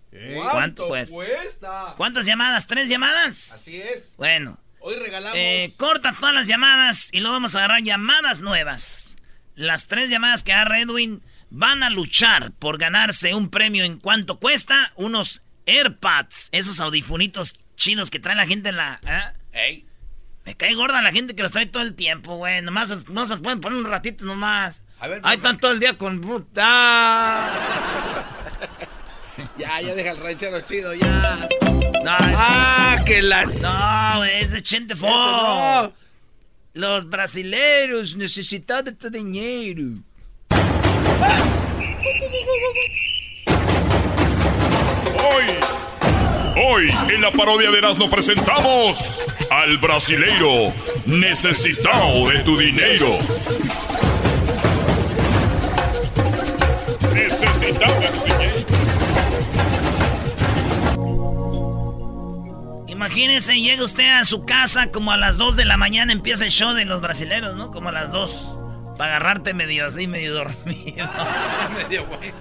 ¿Cuánto 0.50 0.88
cuesta? 0.88 1.14
cuesta? 1.14 1.94
¿Cuántas 1.96 2.26
llamadas? 2.26 2.66
¿Tres 2.66 2.88
llamadas? 2.88 3.52
Así 3.52 3.80
es. 3.80 4.14
Bueno, 4.16 4.58
Hoy 4.80 4.96
regalamos. 4.96 5.36
eh, 5.36 5.72
corta 5.76 6.16
todas 6.18 6.34
las 6.34 6.48
llamadas 6.48 7.10
y 7.12 7.20
luego 7.20 7.34
vamos 7.34 7.54
a 7.54 7.58
agarrar 7.58 7.82
llamadas 7.82 8.40
nuevas. 8.40 9.16
Las 9.54 9.86
tres 9.86 10.08
llamadas 10.10 10.42
que 10.42 10.52
agarra 10.52 10.80
Edwin 10.80 11.22
van 11.50 11.82
a 11.82 11.90
luchar 11.90 12.52
por 12.52 12.78
ganarse 12.78 13.34
un 13.34 13.50
premio 13.50 13.84
en 13.84 13.98
cuánto 13.98 14.38
cuesta. 14.38 14.92
Unos 14.96 15.42
AirPods, 15.68 16.48
esos 16.52 16.80
audifunitos 16.80 17.54
chidos 17.76 18.10
que 18.10 18.18
trae 18.18 18.34
la 18.34 18.46
gente 18.46 18.70
en 18.70 18.76
la... 18.76 19.00
¿eh? 19.06 19.32
Ey. 19.52 19.84
Me 20.44 20.56
cae 20.56 20.74
gorda 20.74 21.02
la 21.02 21.12
gente 21.12 21.36
que 21.36 21.42
los 21.42 21.52
trae 21.52 21.66
todo 21.66 21.82
el 21.82 21.94
tiempo, 21.94 22.36
güey. 22.36 22.62
Nomás 22.62 23.06
no 23.08 23.26
se 23.26 23.32
los 23.34 23.40
pueden 23.42 23.60
poner 23.60 23.78
un 23.78 23.84
ratito 23.84 24.24
nomás. 24.24 24.82
A 24.98 25.06
ver, 25.08 25.20
Ahí 25.22 25.36
están 25.36 25.58
todo 25.58 25.72
el 25.72 25.80
día 25.80 25.96
con... 25.98 26.20
puta. 26.20 27.52
Ya, 29.56 29.80
ya 29.80 29.94
deja 29.94 30.10
el 30.10 30.16
ranchero 30.18 30.60
chido, 30.62 30.92
ya. 30.94 31.48
No, 32.02 32.10
Ah, 32.18 32.96
que 33.06 33.22
la. 33.22 33.44
no, 33.46 34.16
güey, 34.18 34.42
es 34.42 34.50
de 34.50 34.96
Fox. 34.96 35.12
no. 35.12 35.92
Los 36.74 37.08
brasileños 37.08 38.16
necesitan 38.16 38.84
de 38.84 38.92
tu 38.92 39.08
dinero. 39.10 40.02
Hoy, 45.16 45.44
hoy 46.62 46.90
en 47.14 47.22
la 47.22 47.30
parodia 47.30 47.70
de 47.70 47.78
Erasmo 47.78 48.10
presentamos 48.10 49.24
al 49.50 49.78
brasileiro 49.78 50.72
necesitado 51.06 52.28
de 52.28 52.40
tu 52.40 52.56
dinero. 52.56 53.18
Necesitado 57.12 58.00
de 58.00 58.08
tu 58.08 58.24
dinero. 58.24 58.78
Imagínese, 62.88 63.60
llega 63.60 63.84
usted 63.84 64.10
a 64.10 64.24
su 64.24 64.44
casa 64.44 64.90
como 64.90 65.12
a 65.12 65.16
las 65.16 65.38
2 65.38 65.56
de 65.56 65.64
la 65.64 65.76
mañana 65.76 66.12
empieza 66.12 66.44
el 66.44 66.50
show 66.50 66.74
de 66.74 66.84
los 66.84 67.00
brasileros, 67.00 67.56
¿no? 67.56 67.70
Como 67.70 67.88
a 67.88 67.92
las 67.92 68.12
2. 68.12 68.56
Para 68.98 69.16
agarrarte 69.16 69.54
medio 69.54 69.86
así, 69.86 70.06
medio 70.06 70.34
dormido. 70.34 71.08
medio 71.76 72.06
güey. 72.06 72.32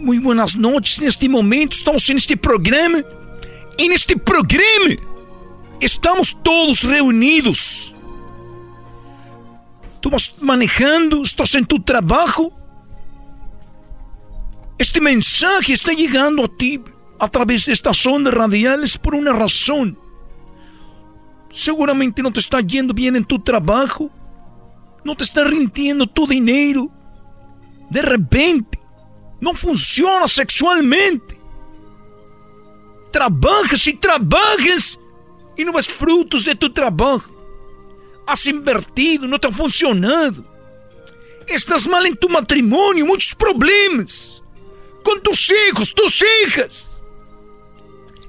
Muy 0.00 0.18
buenas 0.18 0.56
noches. 0.56 0.98
En 0.98 1.08
este 1.08 1.28
momento 1.28 1.76
estamos 1.76 2.08
en 2.08 2.16
este 2.16 2.34
programa. 2.34 3.00
En 3.76 3.92
este 3.92 4.16
programa 4.16 4.96
estamos 5.78 6.34
todos 6.42 6.84
reunidos. 6.84 7.94
Tú 10.00 10.08
vas 10.08 10.32
manejando, 10.40 11.22
estás 11.22 11.54
en 11.54 11.66
tu 11.66 11.80
trabajo. 11.82 12.50
Este 14.78 15.02
mensaje 15.02 15.74
está 15.74 15.92
llegando 15.92 16.44
a 16.44 16.48
ti 16.48 16.80
a 17.18 17.28
través 17.28 17.66
de 17.66 17.74
estas 17.74 18.06
ondas 18.06 18.32
radiales 18.32 18.96
por 18.96 19.14
una 19.14 19.34
razón. 19.34 19.98
Seguramente 21.50 22.22
no 22.22 22.32
te 22.32 22.40
está 22.40 22.62
yendo 22.62 22.94
bien 22.94 23.16
en 23.16 23.24
tu 23.26 23.38
trabajo. 23.38 24.10
No 25.04 25.14
te 25.14 25.24
está 25.24 25.44
rindiendo 25.44 26.06
tu 26.06 26.26
dinero. 26.26 26.90
De 27.90 28.00
repente, 28.00 28.80
no 29.40 29.54
funciona 29.54 30.28
sexualmente. 30.28 31.38
Trabajas 33.10 33.86
y 33.88 33.94
trabajas 33.94 34.98
y 35.56 35.64
no 35.64 35.72
ves 35.72 35.88
frutos 35.88 36.44
de 36.44 36.54
tu 36.54 36.70
trabajo. 36.72 37.30
Has 38.26 38.46
invertido, 38.46 39.26
no 39.26 39.38
te 39.38 39.48
ha 39.48 39.52
funcionado. 39.52 40.44
Estás 41.46 41.86
mal 41.88 42.06
en 42.06 42.16
tu 42.16 42.28
matrimonio, 42.28 43.04
muchos 43.04 43.34
problemas. 43.34 44.42
Con 45.02 45.20
tus 45.22 45.50
hijos, 45.68 45.92
tus 45.92 46.22
hijas. 46.46 47.02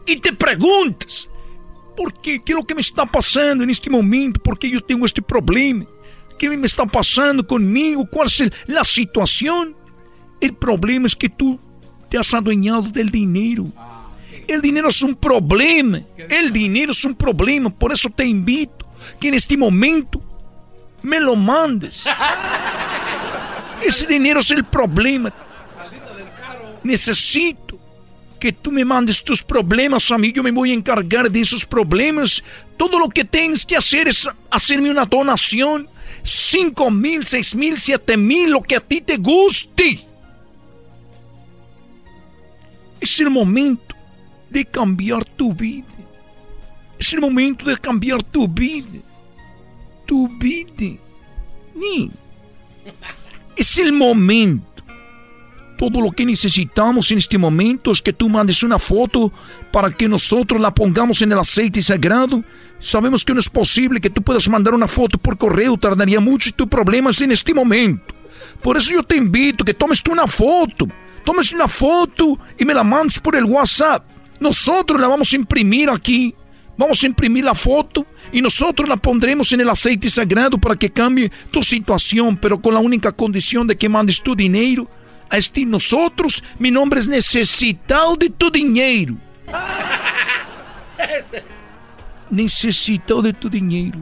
Y 0.06 0.16
te 0.16 0.34
preguntas, 0.34 1.30
¿por 1.96 2.14
qué? 2.20 2.42
¿Qué 2.44 2.54
es 2.54 2.58
lo 2.58 2.66
que 2.66 2.74
me 2.74 2.82
está 2.82 3.06
pasando 3.06 3.64
en 3.64 3.70
este 3.70 3.90
momento? 3.90 4.42
¿Por 4.42 4.58
qué 4.58 4.70
yo 4.70 4.82
tengo 4.82 5.06
este 5.06 5.22
problema? 5.22 5.86
¿Qué 6.40 6.50
me 6.50 6.66
está 6.66 6.86
pasando 6.88 7.46
conmigo? 7.46 8.08
¿Cuál 8.10 8.28
es 8.28 8.40
el- 8.40 8.54
la 8.66 8.84
situación? 8.84 9.76
El 10.42 10.56
problema 10.56 11.08
es 11.08 11.16
que 11.16 11.30
tú 11.30 11.60
te 12.10 12.18
has 12.18 12.34
adueñado 12.34 12.82
del 12.82 13.10
dinero. 13.10 13.68
El 14.48 14.60
dinero 14.62 14.90
es 14.90 15.02
un 15.02 15.16
problema. 15.16 16.02
El 16.18 16.52
dinero 16.52 16.92
es 16.92 17.06
un 17.06 17.16
problema. 17.16 17.70
Por 17.70 17.94
eso 17.94 18.10
te 18.10 18.26
invito 18.26 18.86
que 19.20 19.30
en 19.30 19.36
este 19.36 19.56
momento 19.56 20.22
me 21.04 21.20
lo 21.20 21.36
mandes. 21.36 22.06
Ese 23.86 24.08
dinero 24.08 24.42
es 24.42 24.52
el 24.52 24.66
problema. 24.66 25.34
Necesito 26.84 27.80
que 28.40 28.52
tú 28.52 28.72
me 28.72 28.84
mandes 28.84 29.24
tus 29.24 29.44
problemas 29.44 30.12
a 30.12 30.18
mí. 30.18 30.32
Yo 30.32 30.42
me 30.44 30.52
voy 30.52 30.72
a 30.72 30.74
encargar 30.74 31.32
de 31.32 31.42
esos 31.42 31.66
problemas. 31.66 32.44
Todo 32.76 33.00
lo 33.00 33.08
que 33.08 33.24
tienes 33.24 33.66
que 33.66 33.78
hacer 33.78 34.08
es 34.08 34.28
hacerme 34.50 34.90
una 34.90 35.06
donación. 35.06 35.88
Cinco 36.24 36.92
mil, 36.92 37.26
seis 37.26 37.56
mil, 37.56 37.80
siete 37.80 38.18
mil, 38.18 38.52
lo 38.52 38.62
que 38.62 38.76
a 38.76 38.80
ti 38.80 39.02
te 39.02 39.18
guste. 39.18 40.11
Es 43.02 43.20
el 43.20 43.32
momento 43.32 43.96
de 44.50 44.64
cambiar 44.64 45.26
tu 45.26 45.54
vida. 45.54 45.88
Es 47.00 47.12
el 47.14 47.20
momento 47.20 47.66
de 47.66 47.76
cambiar 47.78 48.22
tu 48.22 48.48
vida. 48.48 49.00
Tu 50.06 50.28
vida. 50.38 51.00
Ni. 51.74 52.12
Es 53.56 53.80
el 53.80 53.92
momento. 53.92 54.84
Todo 55.80 56.00
lo 56.00 56.12
que 56.12 56.24
necesitamos 56.28 57.10
en 57.10 57.18
este 57.18 57.40
momento 57.40 57.92
es 57.92 58.04
que 58.04 58.14
tú 58.14 58.30
mandes 58.30 58.62
una 58.62 58.78
foto 58.78 59.32
para 59.72 59.90
que 59.90 60.08
nosotros 60.08 60.62
la 60.62 60.72
pongamos 60.76 61.24
en 61.24 61.32
el 61.32 61.40
aceite 61.40 61.82
sagrado. 61.82 62.44
Sabemos 62.78 63.26
que 63.26 63.34
no 63.34 63.40
es 63.40 63.50
posible 63.50 64.00
que 64.00 64.12
tú 64.12 64.22
puedas 64.22 64.48
mandar 64.48 64.76
una 64.76 64.88
foto 64.88 65.18
por 65.18 65.40
correo, 65.40 65.78
tardaría 65.78 66.20
mucho 66.20 66.50
y 66.50 66.54
tu 66.54 66.70
problema 66.70 67.10
es 67.10 67.20
en 67.22 67.32
este 67.32 67.52
momento. 67.52 68.14
Por 68.62 68.78
eso 68.78 68.94
yo 68.94 69.02
te 69.02 69.16
invito 69.16 69.66
que 69.66 69.74
tomes 69.74 70.04
tú 70.04 70.12
una 70.12 70.28
foto. 70.28 70.88
Tomes 71.24 71.52
una 71.52 71.68
foto 71.68 72.40
y 72.58 72.66
me 72.66 72.74
la 72.74 72.84
mandes 72.84 73.20
por 73.20 73.36
el 73.36 73.46
WhatsApp. 73.46 74.04
Nosotros 74.40 75.00
la 75.00 75.08
vamos 75.08 75.32
a 75.32 75.36
imprimir 75.36 75.90
aquí. 75.90 76.34
Vamos 76.78 77.04
a 77.04 77.06
imprimir 77.06 77.44
la 77.44 77.54
foto 77.54 78.08
y 78.32 78.42
nosotros 78.42 78.90
la 78.90 78.98
pondremos 78.98 79.52
en 79.54 79.62
el 79.62 79.70
aceite 79.70 80.10
sagrado 80.10 80.58
para 80.58 80.76
que 80.76 80.90
cambie 80.90 81.32
tu 81.52 81.62
situación, 81.62 82.38
pero 82.38 82.60
con 82.60 82.74
la 82.74 82.80
única 82.80 83.12
condición 83.12 83.68
de 83.68 83.78
que 83.78 83.88
mandes 83.88 84.22
tu 84.22 84.36
dinero 84.36 84.90
a 85.30 85.38
este 85.38 85.66
nosotros. 85.66 86.44
Mi 86.58 86.72
nombre 86.72 87.00
es 87.00 87.08
necesitado 87.08 88.16
de 88.16 88.30
tu 88.30 88.50
dinero. 88.50 89.16
Necesitado 92.32 93.22
de 93.22 93.34
tu 93.34 93.50
dinero. 93.50 94.00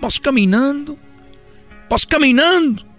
Vas 0.00 0.18
caminando, 0.18 0.96
vas 1.90 2.06
caminando. 2.06 2.91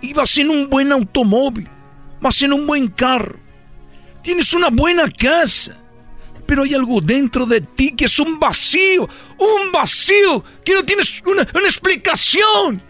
Y 0.00 0.14
en 0.40 0.50
un 0.50 0.68
buen 0.68 0.92
automóvil, 0.92 1.68
vas 2.20 2.40
en 2.42 2.52
un 2.52 2.66
buen 2.66 2.88
carro. 2.88 3.38
Tienes 4.22 4.52
una 4.52 4.68
buena 4.70 5.10
casa 5.10 5.76
pero 6.48 6.62
hay 6.62 6.72
algo 6.72 7.02
dentro 7.02 7.44
de 7.44 7.60
ti 7.60 7.92
que 7.94 8.06
es 8.06 8.18
un 8.18 8.40
vacío, 8.40 9.06
un 9.36 9.70
vacío 9.70 10.42
que 10.64 10.72
no 10.72 10.82
tienes 10.82 11.22
una, 11.26 11.42
explicación. 11.42 12.82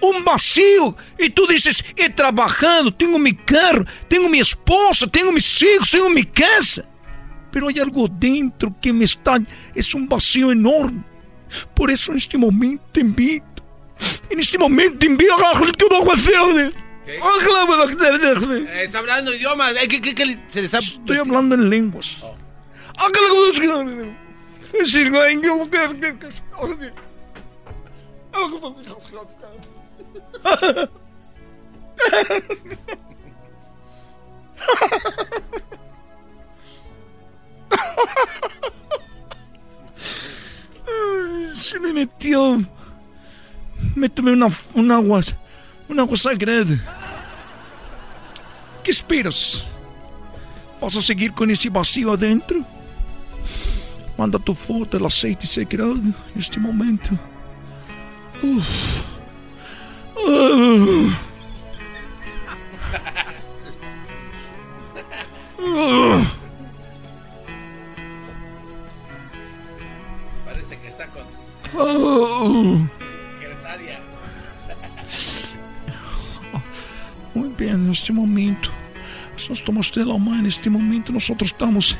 Un 0.00 0.24
vacío. 0.24 0.96
Y 1.18 1.28
tú 1.28 1.46
dices, 1.46 1.84
he 1.94 2.08
trabajado, 2.08 2.94
tengo 2.94 3.18
mi 3.18 3.34
carro, 3.34 3.84
tengo 4.08 4.30
mi 4.30 4.40
esposa, 4.40 5.06
tengo 5.06 5.32
mis 5.32 5.62
hijos, 5.62 5.90
tengo 5.90 6.08
mi 6.08 6.24
casa. 6.24 6.88
Pero 7.52 7.68
hay 7.68 7.78
algo 7.78 8.08
dentro 8.08 8.74
que 8.80 8.90
me 8.90 9.04
está... 9.04 9.38
Es 9.74 9.94
un 9.94 10.08
vacío 10.08 10.50
enorme. 10.50 11.04
Por 11.74 11.90
eso 11.90 12.12
en 12.12 12.18
este 12.18 12.38
momento 12.38 12.84
te 12.90 13.00
invito. 13.00 13.53
En 14.30 14.40
este 14.40 14.58
momento 14.58 15.06
invito 15.06 15.34
a 15.34 15.38
está 18.82 18.98
hablando 18.98 19.34
idiomas. 19.34 19.74
Eh, 19.76 19.88
¿Qué, 19.88 20.14
se 20.48 20.60
le 20.60 20.66
está... 20.66 20.78
Estoy 20.78 21.18
hablando 21.18 21.54
en 21.54 21.68
lenguas. 21.68 22.26
Se 41.54 41.80
me 41.80 41.92
metió. 41.92 42.58
Me 43.94 44.08
tomé 44.08 44.32
una, 44.32 44.48
un 44.74 44.90
agua 44.90 45.22
un 45.88 46.00
agua 46.00 46.16
sagrada. 46.16 46.76
¿Qué 48.82 48.90
esperas? 48.90 49.66
¿Vas 50.80 50.96
a 50.96 51.00
seguir 51.00 51.32
con 51.32 51.50
ese 51.50 51.70
vacío 51.70 52.12
adentro? 52.12 52.64
Manda 54.16 54.38
tu 54.38 54.54
foto 54.54 54.96
del 54.96 55.06
aceite 55.06 55.46
sagrado 55.46 55.94
en 55.94 56.14
este 56.36 56.60
momento. 56.60 57.10
Uf. 58.42 59.02
Uh. 60.16 61.10
Uh. 65.58 66.24
Parece 70.44 70.78
que 70.78 70.88
está 70.88 71.06
con 71.08 71.26
uh. 71.80 72.88
Muy 77.34 77.50
bien, 77.58 77.86
en 77.86 77.90
este 77.90 78.12
momento, 78.12 78.70
estamos 79.50 79.92
de 79.92 80.04
la 80.04 80.16
mano, 80.16 80.38
en 80.38 80.46
este 80.46 80.70
momento 80.70 81.12
nosotros 81.12 81.50
estamos 81.50 81.96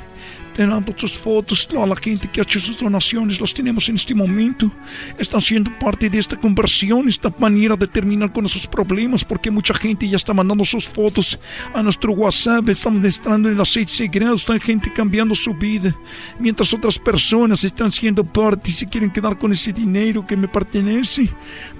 teniendo 0.54 0.94
sus 0.96 1.18
fotos, 1.18 1.68
a 1.76 1.84
la 1.84 1.96
gente 1.96 2.28
que 2.28 2.40
ha 2.40 2.44
hecho 2.44 2.60
sus 2.60 2.78
donaciones, 2.78 3.40
los 3.40 3.52
tenemos 3.52 3.88
en 3.88 3.96
este 3.96 4.14
momento, 4.14 4.70
están 5.18 5.40
siendo 5.40 5.76
parte 5.80 6.08
de 6.08 6.20
esta 6.20 6.36
conversión, 6.36 7.08
esta 7.08 7.34
manera 7.36 7.74
de 7.74 7.88
terminar 7.88 8.32
con 8.32 8.46
esos 8.46 8.64
problemas, 8.68 9.24
porque 9.24 9.50
mucha 9.50 9.74
gente 9.74 10.08
ya 10.08 10.16
está 10.16 10.32
mandando 10.32 10.64
sus 10.64 10.88
fotos 10.88 11.40
a 11.74 11.82
nuestro 11.82 12.12
WhatsApp, 12.12 12.68
están 12.68 13.04
entrando 13.04 13.48
en 13.48 13.56
el 13.56 13.60
aceite 13.60 13.92
sagrado, 13.92 14.36
están 14.36 14.60
gente 14.60 14.92
cambiando 14.92 15.34
su 15.34 15.52
vida, 15.52 15.92
mientras 16.38 16.72
otras 16.72 16.96
personas 16.96 17.64
están 17.64 17.90
siendo 17.90 18.22
parte 18.22 18.70
y 18.70 18.74
se 18.74 18.88
quieren 18.88 19.10
quedar 19.10 19.36
con 19.36 19.52
ese 19.52 19.72
dinero 19.72 20.24
que 20.24 20.36
me 20.36 20.46
pertenece, 20.46 21.28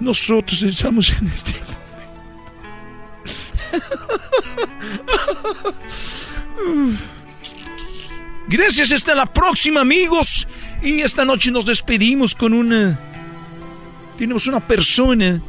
nosotros 0.01 0.61
estamos 0.61 1.09
en 1.21 1.27
este 1.27 1.53
momento. 1.53 1.74
Gracias, 8.47 8.91
hasta 8.91 9.15
la 9.15 9.25
próxima 9.25 9.81
amigos. 9.81 10.47
Y 10.81 11.01
esta 11.01 11.25
noche 11.25 11.51
nos 11.51 11.65
despedimos 11.65 12.35
con 12.35 12.53
una... 12.53 12.99
Tenemos 14.17 14.47
una 14.47 14.65
persona 14.65 15.41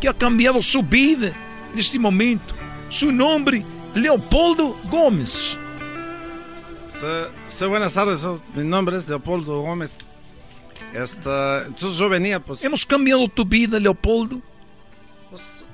que 0.00 0.08
ha 0.08 0.14
cambiado 0.14 0.62
su 0.62 0.82
vida 0.82 1.32
en 1.72 1.78
este 1.78 1.98
momento. 1.98 2.54
Su 2.88 3.12
nombre, 3.12 3.64
Leopoldo 3.94 4.76
Gómez. 4.90 5.58
Sí, 7.48 7.64
buenas 7.64 7.94
tardes, 7.94 8.26
mi 8.54 8.64
nombre 8.64 8.96
es 8.96 9.08
Leopoldo 9.08 9.60
Gómez. 9.60 9.92
entonces 10.92 11.98
yo 11.98 12.08
venía, 12.08 12.40
pues... 12.40 12.64
Hemos 12.64 12.84
cambiado 12.84 13.28
tu 13.28 13.44
vida, 13.44 13.78
Leopoldo. 13.78 14.40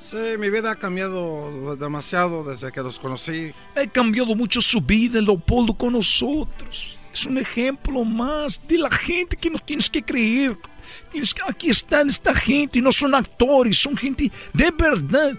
Sí, 0.07 0.39
mi 0.39 0.51
vida 0.51 0.71
ha 0.71 0.77
cambiado 0.77 1.75
demasiado 1.75 2.45
desde 2.45 2.71
que 2.71 2.81
los 2.81 3.01
conocí. 3.01 3.53
Ha 3.75 3.85
cambiado 3.89 4.37
mucho 4.37 4.61
su 4.61 4.81
vida, 4.81 5.21
Leopoldo, 5.21 5.75
con 5.75 5.95
nosotros. 5.95 6.97
Es 7.13 7.27
un 7.27 7.39
ejemplo 7.39 8.05
más 8.05 8.61
de 8.69 8.79
la 8.79 8.89
gente 8.89 9.37
que 9.37 9.51
no 9.51 9.59
tienes 9.59 9.91
que 9.91 10.05
creer. 10.05 10.57
Tienes 11.11 11.35
que, 11.35 11.43
aquí 11.45 11.71
están 11.71 12.09
esta 12.09 12.33
gente, 12.33 12.81
no 12.81 12.93
son 12.93 13.17
actores, 13.17 13.79
son 13.79 13.97
gente 13.97 14.31
de 14.53 14.71
verdad. 14.71 15.37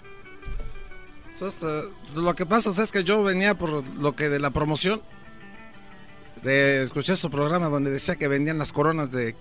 Este, 1.31 1.65
lo 2.13 2.35
que 2.35 2.45
pasa 2.45 2.83
es 2.83 2.91
que 2.91 3.05
yo 3.05 3.23
venía 3.23 3.57
por 3.57 3.87
lo 3.97 4.17
que 4.17 4.27
de 4.27 4.39
la 4.39 4.49
promoción. 4.49 5.01
De, 6.43 6.83
escuché 6.83 7.15
su 7.15 7.31
programa 7.31 7.69
donde 7.69 7.89
decía 7.89 8.17
que 8.17 8.27
vendían 8.27 8.57
las 8.57 8.73
coronas 8.73 9.13
de 9.13 9.33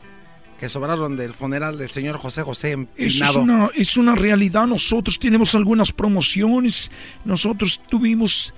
que 0.59 0.69
sobraron 0.69 1.17
del 1.17 1.35
funeral 1.35 1.79
del 1.79 1.91
señor 1.91 2.17
José 2.17 2.43
José 2.43 2.89
Eso 2.97 3.25
es 3.25 3.37
una, 3.37 3.71
es 3.75 3.97
una 3.97 4.15
realidad. 4.15 4.67
Nosotros 4.67 5.19
tenemos 5.19 5.55
algunas 5.55 5.93
promociones. 5.93 6.91
Nosotros 7.25 7.81
tuvimos, 7.89 8.55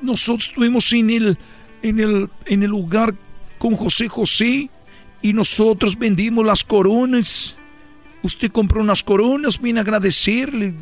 nosotros 0.00 0.48
estuvimos 0.48 0.92
en 0.92 1.10
el, 1.10 1.38
en 1.82 2.00
el, 2.00 2.30
en 2.46 2.62
el 2.62 2.70
lugar 2.70 3.14
con 3.58 3.74
José 3.74 4.08
José 4.08 4.70
y 5.22 5.32
nosotros 5.32 5.96
vendimos 5.96 6.44
las 6.44 6.64
coronas. 6.64 7.56
Usted 8.22 8.50
compró 8.50 8.80
unas 8.80 9.02
coronas, 9.02 9.60
vine 9.60 9.80
a 9.80 9.82
agradecerle. 9.82 10.74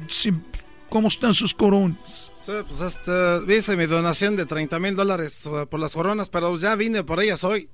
¿Cómo 0.88 1.08
están 1.08 1.34
sus 1.34 1.54
coronas? 1.54 2.32
Sí, 2.38 2.52
pues 2.66 2.80
este, 2.80 3.56
hice 3.56 3.76
mi 3.76 3.86
donación 3.86 4.34
de 4.34 4.46
30 4.46 4.78
mil 4.78 4.96
dólares 4.96 5.44
uh, 5.46 5.66
por 5.68 5.78
las 5.78 5.92
coronas, 5.92 6.30
pero 6.30 6.56
ya 6.56 6.74
vine 6.74 7.04
por 7.04 7.22
ellas 7.22 7.44
hoy 7.44 7.68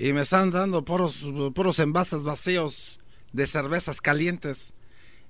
y 0.00 0.14
me 0.14 0.22
están 0.22 0.50
dando 0.50 0.82
puros, 0.82 1.26
puros 1.54 1.78
envases 1.78 2.24
vacíos 2.24 2.98
de 3.34 3.46
cervezas 3.46 4.00
calientes. 4.00 4.72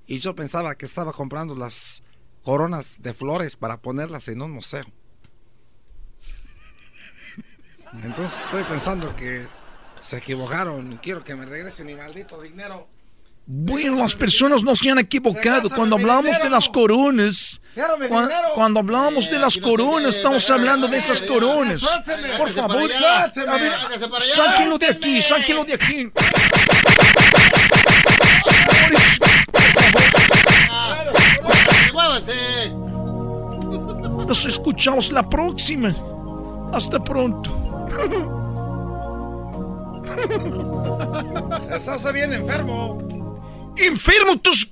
Y 0.06 0.20
yo 0.20 0.36
pensaba 0.36 0.76
que 0.76 0.86
estaba 0.86 1.12
comprando 1.12 1.56
las 1.56 2.04
coronas 2.44 3.02
de 3.02 3.12
flores 3.12 3.56
para 3.56 3.82
ponerlas 3.82 4.28
en 4.28 4.42
un 4.42 4.52
museo. 4.52 4.84
Entonces 7.94 8.44
estoy 8.44 8.62
pensando 8.62 9.16
que 9.16 9.44
se 10.02 10.18
equivocaron 10.18 11.00
quiero 11.02 11.24
que 11.24 11.34
me 11.34 11.46
regrese 11.46 11.82
mi 11.82 11.96
maldito 11.96 12.40
dinero. 12.40 12.86
Bueno, 13.52 13.96
las 13.96 14.14
personas 14.14 14.62
no 14.62 14.76
se 14.76 14.90
han 14.90 15.00
equivocado. 15.00 15.68
Cuando 15.70 15.96
hablamos 15.96 16.40
de 16.40 16.48
las 16.48 16.68
coronas, 16.68 17.60
cuando, 18.54 18.78
hablamos 18.78 19.28
de 19.28 19.40
las 19.40 19.58
coronas, 19.58 20.14
estamos 20.14 20.48
hablando 20.50 20.86
de 20.86 20.98
esas 20.98 21.20
coronas. 21.20 21.82
Por 22.38 22.48
favor, 22.50 22.88
sáquenlo 24.20 24.78
de 24.78 24.86
aquí, 24.86 25.20
sáquenlo 25.20 25.64
de 25.64 25.74
aquí. 25.74 26.12
Nos 34.28 34.46
escuchamos 34.46 35.10
la 35.10 35.28
próxima. 35.28 35.92
Hasta 36.72 37.02
pronto. 37.02 37.50
Estás 41.72 42.12
bien 42.12 42.32
enfermo 42.32 43.19
enfermo 43.86 44.40
tus... 44.40 44.70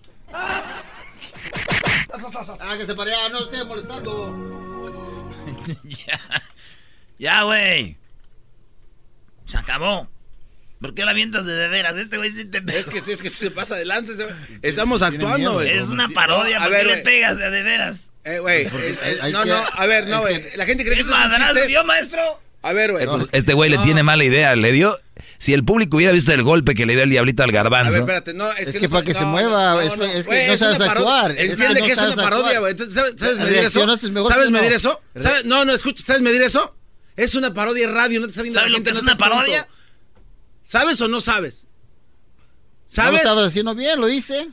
Hágase 2.60 2.94
para 2.94 3.10
allá, 3.10 3.28
no 3.30 3.44
esté 3.44 3.64
molestando. 3.64 5.30
ya, 5.84 6.20
ya, 7.18 7.42
güey. 7.44 7.96
Se 9.46 9.58
acabó. 9.58 10.08
¿Por 10.80 10.94
qué 10.94 11.04
la 11.04 11.10
avientas 11.10 11.44
de 11.44 11.54
de 11.54 11.68
veras? 11.68 11.96
Este 11.96 12.18
güey 12.18 12.30
sí 12.30 12.44
te 12.44 12.62
pega. 12.62 12.78
Es 12.78 12.86
que, 12.86 12.98
es 12.98 13.20
que 13.22 13.30
se 13.30 13.50
pasa 13.50 13.74
adelante. 13.74 14.12
Estamos 14.62 15.02
actuando, 15.02 15.54
güey. 15.54 15.70
Es 15.70 15.88
una 15.88 16.08
parodia. 16.08 16.60
¿Por 16.60 16.70
qué 16.70 16.84
le 16.84 16.96
pegas 16.98 17.38
de 17.38 17.50
de 17.50 17.62
veras? 17.62 17.96
Eh, 18.24 18.38
güey. 18.40 18.66
eh, 18.66 18.98
eh, 19.02 19.30
no, 19.32 19.44
no, 19.44 19.56
a 19.72 19.86
ver, 19.86 20.06
no, 20.06 20.20
güey. 20.20 20.40
La 20.56 20.66
gente 20.66 20.84
cree 20.84 20.94
que 20.96 21.00
¿Es 21.00 21.06
un 21.08 21.14
chiste. 21.14 21.66
vio, 21.66 21.82
maestro? 21.84 22.40
A 22.62 22.72
ver, 22.72 22.92
güey. 22.92 23.04
Estos- 23.04 23.28
este 23.32 23.54
güey 23.54 23.70
le 23.70 23.78
tiene 23.78 24.02
mala 24.02 24.24
idea. 24.24 24.56
Le 24.56 24.72
dio. 24.72 24.96
Si 25.38 25.54
el 25.54 25.64
público 25.64 25.96
hubiera 25.96 26.12
visto 26.12 26.32
el 26.32 26.42
golpe 26.42 26.74
que 26.74 26.84
le 26.86 26.94
dio 26.94 27.04
el 27.04 27.10
diablito 27.10 27.42
al 27.44 27.50
A 27.50 27.52
ver, 27.52 27.62
garbanzo. 27.62 27.98
espérate, 27.98 28.34
no, 28.34 28.50
es, 28.52 28.66
Es 28.68 28.72
que, 28.72 28.80
que 28.80 28.86
no 28.88 28.92
para 28.92 29.04
que 29.04 29.14
se 29.14 29.24
mueva, 29.24 29.74
no, 29.74 29.80
es- 29.80 29.96
no, 29.96 30.04
es 30.04 30.26
que 30.26 30.46
no 30.48 30.52
es 30.54 30.60
sabes 30.60 30.80
actuar, 30.80 31.30
Entiende 31.38 31.82
que 31.82 31.92
es 31.92 31.98
sabes 31.98 32.14
una 32.14 32.24
parodia, 32.24 32.58
güey. 32.58 32.76
¿sabes, 32.76 33.14
sabes 33.16 33.38
medir 33.38 33.58
eso? 33.64 33.86
¿Sabes 34.28 34.50
medir 34.50 34.72
eso? 34.72 35.00
¿Sabes- 35.14 35.44
No, 35.44 35.64
no, 35.64 35.72
escucha, 35.72 36.02
¿sabes 36.04 36.22
medir 36.22 36.42
eso? 36.42 36.74
Es 37.16 37.36
una 37.36 37.54
parodia 37.54 37.86
de 37.86 37.92
radio, 37.92 38.20
no 38.20 38.26
te 38.26 38.30
está 38.32 38.42
viendo 38.42 38.58
¿Sabes 38.58 38.70
la 38.70 38.70
lo 38.70 38.76
gente, 38.78 38.90
que 38.90 38.96
es 38.98 39.02
no 39.04 39.10
una 39.12 39.18
parodia? 39.18 39.68
¿Sabes 40.64 41.00
o 41.00 41.08
no 41.08 41.20
sabes? 41.20 41.66
No 41.66 42.44
lo 42.44 42.84
¿Sabes? 42.86 43.20
estabas 43.20 43.46
haciendo 43.46 43.74
bien, 43.76 44.00
lo 44.00 44.08
hice. 44.08 44.48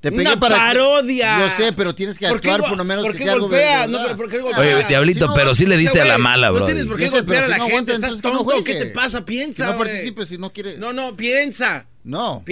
Te 0.00 0.10
pegué 0.10 0.22
Una 0.22 0.38
para 0.38 0.56
parodia. 0.56 1.40
Yo 1.40 1.50
sé, 1.50 1.72
pero 1.72 1.92
tienes 1.92 2.18
que 2.18 2.28
¿Por 2.28 2.40
qué 2.40 2.50
actuar 2.50 2.70
por 2.70 2.78
lo 2.78 2.84
menos 2.84 3.04
por 3.04 3.12
que 3.12 3.18
sea 3.24 3.32
algo 3.32 3.48
golpea? 3.48 3.86
de 3.86 3.92
No, 3.92 4.02
pero 4.04 4.16
¿por 4.16 4.30
qué 4.30 4.38
golpea? 4.38 4.60
Oye, 4.60 4.84
Diablito, 4.88 5.26
no, 5.26 5.34
pero 5.34 5.54
sí 5.56 5.66
le 5.66 5.76
diste 5.76 6.00
a 6.00 6.04
la 6.04 6.18
mala, 6.18 6.50
bro. 6.50 6.60
No 6.60 6.66
tienes 6.66 6.86
por 6.86 6.96
qué 6.98 7.08
golpear 7.08 7.42
pero 7.42 7.46
a 7.46 7.48
la 7.48 7.54
si 7.56 7.60
no 7.60 7.76
gente, 7.76 7.92
estás 7.92 8.14
entonces 8.14 8.22
que 8.22 8.28
no 8.28 8.44
tonto, 8.44 8.64
¿qué 8.64 8.74
te 8.76 8.86
pasa? 8.86 9.24
Piensa, 9.24 9.66
no 9.66 9.76
güey. 9.76 9.88
participes, 9.88 10.28
si 10.28 10.38
no 10.38 10.52
quieres. 10.52 10.78
No, 10.78 10.92
no, 10.92 11.16
piensa. 11.16 11.86
No. 12.04 12.44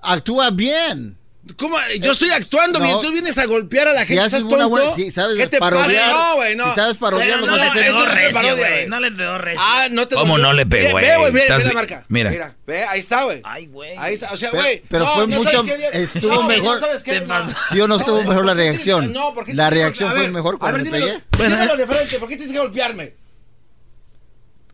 Actúa 0.00 0.50
bien. 0.50 1.16
¿Cómo? 1.58 1.76
Yo 2.00 2.12
estoy 2.12 2.30
actuando 2.30 2.78
No. 2.78 2.84
bien, 2.86 3.00
tú 3.02 3.12
vienes 3.12 3.36
a 3.36 3.44
golpear 3.44 3.88
a 3.88 3.92
la 3.92 4.00
Si 4.02 4.08
gente, 4.08 4.22
haces 4.22 4.38
¿estás 4.40 4.52
una 4.52 4.64
buena- 4.66 4.94
si 4.94 5.10
sabes 5.10 5.36
¿Qué 5.36 5.46
te 5.46 5.58
parodiar, 5.58 6.10
pasa? 6.10 6.24
No, 6.30 6.36
güey, 6.36 6.56
no. 6.56 6.68
si 6.70 6.74
sabes 6.74 6.96
parodiar, 6.96 7.40
no, 7.40 7.46
no, 7.46 7.52
pegó 7.52 7.74
no 7.74 7.80
es 7.80 7.94
una 7.94 8.14
recio, 8.14 8.56
güey. 8.56 8.88
No 8.88 9.00
le 9.00 9.10
pegó 9.12 9.38
recio. 9.38 9.60
Ah, 9.62 9.88
no 9.90 10.08
te 10.08 10.14
¿Cómo 10.14 10.38
no 10.38 10.52
le 10.54 10.64
pegó, 10.64 10.92
güey? 10.92 11.04
Ve, 11.04 11.16
güey, 11.18 11.36
Estás- 11.42 11.66
la 11.66 11.72
marca. 11.74 12.04
mira. 12.08 12.30
Mira, 12.30 12.56
ve, 12.66 12.84
ahí 12.84 13.00
está, 13.00 13.24
güey. 13.24 13.40
Ay, 13.44 13.66
güey. 13.66 13.94
Ahí 13.98 14.14
está, 14.14 14.32
o 14.32 14.36
sea, 14.36 14.50
güey. 14.50 14.82
pero 14.88 15.04
no, 15.04 15.14
fue 15.14 15.26
mucho- 15.26 15.64
estuvo 15.92 16.42
mejor. 16.44 16.80
sabes 16.80 17.02
qué-. 17.02 17.22
¿Sí 17.70 17.80
o 17.80 17.88
no 17.88 17.96
estuvo 17.96 18.22
mejor 18.24 18.46
la 18.46 18.52
¿por 18.52 18.62
qué 18.62 18.70
reacción? 18.70 19.12
no, 19.12 19.34
¿por 19.34 19.44
qué 19.44 19.54
La 19.54 19.68
reacción 19.70 20.12
fue 20.12 20.28
mejor 20.28 20.58
cuando 20.58 20.78
le 20.78 20.90
pegué. 20.90 21.20
Bueno, 21.36 21.56
dímelo 21.56 21.74
eh. 21.74 21.76
de 21.76 21.86
frente, 21.86 22.18
¿por 22.18 22.28
qué 22.28 22.36
tienes 22.36 22.52
que 22.52 22.58
golpearme? 22.58 23.23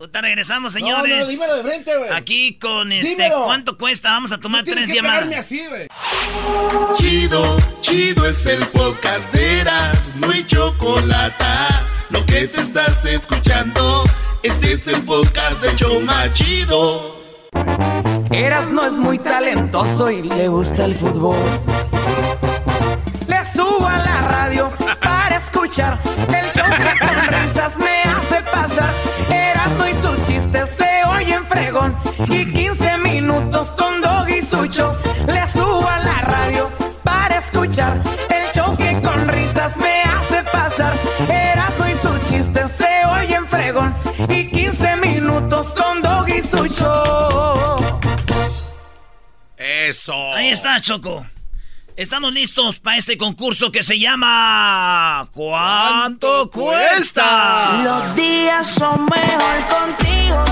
Ahorita 0.00 0.22
regresamos, 0.22 0.72
No, 0.72 0.78
señores. 0.78 1.18
no, 1.18 1.26
dímelo 1.26 1.56
de 1.56 1.62
frente, 1.62 1.94
güey. 1.96 2.10
Aquí 2.10 2.54
con 2.58 2.90
este, 2.90 3.10
Dímelo. 3.10 3.44
¿cuánto 3.44 3.76
cuesta? 3.76 4.10
Vamos 4.12 4.32
a 4.32 4.38
tomar 4.40 4.64
Tienes 4.64 4.86
tres 4.86 4.96
que 4.96 5.02
llamadas. 5.02 5.38
así, 5.40 5.62
güey. 5.68 5.86
Chido, 6.96 7.58
chido 7.82 8.26
es 8.26 8.46
el 8.46 8.64
podcast 8.68 9.30
de 9.34 9.60
Eras, 9.60 10.10
no 10.16 10.30
hay 10.30 10.46
chocolate. 10.46 11.44
Lo 12.08 12.24
que 12.24 12.48
te 12.48 12.60
estás 12.62 13.04
escuchando, 13.04 14.04
este 14.42 14.72
es 14.72 14.88
el 14.88 15.02
podcast 15.02 15.60
de 15.62 15.76
Choma 15.76 16.32
Chido. 16.32 17.20
Eras 18.30 18.68
no 18.70 18.86
es 18.86 18.92
muy 18.92 19.18
talentoso 19.18 20.10
y 20.10 20.22
le 20.22 20.48
gusta 20.48 20.86
el 20.86 20.94
fútbol. 20.96 21.36
Le 23.28 23.44
subo 23.52 23.86
a 23.86 23.98
la 23.98 24.20
radio 24.28 24.72
para 25.02 25.36
escuchar 25.36 25.98
el 26.28 26.46
show 26.58 26.66
chistes 30.50 30.70
se 30.70 31.04
oyen 31.04 31.44
fregón 31.46 31.96
y 32.28 32.52
15 32.52 32.98
minutos 32.98 33.68
con 33.78 34.00
Dog 34.00 34.28
y 34.28 34.44
Sucho. 34.44 34.96
Le 35.26 35.48
subo 35.50 35.86
a 35.86 35.98
la 35.98 36.20
radio 36.22 36.70
para 37.04 37.38
escuchar 37.38 38.02
el 38.28 38.52
show 38.52 38.76
que 38.76 39.00
con 39.00 39.28
risas 39.28 39.76
me 39.76 40.02
hace 40.02 40.42
pasar. 40.50 40.92
Erasmo 41.28 41.86
y 41.86 41.94
sus 41.94 42.28
chistes 42.28 42.72
se 42.72 43.06
oyen 43.06 43.46
fregón 43.46 43.94
y 44.28 44.48
15 44.48 44.96
minutos 44.96 45.68
con 45.68 46.02
Dog 46.02 46.28
y 46.28 46.42
Sucho. 46.42 47.76
Eso. 49.56 50.34
Ahí 50.34 50.48
está, 50.48 50.80
Choco. 50.80 51.24
Estamos 52.00 52.32
listos 52.32 52.80
para 52.80 52.96
este 52.96 53.18
concurso 53.18 53.70
que 53.70 53.82
se 53.82 53.98
llama 53.98 55.28
¿Cuánto 55.32 56.50
cuesta? 56.50 57.82
Los 57.84 58.16
días 58.16 58.66
son 58.66 59.04
mejor 59.04 59.68
contigo. 59.68 60.42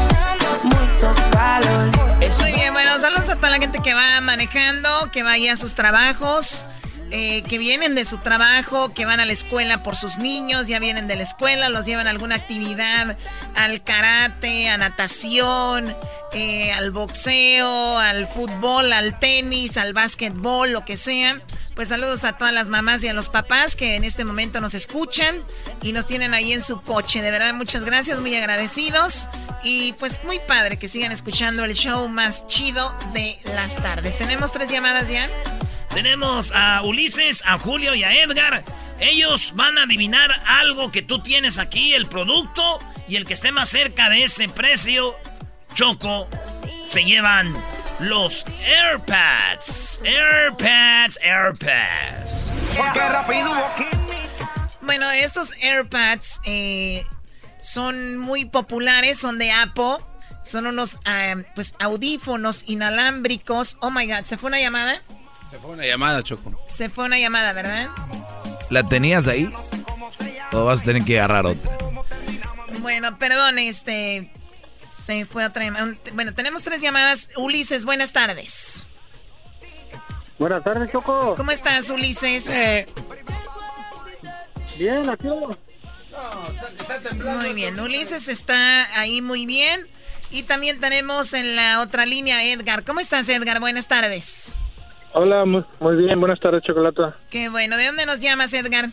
Mucho 0.65 1.15
calor. 1.33 2.19
Muy 2.41 2.53
bien, 2.53 2.75
bueno, 2.75 2.99
saludos 2.99 3.31
a 3.31 3.37
toda 3.37 3.49
la 3.49 3.57
gente 3.57 3.79
que 3.83 3.95
va 3.95 4.21
manejando, 4.21 4.91
que 5.11 5.23
vaya 5.23 5.55
a 5.55 5.57
sus 5.57 5.75
trabajos, 5.75 6.67
eh, 7.11 7.43
que 7.43 7.59
vienen 7.59 7.95
de 7.95 8.05
su 8.05 8.19
trabajo, 8.19 8.93
que 8.93 9.07
van 9.07 9.21
a 9.21 9.25
la 9.25 9.33
escuela 9.33 9.83
por 9.83 9.97
sus 9.97 10.19
niños, 10.19 10.67
ya 10.67 10.79
vienen 10.79 11.09
de 11.09 11.17
la 11.17 11.23
escuela, 11.23 11.69
los 11.69 11.87
llevan 11.87 12.07
a 12.07 12.11
alguna 12.11 12.35
actividad, 12.35 13.17
al 13.55 13.83
karate, 13.83 14.69
a 14.69 14.77
natación, 14.77 15.97
eh, 16.33 16.73
al 16.73 16.91
boxeo, 16.91 17.99
al 17.99 18.27
fútbol, 18.27 18.93
al 18.93 19.19
tenis, 19.19 19.79
al 19.79 19.95
básquetbol, 19.95 20.73
lo 20.73 20.85
que 20.85 20.97
sea. 20.97 21.41
Pues 21.75 21.89
saludos 21.89 22.25
a 22.25 22.37
todas 22.37 22.53
las 22.53 22.69
mamás 22.69 23.03
y 23.05 23.09
a 23.09 23.15
los 23.15 23.29
papás 23.29 23.77
que 23.77 23.95
en 23.95 24.05
este 24.05 24.25
momento 24.25 24.61
nos 24.61 24.75
escuchan 24.75 25.45
y 25.81 25.93
nos 25.93 26.07
tienen 26.07 26.35
ahí 26.35 26.53
en 26.53 26.63
su 26.63 26.83
coche. 26.83 27.23
De 27.23 27.31
verdad, 27.31 27.55
muchas 27.55 27.85
gracias, 27.85 28.19
muy 28.21 28.35
agradecidos. 28.35 29.29
Y 29.63 29.93
pues 29.95 30.23
muy 30.25 30.39
padre 30.41 30.79
que 30.79 30.89
sigan 30.89 31.13
escuchando 31.13 31.65
el 31.65 31.75
show 31.75 32.09
más 32.09 32.47
chido 32.49 32.95
de 33.13 33.39
las 33.55 33.77
tardes. 33.77 34.19
Tenemos 34.19 34.53
tres 34.53 34.71
llamadas 34.71 35.09
ya. 35.09 35.29
Tenemos 35.91 36.53
a 36.55 36.83
Ulises, 36.83 37.43
a 37.47 37.59
Julio 37.59 37.95
y 37.95 38.05
a 38.05 38.23
Edgar. 38.23 38.65
Ellos 39.01 39.53
van 39.55 39.79
a 39.79 39.83
adivinar 39.83 40.31
algo 40.47 40.91
que 40.91 41.03
tú 41.03 41.23
tienes 41.23 41.59
aquí, 41.59 41.95
el 41.95 42.07
producto, 42.07 42.79
y 43.09 43.17
el 43.17 43.25
que 43.25 43.35
esté 43.35 43.53
más 43.53 43.69
cerca 43.69 44.11
de 44.11 44.25
ese 44.25 44.49
precio, 44.49 45.17
Choco, 45.75 46.29
se 46.91 47.05
llevan 47.05 47.57
los 48.01 48.45
AirPads. 48.65 50.01
AirPads, 50.05 51.19
AirPads. 51.23 52.53
Bueno, 54.83 55.11
estos 55.11 55.53
AirPads 55.63 56.41
eh, 56.47 57.05
son 57.61 58.19
muy 58.19 58.45
populares, 58.45 59.19
son 59.19 59.39
de 59.39 59.51
Apple. 59.53 59.99
Son 60.45 60.67
unos 60.67 60.97
ah, 61.05 61.35
pues 61.55 61.75
audífonos 61.79 62.65
inalámbricos. 62.67 63.77
Oh 63.81 63.91
my 63.91 64.07
god, 64.07 64.25
¿se 64.25 64.39
fue 64.39 64.49
una 64.49 64.61
llamada? 64.61 65.03
Se 65.51 65.59
fue 65.59 65.71
una 65.71 65.87
llamada, 65.87 66.23
Choco. 66.23 66.53
Se 66.67 66.91
fue 66.91 67.05
una 67.05 67.19
llamada, 67.19 67.53
¿verdad? 67.53 67.89
¿La 68.71 68.87
tenías 68.87 69.27
ahí? 69.27 69.51
¿O 70.53 70.65
vas 70.65 70.83
a 70.83 70.85
tener 70.85 71.05
que 71.05 71.19
agarrar 71.19 71.47
otra? 71.47 71.79
Bueno, 72.81 73.19
perdón, 73.19 73.59
este. 73.59 74.31
Se 74.81 75.25
fue 75.27 75.47
otra 75.47 75.65
llamada. 75.65 75.95
Bueno, 76.13 76.35
tenemos 76.35 76.63
tres 76.63 76.81
llamadas. 76.81 77.31
Ulises, 77.37 77.85
buenas 77.85 78.13
tardes. 78.13 78.87
Buenas 80.39 80.63
tardes, 80.63 80.93
Choco. 80.93 81.35
¿Cómo 81.37 81.51
estás, 81.51 81.91
Ulises? 81.91 82.53
Bien, 84.77 85.09
aquí. 85.09 85.29
Muy 87.15 87.53
bien, 87.55 87.81
Ulises 87.81 88.29
está 88.29 89.01
ahí 89.01 89.21
muy 89.23 89.47
bien. 89.47 89.89
Y 90.31 90.43
también 90.43 90.79
tenemos 90.79 91.33
en 91.33 91.57
la 91.57 91.81
otra 91.81 92.05
línea 92.05 92.45
Edgar. 92.45 92.85
¿Cómo 92.85 93.01
estás, 93.01 93.29
Edgar? 93.31 93.61
Buenas 93.61 93.89
tardes. 93.89 94.59
Hola, 95.15 95.45
muy, 95.45 95.65
muy 95.81 95.97
bien. 95.97 96.21
Buenas 96.21 96.39
tardes, 96.41 96.63
Chocolata. 96.63 97.17
Qué 97.31 97.49
bueno. 97.49 97.77
¿De 97.77 97.87
dónde 97.87 98.07
nos 98.07 98.21
llamas, 98.21 98.53
Edgar? 98.53 98.87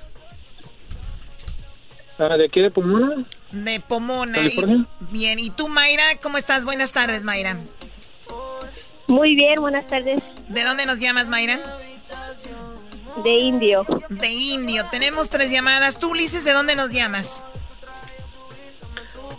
Ah, 2.18 2.38
¿De 2.38 2.46
aquí 2.46 2.62
de 2.62 2.72
Pomona? 2.72 3.26
De 3.52 3.80
Pomona. 3.82 4.40
Y- 4.40 4.86
bien. 5.12 5.40
¿Y 5.40 5.50
tú, 5.50 5.68
Mayra? 5.68 6.04
¿Cómo 6.24 6.38
estás? 6.38 6.66
Buenas 6.66 6.94
tardes, 6.94 7.24
Mayra. 7.24 7.58
Muy 9.08 9.36
bien, 9.36 9.56
buenas 9.62 9.86
tardes. 9.88 10.24
¿De 10.50 10.64
dónde 10.64 10.86
nos 10.86 11.00
llamas, 11.00 11.30
Mayra? 11.30 11.60
De 13.24 13.30
Indio. 13.38 13.86
De 14.10 14.30
Indio. 14.32 14.86
Tenemos 14.90 15.30
tres 15.30 15.52
llamadas. 15.52 16.00
Tú, 16.00 16.10
Ulises, 16.12 16.44
¿de 16.44 16.54
dónde 16.54 16.76
nos 16.76 16.92
llamas? 16.92 17.46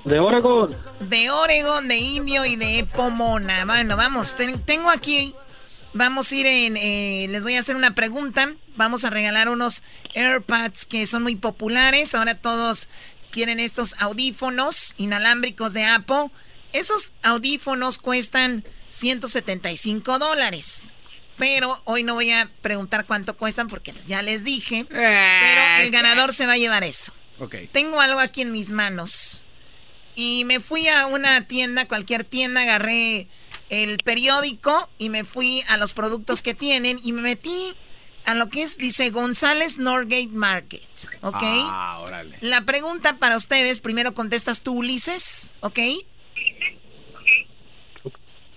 De 0.04 0.20
Oregon. 0.20 0.74
De 1.00 1.30
Oregon, 1.30 1.88
de 1.88 1.96
Indio 1.96 2.44
y 2.44 2.56
de 2.56 2.86
Pomona. 2.94 3.64
Bueno, 3.64 3.96
vamos, 3.96 4.36
ten- 4.36 4.60
tengo 4.62 4.88
aquí, 4.88 5.34
vamos 5.96 6.30
a 6.30 6.36
ir 6.36 6.46
en, 6.46 6.76
eh, 6.76 7.26
les 7.30 7.42
voy 7.42 7.56
a 7.56 7.60
hacer 7.60 7.76
una 7.76 7.94
pregunta. 7.94 8.54
Vamos 8.76 9.04
a 9.04 9.10
regalar 9.10 9.48
unos 9.48 9.82
AirPads 10.14 10.86
que 10.86 11.06
son 11.06 11.22
muy 11.22 11.36
populares. 11.36 12.14
Ahora 12.14 12.34
todos 12.34 12.88
quieren 13.30 13.60
estos 13.60 14.00
audífonos 14.00 14.94
inalámbricos 14.96 15.72
de 15.72 15.84
Apple. 15.84 16.30
Esos 16.72 17.14
audífonos 17.22 17.98
cuestan 17.98 18.64
175 18.90 20.18
dólares. 20.18 20.94
Pero 21.36 21.80
hoy 21.84 22.02
no 22.02 22.14
voy 22.14 22.30
a 22.30 22.50
preguntar 22.62 23.04
cuánto 23.06 23.36
cuestan 23.36 23.68
porque 23.68 23.92
pues, 23.92 24.06
ya 24.06 24.22
les 24.22 24.44
dije. 24.44 24.86
pero 24.88 25.82
el 25.82 25.90
ganador 25.90 26.32
se 26.32 26.46
va 26.46 26.54
a 26.54 26.58
llevar 26.58 26.84
eso. 26.84 27.12
Ok. 27.38 27.56
Tengo 27.72 28.00
algo 28.00 28.20
aquí 28.20 28.42
en 28.42 28.52
mis 28.52 28.70
manos. 28.70 29.42
Y 30.14 30.44
me 30.46 30.60
fui 30.60 30.88
a 30.88 31.06
una 31.06 31.46
tienda, 31.46 31.86
cualquier 31.86 32.24
tienda, 32.24 32.62
agarré 32.62 33.28
el 33.68 33.98
periódico 33.98 34.88
y 34.98 35.08
me 35.08 35.24
fui 35.24 35.62
a 35.68 35.76
los 35.76 35.94
productos 35.94 36.42
que 36.42 36.54
tienen 36.54 37.00
y 37.02 37.12
me 37.12 37.22
metí 37.22 37.74
a 38.24 38.34
lo 38.34 38.48
que 38.48 38.62
es, 38.62 38.76
dice 38.76 39.10
González 39.10 39.78
Norgate 39.78 40.28
Market. 40.28 40.88
¿Ok? 41.22 41.36
Ah, 41.40 42.00
órale. 42.02 42.36
La 42.40 42.62
pregunta 42.62 43.18
para 43.18 43.36
ustedes, 43.36 43.80
primero 43.80 44.14
contestas 44.14 44.62
tú, 44.62 44.74
Ulises. 44.74 45.54
¿Ok? 45.60 45.78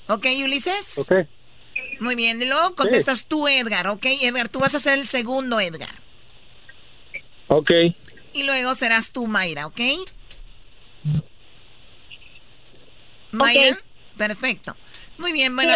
¿Ok, 0.07 0.25
Ulises? 0.43 0.97
Ok. 0.97 1.27
Muy 1.99 2.15
bien. 2.15 2.41
Y 2.41 2.45
luego 2.45 2.73
contestas 2.75 3.27
tú, 3.27 3.47
Edgar. 3.47 3.87
¿Ok? 3.87 4.05
Edgar, 4.05 4.49
tú 4.49 4.59
vas 4.59 4.73
a 4.73 4.79
ser 4.79 4.97
el 4.97 5.05
segundo, 5.05 5.59
Edgar. 5.59 5.93
Ok. 7.47 7.71
Y 8.33 8.43
luego 8.43 8.73
serás 8.73 9.11
tú, 9.11 9.27
Mayra, 9.27 9.67
¿ok? 9.67 9.79
Mayra, 13.31 13.79
perfecto. 14.17 14.75
Muy 15.19 15.33
bien, 15.33 15.55
bueno, 15.55 15.73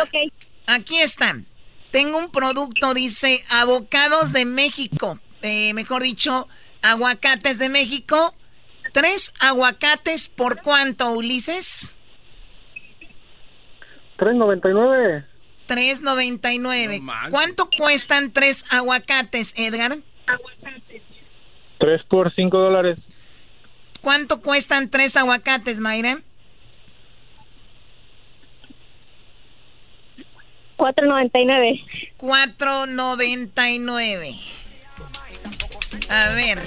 aquí 0.67 0.97
están. 0.97 1.45
Tengo 1.91 2.17
un 2.17 2.31
producto, 2.31 2.93
dice, 2.93 3.41
avocados 3.51 4.33
de 4.33 4.45
México. 4.45 5.19
Eh, 5.41 5.73
mejor 5.73 6.01
dicho, 6.01 6.47
aguacates 6.81 7.59
de 7.59 7.69
México. 7.69 8.33
¿Tres 8.93 9.33
aguacates 9.39 10.29
por 10.29 10.61
cuánto, 10.61 11.11
Ulises? 11.11 11.93
3.99. 14.17 15.25
3.99. 15.67 17.29
¿Cuánto 17.29 17.69
cuestan 17.77 18.31
tres 18.31 18.71
aguacates, 18.73 19.53
Edgar? 19.57 19.97
Tres 21.79 22.01
por 22.07 22.33
cinco 22.33 22.59
dólares. 22.59 22.97
¿Cuánto 24.01 24.41
cuestan 24.41 24.89
tres 24.89 25.17
aguacates, 25.17 25.79
Mayra? 25.79 26.21
4.99. 30.77 31.83
4.99. 32.17 34.39
A 36.09 36.29
ver. 36.29 36.59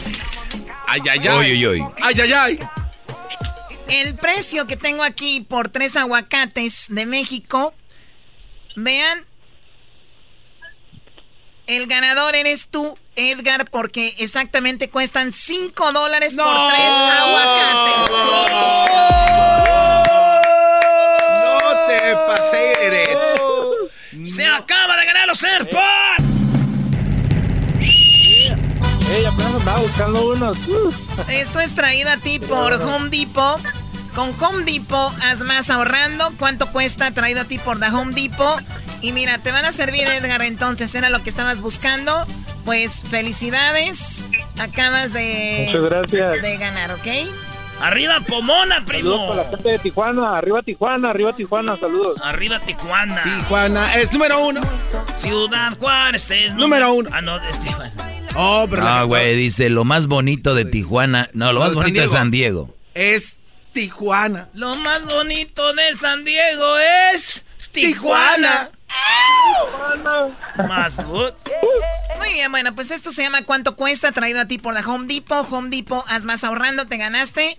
Ay, 0.87 1.01
ay, 1.11 1.19
ay. 1.21 1.29
Oy, 1.29 1.51
oy, 1.53 1.67
oy. 1.67 1.85
Ay, 2.01 2.15
ay, 2.21 2.33
ay. 2.33 2.59
El 3.89 4.15
precio 4.15 4.67
que 4.67 4.77
tengo 4.77 5.03
aquí 5.03 5.41
por 5.41 5.69
tres 5.69 5.97
aguacates 5.97 6.87
de 6.91 7.07
México. 7.07 7.75
Vean. 8.75 9.25
El 11.67 11.87
ganador 11.89 12.37
eres 12.37 12.69
tú, 12.69 12.97
Edgar, 13.17 13.69
porque 13.71 14.15
exactamente 14.19 14.89
cuestan 14.89 15.33
5 15.33 15.93
dólares 15.93 16.37
por 16.37 16.47
tres 16.47 16.91
aguacates. 16.91 18.13
No 21.43 21.59
te 21.89 22.15
pasé, 22.29 22.87
Eren. 22.87 23.06
¡Se 23.06 23.06
los 25.27 25.43
AirPods! 25.43 26.25
Ey, 29.11 29.25
apenas 29.25 29.55
andaba 29.55 29.81
buscando 29.81 30.29
unos. 30.31 30.57
Esto 31.29 31.61
es 31.61 31.75
traído 31.75 32.11
a 32.11 32.17
ti 32.17 32.39
por 32.39 32.73
Home 32.75 33.09
Depot. 33.11 33.61
Con 34.15 34.33
Home 34.43 34.65
Depot 34.65 35.13
haz 35.23 35.43
más 35.43 35.71
ahorrando. 35.71 36.33
¿Cuánto 36.39 36.71
cuesta 36.73 37.11
traído 37.13 37.43
a 37.43 37.45
ti 37.45 37.59
por 37.59 37.79
The 37.79 37.87
Home 37.87 38.13
Depot? 38.15 38.61
Y 39.03 39.13
mira, 39.13 39.39
te 39.39 39.53
van 39.53 39.65
a 39.65 39.73
servir, 39.73 40.09
Edgar, 40.09 40.43
entonces 40.43 40.95
era 40.95 41.11
lo 41.11 41.23
que 41.23 41.31
estabas 41.31 41.61
buscando. 41.61 42.27
Pues 42.65 43.05
felicidades. 43.09 44.25
Acabas 44.59 45.13
de, 45.13 45.65
Muchas 45.67 45.83
gracias. 45.83 46.43
de 46.43 46.57
ganar, 46.57 46.91
¿ok? 46.93 47.07
¡Arriba 47.81 48.21
Pomona, 48.27 48.77
Saludos 48.77 48.87
primo! 48.87 49.29
para 49.29 49.43
la 49.43 49.49
gente 49.51 49.69
de 49.69 49.79
Tijuana. 49.79 50.39
Arriba 50.39 50.63
Tijuana, 50.63 51.11
arriba 51.11 51.33
Tijuana. 51.35 51.77
Saludos. 51.77 52.19
¡Arriba 52.23 52.61
Tijuana! 52.61 53.23
Tijuana 53.23 53.97
es 53.97 54.13
número 54.13 54.41
uno. 54.47 54.61
Ciudad 55.15 55.77
Juárez 55.79 56.31
es 56.31 56.55
Número 56.55 56.93
uno. 56.95 57.11
Ah, 57.13 57.21
no, 57.21 57.37
es 57.37 57.61
Tijuana. 57.61 57.93
Oh, 58.35 58.67
pero 58.69 58.83
la- 58.83 59.01
No, 59.01 59.07
güey, 59.09 59.37
dice 59.37 59.69
lo 59.71 59.85
más 59.85 60.07
bonito 60.07 60.55
de 60.55 60.65
Tijuana. 60.65 61.29
No, 61.33 61.53
lo 61.53 61.61
No, 61.61 61.67
más 61.67 61.75
bonito 61.75 62.01
de. 62.01 62.09
San 62.09 62.31
Diego. 62.31 62.75
es 62.95 63.39
Tijuana. 63.73 64.49
Lo 64.55 64.75
más 64.77 65.05
bonito 65.07 65.73
de 65.75 65.93
San 65.95 66.25
Diego 66.25 66.79
es 67.15 67.43
Tijuana. 67.73 68.71
Más 70.69 70.97
good. 71.05 71.33
Muy 72.19 72.33
bien, 72.33 72.51
bueno, 72.51 72.75
pues 72.75 72.91
esto 72.91 73.11
se 73.11 73.23
llama 73.23 73.43
¿Cuánto 73.45 73.77
cuesta? 73.77 74.13
Traído 74.13 74.41
a 74.41 74.47
ti 74.47 74.59
por 74.59 74.75
la 74.75 74.81
Home 74.81 75.07
Depot. 75.07 75.47
Home 75.51 75.69
Depot, 75.71 76.05
haz 76.09 76.25
más 76.25 76.45
ahorrando, 76.45 76.87
te 76.87 76.97
ganaste 76.97 77.57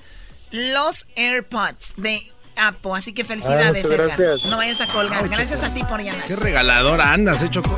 los 0.52 1.08
AirPods 1.16 1.94
de 1.98 2.32
Apple. 2.56 2.92
Así 2.96 3.14
que 3.14 3.24
felicidades, 3.24 3.86
Ah, 3.90 3.94
Edgar. 3.94 4.20
No 4.46 4.58
vayas 4.58 4.82
a 4.82 4.88
colgar. 4.88 5.28
Gracias 5.30 5.64
a 5.64 5.74
ti 5.74 5.84
por 5.84 6.02
llamar. 6.02 6.26
Qué 6.28 6.36
regaladora 6.36 7.14
andas, 7.14 7.42
¿eh, 7.44 7.50
Choco? 7.50 7.78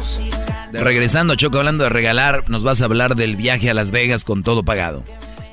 Regresando, 0.71 1.35
Choco, 1.35 1.57
hablando 1.57 1.83
de 1.85 1.89
regalar, 1.89 2.49
nos 2.49 2.63
vas 2.63 2.81
a 2.81 2.85
hablar 2.85 3.15
del 3.15 3.35
viaje 3.35 3.69
a 3.69 3.73
Las 3.73 3.91
Vegas 3.91 4.23
con 4.23 4.43
todo 4.43 4.63
pagado. 4.63 5.03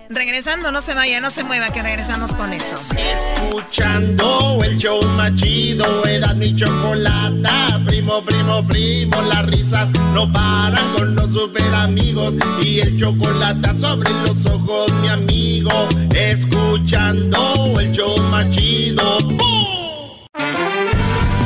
Regresando, 0.09 0.71
no 0.71 0.81
se 0.81 0.95
vaya, 0.95 1.21
no 1.21 1.31
se 1.31 1.43
mueva, 1.43 1.71
que 1.71 1.83
regresamos 1.83 2.33
con 2.35 2.53
eso. 2.53 2.77
Escuchando 2.97 4.59
el 4.65 4.77
show 4.77 5.01
más 5.17 5.35
chido, 5.35 6.05
era 6.07 6.33
mi 6.35 6.55
chocolata. 6.55 7.81
Primo, 7.87 8.23
primo, 8.23 8.67
primo, 8.67 9.23
las 9.23 9.47
risas 9.47 9.89
no 10.15 10.33
paran 10.33 10.95
con 10.97 11.17
los 11.17 11.33
super 11.33 11.75
amigos. 11.75 12.35
Y 12.63 12.81
el 12.81 12.99
chocolate 12.99 13.77
sobre 13.79 14.11
los 14.11 14.47
ojos, 14.47 14.93
mi 15.01 15.09
amigo. 15.09 15.89
Escuchando 16.15 17.75
el 17.81 17.93
show 17.93 18.17
más 18.31 18.49
chido. 18.51 19.19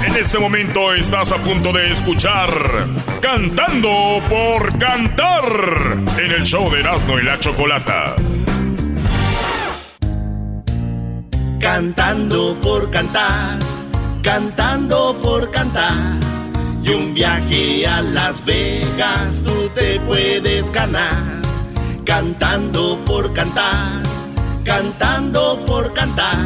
En 0.04 0.16
este 0.16 0.38
momento 0.38 0.92
estás 0.92 1.32
a 1.32 1.36
punto 1.36 1.72
de 1.72 1.92
escuchar 1.92 2.50
Cantando 3.22 4.20
por 4.28 4.76
Cantar 4.78 5.44
en 6.18 6.30
el 6.30 6.42
show 6.44 6.70
de 6.70 6.80
Erasmo 6.80 7.18
y 7.18 7.22
la 7.22 7.38
Chocolata. 7.38 8.16
Cantando 11.60 12.56
por 12.62 12.90
cantar, 12.90 13.58
cantando 14.22 15.14
por 15.22 15.50
cantar. 15.50 16.18
Y 16.82 16.90
un 16.90 17.12
viaje 17.12 17.86
a 17.86 18.00
Las 18.00 18.42
Vegas 18.44 19.42
tú 19.44 19.68
te 19.74 20.00
puedes 20.00 20.70
ganar. 20.72 21.42
Cantando 22.06 22.98
por 23.04 23.32
cantar, 23.34 24.02
cantando 24.64 25.62
por 25.66 25.92
cantar. 25.92 26.38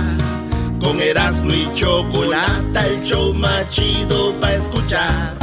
Con 0.82 1.00
Erasmo 1.00 1.52
y 1.52 1.72
Chocolata, 1.74 2.84
el 2.84 3.04
show 3.04 3.32
más 3.32 3.70
chido 3.70 4.34
para 4.40 4.54
escuchar. 4.54 5.38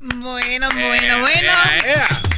Bueno, 0.00 0.68
bueno, 0.72 1.20
bueno. 1.20 1.52
Eh, 1.84 1.94
las 1.96 2.33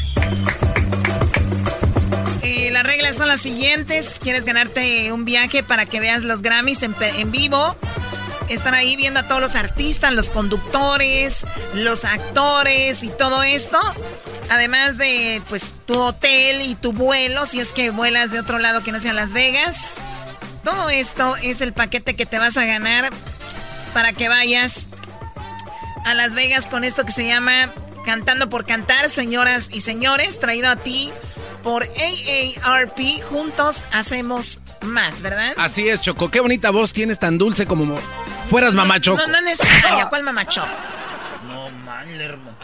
reglas 2.87 3.17
son 3.17 3.29
las 3.29 3.41
siguientes. 3.41 4.19
¿Quieres 4.23 4.45
ganarte 4.45 5.13
un 5.13 5.25
viaje 5.25 5.63
para 5.63 5.87
que 5.87 6.01
veas 6.01 6.23
los 6.23 6.41
Grammys 6.41 6.83
en, 6.83 7.31
vivo? 7.31 7.77
Están 8.49 8.75
ahí 8.75 8.97
viendo 8.97 9.21
a 9.21 9.29
todos 9.29 9.41
los 9.41 9.57
artistas, 9.57 10.13
los 10.13 10.31
conductores, 10.31 11.45
los 11.75 12.05
actores 12.05 13.03
y 13.03 13.09
todo 13.09 13.43
esto. 13.43 13.79
Además 14.51 14.99
de, 14.99 15.43
pues, 15.49 15.73
tu 15.85 15.99
hotel 15.99 16.63
y 16.63 16.77
tu 16.77 16.93
vuelo, 16.93 17.45
si 17.47 17.59
es 17.61 17.73
que 17.73 17.91
vuelas 17.91 18.31
de 18.31 18.39
otro 18.39 18.59
lado 18.59 18.85
que 18.85 18.93
no 18.93 19.01
sea 19.01 19.13
Las 19.13 19.33
Vegas. 19.33 19.99
Todo 20.63 20.89
esto 20.89 21.37
es 21.37 21.61
el 21.61 21.73
paquete 21.73 22.15
que 22.15 22.27
te 22.27 22.39
vas 22.39 22.57
a 22.57 22.65
ganar 22.65 23.11
para 23.93 24.13
que 24.13 24.29
vayas 24.29 24.89
a 26.05 26.15
Las 26.15 26.35
Vegas 26.35 26.67
con 26.67 26.85
esto 26.85 27.05
que 27.05 27.13
se 27.13 27.27
llama 27.27 27.73
Cantando 28.05 28.49
por 28.49 28.65
Cantar, 28.65 29.11
señoras 29.11 29.71
y 29.73 29.81
señores, 29.81 30.39
traído 30.39 30.69
a 30.69 30.77
ti 30.77 31.13
por 31.67 31.83
AARP. 31.83 33.21
Juntos 33.29 33.85
hacemos 33.93 34.61
más, 34.83 35.21
¿verdad? 35.21 35.53
Así 35.57 35.89
es, 35.89 36.01
Choco. 36.01 36.31
Qué 36.31 36.39
bonita 36.39 36.71
voz 36.71 36.93
tienes, 36.93 37.19
tan 37.19 37.39
dulce 37.39 37.67
como 37.67 37.85
mo- 37.85 37.99
fueras 38.49 38.73
mamá 38.73 39.01
Choco. 39.01 39.19
No, 39.19 39.27
no 39.27 39.37
es 39.39 39.43
necesaria. 39.43 40.07
¿Cuál 40.07 40.23
mamacho? 40.23 40.65
No, 41.49 41.69
man, 41.71 42.09
hermano. 42.09 42.57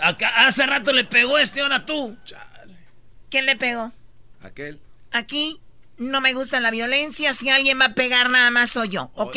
Acá, 0.00 0.46
hace 0.46 0.64
rato 0.64 0.94
le 0.94 1.04
pegó 1.04 1.36
este, 1.36 1.60
ahora 1.60 1.84
tú. 1.84 2.16
¿Quién 3.30 3.44
le 3.44 3.56
pegó? 3.56 3.92
Aquel. 4.42 4.80
Aquí 5.12 5.60
no 5.98 6.22
me 6.22 6.32
gusta 6.32 6.58
la 6.60 6.70
violencia. 6.70 7.34
Si 7.34 7.50
alguien 7.50 7.78
va 7.78 7.86
a 7.86 7.94
pegar, 7.94 8.30
nada 8.30 8.50
más 8.50 8.70
soy 8.70 8.88
yo, 8.88 9.10
¿ok? 9.16 9.36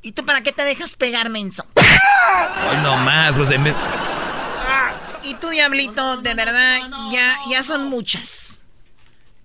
¿Y 0.00 0.12
tú 0.12 0.24
para 0.24 0.42
qué 0.42 0.52
te 0.52 0.62
dejas 0.62 0.94
pegar, 0.94 1.28
menso? 1.28 1.66
Hoy 1.74 2.76
no 2.84 2.96
más, 2.98 3.34
pues 3.34 3.50
en 3.50 3.64
vez... 3.64 3.74
Y 5.28 5.34
tú, 5.34 5.50
Diablito, 5.50 6.16
de 6.16 6.32
verdad, 6.32 6.78
ya, 7.12 7.36
ya 7.50 7.62
son 7.62 7.90
muchas. 7.90 8.62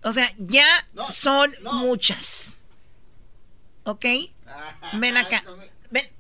O 0.02 0.14
sea, 0.14 0.26
ya 0.38 0.66
son 1.10 1.54
muchas. 1.74 2.58
¿Ok? 3.84 4.06
Ven 4.94 5.18
acá. 5.18 5.44
Ven. 5.90 6.08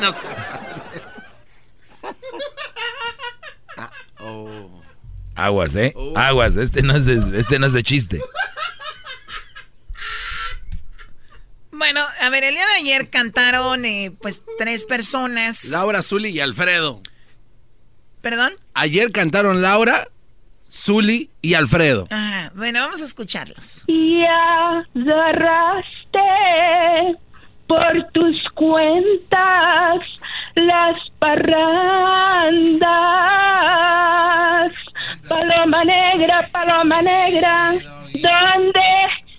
No 0.00 0.14
se 0.14 0.28
Aguas, 5.34 5.74
¿eh? 5.74 5.92
Aguas, 6.14 6.56
este 6.56 6.82
no 6.82 6.94
es 6.94 7.04
de, 7.04 7.38
este 7.38 7.58
no 7.58 7.66
es 7.66 7.72
de 7.72 7.82
chiste. 7.82 8.22
Bueno, 11.78 12.00
a 12.20 12.28
ver, 12.28 12.42
el 12.42 12.56
día 12.56 12.66
de 12.66 12.74
ayer 12.80 13.08
cantaron, 13.08 13.84
eh, 13.84 14.12
pues, 14.20 14.42
tres 14.58 14.84
personas. 14.84 15.70
Laura, 15.70 16.02
Zuli 16.02 16.30
y 16.30 16.40
Alfredo. 16.40 17.00
¿Perdón? 18.20 18.52
Ayer 18.74 19.12
cantaron 19.12 19.62
Laura, 19.62 20.08
Zuli 20.68 21.30
y 21.40 21.54
Alfredo. 21.54 22.08
Ajá, 22.10 22.50
bueno, 22.56 22.80
vamos 22.80 23.00
a 23.00 23.04
escucharlos. 23.04 23.84
Y 23.86 24.24
agarraste 24.24 26.18
por 27.68 28.10
tus 28.12 28.36
cuentas 28.54 30.00
las 30.56 30.96
parrandas. 31.20 32.88
Paloma 35.28 35.84
negra, 35.84 36.48
paloma 36.50 37.02
negra, 37.02 37.70
¿dónde, 37.70 38.80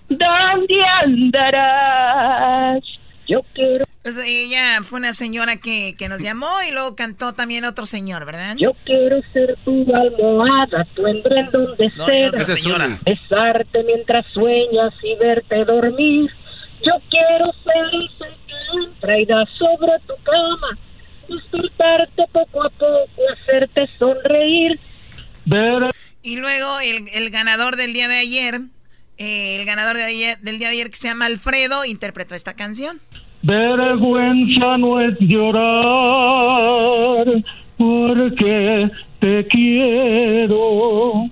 dónde 0.10 0.76
andarás? 1.02 2.84
Yo 3.28 3.42
quiero 3.54 3.86
Pues 4.02 4.18
ella 4.26 4.82
fue 4.84 5.00
una 5.00 5.14
señora 5.14 5.58
que, 5.58 5.96
que 5.98 6.10
nos 6.10 6.20
llamó 6.22 6.50
y 6.68 6.72
luego 6.72 6.96
cantó 6.96 7.34
también 7.34 7.64
otro 7.64 7.86
señor, 7.86 8.26
¿verdad? 8.26 8.56
Yo 8.58 8.72
quiero 8.86 9.22
ser 9.34 9.56
tu 9.64 9.86
almohada, 9.96 10.86
tu 10.96 11.06
embrendón 11.06 11.76
de 11.78 11.92
No, 11.96 12.06
seda. 12.08 12.38
esa 12.42 12.54
es 12.54 12.64
señora. 12.64 12.98
Besarte 13.06 13.84
mientras 13.84 14.26
sueñas 14.34 14.94
y 15.04 15.16
verte 15.16 15.64
dormir. 15.66 16.32
Yo 16.84 16.94
quiero 17.10 17.52
ser 17.64 17.86
el 17.94 18.10
sol 18.18 18.36
que 18.48 18.84
entra 18.86 19.20
y 19.20 19.26
da 19.26 19.46
sobre 19.58 19.92
tu 20.08 20.16
cama. 20.24 20.78
Despertarte 21.28 22.24
poco 22.32 22.64
a 22.64 22.70
poco, 22.70 23.06
hacerte 23.44 23.88
sonreír. 24.00 24.80
Y 26.24 26.38
luego 26.38 26.80
el, 26.80 27.06
el 27.14 27.30
ganador 27.30 27.76
del 27.76 27.94
día 27.94 28.08
de 28.08 28.18
ayer, 28.18 28.60
eh, 29.20 29.58
el 29.60 29.66
ganador 29.66 29.98
de 29.98 30.04
ayer, 30.04 30.40
del 30.40 30.60
día 30.60 30.70
de 30.70 30.74
ayer 30.74 30.90
que 30.90 30.96
se 30.96 31.10
llama 31.10 31.26
Alfredo, 31.26 31.86
interpretó 31.86 32.36
esta 32.36 32.56
canción. 32.56 33.00
Vergüenza 33.42 34.78
no 34.78 35.02
es 35.02 35.16
llorar 35.20 37.26
porque 37.78 38.90
te 39.20 39.48
quiero. 39.48 41.30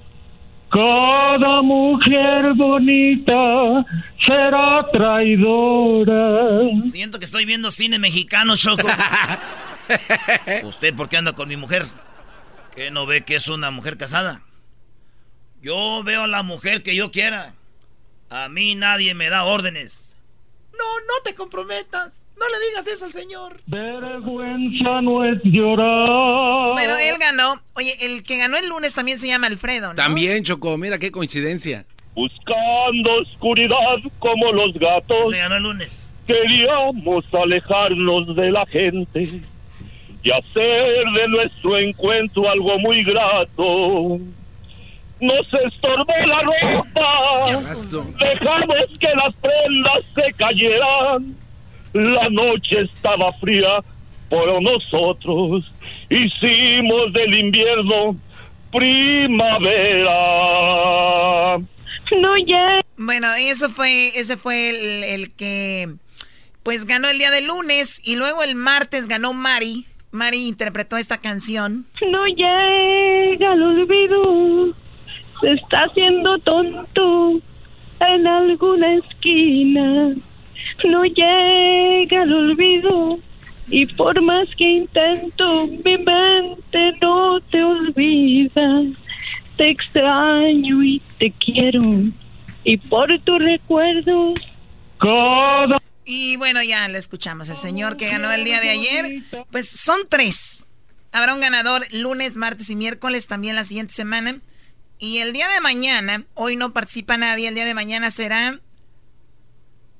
Cada 0.70 1.62
mujer 1.62 2.54
bonita 2.56 3.86
será 4.26 4.86
traidora. 4.92 6.68
Siento 6.92 7.20
que 7.20 7.26
estoy 7.26 7.46
viendo 7.46 7.72
cine 7.72 8.00
mexicano, 8.00 8.58
Choco. 8.58 8.88
¿Usted 10.64 10.94
por 10.94 11.08
qué 11.08 11.18
anda 11.18 11.34
con 11.34 11.48
mi 11.48 11.56
mujer? 11.56 11.86
¿Que 12.76 12.92
no 12.92 13.06
ve 13.06 13.22
que 13.22 13.36
es 13.36 13.48
una 13.48 13.72
mujer 13.72 13.98
casada? 13.98 14.42
Yo 15.62 16.04
veo 16.04 16.24
a 16.24 16.28
la 16.28 16.44
mujer 16.44 16.84
que 16.84 16.96
yo 16.96 17.12
quiera. 17.12 17.54
A 18.30 18.50
mí 18.50 18.76
nadie 18.76 19.14
me 19.14 19.30
da 19.30 19.44
órdenes. 19.46 20.16
No, 20.74 21.00
no 21.08 21.14
te 21.24 21.34
comprometas. 21.34 22.26
No 22.38 22.46
le 22.50 22.68
digas 22.70 22.88
eso 22.88 23.06
al 23.06 23.14
señor. 23.14 23.62
Vergüenza 23.66 25.02
no 25.02 25.24
es 25.24 25.40
llorar. 25.44 26.74
Bueno, 26.74 26.98
él 26.98 27.16
ganó. 27.20 27.62
Oye, 27.74 27.96
el 28.02 28.24
que 28.24 28.38
ganó 28.38 28.58
el 28.58 28.70
lunes 28.70 28.94
también 28.94 29.18
se 29.18 29.28
llama 29.28 29.48
Alfredo, 29.48 29.90
¿no? 29.90 29.96
También, 29.96 30.44
Choco, 30.44 30.78
mira 30.78 31.00
qué 31.00 31.12
coincidencia. 31.12 31.86
Buscando 32.14 33.22
oscuridad 33.22 33.98
como 34.20 34.52
los 34.52 34.74
gatos. 34.74 35.32
Se 35.32 35.38
ganó 35.38 35.56
el 35.56 35.64
lunes. 35.64 36.04
Queríamos 36.28 37.26
alejarnos 37.34 38.36
de 38.36 38.52
la 38.52 38.66
gente 38.68 39.42
y 40.24 40.32
hacer 40.32 41.06
de 41.16 41.28
nuestro 41.30 41.78
encuentro 41.78 42.50
algo 42.50 42.78
muy 42.80 43.04
grato. 43.04 44.20
Nos 45.20 45.48
estorbó 45.66 46.14
la 46.28 46.42
ropa, 46.42 47.46
dejamos 48.20 49.00
que 49.00 49.08
las 49.16 49.34
prendas 49.36 50.06
se 50.14 50.32
cayeran. 50.34 51.36
La 51.94 52.30
noche 52.30 52.82
estaba 52.82 53.34
fría, 53.34 53.84
pero 54.30 54.62
nosotros 54.62 55.66
hicimos 56.10 57.14
del 57.14 57.34
invierno 57.34 58.16
primavera. 58.72 60.14
No 62.20 62.38
ya. 62.46 62.80
Bueno, 62.98 63.34
eso 63.34 63.70
fue, 63.70 64.10
ese 64.20 64.38
fue 64.38 64.70
el, 64.70 65.04
el 65.04 65.32
que 65.34 65.90
pues 66.64 66.86
ganó 66.86 67.08
el 67.08 67.18
día 67.18 67.32
de 67.32 67.42
lunes 67.42 68.02
y 68.06 68.18
luego 68.18 68.44
el 68.44 68.54
martes 68.56 69.08
ganó 69.08 69.34
Mari. 69.34 69.86
Mari 70.12 70.48
interpretó 70.48 70.98
esta 70.98 71.18
canción. 71.18 71.86
No 72.12 72.26
llega 72.26 73.54
el 73.54 73.64
olvido, 73.64 74.74
se 75.42 75.54
está 75.54 75.84
haciendo 75.84 76.38
tonto 76.40 77.40
en 78.00 78.28
alguna 78.28 78.96
esquina. 78.96 80.16
No 80.84 81.04
llega 81.06 82.24
el 82.24 82.34
olvido 82.34 83.20
y 83.70 83.86
por 83.86 84.22
más 84.22 84.48
que 84.58 84.64
intento, 84.64 85.68
mi 85.68 85.98
mente 85.98 86.94
no 87.02 87.40
te 87.52 87.64
olvida. 87.64 88.84
Te 89.58 89.72
extraño 89.72 90.84
y 90.84 91.02
te 91.18 91.32
quiero 91.32 91.82
y 92.68 92.78
por 92.78 93.08
tus 93.22 93.40
recuerdos. 93.40 94.40
Cada 95.00 95.78
Y 96.06 96.36
bueno, 96.36 96.62
ya 96.62 96.88
lo 96.90 96.98
escuchamos. 96.98 97.50
El 97.50 97.58
señor 97.58 97.98
que 97.98 98.10
ganó 98.10 98.32
el 98.32 98.44
día 98.44 98.60
de 98.60 98.70
ayer, 98.70 99.24
pues 99.52 99.70
son 99.70 100.02
tres. 100.10 100.68
Habrá 101.14 101.34
un 101.34 101.40
ganador 101.40 101.86
lunes, 101.94 102.36
martes 102.36 102.70
y 102.70 102.76
miércoles 102.76 103.28
también 103.28 103.56
la 103.56 103.64
siguiente 103.64 103.94
semana. 103.94 104.40
Y 105.00 105.20
el 105.20 105.34
día 105.34 105.48
de 105.48 105.62
mañana, 105.62 106.26
hoy 106.34 106.56
no 106.56 106.74
participa 106.74 107.18
nadie, 107.18 107.48
el 107.48 107.56
día 107.56 107.66
de 107.66 107.74
mañana 107.74 108.10
será 108.12 108.60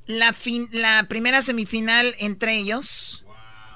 la, 0.06 0.34
fin- 0.34 0.70
la 0.72 1.04
primera 1.08 1.42
semifinal 1.42 2.16
entre 2.20 2.58
ellos. 2.58 3.24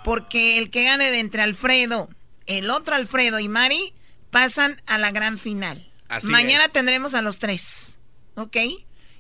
Porque 0.03 0.57
el 0.57 0.71
que 0.71 0.83
gane 0.85 1.11
de 1.11 1.19
entre 1.19 1.43
Alfredo, 1.43 2.09
el 2.47 2.71
otro 2.71 2.95
Alfredo 2.95 3.39
y 3.39 3.47
Mari 3.47 3.93
pasan 4.31 4.81
a 4.87 4.97
la 4.97 5.11
gran 5.11 5.37
final. 5.37 5.87
Así 6.09 6.27
mañana 6.27 6.65
es. 6.65 6.71
tendremos 6.71 7.13
a 7.13 7.21
los 7.21 7.37
tres, 7.37 7.99
¿ok? 8.35 8.57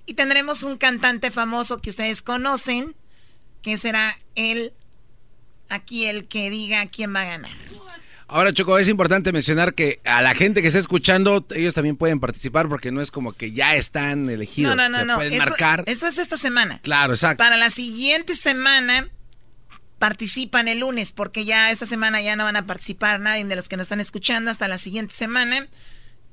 Y 0.07 0.13
tendremos 0.15 0.63
un 0.63 0.77
cantante 0.77 1.29
famoso 1.29 1.81
que 1.81 1.91
ustedes 1.91 2.23
conocen, 2.23 2.95
que 3.61 3.77
será 3.77 4.17
él, 4.33 4.73
aquí 5.69 6.05
el 6.07 6.27
que 6.27 6.49
diga 6.49 6.87
quién 6.87 7.15
va 7.15 7.21
a 7.21 7.25
ganar. 7.25 7.51
Ahora, 8.31 8.53
Choco, 8.53 8.77
es 8.79 8.87
importante 8.87 9.33
mencionar 9.33 9.73
que 9.73 9.99
a 10.05 10.21
la 10.21 10.33
gente 10.33 10.61
que 10.61 10.69
está 10.69 10.79
escuchando, 10.79 11.45
ellos 11.53 11.73
también 11.73 11.97
pueden 11.97 12.19
participar 12.21 12.69
porque 12.69 12.91
no 12.91 13.01
es 13.01 13.11
como 13.11 13.33
que 13.33 13.51
ya 13.51 13.75
están 13.75 14.29
elegidos. 14.29 14.75
No, 14.75 14.87
no, 14.87 14.89
no, 14.89 14.99
Se 14.99 15.05
no. 15.05 15.15
pueden 15.15 15.33
Esto- 15.33 15.45
marcar. 15.49 15.83
Eso 15.85 16.07
es 16.07 16.17
esta 16.17 16.37
semana. 16.37 16.79
Claro, 16.81 17.13
exacto. 17.13 17.37
Para 17.43 17.57
la 17.57 17.69
siguiente 17.69 18.33
semana 18.35 19.09
participan 19.99 20.67
el 20.67 20.79
lunes, 20.79 21.11
porque 21.11 21.45
ya 21.45 21.71
esta 21.71 21.85
semana 21.85 22.21
ya 22.21 22.35
no 22.35 22.43
van 22.45 22.55
a 22.55 22.65
participar 22.65 23.19
nadie 23.19 23.43
de 23.45 23.55
los 23.55 23.69
que 23.69 23.77
nos 23.77 23.85
están 23.85 23.99
escuchando 23.99 24.49
hasta 24.49 24.67
la 24.67 24.77
siguiente 24.77 25.13
semana 25.13 25.67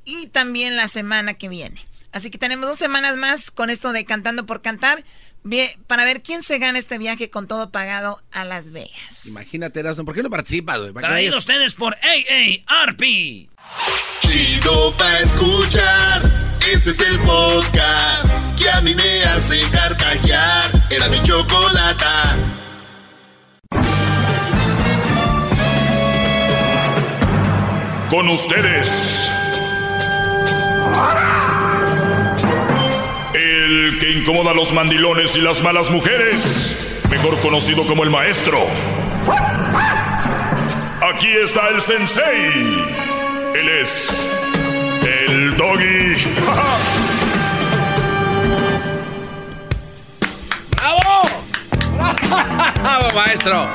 y 0.04 0.28
también 0.28 0.76
la 0.76 0.88
semana 0.88 1.34
que 1.34 1.48
viene. 1.48 1.84
Así 2.12 2.30
que 2.30 2.38
tenemos 2.38 2.66
dos 2.66 2.78
semanas 2.78 3.16
más 3.16 3.50
con 3.50 3.68
esto 3.70 3.92
de 3.92 4.04
Cantando 4.06 4.46
por 4.46 4.62
Cantar 4.62 5.04
bien, 5.42 5.68
para 5.86 6.04
ver 6.04 6.22
quién 6.22 6.42
se 6.42 6.58
gana 6.58 6.78
este 6.78 6.98
viaje 6.98 7.30
con 7.30 7.46
todo 7.48 7.70
pagado 7.70 8.20
a 8.32 8.44
Las 8.44 8.70
Vegas. 8.70 9.26
Imagínate, 9.26 9.80
Erasmo, 9.80 10.04
¿por 10.04 10.14
qué 10.14 10.22
no 10.22 10.30
participas, 10.30 10.78
güey? 10.78 10.92
Traído 10.92 11.10
vayas- 11.12 11.34
ustedes 11.36 11.74
por 11.74 11.94
AARP. 11.96 13.02
Chido 14.20 14.96
pa' 14.96 15.18
escuchar. 15.20 16.58
Este 16.72 16.90
es 16.90 17.00
el 17.00 17.18
podcast 17.20 18.28
que 18.58 18.68
a 18.70 18.80
mí 18.82 18.94
me 18.94 19.22
hace 19.24 19.60
carcajear. 19.70 20.86
Era 20.90 21.08
mi 21.08 21.22
chocolata. 21.22 22.36
Con 28.10 28.28
ustedes. 28.30 29.28
El 33.98 34.04
que 34.04 34.12
incomoda 34.20 34.52
a 34.52 34.54
los 34.54 34.72
mandilones 34.72 35.34
y 35.34 35.40
las 35.40 35.60
malas 35.60 35.90
mujeres. 35.90 37.02
Mejor 37.10 37.40
conocido 37.40 37.84
como 37.84 38.04
el 38.04 38.10
maestro. 38.10 38.64
Aquí 41.02 41.28
está 41.28 41.68
el 41.70 41.82
sensei. 41.82 42.52
Él 43.56 43.68
es 43.80 44.30
el 45.04 45.56
doggy. 45.56 46.14
¡Bravo, 52.80 53.14
maestro! 53.14 53.68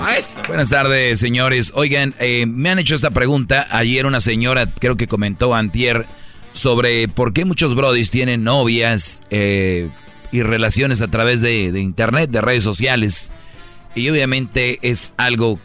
Maestro. 0.00 0.42
Buenas 0.48 0.70
tardes, 0.70 1.20
señores. 1.20 1.72
Oigan, 1.76 2.14
eh, 2.18 2.46
me 2.48 2.70
han 2.70 2.80
hecho 2.80 2.96
esta 2.96 3.10
pregunta. 3.10 3.66
Ayer 3.70 4.06
una 4.06 4.20
señora, 4.20 4.66
creo 4.66 4.96
que 4.96 5.06
comentó 5.06 5.54
antier, 5.54 6.06
sobre 6.52 7.08
por 7.08 7.32
qué 7.32 7.44
muchos 7.44 7.74
brodis 7.74 8.10
tienen 8.10 8.44
novias 8.44 9.22
eh, 9.30 9.88
y 10.30 10.42
relaciones 10.42 11.00
a 11.00 11.08
través 11.08 11.40
de, 11.40 11.72
de 11.72 11.80
internet, 11.80 12.30
de 12.30 12.40
redes 12.40 12.64
sociales. 12.64 13.32
Y 13.94 14.08
obviamente 14.08 14.78
es 14.82 15.14
algo 15.16 15.58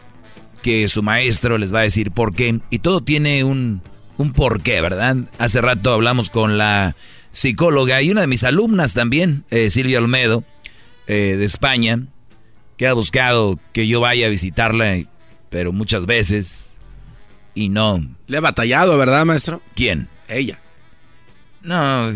que 0.62 0.88
su 0.90 1.04
maestro 1.04 1.58
les 1.58 1.74
va 1.74 1.80
a 1.80 1.84
decir 1.84 2.12
por 2.12 2.34
qué. 2.34 2.60
Y 2.70 2.80
todo 2.80 3.02
tiene 3.02 3.44
un, 3.44 3.82
un 4.18 4.34
porqué, 4.34 4.82
¿verdad? 4.82 5.18
Hace 5.38 5.62
rato 5.62 5.94
hablamos 5.94 6.30
con 6.30 6.58
la 6.58 6.96
psicóloga 7.32 8.02
y 8.02 8.12
una 8.12 8.22
de 8.22 8.28
mis 8.28 8.44
alumnas 8.44 8.94
también, 8.94 9.44
eh, 9.52 9.70
Silvia 9.70 10.00
Olmedo, 10.00 10.44
eh, 11.08 11.36
de 11.38 11.46
España, 11.46 12.08
que 12.78 12.88
ha 12.88 12.94
buscado 12.94 13.60
que 13.74 13.88
yo 13.88 14.02
vaya 14.02 14.26
a 14.26 14.30
visitarla, 14.30 14.98
pero 15.50 15.72
muchas 15.72 16.06
veces 16.06 16.78
y 17.54 17.70
no. 17.70 18.06
Le 18.28 18.38
ha 18.38 18.42
batallado, 18.42 18.98
¿verdad, 18.98 19.26
maestro? 19.26 19.62
¿Quién? 19.76 20.08
Ella. 20.28 20.60
No, 21.68 22.10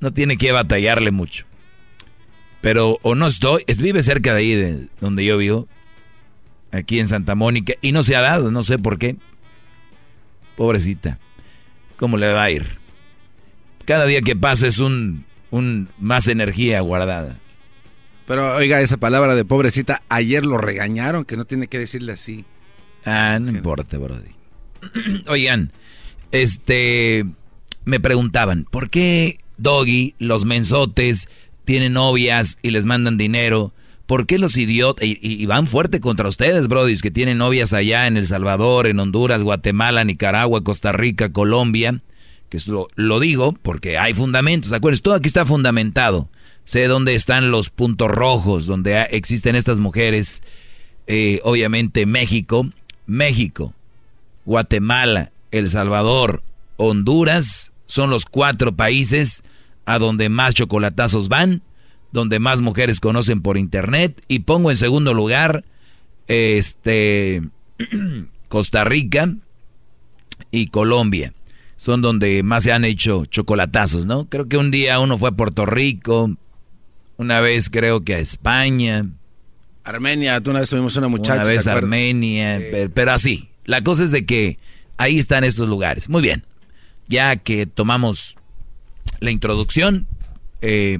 no 0.00 0.12
tiene 0.12 0.36
que 0.36 0.50
batallarle 0.50 1.12
mucho. 1.12 1.44
Pero 2.60 2.98
o 3.02 3.14
no 3.14 3.28
estoy, 3.28 3.62
es, 3.68 3.80
vive 3.80 4.02
cerca 4.02 4.34
de 4.34 4.40
ahí, 4.40 4.54
de 4.56 4.88
donde 5.00 5.24
yo 5.24 5.38
vivo, 5.38 5.68
aquí 6.72 6.98
en 6.98 7.06
Santa 7.06 7.36
Mónica, 7.36 7.74
y 7.80 7.92
no 7.92 8.02
se 8.02 8.16
ha 8.16 8.20
dado, 8.20 8.50
no 8.50 8.64
sé 8.64 8.80
por 8.80 8.98
qué. 8.98 9.14
Pobrecita, 10.56 11.20
¿cómo 11.96 12.16
le 12.16 12.32
va 12.32 12.42
a 12.42 12.50
ir? 12.50 12.78
Cada 13.84 14.06
día 14.06 14.22
que 14.22 14.34
pasa 14.34 14.66
es 14.66 14.80
un, 14.80 15.24
un 15.52 15.88
más 16.00 16.26
energía 16.26 16.80
guardada. 16.80 17.38
Pero 18.26 18.56
oiga, 18.56 18.80
esa 18.80 18.96
palabra 18.96 19.36
de 19.36 19.44
pobrecita, 19.44 20.02
ayer 20.08 20.44
lo 20.44 20.58
regañaron, 20.58 21.24
que 21.24 21.36
no 21.36 21.44
tiene 21.44 21.68
que 21.68 21.78
decirle 21.78 22.12
así. 22.12 22.44
Ah, 23.04 23.38
no 23.40 23.52
importa, 23.52 23.98
Brody. 23.98 24.34
Oigan, 25.28 25.70
este, 26.42 27.26
me 27.84 28.00
preguntaban, 28.00 28.66
¿por 28.70 28.90
qué 28.90 29.38
Doggy, 29.58 30.14
los 30.18 30.44
mensotes, 30.44 31.28
tienen 31.64 31.94
novias 31.94 32.58
y 32.62 32.70
les 32.70 32.84
mandan 32.84 33.16
dinero? 33.16 33.72
¿Por 34.06 34.26
qué 34.26 34.38
los 34.38 34.56
idiotas, 34.56 35.04
y, 35.04 35.44
van 35.46 35.66
fuerte 35.66 36.00
contra 36.00 36.28
ustedes, 36.28 36.68
Brody, 36.68 36.96
que 37.00 37.10
tienen 37.10 37.38
novias 37.38 37.72
allá 37.72 38.06
en 38.06 38.16
El 38.16 38.28
Salvador, 38.28 38.86
en 38.86 39.00
Honduras, 39.00 39.42
Guatemala, 39.42 40.04
Nicaragua, 40.04 40.62
Costa 40.62 40.92
Rica, 40.92 41.32
Colombia? 41.32 42.00
Que 42.48 42.58
lo, 42.66 42.86
lo 42.94 43.18
digo 43.18 43.52
porque 43.62 43.98
hay 43.98 44.14
fundamentos, 44.14 44.72
acuérdense, 44.72 45.02
todo 45.02 45.14
aquí 45.14 45.26
está 45.26 45.44
fundamentado. 45.44 46.28
Sé 46.64 46.86
dónde 46.86 47.14
están 47.16 47.50
los 47.50 47.70
puntos 47.70 48.08
rojos, 48.08 48.66
donde 48.66 49.00
existen 49.10 49.56
estas 49.56 49.80
mujeres. 49.80 50.42
Eh, 51.08 51.40
obviamente 51.44 52.06
México, 52.06 52.68
México, 53.06 53.72
Guatemala, 54.44 55.30
El 55.50 55.68
Salvador, 55.70 56.42
Honduras, 56.76 57.72
son 57.86 58.10
los 58.10 58.24
cuatro 58.24 58.74
países 58.74 59.42
a 59.84 59.98
donde 59.98 60.28
más 60.28 60.54
chocolatazos 60.54 61.28
van, 61.28 61.62
donde 62.12 62.38
más 62.38 62.60
mujeres 62.60 63.00
conocen 63.00 63.42
por 63.42 63.56
internet. 63.56 64.22
Y 64.28 64.40
pongo 64.40 64.70
en 64.70 64.76
segundo 64.76 65.14
lugar, 65.14 65.64
este, 66.26 67.42
Costa 68.48 68.84
Rica 68.84 69.34
y 70.50 70.68
Colombia. 70.68 71.32
Son 71.76 72.00
donde 72.00 72.42
más 72.42 72.64
se 72.64 72.72
han 72.72 72.84
hecho 72.84 73.26
chocolatazos, 73.26 74.06
¿no? 74.06 74.28
Creo 74.28 74.48
que 74.48 74.56
un 74.56 74.70
día 74.70 74.98
uno 74.98 75.18
fue 75.18 75.28
a 75.28 75.32
Puerto 75.32 75.66
Rico, 75.66 76.34
una 77.18 77.40
vez 77.40 77.70
creo 77.70 78.02
que 78.02 78.14
a 78.14 78.18
España. 78.18 79.06
Armenia, 79.84 80.40
tú 80.40 80.50
una 80.50 80.60
vez 80.60 80.70
tuvimos 80.70 80.96
una 80.96 81.08
muchacha. 81.08 81.42
Una 81.42 81.44
vez 81.44 81.66
Armenia, 81.66 82.60
pero, 82.94 83.12
así. 83.12 83.50
La 83.64 83.82
cosa 83.82 84.04
es 84.04 84.10
de 84.10 84.26
que 84.26 84.58
ahí 84.96 85.18
están 85.18 85.44
estos 85.44 85.68
lugares. 85.68 86.08
Muy 86.08 86.22
bien. 86.22 86.44
Ya 87.08 87.36
que 87.36 87.66
tomamos 87.66 88.36
la 89.20 89.30
introducción, 89.30 90.06
eh, 90.60 90.98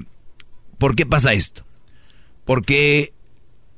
¿por 0.78 0.94
qué 0.94 1.06
pasa 1.06 1.32
esto? 1.32 1.64
Porque 2.44 3.12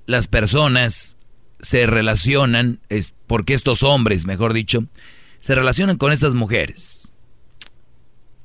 las 0.06 0.28
personas 0.28 1.16
se 1.60 1.86
relacionan, 1.86 2.80
es 2.88 3.14
porque 3.26 3.54
estos 3.54 3.82
hombres, 3.82 4.26
mejor 4.26 4.52
dicho, 4.52 4.84
se 5.40 5.54
relacionan 5.54 5.96
con 5.96 6.12
estas 6.12 6.34
mujeres. 6.34 7.12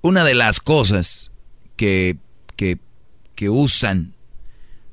Una 0.02 0.24
de 0.24 0.36
las 0.36 0.60
cosas 0.60 1.32
que, 1.76 2.18
que 2.56 2.80
que 3.36 3.50
usan 3.50 4.14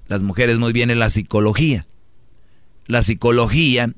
las 0.08 0.22
mujeres 0.22 0.58
muy 0.58 0.72
bien 0.72 0.90
es 0.90 0.96
la 0.96 1.10
psicología. 1.10 1.86
La 2.86 3.02
psicología 3.02 3.94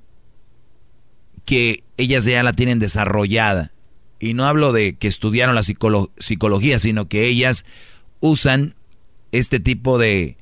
que 1.45 1.85
ellas 1.97 2.25
ya 2.25 2.43
la 2.43 2.53
tienen 2.53 2.79
desarrollada. 2.79 3.73
Y 4.19 4.35
no 4.35 4.45
hablo 4.45 4.73
de 4.73 4.95
que 4.95 5.09
estudiaron 5.09 5.55
la 5.55 5.63
psicología, 5.63 6.79
sino 6.79 7.09
que 7.09 7.27
ellas 7.27 7.65
usan 8.21 8.75
este 9.33 9.59
tipo 9.59 9.99
de, 9.99 10.37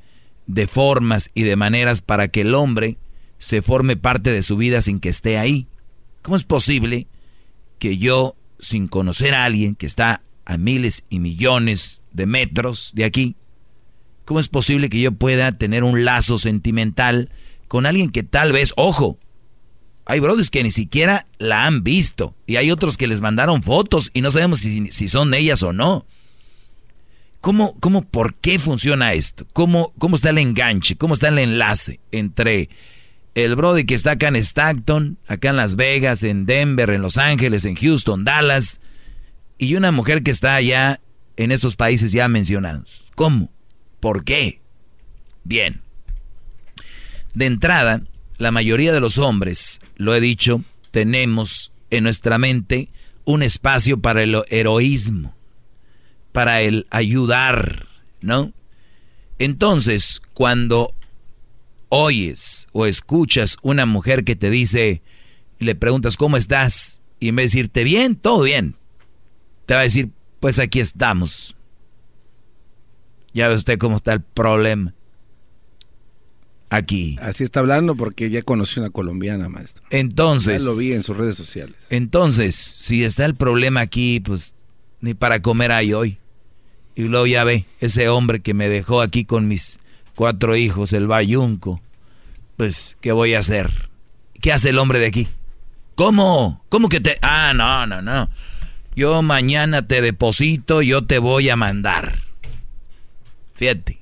de 0.47 0.67
formas 0.67 1.31
y 1.35 1.43
de 1.43 1.57
maneras 1.57 2.03
para 2.03 2.29
que 2.29 2.43
el 2.43 2.55
hombre 2.55 2.99
se 3.39 3.63
forme 3.63 3.97
parte 3.97 4.33
de 4.33 4.43
su 4.43 4.57
vida 4.57 4.83
sin 4.83 5.01
que 5.01 5.09
esté 5.09 5.39
ahí. 5.39 5.67
¿Cómo 6.21 6.37
es 6.37 6.45
posible 6.45 7.07
que 7.79 7.97
yo, 7.97 8.37
sin 8.59 8.89
conocer 8.89 9.35
a 9.35 9.45
alguien 9.45 9.75
que 9.75 9.87
está 9.87 10.23
a 10.45 10.59
miles 10.59 11.05
y 11.09 11.21
millones 11.21 12.03
de 12.13 12.27
metros 12.27 12.91
de 12.95 13.05
aquí, 13.05 13.37
¿Cómo 14.31 14.39
es 14.39 14.49
posible 14.49 14.91
que 14.91 15.01
yo 15.01 15.11
pueda 15.11 15.59
tener 15.59 15.83
un 15.83 16.05
lazo 16.05 16.39
sentimental 16.39 17.31
con 17.67 17.85
alguien 17.85 18.11
que 18.11 18.23
tal 18.23 18.53
vez, 18.53 18.73
ojo, 18.77 19.19
hay 20.07 20.21
brothers 20.21 20.51
que 20.51 20.63
ni 20.63 20.71
siquiera 20.71 21.27
la 21.39 21.67
han 21.67 21.83
visto 21.83 22.35
y 22.47 22.57
hay 22.57 22.71
otros 22.71 22.97
que 22.97 23.07
les 23.07 23.21
mandaron 23.21 23.63
fotos 23.63 24.11
y 24.13 24.21
no 24.23 24.31
sabemos 24.31 24.61
si, 24.61 25.09
son 25.09 25.35
ellas 25.35 25.63
o 25.63 25.73
no? 25.73 26.07
¿Cómo, 27.41 27.75
cómo, 27.81 28.05
por 28.05 28.35
qué 28.35 28.59
funciona 28.59 29.15
esto? 29.15 29.47
¿Cómo, 29.53 29.95
¿Cómo 29.99 30.17
está 30.17 30.31
el 30.31 30.39
enganche? 30.39 30.97
¿Cómo 30.97 31.15
está 31.15 31.29
el 31.29 31.39
enlace 31.39 32.01
entre 32.13 32.69
el 33.35 33.57
brody 33.57 33.85
que 33.85 33.95
está 33.95 34.13
acá 34.13 34.29
en 34.29 34.37
Stockton, 34.37 35.19
acá 35.27 35.51
en 35.51 35.57
Las 35.57 35.77
Vegas, 35.77 36.23
en 36.23 36.45
Denver, 36.45 36.91
en 36.91 37.03
Los 37.03 37.17
Ángeles, 37.17 37.65
en 37.65 37.77
Houston, 37.77 38.25
Dallas, 38.25 38.81
y 39.57 39.75
una 39.75 39.93
mujer 39.93 40.23
que 40.23 40.31
está 40.31 40.55
allá 40.55 41.01
en 41.37 41.53
estos 41.53 41.77
países 41.77 42.13
ya 42.13 42.29
mencionados? 42.29 43.07
¿Cómo? 43.15 43.51
¿Por 44.01 44.25
qué? 44.25 44.61
Bien. 45.45 45.83
De 47.35 47.47
entrada, 47.47 48.03
la 48.41 48.51
mayoría 48.53 48.91
de 48.91 49.01
los 49.01 49.19
hombres, 49.19 49.83
lo 49.97 50.15
he 50.15 50.21
dicho, 50.21 50.65
tenemos 50.93 51.73
en 51.91 52.05
nuestra 52.05 52.39
mente 52.39 52.89
un 53.27 53.43
espacio 53.43 54.01
para 54.01 54.23
el 54.23 54.35
heroísmo, 54.49 55.35
para 56.33 56.63
el 56.63 56.87
ayudar, 56.89 57.87
¿no? 58.23 58.55
Entonces, 59.39 60.23
cuando 60.33 60.89
oyes 61.91 62.67
o 62.73 62.87
escuchas 62.87 63.59
una 63.61 63.85
mujer 63.85 64.25
que 64.25 64.37
te 64.37 64.49
dice, 64.49 65.03
le 65.59 65.75
preguntas, 65.75 66.17
¿cómo 66.17 66.39
estás? 66.39 67.03
Y 67.21 67.29
en 67.29 67.37
vez 67.37 67.53
de 67.53 67.59
decirte, 67.59 67.85
bien, 67.85 68.17
todo 68.17 68.45
bien, 68.45 68.75
te 69.67 69.75
va 69.75 69.81
a 69.81 69.85
decir, 69.85 70.09
pues 70.41 70.59
aquí 70.59 70.81
estamos. 70.81 71.57
Ya 73.35 73.49
ve 73.49 73.57
usted 73.57 73.79
cómo 73.79 73.97
está 73.97 74.15
el 74.15 74.23
problema. 74.23 74.95
Aquí. 76.71 77.17
Así 77.21 77.43
está 77.43 77.61
hablando 77.61 77.97
porque 77.97 78.31
ya 78.31 78.43
conocí 78.43 78.79
una 78.79 78.91
colombiana, 78.91 79.49
maestro. 79.49 79.85
Entonces. 79.91 80.63
Ya 80.63 80.71
lo 80.71 80.77
vi 80.77 80.93
en 80.93 81.03
sus 81.03 81.17
redes 81.17 81.37
sociales. 81.37 81.77
Entonces, 81.91 82.55
si 82.55 83.03
está 83.03 83.25
el 83.25 83.35
problema 83.35 83.81
aquí, 83.81 84.21
pues 84.21 84.55
ni 85.01 85.15
para 85.15 85.43
comer 85.43 85.73
hay 85.73 85.93
hoy. 85.93 86.19
Y 86.95 87.03
luego 87.05 87.27
ya 87.27 87.45
ve, 87.45 87.67
ese 87.81 88.09
hombre 88.09 88.41
que 88.41 88.55
me 88.55 88.69
dejó 88.69 89.01
aquí 89.01 89.25
con 89.25 89.49
mis 89.49 89.81
cuatro 90.15 90.55
hijos, 90.55 90.93
el 90.93 91.09
bayunco. 91.09 91.81
Pues, 92.57 92.97
¿qué 93.01 93.13
voy 93.13 93.35
a 93.35 93.41
hacer? 93.41 93.91
¿Qué 94.41 94.53
hace 94.53 94.69
el 94.69 94.79
hombre 94.79 94.99
de 94.99 95.07
aquí? 95.07 95.29
¿Cómo? 95.95 96.65
¿Cómo 96.69 96.89
que 96.89 97.01
te.? 97.01 97.19
Ah, 97.21 97.53
no, 97.55 97.87
no, 97.87 98.01
no. 98.01 98.31
Yo 98.95 99.23
mañana 99.23 99.87
te 99.87 100.01
deposito, 100.01 100.83
yo 100.83 101.05
te 101.05 101.19
voy 101.19 101.49
a 101.49 101.57
mandar. 101.57 102.21
Fíjate. 103.55 104.00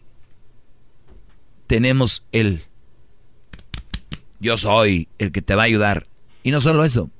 Tenemos 1.68 2.24
el 2.32 2.62
yo 4.40 4.56
soy 4.56 5.08
el 5.18 5.30
que 5.32 5.42
te 5.42 5.54
va 5.54 5.62
a 5.62 5.66
ayudar. 5.66 6.04
Y 6.42 6.50
no 6.50 6.60
solo 6.60 6.84
eso. 6.84 7.10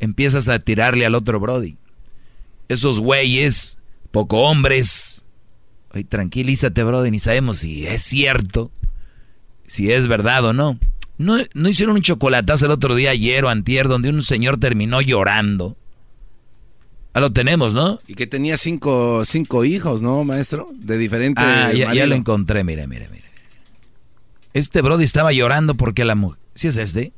Empiezas 0.00 0.48
a 0.48 0.58
tirarle 0.58 1.06
al 1.06 1.14
otro 1.14 1.40
Brody. 1.40 1.76
Esos 2.68 3.00
güeyes, 3.00 3.78
poco 4.10 4.42
hombres. 4.42 5.24
Ay, 5.92 6.04
tranquilízate, 6.04 6.84
Brody. 6.84 7.10
Ni 7.10 7.18
sabemos 7.18 7.58
si 7.58 7.86
es 7.86 8.02
cierto, 8.02 8.70
si 9.66 9.92
es 9.92 10.08
verdad 10.08 10.44
o 10.44 10.52
no. 10.52 10.78
No, 11.18 11.38
no 11.54 11.68
hicieron 11.68 11.96
un 11.96 12.02
chocolatazo 12.02 12.66
el 12.66 12.72
otro 12.72 12.94
día, 12.94 13.10
ayer 13.10 13.44
o 13.44 13.48
antier, 13.48 13.88
donde 13.88 14.10
un 14.10 14.22
señor 14.22 14.58
terminó 14.58 15.00
llorando 15.00 15.76
Ah, 17.16 17.20
lo 17.20 17.32
tenemos, 17.32 17.72
¿no? 17.72 17.98
Y 18.06 18.14
que 18.14 18.26
tenía 18.26 18.58
cinco, 18.58 19.24
cinco 19.24 19.64
hijos, 19.64 20.02
¿no, 20.02 20.22
maestro? 20.22 20.68
De 20.74 20.98
diferentes... 20.98 21.42
Ah, 21.42 21.72
ya, 21.72 22.04
lo 22.04 22.14
encontré, 22.14 22.62
mire, 22.62 22.86
mire, 22.86 23.08
mire. 23.08 23.25
Este 24.56 24.80
Brody 24.80 25.04
estaba 25.04 25.32
llorando 25.32 25.74
porque 25.74 26.06
la 26.06 26.14
mujer... 26.14 26.40
¿Sí 26.54 26.68
es 26.68 26.76
este? 26.78 27.12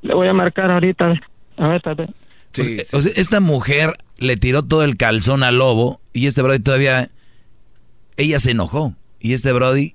Le 0.00 0.14
voy 0.14 0.28
a 0.28 0.32
marcar 0.32 0.70
ahorita. 0.70 1.20
A 1.58 1.68
ver, 1.68 1.82
ver. 1.94 2.10
Sí, 2.52 2.78
o 2.92 3.02
sea, 3.02 3.12
esta 3.16 3.40
mujer 3.40 3.92
le 4.16 4.38
tiró 4.38 4.62
todo 4.62 4.82
el 4.82 4.96
calzón 4.96 5.42
al 5.42 5.58
lobo 5.58 6.00
y 6.14 6.26
este 6.26 6.40
Brody 6.40 6.60
todavía... 6.60 7.10
Ella 8.16 8.38
se 8.38 8.52
enojó. 8.52 8.94
Y 9.20 9.34
este 9.34 9.52
Brody... 9.52 9.92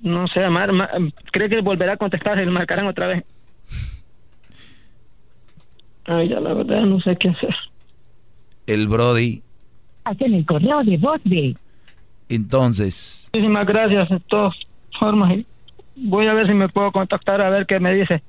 No 0.00 0.26
sé, 0.28 0.46
Mar, 0.50 0.70
cree 1.32 1.48
que 1.48 1.62
volverá 1.62 1.94
a 1.94 1.96
contestar 1.96 2.38
y 2.38 2.44
le 2.44 2.50
marcarán 2.50 2.86
otra 2.86 3.06
vez. 3.06 3.24
Ay, 6.04 6.28
ya 6.28 6.40
la 6.40 6.52
verdad 6.52 6.82
no 6.82 7.00
sé 7.00 7.16
qué 7.16 7.28
hacer 7.28 7.54
el 8.66 8.88
Brody. 8.88 9.42
Hacen 10.04 10.34
el 10.34 10.44
correo 10.44 10.82
de 10.84 10.98
voz 10.98 11.20
de. 11.24 11.56
Entonces. 12.28 13.30
Muchísimas 13.32 13.66
gracias 13.66 14.08
de 14.10 14.20
todas 14.20 14.54
formas. 14.98 15.38
Voy 15.96 16.26
a 16.26 16.34
ver 16.34 16.46
si 16.46 16.54
me 16.54 16.68
puedo 16.68 16.90
contactar 16.92 17.40
a 17.40 17.50
ver 17.50 17.66
qué 17.66 17.78
me 17.80 17.94
dice. 17.94 18.22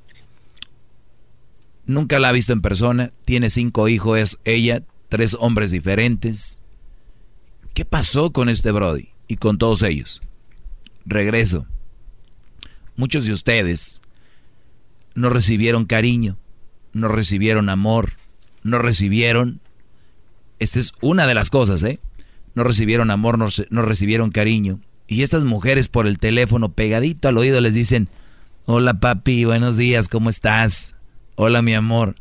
Nunca 1.85 2.19
la 2.19 2.29
ha 2.29 2.31
visto 2.31 2.53
en 2.53 2.61
persona. 2.61 3.11
Tiene 3.25 3.49
cinco 3.49 3.87
hijos, 3.87 4.17
es 4.17 4.39
ella, 4.45 4.83
tres 5.09 5.35
hombres 5.39 5.71
diferentes. 5.71 6.61
¿Qué 7.73 7.85
pasó 7.85 8.31
con 8.31 8.49
este 8.49 8.71
Brody 8.71 9.09
y 9.27 9.37
con 9.37 9.57
todos 9.57 9.83
ellos? 9.83 10.21
regreso. 11.05 11.65
Muchos 12.95 13.25
de 13.25 13.33
ustedes 13.33 14.01
no 15.15 15.29
recibieron 15.29 15.85
cariño, 15.85 16.37
no 16.93 17.07
recibieron 17.07 17.69
amor, 17.69 18.13
no 18.63 18.79
recibieron... 18.79 19.59
Esta 20.59 20.79
es 20.79 20.93
una 21.01 21.27
de 21.27 21.33
las 21.33 21.49
cosas, 21.49 21.83
¿eh? 21.83 21.99
No 22.55 22.63
recibieron 22.63 23.11
amor, 23.11 23.37
no, 23.37 23.47
no 23.69 23.81
recibieron 23.81 24.31
cariño. 24.31 24.79
Y 25.07 25.21
estas 25.21 25.45
mujeres 25.45 25.89
por 25.89 26.07
el 26.07 26.17
teléfono 26.17 26.73
pegadito 26.73 27.27
al 27.27 27.37
oído 27.37 27.59
les 27.61 27.73
dicen, 27.73 28.07
hola 28.65 28.95
papi, 28.95 29.45
buenos 29.45 29.77
días, 29.77 30.07
¿cómo 30.07 30.29
estás? 30.29 30.95
Hola 31.35 31.61
mi 31.61 31.73
amor. 31.73 32.15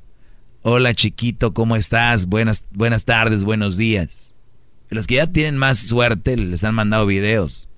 Hola 0.62 0.94
chiquito, 0.94 1.54
¿cómo 1.54 1.76
estás? 1.76 2.26
Buenas, 2.26 2.64
buenas 2.70 3.04
tardes, 3.04 3.44
buenos 3.44 3.76
días. 3.76 4.34
los 4.90 5.06
que 5.06 5.16
ya 5.16 5.26
tienen 5.26 5.56
más 5.56 5.78
suerte 5.78 6.36
les 6.36 6.64
han 6.64 6.74
mandado 6.74 7.06
videos, 7.06 7.68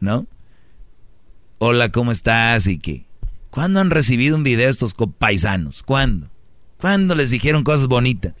¿no? 0.00 0.26
Hola, 1.58 1.92
¿cómo 1.92 2.10
estás? 2.10 2.66
Y 2.66 2.78
qué. 2.78 3.06
¿Cuándo 3.50 3.80
han 3.80 3.90
recibido 3.90 4.34
un 4.34 4.42
video 4.42 4.68
estos 4.68 4.94
paisanos? 5.18 5.82
¿Cuándo? 5.82 6.28
¿Cuándo 6.78 7.14
les 7.14 7.30
dijeron 7.30 7.62
cosas 7.62 7.86
bonitas? 7.86 8.34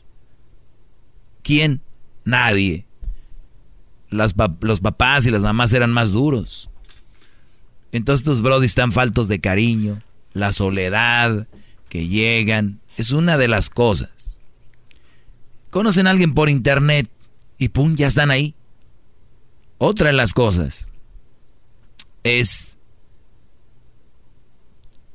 ¿Quién? 1.42 1.80
Nadie. 2.24 2.84
Los 4.12 4.80
papás 4.80 5.26
y 5.26 5.30
las 5.30 5.42
mamás 5.42 5.72
eran 5.72 5.90
más 5.90 6.12
duros. 6.12 6.70
Entonces 7.90 8.20
estos 8.20 8.42
brodis 8.42 8.70
están 8.70 8.92
faltos 8.92 9.28
de 9.28 9.40
cariño, 9.40 10.02
la 10.32 10.52
soledad, 10.52 11.46
que 11.88 12.08
llegan, 12.08 12.80
es 12.96 13.10
una 13.10 13.36
de 13.36 13.48
las 13.48 13.68
cosas. 13.68 14.38
Conocen 15.70 16.06
a 16.06 16.10
alguien 16.10 16.34
por 16.34 16.48
internet 16.48 17.10
y 17.58 17.68
pum, 17.68 17.96
ya 17.96 18.06
están 18.06 18.30
ahí. 18.30 18.54
Otra 19.78 20.06
de 20.08 20.12
las 20.14 20.32
cosas 20.32 20.88
es, 22.22 22.78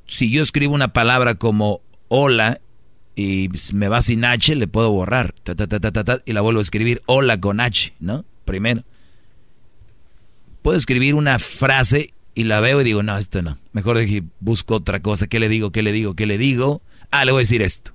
si 0.06 0.30
yo 0.30 0.42
escribo 0.42 0.76
una 0.76 0.94
palabra 0.94 1.36
como 1.36 1.82
hola 2.10 2.60
y 3.16 3.50
me 3.74 3.88
va 3.88 4.02
sin 4.02 4.26
H, 4.26 4.56
le 4.56 4.68
puedo 4.68 4.92
borrar 4.92 5.34
y 6.26 6.34
la 6.34 6.42
vuelvo 6.42 6.60
a 6.60 6.62
escribir 6.62 7.02
hola 7.06 7.40
con 7.40 7.60
H, 7.60 7.94
¿no? 8.00 8.26
Primero. 8.48 8.84
Puedo 10.64 10.78
escribir 10.78 11.14
una 11.16 11.38
frase 11.38 12.14
y 12.34 12.46
la 12.46 12.62
veo 12.62 12.82
y 12.82 12.86
digo, 12.86 13.04
no, 13.04 13.18
esto 13.18 13.42
no. 13.42 13.60
Mejor 13.74 14.00
dije, 14.00 14.24
busco 14.40 14.76
otra 14.76 15.02
cosa. 15.02 15.28
¿Qué 15.28 15.40
le 15.40 15.50
digo? 15.50 15.72
¿Qué 15.72 15.84
le 15.84 15.92
digo? 15.92 16.16
¿Qué 16.16 16.26
le 16.26 16.38
digo? 16.38 16.82
Ah, 17.12 17.26
le 17.26 17.34
voy 17.34 17.40
a 17.40 17.42
decir 17.42 17.62
esto. 17.62 17.92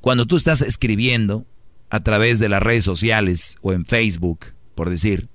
Cuando 0.00 0.26
tú 0.26 0.36
estás 0.36 0.62
escribiendo 0.62 1.44
a 1.90 2.00
través 2.00 2.38
de 2.38 2.48
las 2.48 2.62
redes 2.62 2.84
sociales 2.84 3.58
o 3.60 3.72
en 3.72 3.84
Facebook, 3.84 4.46
por 4.74 4.88
decir, 4.88 5.28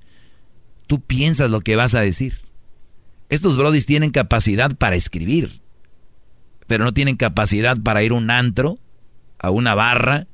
tú 0.87 1.01
piensas 1.01 1.49
lo 1.49 1.61
que 1.61 1.75
vas 1.75 1.93
a 1.93 2.01
decir. 2.01 2.39
Estos 3.29 3.57
brodis 3.57 3.85
tienen 3.85 4.11
capacidad 4.11 4.75
para 4.75 4.95
escribir, 4.95 5.61
pero 6.67 6.85
no 6.85 6.93
tienen 6.93 7.17
capacidad 7.17 7.77
para 7.77 8.01
ir 8.01 8.11
a 8.13 8.15
un 8.15 8.31
antro, 8.31 8.79
a 9.39 9.49
una 9.49 9.75
barra, 9.75 10.27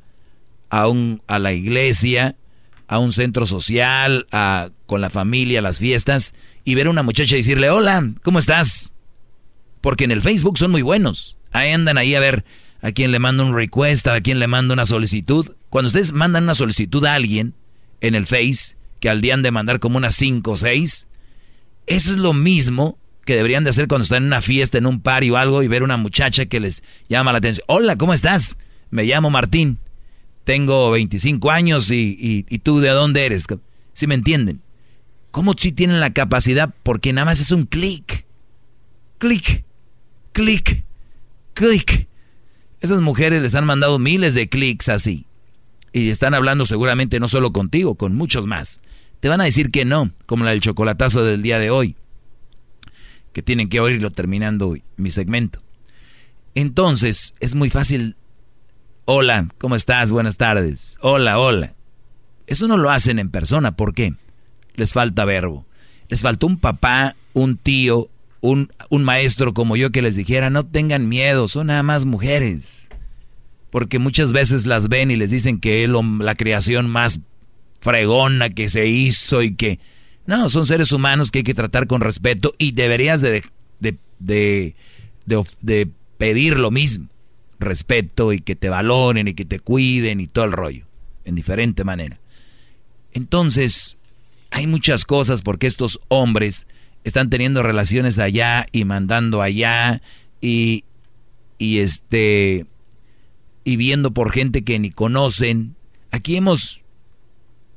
a, 0.70 0.88
un, 0.88 1.24
a 1.28 1.40
la 1.40 1.54
iglesia, 1.54 2.36
a 2.92 3.00
un 3.00 3.14
centro 3.14 3.48
social, 3.48 4.28
a, 4.34 4.70
con 4.86 5.00
la 5.00 5.10
familia, 5.10 5.60
a 5.60 5.62
las 5.62 5.80
fiestas, 5.80 6.36
y 6.66 6.76
ver 6.76 6.88
a 6.88 6.90
una 6.90 7.04
muchacha 7.04 7.36
y 7.36 7.38
decirle, 7.38 7.70
hola, 7.70 8.12
¿cómo 8.22 8.38
estás? 8.38 8.92
Porque 9.80 10.04
en 10.04 10.12
el 10.12 10.22
Facebook 10.22 10.58
son 10.58 10.72
muy 10.72 10.82
buenos. 10.82 11.38
Ahí 11.54 11.72
andan 11.72 11.98
ahí 11.98 12.16
a 12.16 12.20
ver 12.20 12.44
a 12.82 12.92
quién 12.92 13.14
le 13.14 13.20
manda 13.20 13.46
un 13.46 13.56
request, 13.56 14.10
a 14.10 14.20
quién 14.20 14.40
le 14.40 14.48
manda 14.48 14.74
una 14.74 14.86
solicitud. 14.86 15.56
Cuando 15.70 15.88
ustedes 15.88 16.12
mandan 16.12 16.44
una 16.44 16.54
solicitud 16.54 17.06
a 17.06 17.16
alguien 17.16 17.54
en 18.02 18.14
el 18.14 18.26
Face, 18.26 18.76
que 19.00 19.10
al 19.10 19.22
día 19.22 19.36
han 19.36 19.42
de 19.42 19.52
mandar 19.52 19.80
como 19.80 19.96
unas 19.96 20.14
5 20.16 20.52
o 20.52 20.58
6, 20.58 21.08
eso 21.88 22.12
es 22.12 22.18
lo 22.18 22.34
mismo 22.34 23.00
que 23.24 23.38
deberían 23.38 23.64
de 23.64 23.70
hacer 23.70 23.88
cuando 23.88 24.04
están 24.04 24.24
en 24.24 24.28
una 24.28 24.42
fiesta, 24.42 24.78
en 24.78 24.86
un 24.86 25.00
party 25.00 25.30
o 25.30 25.38
algo, 25.38 25.64
y 25.64 25.70
ver 25.70 25.84
una 25.84 25.96
muchacha 25.96 26.46
que 26.46 26.60
les 26.60 26.84
llama 27.08 27.32
la 27.32 27.38
atención. 27.38 27.64
Hola, 27.70 27.96
¿cómo 27.96 28.14
estás? 28.14 28.58
Me 28.90 29.06
llamo 29.06 29.30
Martín, 29.30 29.78
tengo 30.44 30.92
25 30.92 31.52
años 31.52 31.92
y, 31.92 32.46
y, 32.48 32.60
tú 32.60 32.80
de 32.80 32.90
dónde 32.90 33.26
eres. 33.26 33.46
¿Sí 33.94 34.08
me 34.08 34.16
entienden? 34.16 34.62
¿Cómo 35.32 35.54
si 35.58 35.72
tienen 35.72 36.00
la 36.00 36.14
capacidad? 36.14 36.74
Porque 36.84 37.14
nada 37.14 37.26
más 37.26 37.40
es 37.40 37.52
un 37.52 37.66
clic. 37.66 38.26
Clic, 39.18 39.64
clic, 40.34 40.84
clic. 41.54 42.08
Esas 42.82 43.02
mujeres 43.02 43.42
les 43.42 43.54
han 43.54 43.66
mandado 43.66 44.00
miles 44.00 44.34
de 44.34 44.50
clics 44.50 44.90
así. 44.90 45.26
Y 45.94 46.10
están 46.10 46.34
hablando 46.34 46.66
seguramente 46.66 47.20
no 47.20 47.28
solo 47.28 47.52
contigo, 47.52 47.96
con 47.96 48.16
muchos 48.16 48.48
más. 48.48 48.82
Te 49.20 49.30
van 49.30 49.42
a 49.42 49.46
decir 49.46 49.70
que 49.70 49.86
no, 49.86 50.12
como 50.26 50.44
la 50.44 50.52
del 50.52 50.62
chocolatazo 50.62 51.24
del 51.24 51.44
día 51.44 51.60
de 51.60 51.70
hoy. 51.70 51.96
Que 53.34 53.44
tienen 53.44 53.70
que 53.70 53.80
oírlo 53.80 54.12
terminando 54.12 54.70
hoy, 54.70 54.84
mi 54.98 55.12
segmento. 55.12 55.62
Entonces, 56.56 57.36
es 57.40 57.56
muy 57.56 57.70
fácil. 57.70 58.16
Hola, 59.14 59.50
¿cómo 59.58 59.76
estás? 59.76 60.10
Buenas 60.14 60.38
tardes. 60.38 60.98
Hola, 61.02 61.38
hola. 61.38 61.76
Eso 62.48 62.70
no 62.70 62.78
lo 62.78 62.92
hacen 62.92 63.20
en 63.20 63.30
persona. 63.30 63.76
¿Por 63.76 63.94
qué? 63.94 64.14
Les 64.76 64.94
falta 64.94 65.26
verbo. 65.26 65.66
Les 66.08 66.22
faltó 66.22 66.48
un 66.48 66.58
papá, 66.58 67.18
un 67.34 67.58
tío, 67.58 68.10
un, 68.40 68.70
maestro 68.90 69.54
como 69.54 69.76
yo 69.76 69.92
que 69.92 70.02
les 70.02 70.16
dijera, 70.16 70.50
no 70.50 70.66
tengan 70.66 71.10
miedo, 71.10 71.50
son 71.50 71.68
nada 71.68 71.84
más 71.84 72.06
mujeres. 72.06 72.88
Porque 73.70 74.00
muchas 74.00 74.32
veces 74.32 74.66
las 74.66 74.88
ven 74.88 75.12
y 75.12 75.18
les 75.18 75.30
dicen 75.30 75.60
que 75.60 75.84
es 75.84 75.90
la 75.90 76.36
creación 76.36 76.90
más 76.90 77.20
fregona 77.82 78.50
que 78.50 78.70
se 78.70 78.88
hizo 78.88 79.42
y 79.42 79.56
que... 79.56 79.80
No, 80.26 80.50
son 80.50 80.66
seres 80.66 80.94
humanos 80.94 81.32
que 81.32 81.40
hay 81.40 81.44
que 81.44 81.54
tratar 81.54 81.86
con 81.86 82.00
respeto 82.00 82.54
y 82.58 82.72
deberías 82.72 83.20
de, 83.20 83.44
de, 83.82 83.98
de, 84.20 84.74
de 85.26 85.90
pedir 86.18 86.58
lo 86.58 86.72
mismo. 86.72 87.11
Respeto 87.62 88.34
y 88.34 88.42
que 88.42 88.56
te 88.56 88.70
valoren 88.70 89.28
y 89.28 89.34
que 89.34 89.46
te 89.46 89.60
cuiden 89.60 90.20
y 90.20 90.28
todo 90.28 90.46
el 90.46 90.52
rollo. 90.52 90.86
En 91.24 91.36
diferente 91.36 91.84
manera. 91.84 92.20
Entonces, 93.14 93.98
hay 94.50 94.68
muchas 94.68 95.06
cosas 95.06 95.42
porque 95.42 95.68
estos 95.68 96.00
hombres 96.08 96.68
están 97.04 97.30
teniendo 97.30 97.64
relaciones 97.64 98.20
allá 98.20 98.66
y 98.72 98.86
mandando 98.86 99.42
allá 99.42 100.02
y, 100.42 100.84
y 101.58 101.80
este 101.80 102.66
y 103.64 103.76
viendo 103.76 104.12
por 104.12 104.32
gente 104.32 104.64
que 104.64 104.80
ni 104.80 104.90
conocen. 104.90 105.76
Aquí 106.12 106.36
hemos 106.36 106.82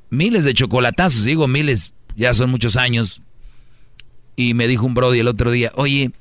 miles 0.09 0.45
de 0.45 0.53
chocolatazos, 0.53 1.23
digo 1.23 1.47
miles, 1.47 1.93
ya 2.15 2.33
son 2.33 2.49
muchos 2.49 2.75
años. 2.75 3.21
Y 4.35 4.53
me 4.53 4.67
dijo 4.67 4.85
un 4.85 4.93
brody 4.93 5.19
el 5.19 5.27
otro 5.27 5.51
día, 5.51 5.71
oye, 5.75 6.11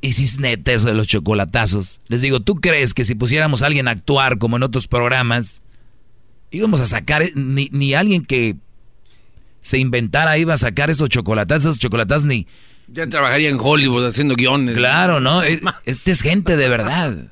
¿y 0.00 0.12
si 0.12 0.24
es 0.24 0.38
neta 0.40 0.72
eso 0.72 0.88
de 0.88 0.94
los 0.94 1.06
chocolatazos? 1.06 2.00
Les 2.08 2.22
digo, 2.22 2.40
¿tú 2.40 2.56
crees 2.56 2.94
que 2.94 3.04
si 3.04 3.14
pusiéramos 3.14 3.62
a 3.62 3.66
alguien 3.66 3.88
a 3.88 3.92
actuar 3.92 4.38
como 4.38 4.56
en 4.56 4.62
otros 4.62 4.86
programas, 4.86 5.62
íbamos 6.50 6.80
a 6.80 6.86
sacar 6.86 7.24
ni, 7.34 7.68
ni 7.72 7.94
alguien 7.94 8.24
que 8.24 8.56
se 9.62 9.78
inventara, 9.78 10.38
iba 10.38 10.54
a 10.54 10.58
sacar 10.58 10.90
esos 10.90 11.08
chocolatazos, 11.08 11.78
chocolatazos 11.78 12.26
ni... 12.26 12.46
Ya 12.88 13.08
trabajaría 13.08 13.50
en 13.50 13.58
Hollywood 13.60 14.06
haciendo 14.06 14.34
guiones. 14.34 14.74
Claro, 14.74 15.20
¿no? 15.20 15.42
Este 15.84 16.10
es 16.10 16.22
gente 16.22 16.56
de 16.56 16.68
verdad. 16.68 17.30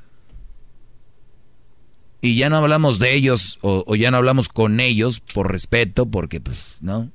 Y 2.20 2.36
ya 2.36 2.50
no 2.50 2.56
hablamos 2.56 2.98
de 2.98 3.14
ellos 3.14 3.58
o, 3.60 3.94
ya 3.94 4.10
no 4.10 4.16
hablamos 4.18 4.48
con 4.48 4.80
ellos 4.80 5.20
por 5.20 5.50
respeto, 5.50 6.06
porque 6.06 6.40
pues, 6.40 6.76
¿no? 6.80 7.10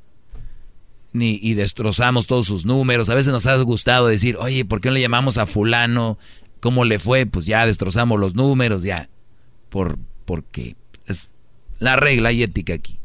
Ni, 1.13 1.39
y 1.41 1.53
destrozamos 1.53 2.27
todos 2.27 2.47
sus 2.47 2.65
números. 2.65 3.09
A 3.09 3.15
veces 3.15 3.31
nos 3.31 3.45
ha 3.45 3.55
gustado 3.57 4.07
decir, 4.07 4.35
oye, 4.39 4.65
¿por 4.65 4.81
qué 4.81 4.89
no 4.89 4.95
le 4.95 5.01
llamamos 5.01 5.37
a 5.37 5.45
fulano? 5.45 6.17
¿Cómo 6.59 6.85
le 6.85 6.97
fue? 6.99 7.25
Pues 7.25 7.45
ya 7.45 7.65
destrozamos 7.65 8.19
los 8.19 8.35
números, 8.35 8.83
ya. 8.83 9.09
Por, 9.69 9.99
porque 10.25 10.75
es 11.05 11.29
la 11.79 11.95
regla 11.95 12.31
y 12.31 12.41
ética 12.41 12.73
aquí. 12.73 12.99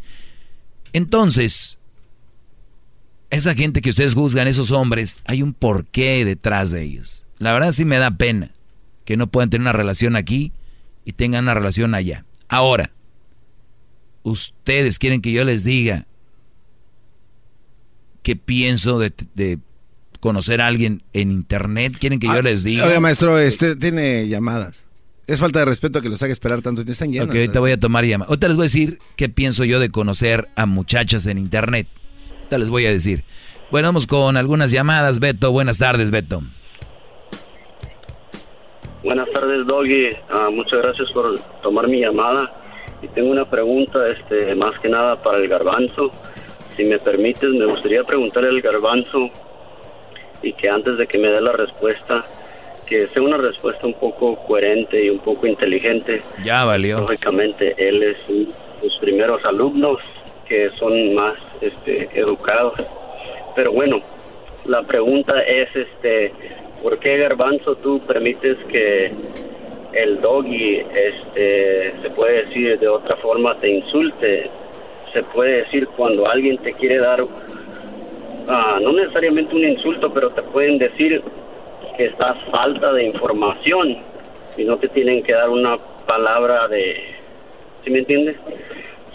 Entonces, 0.93 1.79
esa 3.31 3.55
gente 3.55 3.83
que 3.83 3.91
ustedes 3.91 4.15
juzgan, 4.15 4.49
esos 4.49 4.71
hombres, 4.71 5.21
hay 5.27 5.43
un 5.43 5.53
porqué 5.53 6.25
detrás 6.25 6.71
de 6.71 6.83
ellos. 6.83 7.27
La 7.39 7.53
verdad 7.53 7.73
sí 7.73 7.85
me 7.85 7.99
da 7.99 8.11
pena 8.11 8.53
que 9.05 9.17
no 9.17 9.27
puedan 9.27 9.51
tener 9.51 9.63
una 9.63 9.73
relación 9.73 10.17
aquí 10.17 10.53
y 11.05 11.13
tengan 11.13 11.45
una 11.45 11.55
relación 11.55 11.95
allá. 11.95 12.25
Ahora, 12.49 12.91
ustedes 14.23 14.99
quieren 14.99 15.21
que 15.21 15.33
yo 15.33 15.45
les 15.45 15.65
diga 15.65 16.07
qué 18.29 18.37
pienso 18.37 18.99
de, 18.99 19.59
conocer 20.21 20.61
a 20.61 20.67
alguien 20.67 21.03
en 21.15 21.33
internet. 21.33 21.95
Quieren 21.99 22.21
que 22.21 22.27
yo 22.27 22.35
ah, 22.35 22.43
les 22.43 22.63
diga. 22.63 22.85
Oiga, 22.85 23.01
maestro, 23.01 23.39
este 23.39 23.75
tiene 23.77 24.29
llamadas. 24.29 24.87
Es 25.27 25.41
falta 25.41 25.61
de 25.61 25.65
respeto 25.65 26.01
que 26.03 26.09
los 26.09 26.23
haga 26.23 26.33
esperar 26.33 26.61
tanto. 26.61 26.83
Están 26.83 27.13
llenos. 27.13 27.29
Ok, 27.29 27.35
ahorita 27.35 27.61
voy 27.61 27.73
a 27.73 27.81
tomar 27.81 28.05
llamadas. 28.05 28.29
Ahorita 28.29 28.49
les 28.49 28.57
voy 28.57 28.65
a 28.65 28.67
decir 28.67 28.99
qué 29.17 29.29
pienso 29.29 29.65
yo 29.65 29.81
de 29.81 29.91
conocer 29.91 30.49
a 30.57 30.67
muchachas 30.67 31.25
en 31.27 31.39
internet 31.39 31.87
les 32.57 32.71
voy 32.71 32.87
a 32.87 32.91
decir. 32.91 33.25
Bueno, 33.71 33.89
vamos 33.89 34.07
con 34.07 34.39
algunas 34.39 34.71
llamadas. 34.71 35.21
Beto, 35.21 35.53
buenas 35.53 35.79
tardes, 35.79 36.11
Beto. 36.11 36.41
Buenas 39.05 39.29
tardes, 39.31 39.67
Doggy. 39.67 40.09
Ah, 40.31 40.49
muchas 40.51 40.81
gracias 40.81 41.11
por 41.13 41.39
tomar 41.63 41.87
mi 41.89 42.01
llamada. 42.01 42.51
Y 43.03 43.09
tengo 43.09 43.31
una 43.31 43.45
pregunta, 43.45 43.99
este, 44.09 44.55
más 44.55 44.79
que 44.81 44.89
nada 44.89 45.23
para 45.23 45.39
el 45.39 45.49
garbanzo. 45.49 46.11
Si 46.79 46.85
me 46.85 46.99
permites, 47.01 47.51
me 47.51 47.67
gustaría 47.67 48.05
preguntarle 48.05 48.51
al 48.51 48.61
garbanzo 48.61 49.29
y 50.43 50.53
que 50.53 50.69
antes 50.69 50.97
de 50.97 51.09
que 51.09 51.19
me 51.19 51.27
dé 51.29 51.41
la 51.41 51.51
respuesta, 51.51 52.25
que 52.87 53.09
sea 53.09 53.21
una 53.21 53.37
respuesta 53.37 53.85
un 53.85 53.95
poco 53.95 54.37
coherente 54.47 55.05
y 55.05 55.11
un 55.11 55.19
poco 55.19 55.49
inteligente. 55.49 56.23
Ya 56.45 56.65
valió. 56.65 57.01
Lógicamente, 57.01 57.75
él 57.77 58.01
es 58.05 58.17
un- 58.29 58.53
sus 58.81 58.97
primeros 59.01 59.45
alumnos 59.45 59.99
que 60.47 60.71
son 60.79 61.15
más 61.15 61.35
este, 61.61 62.09
educados. 62.15 62.75
Pero 63.57 63.73
bueno, 63.73 64.01
la 64.65 64.83
pregunta 64.83 65.43
es, 65.43 65.69
este, 65.75 66.33
¿por 66.81 67.01
qué 67.01 67.17
Garbanzo 67.19 67.75
tú 67.79 67.99
permites 68.07 68.57
que 68.71 69.11
el 69.95 70.21
doggy, 70.21 70.77
este, 70.95 71.93
se 72.03 72.11
puede 72.15 72.45
decir 72.45 72.79
de 72.79 72.87
otra 72.89 73.17
forma, 73.17 73.57
te 73.59 73.69
insulte? 73.69 74.49
Se 75.19 75.25
puede 75.25 75.65
decir 75.65 75.89
cuando 75.97 76.29
alguien 76.31 76.59
te 76.59 76.73
quiere 76.75 76.99
dar, 76.99 77.25
ah, 78.47 78.79
no 78.81 78.93
necesariamente 78.93 79.53
un 79.53 79.65
insulto, 79.65 80.13
pero 80.15 80.31
te 80.31 80.43
pueden 80.43 80.79
decir 80.79 81.21
que 81.97 82.05
estás 82.05 82.37
falta 82.53 82.93
de 82.93 83.03
información 83.07 83.97
y 84.57 84.63
no 84.63 84.77
te 84.77 84.87
tienen 84.91 85.25
que 85.25 85.33
dar 85.33 85.49
una 85.51 85.77
palabra 86.07 86.69
de, 86.69 87.01
¿sí 87.85 87.91
me 87.91 87.99
entiendes? 87.99 88.37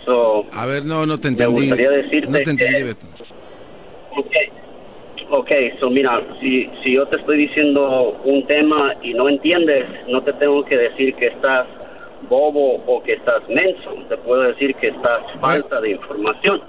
So, 0.03 0.45
A 0.51 0.65
ver, 0.65 0.84
no, 0.84 1.05
no 1.05 1.17
te 1.17 1.30
me 1.30 1.35
entendí. 1.45 1.61
gustaría 1.69 1.89
decirte 1.91 2.27
no 2.30 2.38
te 2.41 2.49
entendí, 2.49 2.75
que- 2.80 2.84
Beto. 2.84 3.07
Ok, 4.17 4.31
ok, 5.30 5.51
so 5.80 5.89
mira, 5.89 6.21
si, 6.41 6.69
si 6.84 6.95
yo 6.95 7.07
te 7.07 7.15
estoy 7.15 7.38
diciendo 7.38 8.19
un 8.25 8.45
tema 8.45 8.93
y 9.01 9.13
no 9.13 9.30
entiendes, 9.30 9.85
no 10.09 10.21
te 10.21 10.34
tengo 10.34 10.65
que 10.65 10.75
decir 10.75 11.13
que 11.15 11.27
estás 11.27 11.65
bobo 12.34 12.84
o 12.88 13.03
que 13.03 13.14
estás 13.14 13.47
menso, 13.47 13.93
te 14.10 14.18
puedo 14.18 14.41
decir 14.41 14.73
que 14.76 14.88
estás 14.88 15.22
falta 15.39 15.80
de 15.81 15.91
información. 15.91 16.61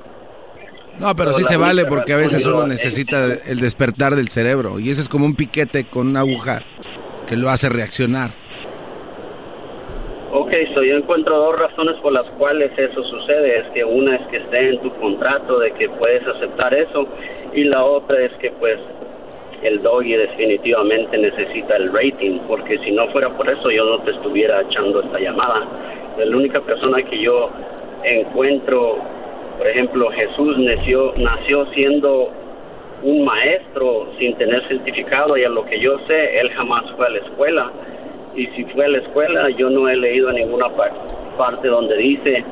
No, 0.99 1.15
pero 1.17 1.31
Pero 1.31 1.33
sí 1.33 1.45
se 1.45 1.57
vale 1.57 1.87
porque 1.87 2.13
a 2.13 2.17
veces 2.17 2.47
uno 2.47 2.67
necesita 2.67 3.25
el 3.47 3.59
despertar 3.59 4.15
del 4.15 4.29
cerebro 4.29 4.79
y 4.79 4.91
ese 4.91 5.01
es 5.03 5.09
como 5.09 5.25
un 5.27 5.35
piquete 5.35 5.85
con 5.85 6.09
una 6.09 6.21
aguja 6.21 6.63
que 7.27 7.37
lo 7.37 7.49
hace 7.51 7.69
reaccionar. 7.69 8.31
Ok, 10.37 10.51
so 10.75 10.83
yo 10.83 10.97
encuentro 10.97 11.37
dos 11.37 11.59
razones 11.59 11.97
por 12.03 12.13
las 12.13 12.29
cuales 12.31 12.77
eso 12.77 13.03
sucede. 13.05 13.61
Es 13.61 13.67
que 13.73 13.85
una 13.85 14.17
es 14.17 14.27
que 14.29 14.39
esté 14.39 14.71
en 14.71 14.83
tu 14.83 14.93
contrato 14.97 15.59
de 15.61 15.73
que 15.73 15.89
puedes 15.89 16.27
aceptar 16.27 16.75
eso 16.75 17.07
y 17.55 17.65
la 17.65 17.85
otra 17.85 18.21
es 18.21 18.33
que 18.35 18.51
pues 18.51 18.79
el 19.65 19.83
doggy 19.83 20.15
definitivamente 20.17 21.17
necesita 21.19 21.77
el 21.77 21.93
rating 21.93 22.39
porque 22.47 22.79
si 22.79 22.93
no 22.93 23.09
fuera 23.09 23.31
por 23.31 23.49
eso 23.49 23.71
yo 23.71 23.85
no 23.85 23.99
te 24.01 24.11
estuviera 24.13 24.61
echando 24.63 25.01
esta 25.03 25.19
llamada. 25.19 25.67
La 26.19 26.37
única 26.37 26.61
persona 26.61 27.03
que 27.03 27.19
yo 27.19 27.51
encuentro, 28.05 28.99
por 29.59 29.67
ejemplo, 29.67 30.11
Jesús 30.11 30.59
nació, 30.59 31.15
nació 31.19 31.67
siendo 31.73 32.31
un 33.03 33.25
maestro 33.25 34.07
sin 34.19 34.35
tener 34.37 34.67
certificado 34.69 35.37
y 35.37 35.45
a 35.45 35.49
lo 35.49 35.65
que 35.65 35.79
yo 35.81 35.99
sé, 36.07 36.39
él 36.41 36.51
jamás 36.51 36.85
fue 36.97 37.07
a 37.07 37.11
la 37.11 37.19
escuela 37.19 37.71
y 38.37 38.47
si 38.49 38.65
fue 38.65 38.85
a 38.87 38.89
la 38.89 38.99
escuela 38.99 39.51
yo 39.51 39.71
no 39.71 39.89
he 39.89 39.97
leído 39.97 40.29
en 40.31 40.37
ninguna 40.37 40.69
par- 40.71 40.93
parte 41.37 41.69
donde 41.69 41.97
dice 41.97 42.45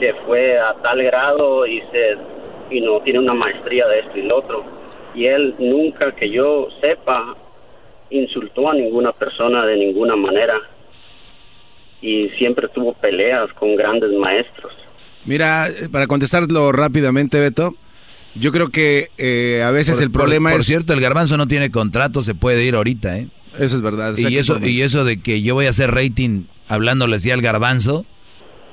que 0.00 0.12
fue 0.26 0.58
a 0.58 0.74
tal 0.82 1.02
grado 1.02 1.66
y 1.66 1.80
se 1.92 2.16
y 2.70 2.80
no 2.80 3.00
tiene 3.00 3.20
una 3.20 3.34
maestría 3.34 3.86
de 3.86 4.00
esto 4.00 4.18
y 4.18 4.22
lo 4.22 4.38
otro 4.38 4.64
y 5.16 5.26
él 5.26 5.54
nunca 5.58 6.12
que 6.12 6.30
yo 6.30 6.68
sepa 6.80 7.34
insultó 8.10 8.70
a 8.70 8.74
ninguna 8.74 9.10
persona 9.12 9.64
de 9.66 9.76
ninguna 9.76 10.14
manera 10.14 10.54
y 12.00 12.24
siempre 12.38 12.68
tuvo 12.68 12.92
peleas 12.94 13.52
con 13.54 13.74
grandes 13.76 14.10
maestros 14.12 14.72
Mira, 15.24 15.68
eh, 15.68 15.88
para 15.90 16.06
contestarlo 16.06 16.70
rápidamente, 16.70 17.40
Beto, 17.40 17.74
yo 18.36 18.52
creo 18.52 18.68
que 18.68 19.08
eh, 19.18 19.60
a 19.64 19.72
veces 19.72 19.96
Por- 19.96 20.02
el 20.04 20.10
por- 20.12 20.20
problema 20.22 20.50
por 20.52 20.60
es... 20.60 20.66
cierto, 20.66 20.92
el 20.92 21.00
garbanzo 21.00 21.36
no 21.36 21.48
tiene 21.48 21.72
contrato, 21.72 22.22
se 22.22 22.36
puede 22.36 22.64
ir 22.64 22.76
ahorita, 22.76 23.18
¿eh? 23.18 23.26
Eso 23.58 23.74
es 23.76 23.82
verdad. 23.82 24.14
Y 24.18 24.36
eso, 24.36 24.64
y 24.64 24.82
eso 24.82 25.04
de 25.04 25.18
que 25.20 25.42
yo 25.42 25.54
voy 25.54 25.66
a 25.66 25.70
hacer 25.70 25.90
rating 25.90 26.44
hablándole 26.68 27.16
así 27.16 27.32
al 27.32 27.40
garbanzo, 27.42 28.04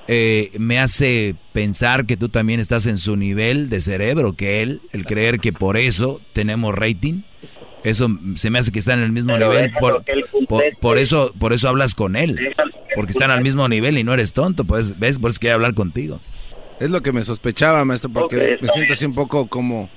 eh, 0.08 0.52
me 0.58 0.80
hace 0.80 1.36
pensar 1.54 2.06
que 2.06 2.18
tú 2.18 2.30
también 2.30 2.60
estás 2.60 2.86
en 2.88 2.98
su 2.98 3.16
nivel 3.16 3.70
de 3.70 3.80
cerebro 3.82 4.34
que 4.34 4.62
él, 4.62 4.82
el 4.92 5.06
creer 5.06 5.40
que 5.40 5.54
por 5.54 5.78
eso 5.78 6.22
tenemos 6.34 6.76
rating. 6.76 7.22
Eso 7.84 8.08
se 8.36 8.50
me 8.50 8.60
hace 8.60 8.72
que 8.72 8.80
están 8.80 9.00
en 9.00 9.06
el 9.06 9.12
mismo 9.12 9.34
Pero 9.34 9.52
nivel. 9.52 9.72
Por, 9.80 10.04
por, 10.80 10.98
eso, 10.98 11.34
por 11.38 11.52
eso 11.52 11.68
hablas 11.68 11.96
con 11.96 12.16
él. 12.16 12.40
Porque 12.96 13.12
están 13.12 13.30
al 13.30 13.42
mismo 13.42 13.68
nivel 13.68 13.98
y 13.98 14.04
no 14.04 14.14
eres 14.14 14.32
tonto. 14.32 14.64
Pues, 14.64 15.00
¿ves? 15.00 15.20
Por 15.20 15.32
eso 15.32 15.40
quería 15.40 15.56
hablar 15.56 15.74
contigo. 15.74 16.22
Es 16.80 16.92
lo 16.92 17.02
que 17.02 17.12
me 17.12 17.24
sospechaba, 17.24 17.84
maestro, 17.86 18.10
porque 18.12 18.58
me 18.62 18.68
siento 18.70 18.94
así 18.94 19.06
un 19.06 19.14
poco 19.14 19.48
como, 19.48 19.90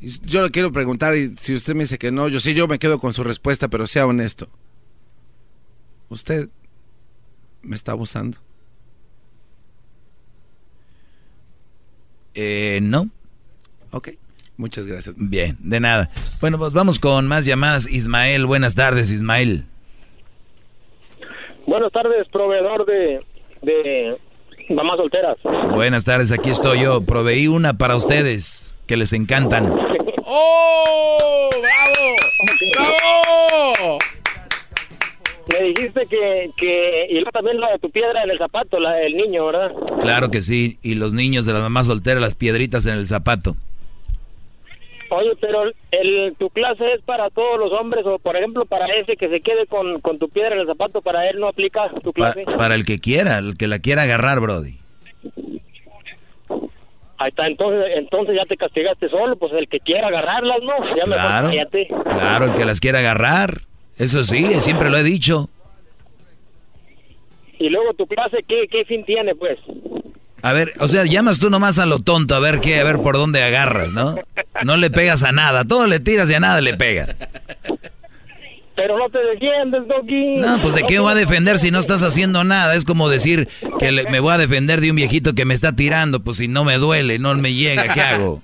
Yo 0.00 0.42
le 0.42 0.50
quiero 0.50 0.70
preguntar 0.70 1.16
y 1.16 1.34
si 1.40 1.54
usted 1.54 1.74
me 1.74 1.84
dice 1.84 1.98
que 1.98 2.12
no, 2.12 2.28
yo 2.28 2.40
sí, 2.40 2.52
yo 2.54 2.68
me 2.68 2.78
quedo 2.78 2.98
con 2.98 3.14
su 3.14 3.24
respuesta, 3.24 3.68
pero 3.68 3.86
sea 3.86 4.06
honesto. 4.06 4.50
¿Usted 6.10 6.50
me 7.68 7.76
está 7.76 7.92
abusando? 7.92 8.38
Eh, 12.34 12.80
no. 12.82 13.08
Ok, 13.90 14.10
muchas 14.56 14.86
gracias. 14.86 15.14
Bien, 15.18 15.56
de 15.60 15.80
nada. 15.80 16.10
Bueno, 16.40 16.58
pues 16.58 16.72
vamos 16.72 16.98
con 16.98 17.26
más 17.26 17.44
llamadas. 17.44 17.88
Ismael, 17.90 18.46
buenas 18.46 18.74
tardes, 18.74 19.10
Ismael. 19.10 19.64
Buenas 21.66 21.92
tardes, 21.92 22.26
proveedor 22.32 22.86
de, 22.86 23.20
de 23.62 24.16
mamás 24.70 24.96
solteras. 24.96 25.36
Buenas 25.74 26.04
tardes, 26.04 26.32
aquí 26.32 26.50
estoy 26.50 26.82
yo. 26.82 27.02
Proveí 27.02 27.46
una 27.48 27.76
para 27.76 27.96
ustedes 27.96 28.74
que 28.86 28.96
les 28.96 29.12
encantan. 29.12 29.72
¡Oh! 30.24 31.50
¡Bravo! 31.60 32.16
¡Bravo! 32.74 33.98
Me 35.52 35.62
dijiste 35.68 36.02
que, 36.06 36.50
que, 36.56 37.06
y 37.10 37.14
luego 37.14 37.30
también 37.30 37.58
la 37.60 37.70
de 37.72 37.78
tu 37.78 37.90
piedra 37.90 38.22
en 38.22 38.30
el 38.30 38.38
zapato, 38.38 38.78
la 38.78 38.92
del 38.94 39.16
niño, 39.16 39.46
¿verdad? 39.46 39.72
Claro 40.00 40.30
que 40.30 40.42
sí. 40.42 40.78
Y 40.82 40.94
los 40.94 41.14
niños 41.14 41.46
de 41.46 41.54
la 41.54 41.60
mamá 41.60 41.84
soltera, 41.84 42.20
las 42.20 42.34
piedritas 42.34 42.84
en 42.86 42.94
el 42.94 43.06
zapato. 43.06 43.56
Oye, 45.10 45.30
pero 45.40 45.62
el, 45.90 46.34
tu 46.38 46.50
clase 46.50 46.92
es 46.92 47.00
para 47.00 47.30
todos 47.30 47.58
los 47.58 47.72
hombres 47.72 48.04
o, 48.04 48.18
por 48.18 48.36
ejemplo, 48.36 48.66
para 48.66 48.86
ese 48.94 49.16
que 49.16 49.30
se 49.30 49.40
quede 49.40 49.66
con, 49.66 50.02
con 50.02 50.18
tu 50.18 50.28
piedra 50.28 50.54
en 50.54 50.60
el 50.60 50.66
zapato, 50.66 51.00
para 51.00 51.28
él 51.30 51.40
no 51.40 51.48
aplica 51.48 51.88
tu 52.04 52.12
Pa- 52.12 52.32
clase. 52.34 52.44
para 52.58 52.74
el 52.74 52.84
que 52.84 52.98
quiera, 52.98 53.38
el 53.38 53.56
que 53.56 53.68
la 53.68 53.78
quiera 53.78 54.02
agarrar, 54.02 54.40
Brody. 54.40 54.76
Ahí 57.20 57.30
está, 57.30 57.46
entonces, 57.46 57.84
entonces 57.96 58.36
ya 58.36 58.44
te 58.44 58.56
castigaste 58.56 59.08
solo, 59.08 59.34
pues 59.36 59.52
el 59.54 59.66
que 59.68 59.80
quiera 59.80 60.08
agarrarlas, 60.08 60.58
¿no? 60.62 60.72
Ya 60.94 61.04
mejor 61.06 61.26
Claro. 61.26 61.48
cállate. 61.48 61.88
Claro, 62.04 62.44
el 62.44 62.54
que 62.54 62.64
las 62.66 62.78
quiera 62.78 62.98
agarrar. 63.00 63.62
Eso 63.98 64.22
sí, 64.24 64.46
siempre 64.60 64.90
lo 64.90 64.96
he 64.98 65.02
dicho. 65.02 65.48
Y 67.58 67.68
luego 67.68 67.92
tu 67.94 68.06
clase, 68.06 68.38
¿qué, 68.46 68.66
qué 68.70 68.84
fin 68.84 69.04
tiene, 69.04 69.34
pues? 69.34 69.58
A 70.42 70.52
ver, 70.52 70.72
o 70.78 70.86
sea, 70.86 71.04
llamas 71.04 71.40
tú 71.40 71.50
nomás 71.50 71.80
a 71.80 71.86
lo 71.86 71.98
tonto 71.98 72.36
a 72.36 72.38
ver 72.40 72.60
qué, 72.60 72.78
a 72.78 72.84
ver 72.84 73.00
por 73.02 73.16
dónde 73.16 73.42
agarras, 73.42 73.92
¿no? 73.92 74.14
No 74.62 74.76
le 74.76 74.90
pegas 74.90 75.24
a 75.24 75.32
nada, 75.32 75.64
todo 75.64 75.88
le 75.88 75.98
tiras 75.98 76.30
y 76.30 76.34
a 76.34 76.40
nada 76.40 76.60
le 76.60 76.74
pegas. 76.74 77.16
Pero 78.76 78.96
no 78.96 79.08
te 79.10 79.18
defiendes, 79.18 79.82
Doggy. 79.88 80.36
No, 80.36 80.62
pues 80.62 80.76
de 80.76 80.84
qué 80.84 81.00
voy 81.00 81.10
a 81.10 81.16
defender 81.16 81.58
si 81.58 81.72
no 81.72 81.80
estás 81.80 82.04
haciendo 82.04 82.44
nada. 82.44 82.76
Es 82.76 82.84
como 82.84 83.08
decir 83.08 83.48
que 83.80 83.90
le- 83.90 84.08
me 84.08 84.20
voy 84.20 84.32
a 84.34 84.38
defender 84.38 84.80
de 84.80 84.90
un 84.90 84.96
viejito 84.96 85.34
que 85.34 85.44
me 85.44 85.54
está 85.54 85.74
tirando, 85.74 86.20
pues 86.22 86.36
si 86.36 86.46
no 86.46 86.62
me 86.62 86.76
duele, 86.78 87.18
no 87.18 87.34
me 87.34 87.52
llega, 87.54 87.92
¿qué 87.92 88.00
hago? 88.00 88.40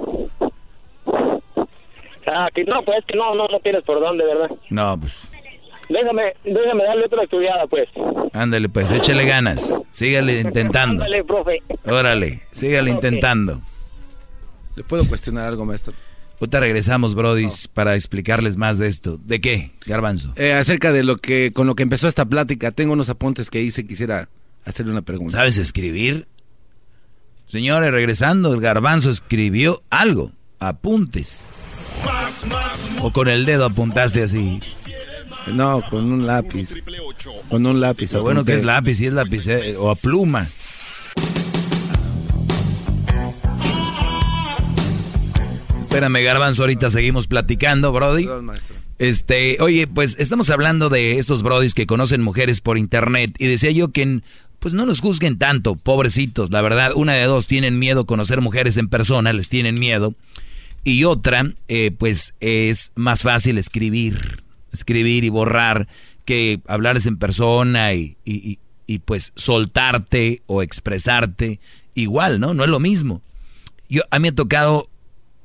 Ah, 2.27 2.49
que 2.53 2.65
no, 2.65 2.83
pues 2.85 3.05
que 3.07 3.17
no, 3.17 3.37
no, 3.37 3.47
no 3.47 3.61
tienes 3.61 3.85
por 3.85 4.01
dónde, 4.01 4.25
¿verdad? 4.25 4.51
No, 4.71 4.99
pues. 4.99 5.31
Déjame, 5.89 6.33
déjame 6.45 6.85
darle 6.85 7.07
otra 7.07 7.23
estudiada, 7.25 7.67
pues. 7.67 7.89
Ándale, 8.33 8.69
pues, 8.69 8.91
échale 8.93 9.25
ganas. 9.27 9.75
Sígale 9.91 10.41
intentando. 10.41 11.05
Ándale, 11.05 11.25
profe. 11.25 11.63
Órale, 11.85 12.41
sígale 12.53 12.91
intentando. 12.91 13.61
¿Le 14.77 14.83
puedo 14.83 15.07
cuestionar 15.09 15.47
algo, 15.47 15.65
maestro? 15.65 15.93
Ahorita 16.41 16.61
regresamos, 16.61 17.15
brodis, 17.15 17.69
para 17.69 17.95
explicarles 17.95 18.57
más 18.57 18.79
de 18.79 18.89
esto. 18.89 19.19
¿De 19.23 19.41
qué, 19.41 19.71
Garbanzo? 19.87 20.33
Eh, 20.37 20.53
acerca 20.53 20.93
de 20.93 21.05
lo 21.05 21.17
que, 21.17 21.53
con 21.53 21.67
lo 21.67 21.75
que 21.77 21.85
empezó 21.85 22.09
esta 22.09 22.25
plática, 22.25 22.73
tengo 22.73 22.93
unos 22.93 23.09
apuntes 23.09 23.51
que 23.51 23.63
hice, 23.63 23.87
quisiera 23.87 24.29
hacerle 24.65 24.93
una 24.93 25.03
pregunta. 25.03 25.37
¿Sabes 25.39 25.59
escribir? 25.59 26.27
Señores, 27.47 27.93
regresando, 27.93 28.53
el 28.53 28.61
Garbanzo 28.61 29.11
escribió 29.11 29.83
algo. 29.91 30.33
Apuntes. 30.59 32.03
O 33.01 33.13
con 33.13 33.29
el 33.29 33.45
dedo 33.45 33.65
apuntaste 33.67 34.23
así. 34.23 34.61
No, 35.53 35.83
con 35.91 36.11
un 36.11 36.27
lápiz. 36.27 36.71
Con 37.49 37.67
un 37.67 37.81
lápiz. 37.81 38.13
Lo 38.13 38.23
bueno 38.23 38.45
que 38.45 38.55
es 38.55 38.65
lápiz, 38.65 38.95
si 38.95 39.07
es 39.07 39.13
lápiz 39.13 39.47
eh, 39.47 39.77
o 39.77 39.91
a 39.91 39.95
pluma. 39.95 40.49
Espérame, 45.81 46.25
Garbanzo, 46.25 46.63
ahorita 46.63 46.91
seguimos 46.91 47.27
platicando, 47.27 47.93
Brody. 47.93 48.29
Este, 48.99 49.59
oye, 49.61 49.87
pues 49.87 50.17
estamos 50.19 50.51
hablando 50.51 50.89
de 50.89 51.19
estos 51.19 51.43
brodis 51.43 51.75
que 51.75 51.87
conocen 51.87 52.23
mujeres 52.23 52.61
por 52.61 52.79
internet 52.79 53.35
y 53.39 53.47
decía 53.47 53.71
yo 53.71 53.91
que 53.91 54.21
pues 54.61 54.73
no 54.73 54.87
los 54.87 55.01
juzguen 55.01 55.37
tanto, 55.37 55.75
pobrecitos, 55.75 56.51
la 56.51 56.63
verdad, 56.63 56.93
una 56.95 57.13
de 57.13 57.25
dos 57.25 57.47
tienen 57.47 57.79
miedo 57.79 58.07
conocer 58.07 58.41
mujeres 58.41 58.77
en 58.77 58.89
persona, 58.89 59.33
les 59.33 59.49
tienen 59.49 59.79
miedo 59.79 60.15
y 60.85 61.05
otra, 61.05 61.53
eh, 61.69 61.91
pues 61.97 62.35
es 62.41 62.93
más 62.95 63.23
fácil 63.23 63.59
escribir, 63.59 64.44
escribir 64.75 65.25
y 65.25 65.29
borrar 65.31 65.89
que 66.25 66.61
hablarles 66.67 67.07
en 67.07 67.17
persona 67.19 67.95
y, 67.95 68.17
y- 68.25 68.59
y- 68.87 68.99
pues 68.99 69.33
soltarte 69.37 70.43
o 70.47 70.63
expresarte 70.63 71.59
igual, 71.95 72.41
¿no? 72.41 72.53
No 72.55 72.65
es 72.65 72.71
lo 72.71 72.81
mismo. 72.81 73.23
Yo, 73.89 74.03
a 74.11 74.19
mí 74.19 74.23
me 74.23 74.29
ha 74.29 74.35
tocado 74.35 74.89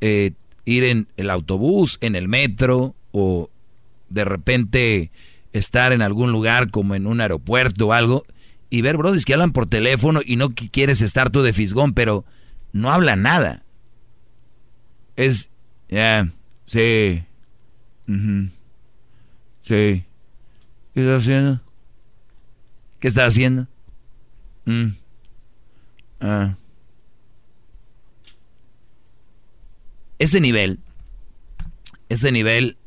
eh, 0.01 0.31
ir 0.65 0.83
en 0.83 1.07
el 1.17 1.29
autobús, 1.29 1.97
en 2.01 2.15
el 2.15 2.27
metro 2.27 2.95
o 3.11 3.49
de 4.09 4.25
repente 4.25 5.11
estar 5.53 5.93
en 5.93 6.01
algún 6.01 6.31
lugar 6.31 6.69
como 6.69 6.95
en 6.95 7.07
un 7.07 7.21
aeropuerto 7.21 7.87
o 7.87 7.93
algo 7.93 8.25
y 8.69 8.81
ver 8.81 8.97
brodis 8.97 9.25
que 9.25 9.33
hablan 9.33 9.51
por 9.51 9.65
teléfono 9.65 10.21
y 10.25 10.35
no 10.35 10.51
quieres 10.53 11.01
estar 11.01 11.29
tú 11.29 11.41
de 11.41 11.53
fisgón, 11.53 11.93
pero 11.93 12.23
no 12.71 12.91
habla 12.91 13.15
nada. 13.15 13.63
Es, 15.15 15.49
ya, 15.89 16.29
sí, 16.65 17.23
sí. 19.69 20.03
¿Qué 20.93 21.01
estás 21.01 21.21
haciendo? 21.21 21.61
¿Qué 22.99 23.07
estás 23.07 23.27
haciendo? 23.27 23.67
Mm. 24.65 24.87
Ah. 26.19 26.55
Ese 30.17 30.41
nivel, 30.41 30.79
ese 32.09 32.31
nivel, 32.31 32.77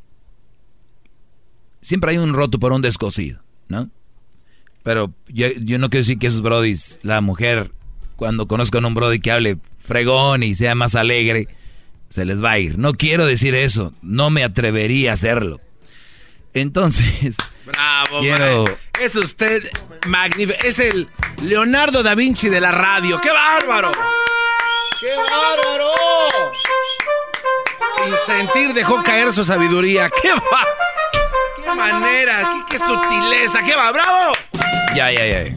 siempre 1.81 2.11
hay 2.11 2.19
un 2.19 2.35
roto 2.35 2.59
por 2.59 2.73
un 2.73 2.83
descosido, 2.83 3.41
¿no? 3.69 3.89
Pero 4.83 5.15
yo, 5.29 5.47
yo 5.53 5.79
no 5.79 5.89
quiero 5.89 6.03
decir 6.03 6.19
que 6.19 6.27
esos 6.27 6.43
brodis, 6.43 6.99
la 7.03 7.21
mujer, 7.21 7.71
cuando 8.17 8.47
conozcan 8.49 8.85
a 8.85 8.89
un 8.89 8.95
brody 8.95 9.21
que 9.21 9.31
hable 9.31 9.59
fregón 9.79 10.43
y 10.43 10.55
sea 10.55 10.75
más 10.75 10.95
alegre, 10.95 11.49
se 12.09 12.25
les 12.27 12.43
va 12.45 12.51
a 12.51 12.59
ir. 12.59 12.79
No 12.79 12.93
quiero 12.93 13.25
decir 13.25 13.55
eso, 13.55 13.95
no 14.03 14.29
me 14.29 14.45
atrevería 14.45 15.13
a 15.13 15.15
hacerlo. 15.15 15.61
Entonces, 16.55 17.37
Bravo, 17.65 18.21
quiero... 18.21 18.65
Es 19.01 19.17
usted 19.17 19.63
magnífico. 20.07 20.59
Es 20.65 20.79
el 20.79 21.09
Leonardo 21.43 22.03
da 22.03 22.15
Vinci 22.15 22.49
de 22.49 22.61
la 22.61 22.73
radio. 22.73 23.21
¡Qué 23.21 23.31
bárbaro! 23.31 23.91
¡Qué 25.01 25.15
bárbaro! 25.17 25.93
Sin 27.97 28.15
sentir 28.27 28.75
dejó 28.75 29.03
caer 29.03 29.33
su 29.33 29.45
sabiduría. 29.45 30.11
¡Qué 30.23 30.33
va! 30.33 30.67
¡Qué 31.57 31.75
manera! 31.75 32.53
¡Qué, 32.67 32.73
qué 32.73 32.79
sutileza! 32.79 33.63
¡Qué 33.65 33.75
va! 33.75 33.91
¡Bravo! 33.93 34.35
Ya, 34.95 35.11
ya, 35.11 35.27
ya. 35.27 35.57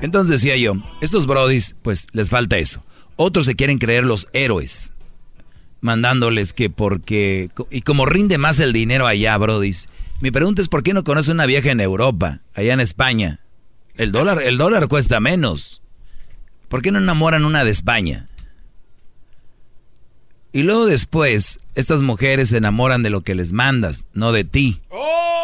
Entonces 0.00 0.40
decía 0.40 0.56
yo, 0.56 0.74
estos 1.00 1.26
brodis, 1.26 1.74
pues 1.82 2.06
les 2.12 2.30
falta 2.30 2.56
eso. 2.56 2.82
Otros 3.16 3.46
se 3.46 3.56
quieren 3.56 3.78
creer 3.78 4.04
los 4.04 4.28
héroes, 4.32 4.92
mandándoles 5.80 6.52
que 6.52 6.70
porque... 6.70 7.50
Y 7.70 7.82
como 7.82 8.06
rinde 8.06 8.38
más 8.38 8.58
el 8.60 8.72
dinero 8.72 9.06
allá, 9.06 9.36
brodis. 9.36 9.86
Mi 10.20 10.30
pregunta 10.30 10.62
es, 10.62 10.68
¿por 10.68 10.82
qué 10.82 10.94
no 10.94 11.04
conoce 11.04 11.32
una 11.32 11.46
vieja 11.46 11.70
en 11.70 11.80
Europa, 11.80 12.40
allá 12.54 12.72
en 12.72 12.80
España? 12.80 13.40
El 13.94 14.12
dólar, 14.12 14.42
el 14.42 14.58
dólar 14.58 14.88
cuesta 14.88 15.20
menos. 15.20 15.82
¿Por 16.68 16.82
qué 16.82 16.92
no 16.92 16.98
enamoran 16.98 17.44
una 17.44 17.64
de 17.64 17.70
España? 17.70 18.28
Y 20.52 20.62
luego 20.62 20.86
después, 20.86 21.60
estas 21.74 22.02
mujeres 22.02 22.50
se 22.50 22.56
enamoran 22.56 23.02
de 23.02 23.10
lo 23.10 23.20
que 23.22 23.34
les 23.34 23.52
mandas, 23.52 24.06
no 24.12 24.32
de 24.32 24.44
ti. 24.44 24.80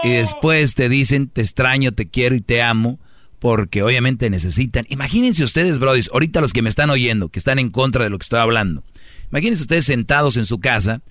Y 0.03 0.11
después 0.11 0.75
te 0.75 0.89
dicen, 0.89 1.29
te 1.29 1.41
extraño, 1.41 1.93
te 1.93 2.09
quiero 2.09 2.35
y 2.35 2.41
te 2.41 2.63
amo, 2.63 2.99
porque 3.39 3.83
obviamente 3.83 4.31
necesitan. 4.31 4.87
Imagínense 4.89 5.45
ustedes, 5.45 5.79
brodis, 5.79 6.11
ahorita 6.13 6.41
los 6.41 6.53
que 6.53 6.63
me 6.63 6.69
están 6.69 6.91
oyendo, 6.91 7.29
que 7.29 7.39
están 7.39 7.59
en 7.59 7.71
contra 7.71 8.05
de 8.05 8.11
lo 8.11 8.19
que 8.19 8.25
estoy 8.25 8.41
hablando. 8.41 8.83
Imagínense 9.31 9.63
ustedes 9.63 9.85
sentados 9.85 10.37
en 10.37 10.45
su 10.45 10.61
casa 10.61 11.03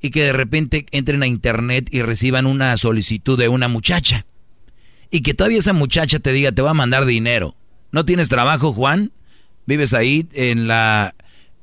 y 0.00 0.10
que 0.10 0.22
de 0.22 0.32
repente 0.32 0.86
entren 0.90 1.22
a 1.22 1.26
internet 1.26 1.88
y 1.92 2.02
reciban 2.02 2.46
una 2.46 2.76
solicitud 2.76 3.38
de 3.38 3.48
una 3.48 3.68
muchacha. 3.68 4.26
Y 5.10 5.22
que 5.22 5.34
todavía 5.34 5.58
esa 5.58 5.72
muchacha 5.72 6.18
te 6.18 6.32
diga, 6.32 6.52
te 6.52 6.62
va 6.62 6.70
a 6.70 6.74
mandar 6.74 7.06
dinero. 7.06 7.56
¿No 7.92 8.04
tienes 8.04 8.28
trabajo, 8.28 8.72
Juan? 8.72 9.12
¿Vives 9.66 9.94
ahí 9.94 10.26
en 10.32 10.68
la 10.68 11.14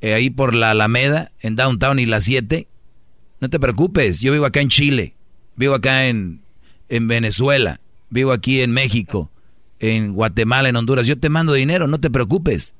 eh, 0.02 0.14
ahí 0.14 0.30
por 0.30 0.54
la 0.54 0.72
Alameda, 0.72 1.32
en 1.40 1.56
Downtown 1.56 2.00
y 2.00 2.06
la 2.06 2.22
7? 2.22 2.68
No 3.40 3.50
te 3.50 3.60
preocupes, 3.60 4.22
yo 4.22 4.32
vivo 4.32 4.46
acá 4.46 4.62
en 4.62 4.70
Chile, 4.70 5.16
vivo 5.56 5.76
acá 5.76 6.08
en, 6.08 6.42
en 6.90 7.08
Venezuela, 7.08 7.80
vivo 8.10 8.32
aquí 8.32 8.62
en 8.62 8.72
México, 8.72 9.32
en 9.80 10.14
Guatemala, 10.14 10.70
en 10.70 10.76
Honduras. 10.76 11.08
Yo 11.08 11.18
te 11.18 11.30
mando 11.30 11.54
dinero, 11.54 11.88
no 11.88 12.00
te 12.00 12.10
preocupes. 12.10 12.76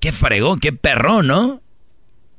Qué 0.00 0.12
fregón, 0.12 0.60
qué 0.60 0.72
perrón, 0.72 1.26
¿no? 1.26 1.60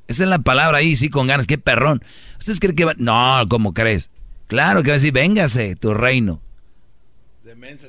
Esa 0.10 0.24
es 0.24 0.30
la 0.30 0.40
palabra 0.40 0.80
ahí, 0.80 0.96
sí, 0.96 1.10
con 1.10 1.28
ganas, 1.28 1.46
qué 1.46 1.60
perrón. 1.60 2.04
¿Ustedes 2.40 2.60
creen 2.60 2.76
que 2.76 2.86
va? 2.86 2.96
No, 2.98 3.48
¿cómo 3.48 3.76
crees? 3.76 4.10
Claro 4.48 4.82
que 4.82 4.90
va 4.90 4.96
a 4.96 4.98
decir, 4.98 5.14
véngase, 5.14 5.76
tu 5.76 5.94
reino. 5.94 6.42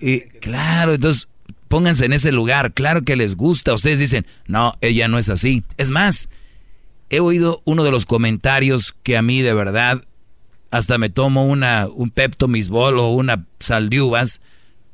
Y 0.03 0.21
claro, 0.39 0.93
entonces 0.93 1.29
pónganse 1.69 2.05
en 2.05 2.13
ese 2.13 2.31
lugar, 2.31 2.73
claro 2.75 3.03
que 3.03 3.17
les 3.17 3.37
gusta. 3.37 3.73
Ustedes 3.73 3.99
dicen, 4.01 4.27
no, 4.47 4.75
ella 4.83 5.09
no 5.09 5.17
es 5.17 5.31
así. 5.31 5.65
Es 5.79 5.91
más, 5.91 6.29
he 7.09 7.21
oído 7.21 7.63
uno 7.65 7.85
de 7.85 7.91
los 7.91 8.05
comentarios 8.05 8.95
que 9.03 9.17
a 9.17 9.23
mí 9.23 9.41
de 9.41 9.55
verdad 9.55 10.03
hasta 10.71 10.99
me 10.99 11.09
tomo 11.09 11.47
una, 11.47 11.89
un 11.89 12.11
Pepto 12.11 12.49
Bismol 12.49 12.99
o 12.99 13.09
una 13.09 13.47
sal 13.61 13.89
de 13.89 14.03
uvas 14.03 14.43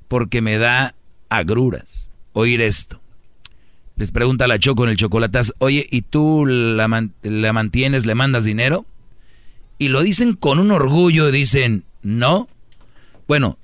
porque 0.07 0.41
me 0.43 0.59
da 0.59 0.95
agruras 1.29 2.13
oír 2.33 2.61
esto. 2.61 3.01
Les 3.97 4.13
pregunta 4.13 4.47
la 4.47 4.59
Choco 4.59 4.85
en 4.85 4.91
el 4.91 4.97
chocolatazo, 4.97 5.55
oye, 5.59 5.87
¿y 5.91 6.03
tú 6.03 6.45
la, 6.47 6.87
man- 6.87 7.15
la 7.23 7.53
mantienes, 7.55 8.05
le 8.05 8.15
mandas 8.15 8.45
dinero? 8.45 8.85
Y 9.79 9.89
lo 9.89 10.03
dicen 10.03 10.35
con 10.35 10.59
un 10.59 10.71
orgullo, 10.71 11.31
dicen, 11.31 11.85
no. 12.03 12.49
Bueno, 13.27 13.59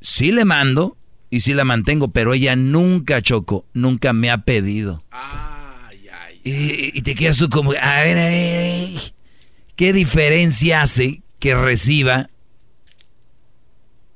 sí 0.00 0.32
le 0.32 0.44
mando 0.46 0.96
y 1.28 1.40
sí 1.40 1.52
la 1.52 1.64
mantengo, 1.64 2.08
pero 2.08 2.32
ella 2.32 2.56
nunca, 2.56 3.20
Choco, 3.20 3.66
nunca 3.74 4.14
me 4.14 4.30
ha 4.30 4.38
pedido. 4.38 5.02
Y, 6.42 6.96
y 6.96 7.02
te 7.02 7.14
quedas 7.14 7.36
tú 7.38 7.48
como, 7.50 7.72
a 7.72 8.00
ver, 8.02 8.18
a 8.18 8.24
ver, 8.24 8.90
¿qué 9.74 9.92
diferencia 9.92 10.80
hace 10.82 11.22
que 11.38 11.54
reciba 11.54 12.30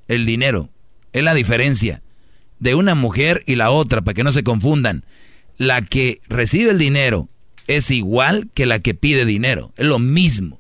el 0.09 0.25
dinero? 0.25 0.71
Es 1.13 1.23
la 1.23 1.35
diferencia 1.35 2.03
de 2.61 2.75
una 2.75 2.95
mujer 2.95 3.43
y 3.47 3.57
la 3.57 3.71
otra, 3.71 4.01
para 4.01 4.15
que 4.15 4.25
no 4.25 4.33
se 4.33 4.43
confundan. 4.45 5.05
La 5.61 5.83
que 5.83 6.23
recibe 6.31 6.71
el 6.71 6.79
dinero 6.79 7.29
es 7.67 7.91
igual 7.91 8.49
que 8.55 8.65
la 8.65 8.79
que 8.79 8.95
pide 8.95 9.27
dinero, 9.27 9.75
es 9.77 9.87
lo 9.87 9.99
mismo. 9.99 10.59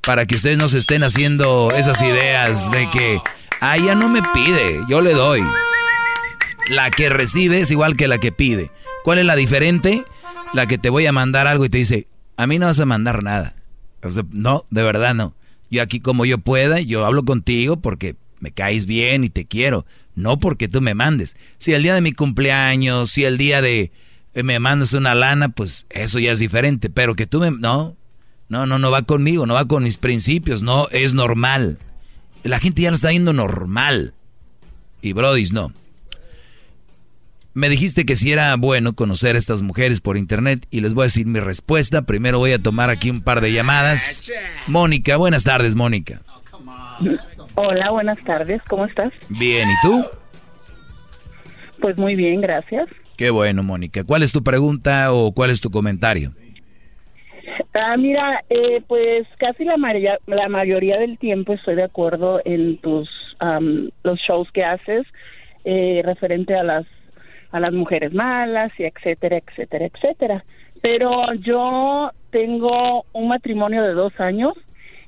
Para 0.00 0.26
que 0.26 0.34
ustedes 0.34 0.58
no 0.58 0.66
se 0.66 0.78
estén 0.78 1.04
haciendo 1.04 1.70
esas 1.70 2.02
ideas 2.02 2.68
de 2.72 2.90
que, 2.90 3.20
ah, 3.60 3.76
ella 3.76 3.94
no 3.94 4.08
me 4.08 4.22
pide, 4.34 4.80
yo 4.88 5.02
le 5.02 5.12
doy. 5.12 5.40
La 6.68 6.90
que 6.90 7.10
recibe 7.10 7.60
es 7.60 7.70
igual 7.70 7.96
que 7.96 8.08
la 8.08 8.18
que 8.18 8.32
pide. 8.32 8.72
¿Cuál 9.04 9.20
es 9.20 9.24
la 9.24 9.36
diferente? 9.36 10.04
La 10.52 10.66
que 10.66 10.78
te 10.78 10.90
voy 10.90 11.06
a 11.06 11.12
mandar 11.12 11.46
algo 11.46 11.64
y 11.64 11.68
te 11.68 11.78
dice, 11.78 12.08
a 12.36 12.48
mí 12.48 12.58
no 12.58 12.66
vas 12.66 12.80
a 12.80 12.86
mandar 12.86 13.22
nada. 13.22 13.54
No, 14.32 14.64
de 14.68 14.82
verdad 14.82 15.14
no. 15.14 15.36
Yo 15.70 15.80
aquí 15.80 16.00
como 16.00 16.24
yo 16.24 16.38
pueda, 16.38 16.80
yo 16.80 17.06
hablo 17.06 17.24
contigo 17.24 17.76
porque 17.76 18.16
me 18.40 18.50
caes 18.50 18.84
bien 18.84 19.22
y 19.22 19.30
te 19.30 19.44
quiero. 19.44 19.86
No 20.16 20.40
porque 20.40 20.66
tú 20.66 20.80
me 20.80 20.94
mandes. 20.94 21.36
Si 21.58 21.72
el 21.72 21.84
día 21.84 21.94
de 21.94 22.00
mi 22.00 22.10
cumpleaños, 22.10 23.10
si 23.10 23.22
el 23.22 23.38
día 23.38 23.62
de 23.62 23.92
me 24.42 24.58
mandas 24.58 24.92
una 24.94 25.14
lana, 25.14 25.48
pues 25.48 25.86
eso 25.90 26.18
ya 26.18 26.32
es 26.32 26.38
diferente. 26.38 26.90
Pero 26.90 27.14
que 27.14 27.26
tú 27.26 27.40
me... 27.40 27.50
No, 27.50 27.96
no, 28.48 28.66
no, 28.66 28.78
no 28.78 28.90
va 28.90 29.02
conmigo, 29.02 29.46
no 29.46 29.54
va 29.54 29.66
con 29.66 29.84
mis 29.84 29.98
principios, 29.98 30.62
no 30.62 30.88
es 30.90 31.14
normal. 31.14 31.78
La 32.42 32.58
gente 32.58 32.82
ya 32.82 32.90
lo 32.90 32.96
está 32.96 33.10
viendo 33.10 33.32
normal. 33.32 34.14
Y 35.00 35.12
Brodis 35.12 35.52
no. 35.52 35.72
Me 37.54 37.68
dijiste 37.68 38.04
que 38.04 38.16
si 38.16 38.32
era 38.32 38.56
bueno 38.56 38.94
conocer 38.94 39.36
a 39.36 39.38
estas 39.38 39.62
mujeres 39.62 40.00
por 40.00 40.16
internet 40.16 40.66
y 40.70 40.80
les 40.80 40.92
voy 40.92 41.02
a 41.02 41.06
decir 41.06 41.26
mi 41.26 41.38
respuesta. 41.38 42.02
Primero 42.02 42.38
voy 42.38 42.52
a 42.52 42.58
tomar 42.58 42.90
aquí 42.90 43.10
un 43.10 43.22
par 43.22 43.40
de 43.40 43.52
llamadas. 43.52 44.30
Mónica, 44.66 45.16
buenas 45.16 45.44
tardes, 45.44 45.76
Mónica. 45.76 46.20
Hola, 47.54 47.90
buenas 47.90 48.18
tardes, 48.24 48.60
¿cómo 48.68 48.86
estás? 48.86 49.12
Bien, 49.28 49.68
¿y 49.70 49.74
tú? 49.82 50.04
Pues 51.80 51.96
muy 51.96 52.16
bien, 52.16 52.40
gracias. 52.40 52.86
Qué 53.16 53.30
bueno, 53.30 53.62
Mónica. 53.62 54.04
¿Cuál 54.04 54.22
es 54.22 54.32
tu 54.32 54.42
pregunta 54.42 55.12
o 55.12 55.32
cuál 55.32 55.50
es 55.50 55.60
tu 55.60 55.70
comentario? 55.70 56.32
Ah, 57.74 57.96
mira, 57.96 58.44
eh, 58.50 58.82
pues 58.86 59.26
casi 59.38 59.64
la, 59.64 59.76
mayoría, 59.76 60.98
del 60.98 61.18
tiempo 61.18 61.52
estoy 61.52 61.74
de 61.74 61.82
acuerdo 61.82 62.40
en 62.44 62.78
tus 62.78 63.08
am, 63.40 63.90
los 64.04 64.18
shows 64.20 64.48
que 64.52 64.64
haces 64.64 65.06
eh, 65.64 66.02
referente 66.04 66.54
a 66.54 66.62
las 66.62 66.86
a 67.50 67.60
las 67.60 67.72
mujeres 67.72 68.12
malas 68.12 68.72
y 68.78 68.84
etcétera, 68.84 69.38
etcétera, 69.38 69.86
etcétera. 69.86 70.44
Pero 70.82 71.32
yo 71.34 72.10
tengo 72.30 73.04
un 73.12 73.28
matrimonio 73.28 73.82
de 73.84 73.92
dos 73.92 74.12
años, 74.18 74.54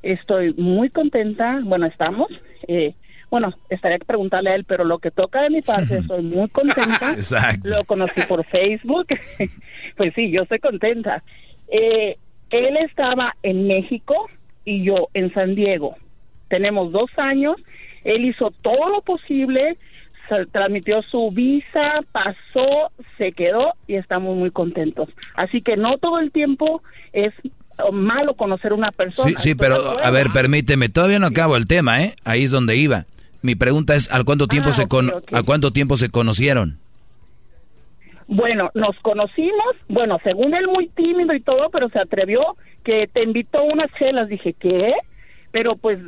estoy 0.03 0.55
muy 0.55 0.89
contenta, 0.91 1.61
bueno, 1.65 1.87
estamos, 1.87 2.28
eh, 2.69 2.95
bueno, 3.31 3.53
estaría 3.69 3.98
que 3.98 4.05
preguntarle 4.05 4.51
a 4.51 4.55
él, 4.55 4.65
pero 4.65 4.85
lo 4.85 4.98
que 4.98 5.11
toca 5.11 5.43
de 5.43 5.51
mi 5.51 5.62
parte, 5.62 5.98
estoy 5.98 6.23
muy 6.23 6.48
contenta. 6.48 7.12
Exacto. 7.12 7.69
Lo 7.69 7.85
conocí 7.85 8.20
por 8.28 8.44
Facebook, 8.47 9.07
pues 9.97 10.15
sí, 10.15 10.31
yo 10.31 10.43
estoy 10.43 10.59
contenta. 10.59 11.23
Eh, 11.69 12.16
él 12.51 12.77
estaba 12.77 13.35
en 13.43 13.66
México 13.66 14.28
y 14.65 14.85
yo 14.85 15.09
en 15.15 15.32
San 15.35 15.55
Diego. 15.55 15.97
Tenemos 16.48 16.93
dos 16.93 17.11
años, 17.16 17.57
él 18.05 18.24
hizo 18.24 18.53
todo 18.62 18.89
lo 18.89 19.03
posible, 19.03 19.77
transmitió 20.53 21.03
su 21.03 21.31
visa, 21.31 22.01
pasó, 22.12 22.90
se 23.19 23.32
quedó 23.32 23.74
y 23.86 23.94
estamos 23.94 24.36
muy 24.36 24.51
contentos. 24.51 25.09
Así 25.35 25.61
que 25.61 25.77
no 25.77 25.98
todo 25.98 26.20
el 26.20 26.31
tiempo 26.31 26.82
es 27.12 27.32
malo 27.93 28.35
conocer 28.35 28.73
una 28.73 28.93
persona. 28.93 29.31
Sí, 29.31 29.35
sí, 29.39 29.55
pero 29.55 29.77
a 30.03 30.11
ver, 30.11 30.28
permíteme, 30.32 30.89
todavía 30.89 31.19
no 31.19 31.27
acabo 31.27 31.57
el 31.57 31.66
tema, 31.66 32.03
¿eh? 32.03 32.15
Ahí 32.24 32.44
es 32.44 32.51
donde 32.51 32.77
iba. 32.77 33.07
Mi 33.47 33.55
pregunta 33.55 33.94
es, 33.94 34.12
¿al 34.12 34.24
cuánto 34.24 34.48
tiempo 34.48 34.70
Ah, 34.70 34.73
se 34.73 34.82
ok, 34.82 34.89
con- 34.89 35.10
ok. 35.10 35.32
a 35.32 35.43
cuánto 35.44 35.70
tiempo 35.70 35.97
se 35.97 36.10
conocieron? 36.10 36.78
Bueno, 38.27 38.70
nos 38.74 38.97
conocimos, 39.02 39.77
bueno, 39.89 40.18
según 40.24 40.52
él 40.56 40.66
muy 40.66 40.89
tímido 40.89 41.32
y 41.32 41.40
todo, 41.40 41.70
pero 41.70 41.89
se 41.90 42.01
atrevió 42.01 42.40
que 42.85 43.09
te 43.12 43.23
invitó 43.23 43.62
unas 43.62 43.89
chelas. 44.01 44.28
Dije, 44.28 44.52
¿qué? 44.59 44.94
Pero 45.52 45.77
pues 45.77 46.01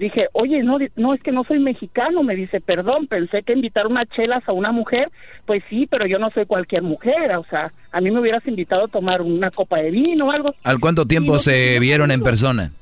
dije, 0.00 0.26
oye, 0.32 0.64
no, 0.64 0.78
no, 0.96 1.14
es 1.14 1.22
que 1.22 1.30
no 1.30 1.44
soy 1.44 1.60
mexicano. 1.60 2.24
Me 2.24 2.34
dice, 2.34 2.60
perdón, 2.60 3.06
pensé 3.06 3.44
que 3.44 3.52
invitar 3.52 3.86
unas 3.86 4.08
chelas 4.16 4.42
a 4.48 4.52
una 4.52 4.72
mujer, 4.72 5.12
pues 5.46 5.62
sí, 5.70 5.86
pero 5.88 6.08
yo 6.08 6.18
no 6.18 6.30
soy 6.30 6.44
cualquier 6.46 6.82
mujer. 6.82 7.36
O 7.36 7.44
sea, 7.48 7.72
a 7.92 8.00
mí 8.00 8.10
me 8.10 8.18
hubieras 8.18 8.44
invitado 8.48 8.86
a 8.86 8.88
tomar 8.88 9.22
una 9.22 9.50
copa 9.52 9.78
de 9.78 9.92
vino 9.92 10.26
o 10.26 10.32
algo. 10.32 10.52
¿Al 10.64 10.80
cuánto 10.80 11.06
tiempo 11.06 11.38
se 11.38 11.78
vieron 11.78 12.10
en 12.10 12.20
persona? 12.22 12.72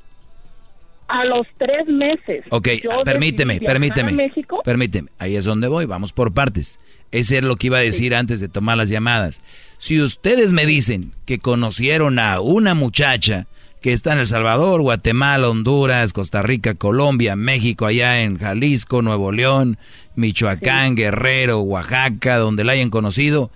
A 1.12 1.26
los 1.26 1.46
tres 1.58 1.86
meses. 1.88 2.42
Ok, 2.48 2.68
ah, 2.90 3.02
permíteme, 3.04 3.60
permíteme. 3.60 4.12
México. 4.12 4.62
Permíteme, 4.64 5.10
ahí 5.18 5.36
es 5.36 5.44
donde 5.44 5.68
voy, 5.68 5.84
vamos 5.84 6.14
por 6.14 6.32
partes. 6.32 6.80
Ese 7.10 7.36
es 7.36 7.44
lo 7.44 7.56
que 7.56 7.66
iba 7.66 7.76
a 7.76 7.82
decir 7.82 8.14
antes 8.14 8.40
de 8.40 8.48
tomar 8.48 8.78
las 8.78 8.88
llamadas. 8.88 9.42
Si 9.76 10.00
ustedes 10.00 10.54
me 10.54 10.64
dicen 10.64 11.12
que 11.26 11.38
conocieron 11.38 12.18
a 12.18 12.40
una 12.40 12.74
muchacha 12.74 13.46
que 13.82 13.92
está 13.92 14.14
en 14.14 14.20
El 14.20 14.26
Salvador, 14.26 14.80
Guatemala, 14.80 15.50
Honduras, 15.50 16.14
Costa 16.14 16.40
Rica, 16.40 16.74
Colombia, 16.74 17.36
México, 17.36 17.84
allá 17.84 18.22
en 18.22 18.38
Jalisco, 18.38 19.02
Nuevo 19.02 19.32
León, 19.32 19.76
Michoacán, 20.14 20.94
Guerrero, 20.94 21.60
Oaxaca, 21.60 22.38
donde 22.38 22.64
la 22.64 22.72
hayan 22.72 22.90
conocido, 22.90 23.50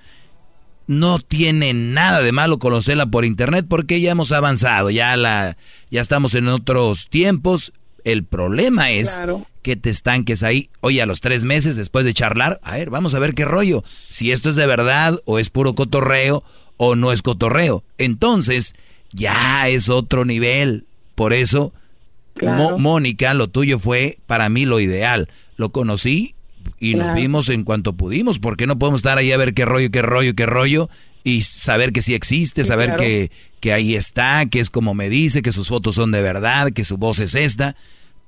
no 0.86 1.18
tiene 1.18 1.74
nada 1.74 2.22
de 2.22 2.32
malo 2.32 2.58
conocerla 2.58 3.06
por 3.06 3.24
internet 3.24 3.66
porque 3.68 4.00
ya 4.00 4.12
hemos 4.12 4.32
avanzado, 4.32 4.90
ya 4.90 5.16
la 5.16 5.56
ya 5.90 6.00
estamos 6.00 6.34
en 6.34 6.48
otros 6.48 7.08
tiempos. 7.08 7.72
El 8.04 8.22
problema 8.24 8.92
es 8.92 9.10
Claro. 9.10 9.46
que 9.62 9.74
te 9.74 9.90
estanques 9.90 10.44
ahí, 10.44 10.70
oye, 10.80 11.02
a 11.02 11.06
los 11.06 11.20
tres 11.20 11.44
meses 11.44 11.74
después 11.74 12.04
de 12.04 12.14
charlar, 12.14 12.60
a 12.62 12.76
ver, 12.76 12.88
vamos 12.88 13.14
a 13.14 13.18
ver 13.18 13.34
qué 13.34 13.44
rollo, 13.44 13.82
si 13.84 14.30
esto 14.30 14.48
es 14.48 14.54
de 14.54 14.66
verdad 14.66 15.18
o 15.24 15.40
es 15.40 15.50
puro 15.50 15.74
cotorreo 15.74 16.44
o 16.76 16.94
no 16.94 17.10
es 17.10 17.22
cotorreo. 17.22 17.82
Entonces, 17.98 18.76
ya 19.10 19.66
es 19.68 19.88
otro 19.88 20.24
nivel. 20.24 20.84
Por 21.16 21.32
eso, 21.32 21.72
Mónica, 22.78 23.34
lo 23.34 23.48
tuyo 23.48 23.80
fue 23.80 24.18
para 24.26 24.48
mí 24.48 24.66
lo 24.66 24.78
ideal. 24.78 25.28
Lo 25.56 25.70
conocí 25.70 26.35
y 26.80 26.94
nos 26.94 27.12
vimos 27.14 27.48
en 27.48 27.64
cuanto 27.64 27.92
pudimos. 27.94 28.38
¿Por 28.38 28.56
qué 28.56 28.66
no 28.66 28.78
podemos 28.78 29.00
estar 29.00 29.18
ahí 29.18 29.32
a 29.32 29.36
ver 29.36 29.54
qué 29.54 29.64
rollo, 29.64 29.90
qué 29.90 30.02
rollo, 30.02 30.34
qué 30.34 30.46
rollo? 30.46 30.88
Y 31.24 31.42
saber 31.42 31.92
que 31.92 32.02
sí 32.02 32.14
existe, 32.14 32.62
Sí, 32.62 32.68
saber 32.68 32.90
claro. 32.90 33.02
que, 33.02 33.30
que 33.60 33.72
ahí 33.72 33.94
está, 33.96 34.46
que 34.46 34.60
es 34.60 34.70
como 34.70 34.94
me 34.94 35.08
dice, 35.08 35.42
que 35.42 35.50
sus 35.52 35.68
fotos 35.68 35.96
son 35.96 36.12
de 36.12 36.22
verdad, 36.22 36.70
que 36.72 36.84
su 36.84 36.96
voz 36.98 37.18
es 37.18 37.34
esta. 37.34 37.74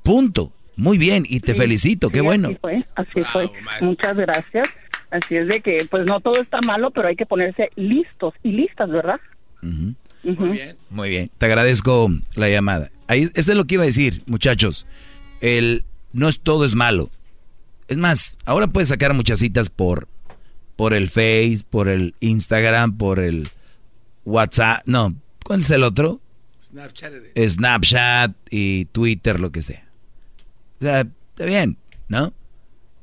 Punto. 0.03 0.53
Muy 0.77 0.97
bien, 0.99 1.25
y 1.29 1.41
te 1.41 1.53
Sí, 1.53 1.59
felicito, 1.59 2.11
qué 2.11 2.21
sí, 2.21 2.25
bueno. 2.25 2.49
Así 2.49 2.59
fue, 2.61 2.85
así 2.95 3.23
fue. 3.33 3.51
Muchas 3.81 4.17
gracias. 4.17 4.69
Así 5.11 5.37
es 5.37 5.49
de 5.49 5.61
que, 5.61 5.87
pues 5.91 6.07
no 6.07 6.21
todo 6.21 6.41
está 6.41 6.61
malo, 6.61 6.91
pero 6.91 7.09
hay 7.09 7.17
que 7.17 7.25
ponerse 7.27 7.71
listos 7.77 8.35
y 8.43 8.53
listas, 8.53 8.91
¿verdad? 8.91 9.19
Muy 9.63 10.51
bien. 10.51 10.77
Muy 10.91 11.09
bien, 11.09 11.31
te 11.39 11.47
agradezco 11.47 12.11
la 12.35 12.49
llamada. 12.49 12.91
Ahí, 13.07 13.23
eso 13.35 13.53
es 13.53 13.57
lo 13.57 13.65
que 13.65 13.75
iba 13.75 13.85
a 13.85 13.87
decir, 13.87 14.23
muchachos. 14.27 14.87
El 15.41 15.85
no 16.13 16.29
es 16.29 16.41
todo 16.41 16.65
es 16.65 16.75
malo. 16.75 17.11
Es 17.89 17.97
más, 17.97 18.39
ahora 18.45 18.69
puedes 18.69 18.89
sacar 18.89 19.15
muchas 19.15 19.41
citas 19.41 19.71
por 19.71 20.09
por 20.79 20.95
el 20.95 21.09
Face, 21.09 21.63
por 21.69 21.89
el 21.89 22.15
Instagram, 22.21 22.99
por 22.99 23.19
el 23.19 23.49
WhatsApp. 24.25 24.83
No, 24.87 25.13
¿cuál 25.45 25.59
es 25.59 25.71
el 25.71 25.83
otro? 25.83 26.21
Snapchat. 26.63 27.13
Snapchat 27.37 28.37
y 28.49 28.85
Twitter, 28.85 29.41
lo 29.41 29.51
que 29.51 29.61
sea. 29.61 29.89
O 30.81 30.85
sea, 30.85 31.01
está 31.01 31.45
bien, 31.47 31.79
¿no? 32.07 32.33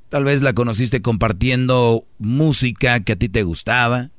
Tal 0.07 0.23
vez 0.23 0.41
la 0.41 0.53
conociste 0.53 1.01
compartiendo 1.01 2.05
música 2.17 3.01
que 3.01 3.11
a 3.11 3.15
ti 3.17 3.27
te 3.27 3.43
gustaba, 3.43 4.09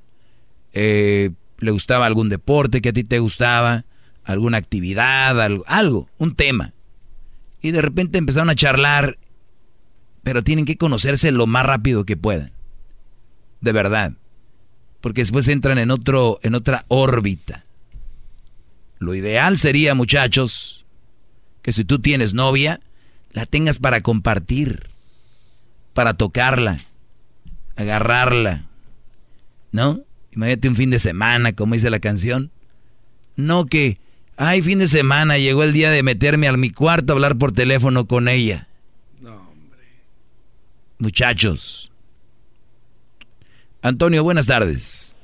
eh, 0.75 1.31
le 1.59 1.71
gustaba 1.71 2.05
algún 2.05 2.29
deporte 2.29 2.83
que 2.83 2.91
a 2.91 2.93
ti 2.93 3.05
te 3.05 3.21
gustaba, 3.21 3.87
alguna 4.23 4.59
actividad, 4.59 5.41
algo, 5.41 5.65
algo, 5.67 6.11
un 6.19 6.35
tema. 6.35 6.75
Y 7.63 7.71
de 7.71 7.81
repente 7.81 8.19
empezaron 8.19 8.51
a 8.51 8.55
charlar, 8.55 9.17
pero 10.27 10.43
tienen 10.43 10.65
que 10.65 10.77
conocerse 10.77 11.31
lo 11.31 11.47
más 11.47 11.65
rápido 11.65 12.05
que 12.05 12.17
puedan. 12.17 12.51
De 13.61 13.71
verdad. 13.71 14.15
Porque 15.01 15.21
después 15.21 15.47
entran 15.47 15.79
en 15.79 15.93
otro, 15.93 16.41
en 16.43 16.57
otra 16.57 16.85
órbita. 16.89 17.65
Lo 18.99 19.15
ideal 19.15 19.57
sería, 19.57 19.95
muchachos, 19.95 20.85
que 21.63 21.71
si 21.73 21.85
tú 21.85 22.01
tienes 22.01 22.35
novia, 22.35 22.81
la 23.31 23.47
tengas 23.47 23.79
para 23.79 24.01
compartir, 24.01 24.89
para 25.95 26.15
tocarla, 26.15 26.81
agarrarla, 27.77 28.67
¿no? 29.71 30.01
Imagínate 30.33 30.69
un 30.69 30.75
fin 30.75 30.91
de 30.91 30.99
semana, 30.99 31.53
como 31.53 31.75
dice 31.75 31.89
la 31.89 32.01
canción. 32.01 32.51
No 33.37 33.67
que, 33.67 34.01
ay, 34.37 34.61
fin 34.61 34.81
de 34.81 34.89
semana, 34.89 35.39
llegó 35.39 35.63
el 35.63 35.73
día 35.73 35.93
de 35.93 36.03
meterme 36.03 36.49
a 36.49 36.53
mi 36.57 36.71
cuarto 36.71 37.13
a 37.13 37.15
hablar 37.15 37.39
por 37.39 37.53
teléfono 37.53 38.09
con 38.09 38.27
ella. 38.27 38.67
Muchachos. 40.99 41.93
Antonio, 43.83 44.25
buenas 44.25 44.47
tardes. 44.47 45.19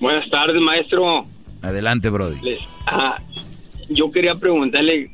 Buenas 0.00 0.28
tardes, 0.30 0.60
maestro. 0.60 1.26
Adelante, 1.62 2.08
Brody. 2.08 2.40
Les- 2.42 2.58
ah, 2.86 3.20
yo 3.90 4.10
quería 4.10 4.34
preguntarle 4.36 5.10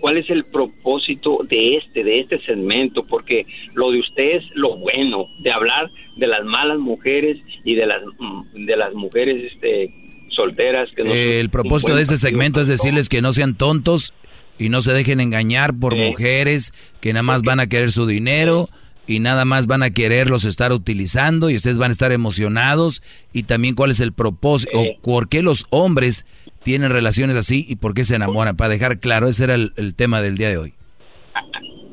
cuál 0.00 0.16
es 0.18 0.28
el 0.28 0.44
propósito 0.44 1.38
de 1.48 1.76
este, 1.76 2.02
de 2.02 2.20
este 2.20 2.40
segmento, 2.44 3.06
porque 3.06 3.46
lo 3.74 3.92
de 3.92 4.00
usted 4.00 4.36
es 4.36 4.42
lo 4.54 4.76
bueno, 4.76 5.26
de 5.42 5.52
hablar 5.52 5.88
de 6.16 6.26
las 6.26 6.44
malas 6.44 6.78
mujeres 6.78 7.38
y 7.64 7.74
de 7.74 7.86
las 7.86 8.02
mm, 8.18 8.64
de 8.66 8.76
las 8.76 8.92
mujeres 8.94 9.52
este 9.52 9.94
solteras 10.30 10.90
que 10.96 11.04
no 11.04 11.10
son 11.10 11.18
El 11.18 11.48
propósito 11.48 11.94
de 11.94 12.02
este 12.02 12.16
segmento 12.16 12.60
es 12.60 12.66
decirles 12.66 13.08
que 13.08 13.22
no 13.22 13.32
sean 13.32 13.54
tontos 13.54 14.12
y 14.58 14.68
no 14.68 14.80
se 14.80 14.92
dejen 14.92 15.20
engañar 15.20 15.74
por 15.78 15.96
mujeres 15.96 16.72
que 17.00 17.12
nada 17.12 17.22
más 17.22 17.42
van 17.42 17.60
a 17.60 17.66
querer 17.66 17.92
su 17.92 18.06
dinero 18.06 18.68
y 19.06 19.20
nada 19.20 19.44
más 19.44 19.66
van 19.66 19.82
a 19.82 19.90
quererlos 19.90 20.44
estar 20.44 20.72
utilizando 20.72 21.50
y 21.50 21.56
ustedes 21.56 21.78
van 21.78 21.90
a 21.90 21.92
estar 21.92 22.12
emocionados 22.12 23.02
y 23.32 23.42
también 23.42 23.74
cuál 23.74 23.90
es 23.90 24.00
el 24.00 24.12
propósito 24.12 24.80
o 24.80 24.84
por 25.02 25.28
qué 25.28 25.42
los 25.42 25.66
hombres 25.70 26.26
tienen 26.62 26.90
relaciones 26.90 27.36
así 27.36 27.66
y 27.68 27.76
por 27.76 27.94
qué 27.94 28.04
se 28.04 28.16
enamoran. 28.16 28.56
Para 28.56 28.70
dejar 28.70 29.00
claro, 29.00 29.28
ese 29.28 29.44
era 29.44 29.54
el, 29.54 29.72
el 29.76 29.94
tema 29.94 30.22
del 30.22 30.38
día 30.38 30.48
de 30.48 30.56
hoy. 30.56 30.74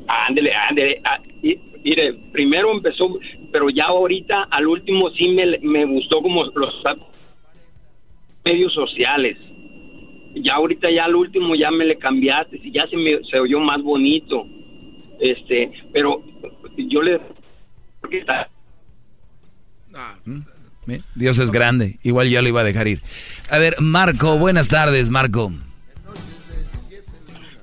Ándele, 0.07 0.51
ándele. 0.53 1.01
ah, 1.03 1.17
Mire, 1.83 2.13
primero 2.31 2.71
empezó, 2.71 3.17
pero 3.51 3.69
ya 3.69 3.85
ahorita 3.85 4.43
al 4.51 4.67
último 4.67 5.09
sí 5.11 5.29
me, 5.29 5.57
me 5.59 5.85
gustó 5.85 6.21
como 6.21 6.43
los 6.45 6.73
medios 8.45 8.73
sociales. 8.73 9.37
Ya 10.35 10.55
ahorita 10.55 10.89
ya 10.89 11.05
al 11.05 11.15
último 11.15 11.55
ya 11.55 11.71
me 11.71 11.85
le 11.85 11.97
cambiaste 11.97 12.59
y 12.63 12.71
ya 12.71 12.87
se 12.87 12.97
me 12.97 13.23
se 13.29 13.39
oyó 13.39 13.59
más 13.59 13.81
bonito. 13.81 14.45
Este, 15.19 15.71
pero 15.93 16.23
yo 16.77 17.01
le 17.01 17.19
porque 17.99 18.19
está 18.19 18.47
¿Mm? 20.25 20.39
¿Eh? 20.87 21.01
Dios 21.15 21.39
es 21.39 21.51
grande. 21.51 21.97
Igual 22.03 22.29
ya 22.29 22.41
lo 22.41 22.49
iba 22.49 22.61
a 22.61 22.63
dejar 22.63 22.87
ir. 22.87 23.01
A 23.49 23.57
ver, 23.57 23.75
Marco, 23.79 24.37
buenas 24.37 24.69
tardes, 24.69 25.11
Marco. 25.11 25.51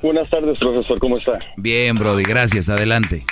Buenas 0.00 0.30
tardes, 0.30 0.56
profesor, 0.58 0.98
¿cómo 1.00 1.18
está? 1.18 1.40
Bien, 1.56 1.98
Brody, 1.98 2.22
gracias, 2.22 2.68
adelante. 2.68 3.24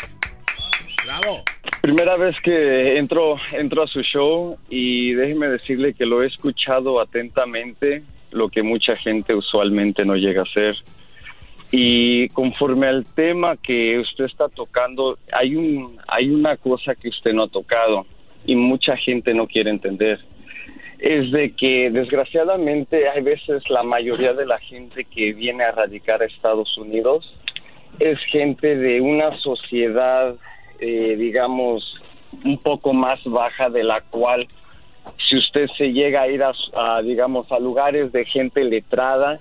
Bravo. 1.04 1.44
Primera 1.80 2.16
vez 2.16 2.34
que 2.42 2.98
entro, 2.98 3.36
entro 3.52 3.84
a 3.84 3.86
su 3.86 4.02
show 4.02 4.58
y 4.68 5.12
déjeme 5.12 5.46
decirle 5.46 5.94
que 5.94 6.04
lo 6.04 6.24
he 6.24 6.26
escuchado 6.26 7.00
atentamente, 7.00 8.02
lo 8.31 8.48
que 8.48 8.62
mucha 8.62 8.97
gente 8.97 9.35
usualmente 9.35 10.05
no 10.05 10.16
llega 10.16 10.40
a 10.40 10.44
hacer. 10.44 10.77
Y 11.73 12.28
conforme 12.31 12.86
al 12.86 13.05
tema 13.05 13.57
que 13.57 13.98
usted 13.98 14.24
está 14.24 14.48
tocando, 14.48 15.19
hay, 15.32 15.57
un, 15.57 15.98
hay 16.07 16.31
una 16.31 16.57
cosa 16.57 16.94
que 16.94 17.09
usted 17.09 17.32
no 17.32 17.44
ha 17.44 17.48
tocado 17.48 18.07
y 18.44 18.55
mucha 18.55 18.97
gente 18.97 19.35
no 19.35 19.47
quiere 19.47 19.70
entender. 19.70 20.20
Es 20.98 21.31
de 21.32 21.53
que 21.53 21.90
desgraciadamente 21.90 23.09
hay 23.09 23.23
veces 23.23 23.69
la 23.69 23.82
mayoría 23.82 24.32
de 24.32 24.47
la 24.47 24.59
gente 24.61 25.05
que 25.05 25.32
viene 25.32 25.65
a 25.65 25.73
radicar 25.73 26.23
a 26.23 26.27
Estados 26.27 26.77
Unidos 26.78 27.35
es 27.98 28.19
gente 28.31 28.77
de 28.77 29.01
una 29.01 29.36
sociedad, 29.39 30.35
eh, 30.78 31.16
digamos, 31.19 32.01
un 32.44 32.59
poco 32.59 32.93
más 32.93 33.23
baja 33.24 33.70
de 33.70 33.85
la 33.85 34.03
cual 34.03 34.47
si 35.28 35.36
usted 35.36 35.68
se 35.76 35.92
llega 35.92 36.22
a 36.22 36.28
ir 36.28 36.42
a, 36.42 37.02
digamos, 37.02 37.50
a 37.50 37.58
lugares 37.58 38.12
de 38.12 38.24
gente 38.24 38.64
letrada, 38.64 39.40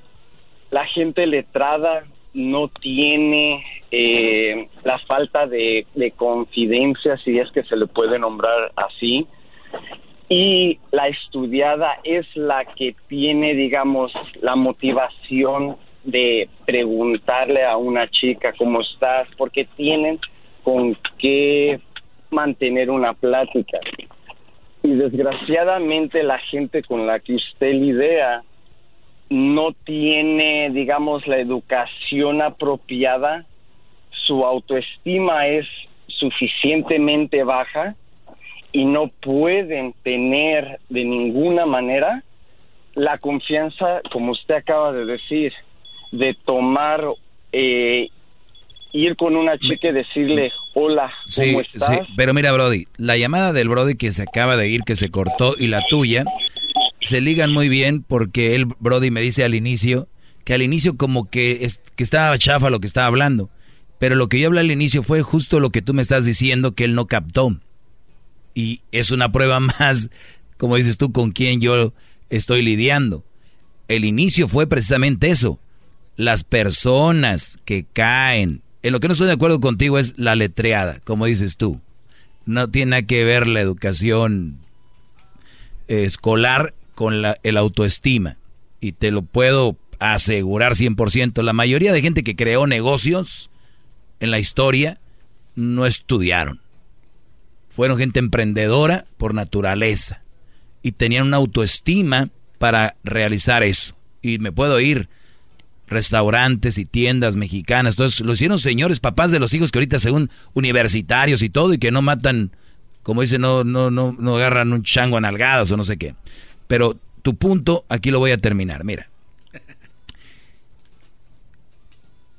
la 0.71 0.85
gente 0.85 1.27
letrada 1.27 2.03
no 2.33 2.67
tiene 2.67 3.63
eh, 3.91 4.67
la 4.83 4.99
falta 4.99 5.47
de, 5.47 5.85
de 5.95 6.11
confidencia, 6.11 7.17
si 7.17 7.39
es 7.39 7.51
que 7.51 7.63
se 7.63 7.75
le 7.75 7.87
puede 7.87 8.19
nombrar 8.19 8.71
así, 8.75 9.27
y 10.27 10.79
la 10.91 11.07
estudiada 11.07 11.99
es 12.03 12.25
la 12.35 12.65
que 12.65 12.95
tiene, 13.07 13.53
digamos, 13.53 14.11
la 14.41 14.55
motivación 14.55 15.77
de 16.03 16.49
preguntarle 16.65 17.63
a 17.63 17.77
una 17.77 18.07
chica 18.09 18.53
cómo 18.57 18.81
estás, 18.81 19.27
porque 19.37 19.65
tienen 19.75 20.19
con 20.63 20.97
qué 21.19 21.79
mantener 22.31 22.89
una 22.89 23.13
plática. 23.13 23.79
Y 24.85 24.93
desgraciadamente 24.93 26.21
la 26.21 26.37
gente 26.37 26.83
con 26.83 27.07
la 27.07 27.19
que 27.19 27.33
usted 27.33 27.73
lidia 27.73 28.43
no 29.31 29.71
tiene, 29.83 30.69
digamos, 30.69 31.25
la 31.25 31.39
educación 31.39 32.43
apropiada, 32.43 33.45
su 34.11 34.45
autoestima 34.45 35.47
es 35.47 35.65
suficientemente 36.05 37.43
baja 37.43 37.95
y 38.71 38.85
no 38.85 39.07
pueden 39.07 39.93
tener 40.03 40.79
de 40.89 41.03
ninguna 41.03 41.65
manera 41.65 42.23
la 42.93 43.17
confianza, 43.17 44.01
como 44.11 44.33
usted 44.33 44.53
acaba 44.53 44.91
de 44.91 45.05
decir, 45.05 45.51
de 46.11 46.37
tomar, 46.45 47.03
eh, 47.51 48.09
ir 48.95 49.15
con 49.15 49.35
una 49.35 49.57
chica 49.57 49.89
y 49.89 49.93
decirle, 49.93 50.51
hola, 50.73 51.11
¿cómo 51.35 51.61
estás? 51.61 51.89
Sí, 51.89 52.13
pero 52.15 52.33
mira, 52.33 52.51
Brody, 52.51 52.85
la 52.97 53.17
llamada 53.17 53.51
del 53.53 53.69
Brody 53.69 53.95
que 53.95 54.11
se 54.11 54.23
acaba 54.23 54.55
de 54.55 54.69
ir, 54.69 54.81
que 54.81 54.95
se 54.95 55.11
cortó, 55.11 55.53
y 55.57 55.67
la 55.67 55.81
tuya, 55.89 56.23
se 57.01 57.21
ligan 57.21 57.51
muy 57.51 57.69
bien 57.69 58.03
porque 58.03 58.55
él, 58.55 58.67
Brody, 58.79 59.11
me 59.11 59.21
dice 59.21 59.43
al 59.43 59.53
inicio 59.53 60.07
que 60.45 60.53
al 60.53 60.61
inicio 60.61 60.95
como 60.95 61.29
que, 61.29 61.65
es, 61.65 61.81
que 61.95 62.03
estaba 62.03 62.37
chafa 62.37 62.69
lo 62.69 62.79
que 62.79 62.87
estaba 62.87 63.07
hablando. 63.07 63.49
Pero 63.99 64.15
lo 64.15 64.29
que 64.29 64.39
yo 64.39 64.47
hablé 64.47 64.61
al 64.61 64.71
inicio 64.71 65.03
fue 65.03 65.21
justo 65.21 65.59
lo 65.59 65.71
que 65.71 65.81
tú 65.81 65.93
me 65.93 66.01
estás 66.01 66.25
diciendo 66.25 66.73
que 66.73 66.85
él 66.85 66.95
no 66.95 67.07
captó. 67.07 67.57
Y 68.53 68.81
es 68.91 69.11
una 69.11 69.31
prueba 69.31 69.59
más, 69.79 70.09
como 70.57 70.77
dices 70.77 70.97
tú, 70.97 71.11
con 71.11 71.31
quién 71.31 71.59
yo 71.59 71.93
estoy 72.29 72.61
lidiando. 72.61 73.25
El 73.87 74.05
inicio 74.05 74.47
fue 74.47 74.67
precisamente 74.67 75.29
eso. 75.29 75.59
Las 76.15 76.43
personas 76.43 77.57
que 77.65 77.85
caen. 77.91 78.61
En 78.85 78.91
lo 78.91 78.99
que 78.99 79.07
no 79.07 79.13
estoy 79.13 79.25
de 79.25 79.33
acuerdo 79.33 79.59
contigo 79.59 79.97
es 79.97 80.13
la 80.15 80.35
letreada, 80.35 80.99
como 81.05 81.25
dices 81.25 81.57
tú. 81.57 81.81
No 82.45 82.69
tiene 82.69 82.91
nada 82.91 83.01
que 83.01 83.23
ver 83.23 83.47
la 83.47 83.59
educación 83.59 84.59
escolar 85.87 86.75
con 86.93 87.23
la, 87.23 87.35
el 87.41 87.57
autoestima. 87.57 88.37
Y 88.79 88.91
te 88.91 89.09
lo 89.09 89.23
puedo 89.23 89.75
asegurar 89.97 90.73
100%. 90.73 91.41
La 91.41 91.51
mayoría 91.51 91.93
de 91.93 92.03
gente 92.03 92.23
que 92.23 92.35
creó 92.35 92.67
negocios 92.67 93.49
en 94.19 94.29
la 94.29 94.37
historia 94.37 94.99
no 95.55 95.87
estudiaron. 95.87 96.61
Fueron 97.69 97.97
gente 97.97 98.19
emprendedora 98.19 99.07
por 99.17 99.33
naturaleza. 99.33 100.21
Y 100.83 100.91
tenían 100.91 101.25
una 101.25 101.37
autoestima 101.37 102.29
para 102.59 102.97
realizar 103.03 103.63
eso. 103.63 103.95
Y 104.21 104.37
me 104.37 104.51
puedo 104.51 104.79
ir 104.79 105.09
restaurantes 105.87 106.77
y 106.77 106.85
tiendas 106.85 107.35
mexicanas. 107.35 107.95
Entonces 107.95 108.21
lo 108.21 108.33
hicieron 108.33 108.59
señores, 108.59 108.99
papás 108.99 109.31
de 109.31 109.39
los 109.39 109.53
hijos 109.53 109.71
que 109.71 109.79
ahorita 109.79 109.99
según 109.99 110.29
universitarios 110.53 111.41
y 111.41 111.49
todo 111.49 111.73
y 111.73 111.77
que 111.77 111.91
no 111.91 112.01
matan, 112.01 112.51
como 113.03 113.21
dicen, 113.21 113.41
no, 113.41 113.63
no, 113.63 113.91
no, 113.91 114.15
no 114.17 114.35
agarran 114.35 114.73
un 114.73 114.83
chango 114.83 115.17
a 115.17 115.21
nalgadas 115.21 115.71
o 115.71 115.77
no 115.77 115.83
sé 115.83 115.97
qué. 115.97 116.15
Pero 116.67 116.97
tu 117.21 117.35
punto, 117.35 117.85
aquí 117.89 118.11
lo 118.11 118.19
voy 118.19 118.31
a 118.31 118.37
terminar. 118.37 118.83
Mira. 118.83 119.09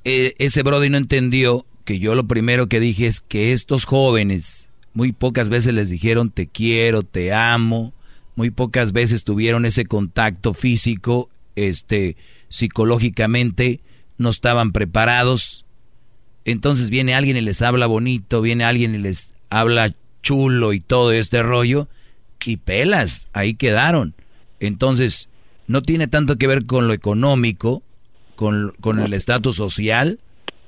Eh, 0.09 0.35
ese 0.37 0.63
Brody 0.63 0.89
no 0.89 0.95
entendió 0.97 1.65
que 1.83 1.99
yo 1.99 2.15
lo 2.15 2.27
primero 2.27 2.67
que 2.67 2.79
dije 2.79 3.07
es 3.07 3.19
que 3.19 3.51
estos 3.51 3.83
jóvenes 3.83 4.69
muy 4.93 5.11
pocas 5.11 5.49
veces 5.49 5.73
les 5.73 5.89
dijeron 5.89 6.31
te 6.31 6.47
quiero, 6.47 7.03
te 7.03 7.33
amo, 7.33 7.93
muy 8.35 8.49
pocas 8.49 8.93
veces 8.93 9.25
tuvieron 9.25 9.65
ese 9.65 9.85
contacto 9.85 10.53
físico, 10.53 11.29
este, 11.55 12.15
psicológicamente 12.49 13.81
no 14.17 14.29
estaban 14.29 14.71
preparados. 14.71 15.65
Entonces 16.45 16.89
viene 16.89 17.13
alguien 17.13 17.37
y 17.37 17.41
les 17.41 17.61
habla 17.61 17.87
bonito, 17.87 18.41
viene 18.41 18.63
alguien 18.63 18.95
y 18.95 18.99
les 18.99 19.33
habla 19.49 19.93
chulo 20.21 20.73
y 20.73 20.79
todo 20.79 21.11
este 21.11 21.43
rollo 21.43 21.87
y 22.47 22.57
pelas, 22.57 23.27
ahí 23.33 23.55
quedaron. 23.55 24.13
Entonces, 24.59 25.29
no 25.67 25.81
tiene 25.81 26.07
tanto 26.07 26.37
que 26.37 26.47
ver 26.47 26.65
con 26.65 26.87
lo 26.87 26.93
económico, 26.93 27.83
con, 28.35 28.73
con 28.79 28.99
el 28.99 29.13
estatus 29.13 29.57
social, 29.57 30.19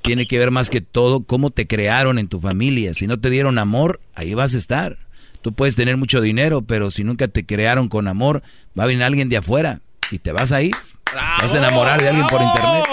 tiene 0.04 0.28
que 0.28 0.40
ver 0.40 0.52
más 0.52 0.70
que 0.70 0.82
todo 0.82 1.24
cómo 1.24 1.52
te 1.52 1.68
crearon 1.68 2.20
en 2.20 2.28
tu 2.28 2.42
familia. 2.42 2.94
Si 2.94 3.08
no 3.08 3.20
te 3.20 3.30
dieron 3.30 3.58
amor, 3.58 4.02
ahí 4.14 4.34
vas 4.34 4.56
a 4.56 4.58
estar. 4.58 4.98
Tú 5.42 5.54
puedes 5.54 5.76
tener 5.76 5.96
mucho 5.96 6.20
dinero, 6.20 6.62
pero 6.62 6.92
si 6.92 7.04
nunca 7.04 7.30
te 7.30 7.46
crearon 7.46 7.88
con 7.88 8.08
amor, 8.08 8.44
va 8.78 8.84
a 8.84 8.88
venir 8.88 9.04
alguien 9.04 9.30
de 9.30 9.38
afuera 9.38 9.82
y 10.12 10.20
te 10.20 10.34
vas 10.34 10.52
a 10.52 10.62
ir. 10.62 10.76
Vas 11.14 11.54
a 11.54 11.58
enamorar 11.58 12.02
de 12.02 12.10
alguien 12.10 12.28
por 12.28 12.42
internet. 12.42 12.84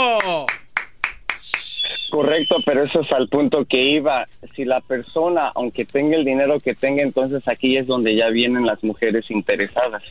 Correcto, 2.11 2.57
pero 2.65 2.85
eso 2.85 3.01
es 3.01 3.13
al 3.13 3.29
punto 3.29 3.65
que 3.65 3.83
iba. 3.83 4.27
Si 4.55 4.65
la 4.65 4.81
persona, 4.81 5.51
aunque 5.55 5.85
tenga 5.85 6.17
el 6.17 6.25
dinero 6.25 6.59
que 6.61 6.75
tenga, 6.75 7.03
entonces 7.03 7.47
aquí 7.47 7.77
es 7.77 7.87
donde 7.87 8.17
ya 8.17 8.29
vienen 8.29 8.65
las 8.65 8.83
mujeres 8.83 9.25
interesadas. 9.31 10.03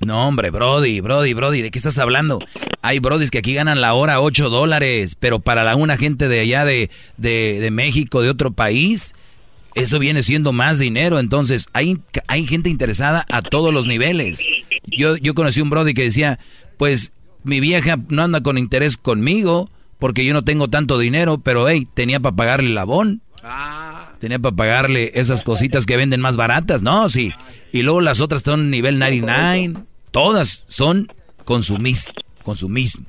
No, 0.00 0.26
hombre, 0.26 0.50
Brody, 0.50 1.00
Brody, 1.00 1.34
Brody, 1.34 1.60
¿de 1.60 1.70
qué 1.70 1.78
estás 1.78 1.98
hablando? 1.98 2.38
Hay 2.80 3.00
Brodis 3.00 3.30
que 3.30 3.38
aquí 3.38 3.52
ganan 3.52 3.82
la 3.82 3.92
hora 3.92 4.20
8 4.20 4.48
dólares, 4.48 5.16
pero 5.18 5.40
para 5.40 5.62
la, 5.64 5.76
una 5.76 5.98
gente 5.98 6.28
de 6.28 6.40
allá 6.40 6.64
de, 6.64 6.88
de, 7.18 7.58
de 7.60 7.70
México, 7.70 8.22
de 8.22 8.30
otro 8.30 8.50
país, 8.50 9.14
eso 9.74 9.98
viene 9.98 10.22
siendo 10.22 10.52
más 10.52 10.78
dinero. 10.78 11.18
Entonces, 11.18 11.68
hay, 11.74 11.98
hay 12.28 12.46
gente 12.46 12.70
interesada 12.70 13.24
a 13.30 13.42
todos 13.42 13.74
los 13.74 13.86
niveles. 13.86 14.46
Yo, 14.86 15.16
yo 15.16 15.34
conocí 15.34 15.60
un 15.60 15.70
Brody 15.70 15.92
que 15.92 16.04
decía, 16.04 16.38
pues 16.80 17.12
mi 17.44 17.60
vieja 17.60 17.98
no 18.08 18.22
anda 18.22 18.42
con 18.42 18.56
interés 18.56 18.96
conmigo 18.96 19.68
porque 19.98 20.24
yo 20.24 20.32
no 20.32 20.44
tengo 20.44 20.68
tanto 20.68 20.98
dinero, 20.98 21.36
pero 21.36 21.68
hey, 21.68 21.86
tenía 21.92 22.20
para 22.20 22.34
pagarle 22.34 22.70
el 22.70 22.78
abón. 22.78 23.20
Tenía 24.18 24.38
para 24.38 24.56
pagarle 24.56 25.10
esas 25.12 25.42
cositas 25.42 25.84
que 25.84 25.98
venden 25.98 26.22
más 26.22 26.38
baratas, 26.38 26.80
¿no? 26.80 27.10
Sí. 27.10 27.32
Y 27.70 27.82
luego 27.82 28.00
las 28.00 28.22
otras 28.22 28.40
son 28.40 28.70
nivel 28.70 28.98
99. 28.98 29.84
Todas 30.10 30.64
son 30.68 31.08
consumis, 31.44 32.14
consumismo. 32.42 33.04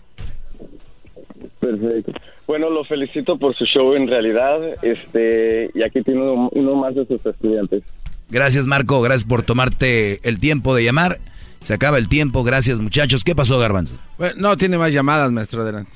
Perfecto. 1.61 2.11
Bueno, 2.47 2.69
lo 2.69 2.83
felicito 2.83 3.37
por 3.37 3.55
su 3.55 3.63
show 3.63 3.93
en 3.93 4.09
realidad. 4.09 4.59
Este, 4.81 5.71
y 5.73 5.81
aquí 5.81 6.01
tiene 6.01 6.23
uno, 6.23 6.49
uno 6.51 6.75
más 6.75 6.93
de 6.95 7.05
sus 7.05 7.25
estudiantes. 7.25 7.83
Gracias, 8.29 8.67
Marco. 8.67 9.01
Gracias 9.01 9.29
por 9.29 9.43
tomarte 9.43 10.19
el 10.27 10.39
tiempo 10.39 10.75
de 10.75 10.83
llamar. 10.83 11.19
Se 11.61 11.73
acaba 11.73 11.97
el 11.97 12.07
tiempo. 12.09 12.43
Gracias, 12.43 12.79
muchachos. 12.79 13.23
¿Qué 13.23 13.35
pasó, 13.35 13.57
Garbanzo? 13.59 13.95
Bueno, 14.17 14.35
no 14.37 14.57
tiene 14.57 14.77
más 14.77 14.93
llamadas, 14.93 15.31
maestro. 15.31 15.61
Adelante. 15.61 15.91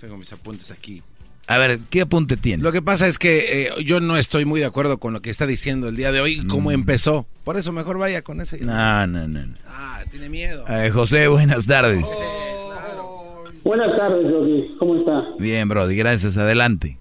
Tengo 0.00 0.16
mis 0.16 0.32
apuntes 0.32 0.70
aquí. 0.70 1.02
A 1.46 1.58
ver, 1.58 1.78
¿qué 1.90 2.00
apunte 2.00 2.38
tiene? 2.38 2.62
Lo 2.62 2.72
que 2.72 2.80
pasa 2.80 3.06
es 3.06 3.18
que 3.18 3.64
eh, 3.66 3.68
yo 3.84 4.00
no 4.00 4.16
estoy 4.16 4.46
muy 4.46 4.60
de 4.60 4.66
acuerdo 4.66 4.96
con 4.98 5.12
lo 5.12 5.20
que 5.20 5.28
está 5.28 5.46
diciendo 5.46 5.88
el 5.88 5.96
día 5.96 6.10
de 6.10 6.20
hoy, 6.20 6.46
cómo 6.46 6.70
Mm. 6.70 6.72
empezó. 6.74 7.26
Por 7.44 7.58
eso 7.58 7.70
mejor 7.70 7.98
vaya 7.98 8.22
con 8.22 8.40
ese. 8.40 8.58
No, 8.60 9.06
no, 9.06 9.28
no. 9.28 9.44
no. 9.46 9.54
Ah, 9.68 10.00
tiene 10.10 10.30
miedo. 10.30 10.64
Eh, 10.68 10.88
José, 10.90 11.28
buenas 11.28 11.66
tardes. 11.66 12.06
Buenas 13.62 13.94
tardes, 13.96 14.30
Yogi. 14.30 14.74
¿Cómo 14.78 14.96
está? 14.96 15.22
Bien, 15.38 15.68
Brody, 15.68 15.96
gracias. 15.96 16.36
Adelante. 16.38 16.98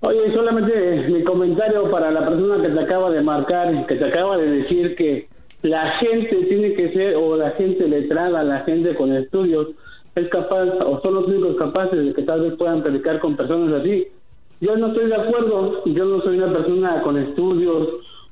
Oye, 0.00 0.32
solamente 0.34 1.08
mi 1.08 1.24
comentario 1.24 1.90
para 1.90 2.10
la 2.12 2.28
persona 2.28 2.62
que 2.62 2.68
te 2.74 2.80
acaba 2.80 3.10
de 3.10 3.22
marcar, 3.22 3.86
que 3.86 3.94
te 3.96 4.04
acaba 4.04 4.36
de 4.36 4.46
decir 4.50 4.94
que 4.96 5.28
la 5.64 5.98
gente 5.98 6.36
tiene 6.48 6.74
que 6.74 6.92
ser, 6.92 7.16
o 7.16 7.36
la 7.36 7.50
gente 7.52 7.88
letrada, 7.88 8.42
la 8.44 8.60
gente 8.60 8.94
con 8.94 9.12
estudios, 9.12 9.68
es 10.14 10.28
capaz, 10.28 10.64
o 10.86 11.00
son 11.02 11.14
los 11.14 11.26
únicos 11.26 11.56
capaces 11.56 12.04
de 12.04 12.12
que 12.14 12.22
tal 12.22 12.42
vez 12.42 12.54
puedan 12.56 12.82
predicar 12.82 13.18
con 13.18 13.34
personas 13.36 13.80
así. 13.80 14.06
Yo 14.60 14.76
no 14.76 14.88
estoy 14.88 15.06
de 15.06 15.16
acuerdo, 15.16 15.82
yo 15.86 16.04
no 16.04 16.20
soy 16.22 16.36
una 16.38 16.52
persona 16.52 17.02
con 17.02 17.18
estudios, 17.18 17.88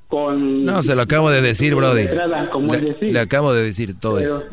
con... 0.08 0.64
No, 0.64 0.80
se 0.82 0.94
lo 0.94 1.02
acabo 1.02 1.30
de 1.30 1.40
decir, 1.42 1.74
Brody. 1.74 2.02
letrada, 2.04 2.48
como 2.50 2.72
Le, 2.74 2.80
decir. 2.80 3.12
le 3.12 3.18
acabo 3.18 3.52
de 3.52 3.62
decir 3.64 3.98
todo 3.98 4.16
Pero- 4.18 4.36
eso. 4.38 4.44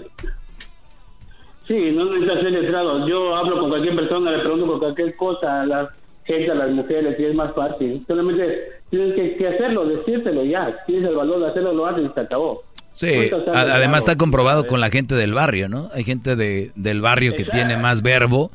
Sí, 1.67 1.91
no 1.91 2.05
necesitas 2.05 2.39
ser 2.41 2.51
letrado. 2.51 3.07
Yo 3.07 3.35
hablo 3.35 3.59
con 3.59 3.69
cualquier 3.69 3.95
persona, 3.95 4.31
le 4.31 4.39
pregunto 4.39 4.65
por 4.65 4.79
cualquier 4.79 5.15
cosa 5.15 5.61
a 5.61 5.65
la 5.67 5.89
gente, 6.23 6.49
a 6.49 6.55
las 6.55 6.71
mujeres, 6.71 7.19
y 7.19 7.25
es 7.25 7.35
más 7.35 7.53
fácil. 7.53 8.03
Solamente 8.07 8.71
tienes 8.89 9.13
que, 9.13 9.35
que 9.35 9.47
hacerlo, 9.49 9.85
decírselo 9.85 10.43
ya. 10.45 10.75
Tienes 10.87 11.07
el 11.09 11.15
valor 11.15 11.39
de 11.41 11.47
hacerlo, 11.49 11.73
lo 11.73 11.85
haces 11.85 12.05
y 12.09 12.13
se 12.13 12.19
acabó. 12.21 12.63
Sí, 12.99 13.31
además 13.53 13.99
está 13.99 14.17
comprobado 14.17 14.67
con 14.67 14.81
la 14.81 14.89
gente 14.89 15.15
del 15.15 15.33
barrio, 15.33 15.69
¿no? 15.69 15.89
Hay 15.93 16.03
gente 16.03 16.35
de, 16.35 16.71
del 16.75 16.99
barrio 16.99 17.33
que 17.33 17.45
tiene 17.45 17.77
más 17.77 18.01
verbo 18.01 18.51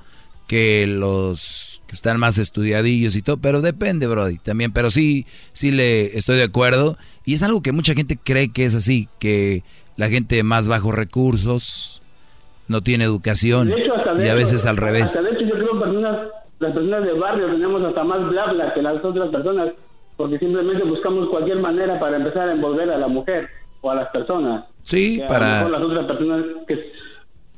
que 0.46 0.86
los 0.86 1.80
que 1.86 1.94
están 1.96 2.20
más 2.20 2.36
estudiadillos 2.36 3.16
y 3.16 3.22
todo, 3.22 3.38
pero 3.38 3.62
depende, 3.62 4.06
Brody, 4.06 4.36
también, 4.36 4.70
pero 4.72 4.90
sí, 4.90 5.24
sí 5.54 5.70
le 5.70 6.16
estoy 6.18 6.36
de 6.36 6.42
acuerdo. 6.42 6.98
Y 7.24 7.32
es 7.32 7.42
algo 7.42 7.62
que 7.62 7.72
mucha 7.72 7.94
gente 7.94 8.18
cree 8.22 8.52
que 8.52 8.66
es 8.66 8.74
así, 8.74 9.08
que 9.18 9.62
la 9.96 10.08
gente 10.10 10.36
de 10.36 10.42
más 10.42 10.68
bajos 10.68 10.94
recursos 10.94 12.02
no 12.68 12.82
tiene 12.82 13.04
educación 13.04 13.72
hecho, 13.72 13.94
y 14.18 14.20
a 14.20 14.24
hecho- 14.26 14.34
veces 14.36 14.66
al 14.66 14.76
revés. 14.76 15.04
Hasta 15.04 15.22
de 15.22 15.36
hecho, 15.36 15.46
yo 15.46 15.54
creo 15.54 15.80
personas, 15.80 16.18
las 16.58 16.72
personas 16.74 17.04
de 17.04 17.12
barrio 17.14 17.46
tenemos 17.50 17.82
hasta 17.82 18.04
más 18.04 18.28
bla 18.28 18.52
bla 18.52 18.74
que 18.74 18.82
las 18.82 19.02
otras 19.02 19.30
personas, 19.30 19.68
porque 20.18 20.38
simplemente 20.38 20.84
buscamos 20.84 21.30
cualquier 21.30 21.60
manera 21.60 21.98
para 21.98 22.16
empezar 22.18 22.48
a 22.50 22.52
envolver 22.52 22.90
a 22.90 22.98
la 22.98 23.08
mujer 23.08 23.48
o 23.84 23.90
a 23.90 23.94
las 23.94 24.08
personas. 24.08 24.64
Sí, 24.82 25.16
Que 25.16 25.24
a 25.24 25.28
para- 25.28 25.62
lo 25.68 25.68
mejor 25.68 25.70
las 25.72 25.82
otras 25.82 26.06
personas 26.06 26.44
que. 26.66 26.92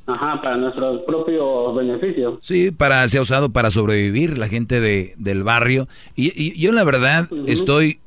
Ajá, 0.09 0.41
para 0.41 0.55
nuestro 0.55 1.05
propio 1.05 1.73
beneficio. 1.73 2.39
Sí, 2.41 2.71
para, 2.71 3.05
se 3.09 3.17
ha 3.17 3.21
usado 3.21 3.49
para 3.51 3.69
sobrevivir 3.71 4.37
la 4.37 4.47
gente 4.47 4.79
de, 4.79 5.13
del 5.17 5.43
barrio. 5.43 5.89
Y, 6.15 6.31
y 6.41 6.57
yo 6.57 6.71
la 6.71 6.85
verdad 6.85 7.27
estoy 7.45 7.99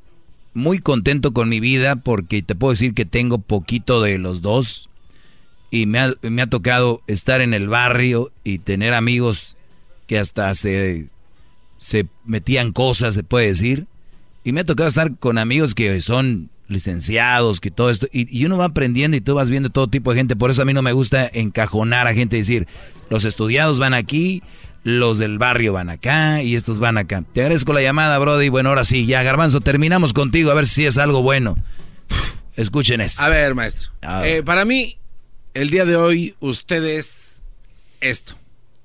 muy 0.54 0.78
contento 0.78 1.32
con 1.32 1.50
mi 1.50 1.60
vida 1.60 1.96
porque 1.96 2.42
te 2.42 2.54
puedo 2.54 2.70
decir 2.72 2.94
que 2.94 3.04
tengo 3.04 3.38
poquito 3.38 4.00
de 4.00 4.16
los 4.18 4.40
dos. 4.40 4.88
Y 5.70 5.84
me 5.84 5.98
ha, 6.00 6.14
me 6.22 6.40
ha 6.40 6.46
tocado 6.46 7.00
estar 7.06 7.42
en 7.42 7.52
el 7.52 7.68
barrio 7.68 8.30
y 8.44 8.58
tener 8.60 8.94
amigos 8.94 9.58
que 10.06 10.18
hasta 10.18 10.54
se, 10.54 11.08
se 11.76 12.06
metían 12.24 12.72
cosas, 12.72 13.14
se 13.14 13.22
puede 13.24 13.48
decir. 13.48 13.86
Y 14.42 14.52
me 14.52 14.60
ha 14.60 14.64
tocado 14.64 14.88
estar 14.88 15.14
con 15.18 15.36
amigos 15.36 15.74
que 15.74 16.00
son 16.00 16.48
licenciados, 16.70 17.60
que 17.60 17.70
todo 17.70 17.90
esto, 17.90 18.06
y, 18.12 18.36
y 18.36 18.44
uno 18.46 18.56
va 18.56 18.66
aprendiendo 18.66 19.16
y 19.16 19.20
tú 19.20 19.34
vas 19.34 19.50
viendo 19.50 19.70
todo 19.70 19.88
tipo 19.88 20.10
de 20.12 20.18
gente, 20.18 20.36
por 20.36 20.50
eso 20.50 20.62
a 20.62 20.64
mí 20.64 20.72
no 20.72 20.82
me 20.82 20.92
gusta 20.92 21.28
encajonar 21.32 22.06
a 22.06 22.14
gente 22.14 22.36
y 22.36 22.40
decir, 22.40 22.66
los 23.10 23.24
estudiados 23.24 23.78
van 23.78 23.92
aquí, 23.94 24.42
los 24.82 25.18
del 25.18 25.38
barrio 25.38 25.72
van 25.72 25.90
acá 25.90 26.42
y 26.42 26.54
estos 26.54 26.78
van 26.78 26.96
acá. 26.96 27.24
Te 27.34 27.42
agradezco 27.42 27.72
la 27.72 27.82
llamada, 27.82 28.18
Brody, 28.18 28.48
bueno, 28.48 28.70
ahora 28.70 28.84
sí, 28.84 29.06
ya 29.06 29.22
Garbanzo, 29.22 29.60
terminamos 29.60 30.12
contigo, 30.12 30.50
a 30.50 30.54
ver 30.54 30.66
si 30.66 30.86
es 30.86 30.96
algo 30.96 31.22
bueno. 31.22 31.56
Escuchen 32.56 33.00
esto. 33.00 33.22
A 33.22 33.28
ver, 33.28 33.54
maestro. 33.54 33.90
A 34.02 34.20
ver. 34.20 34.36
Eh, 34.36 34.42
para 34.42 34.64
mí, 34.64 34.98
el 35.54 35.70
día 35.70 35.84
de 35.84 35.96
hoy, 35.96 36.34
usted 36.40 36.84
es 36.84 37.42
esto. 38.00 38.34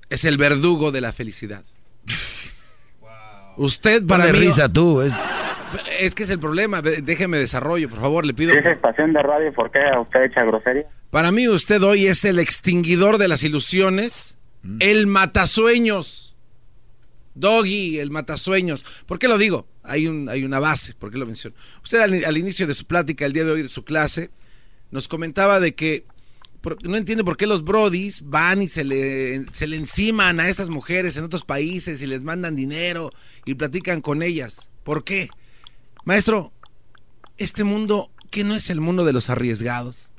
Es 0.08 0.24
el 0.24 0.36
verdugo 0.36 0.92
de 0.92 1.00
la 1.00 1.12
felicidad. 1.12 1.62
Usted 3.58 4.04
para 4.06 4.24
Ponle 4.24 4.38
mí... 4.38 4.46
risa 4.46 4.68
tú, 4.68 5.00
es... 5.00 5.14
Es 6.00 6.14
que 6.14 6.22
es 6.24 6.30
el 6.30 6.38
problema. 6.38 6.82
Déjeme 6.82 7.38
desarrollo, 7.38 7.88
por 7.88 8.00
favor, 8.00 8.24
le 8.26 8.34
pido. 8.34 8.52
Si 8.52 8.58
es 8.58 8.66
estación 8.66 9.12
de 9.12 9.22
radio, 9.22 9.52
¿por 9.52 9.70
qué 9.70 9.80
usted 10.00 10.24
echa 10.24 10.44
grosería? 10.44 10.86
Para 11.10 11.32
mí 11.32 11.48
usted 11.48 11.82
hoy 11.82 12.06
es 12.06 12.24
el 12.24 12.38
extinguidor 12.38 13.18
de 13.18 13.28
las 13.28 13.42
ilusiones, 13.42 14.38
el 14.80 15.06
matasueños. 15.06 16.34
Doggy, 17.34 17.98
el 17.98 18.10
matasueños. 18.10 18.84
¿Por 19.06 19.18
qué 19.18 19.28
lo 19.28 19.36
digo? 19.38 19.66
Hay, 19.82 20.06
un, 20.06 20.28
hay 20.28 20.42
una 20.44 20.58
base, 20.58 20.94
¿por 20.94 21.10
qué 21.12 21.18
lo 21.18 21.26
menciono? 21.26 21.54
Usted 21.84 22.00
al, 22.00 22.24
al 22.24 22.38
inicio 22.38 22.66
de 22.66 22.74
su 22.74 22.86
plática, 22.86 23.26
el 23.26 23.32
día 23.34 23.44
de 23.44 23.52
hoy 23.52 23.62
de 23.62 23.68
su 23.68 23.84
clase, 23.84 24.30
nos 24.90 25.06
comentaba 25.06 25.60
de 25.60 25.74
que 25.74 26.04
por- 26.62 26.82
no 26.88 26.96
entiende 26.96 27.24
por 27.24 27.36
qué 27.36 27.46
los 27.46 27.62
brodis 27.62 28.22
van 28.24 28.62
y 28.62 28.68
se 28.68 28.84
le, 28.84 29.44
se 29.52 29.66
le 29.66 29.76
enciman 29.76 30.40
a 30.40 30.48
esas 30.48 30.70
mujeres 30.70 31.16
en 31.18 31.24
otros 31.24 31.44
países 31.44 32.00
y 32.00 32.06
les 32.06 32.22
mandan 32.22 32.56
dinero 32.56 33.10
y 33.44 33.54
platican 33.54 34.00
con 34.00 34.22
ellas. 34.22 34.70
¿Por 34.82 35.04
qué? 35.04 35.28
Maestro, 36.06 36.52
este 37.36 37.64
mundo, 37.64 38.12
que 38.30 38.44
no 38.44 38.54
es 38.54 38.70
el 38.70 38.80
mundo 38.80 39.04
de 39.04 39.12
los 39.12 39.28
arriesgados? 39.28 40.12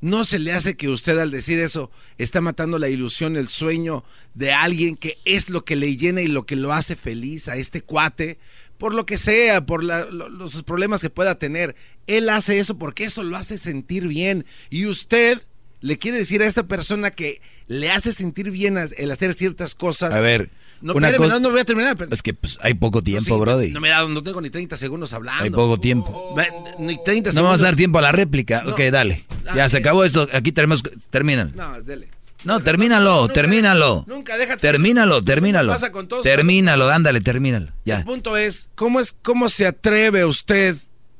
¿No 0.00 0.24
se 0.24 0.38
le 0.38 0.54
hace 0.54 0.78
que 0.78 0.88
usted 0.88 1.18
al 1.18 1.30
decir 1.30 1.58
eso 1.58 1.90
está 2.16 2.40
matando 2.40 2.78
la 2.78 2.88
ilusión, 2.88 3.36
el 3.36 3.48
sueño 3.48 4.02
de 4.32 4.54
alguien 4.54 4.96
que 4.96 5.18
es 5.26 5.50
lo 5.50 5.66
que 5.66 5.76
le 5.76 5.98
llena 5.98 6.22
y 6.22 6.26
lo 6.26 6.46
que 6.46 6.56
lo 6.56 6.72
hace 6.72 6.96
feliz 6.96 7.48
a 7.48 7.56
este 7.56 7.82
cuate? 7.82 8.38
Por 8.78 8.94
lo 8.94 9.04
que 9.04 9.18
sea, 9.18 9.66
por 9.66 9.84
los 9.84 10.62
problemas 10.62 11.02
que 11.02 11.10
pueda 11.10 11.38
tener. 11.38 11.76
Él 12.06 12.30
hace 12.30 12.58
eso 12.58 12.78
porque 12.78 13.04
eso 13.04 13.22
lo 13.22 13.36
hace 13.36 13.58
sentir 13.58 14.08
bien. 14.08 14.46
Y 14.70 14.86
usted 14.86 15.42
le 15.82 15.98
quiere 15.98 16.16
decir 16.16 16.40
a 16.40 16.46
esta 16.46 16.66
persona 16.66 17.10
que 17.10 17.42
le 17.66 17.90
hace 17.90 18.14
sentir 18.14 18.50
bien 18.50 18.78
el 18.96 19.10
hacer 19.10 19.34
ciertas 19.34 19.74
cosas. 19.74 20.14
A 20.14 20.22
ver, 20.22 20.48
no, 20.80 20.92
una 20.94 21.12
cosa- 21.14 21.34
no, 21.34 21.40
no 21.40 21.50
voy 21.50 21.60
a 21.60 21.64
terminar. 21.64 21.96
pero- 21.96 22.12
Es 22.12 22.22
que 22.22 22.34
pues, 22.34 22.58
hay 22.62 22.74
poco 22.74 23.02
tiempo, 23.02 23.34
Sí, 23.36 23.40
Brody. 23.40 23.70
No 23.72 23.80
me 23.80 23.88
da, 23.88 24.06
no 24.08 24.22
tengo 24.22 24.40
ni 24.40 24.50
30 24.50 24.76
segundos 24.76 25.12
hablando. 25.12 25.44
Hay 25.44 25.50
poco 25.50 25.78
tiempo. 25.78 26.34
Ve- 26.36 26.48
Ni 26.78 27.02
30 27.02 27.30
No 27.30 27.32
segundos. 27.32 27.42
vamos 27.42 27.60
a 27.62 27.64
dar 27.64 27.76
tiempo 27.76 27.98
a 27.98 28.02
la 28.02 28.12
réplica. 28.12 28.62
No. 28.64 28.72
Ok, 28.72 28.80
dale. 28.92 29.24
Ah, 29.46 29.52
Ya 29.56 29.68
se 29.68 29.78
acabó 29.78 30.04
esto. 30.04 30.28
Aquí 30.32 30.52
tenemos. 30.52 30.82
Terminan. 31.10 31.52
No, 31.56 31.80
dele. 31.82 32.08
No, 32.44 32.60
termínalo, 32.60 33.26
termínalo. 33.28 34.04
Nunca, 34.06 34.36
déjate. 34.38 34.60
Termínalo, 34.60 35.24
termínalo. 35.24 35.72
Pasa 35.72 35.90
con 35.90 36.06
todos. 36.06 36.22
Termínalo, 36.22 36.88
ándale, 36.88 37.20
termínalo. 37.20 37.72
Ya. 37.84 37.98
El 37.98 38.04
punto 38.04 38.36
es, 38.36 38.70
¿cómo 38.76 39.00
es, 39.00 39.16
cómo 39.22 39.48
se 39.48 39.66
atreve 39.66 40.24
usted, 40.24 40.76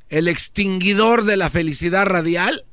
el 0.07 0.29
extinguidor 0.29 1.25
de 1.25 1.35
la 1.37 1.49
felicidad 1.49 2.05
radial, 2.05 2.63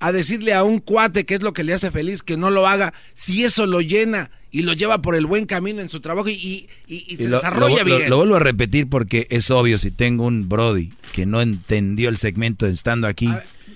a 0.00 0.10
decirle 0.10 0.54
a 0.54 0.64
un 0.64 0.78
cuate 0.80 1.26
que 1.26 1.34
es 1.34 1.42
lo 1.42 1.52
que 1.52 1.64
le 1.64 1.74
hace 1.74 1.90
feliz 1.90 2.22
que 2.22 2.36
no 2.38 2.50
lo 2.50 2.66
haga, 2.66 2.92
si 3.14 3.44
eso 3.44 3.66
lo 3.66 3.80
llena 3.82 4.30
y 4.52 4.62
lo 4.62 4.74
lleva 4.74 5.00
por 5.02 5.16
el 5.16 5.26
buen 5.26 5.46
camino 5.46 5.80
en 5.82 5.88
su 5.88 6.00
trabajo 6.00 6.28
y, 6.28 6.34
y- 6.34 6.68
y- 6.86 7.04
y 7.08 7.16
se 7.16 7.28
lo, 7.28 7.36
desarrolla 7.36 7.78
lo- 7.84 7.84
bien? 7.96 8.10
lo 8.10 8.18
vuelvo 8.18 8.36
a 8.36 8.40
repetir 8.40 8.86
porque 8.88 9.26
es 9.30 9.50
obvio 9.50 9.78
si 9.78 9.90
tengo 9.90 10.24
un 10.26 10.48
Brody 10.48 10.92
que 11.12 11.26
no 11.26 11.40
entendió 11.40 12.08
el 12.10 12.18
segmento 12.18 12.66
estando 12.66 13.06
aquí. 13.08 13.28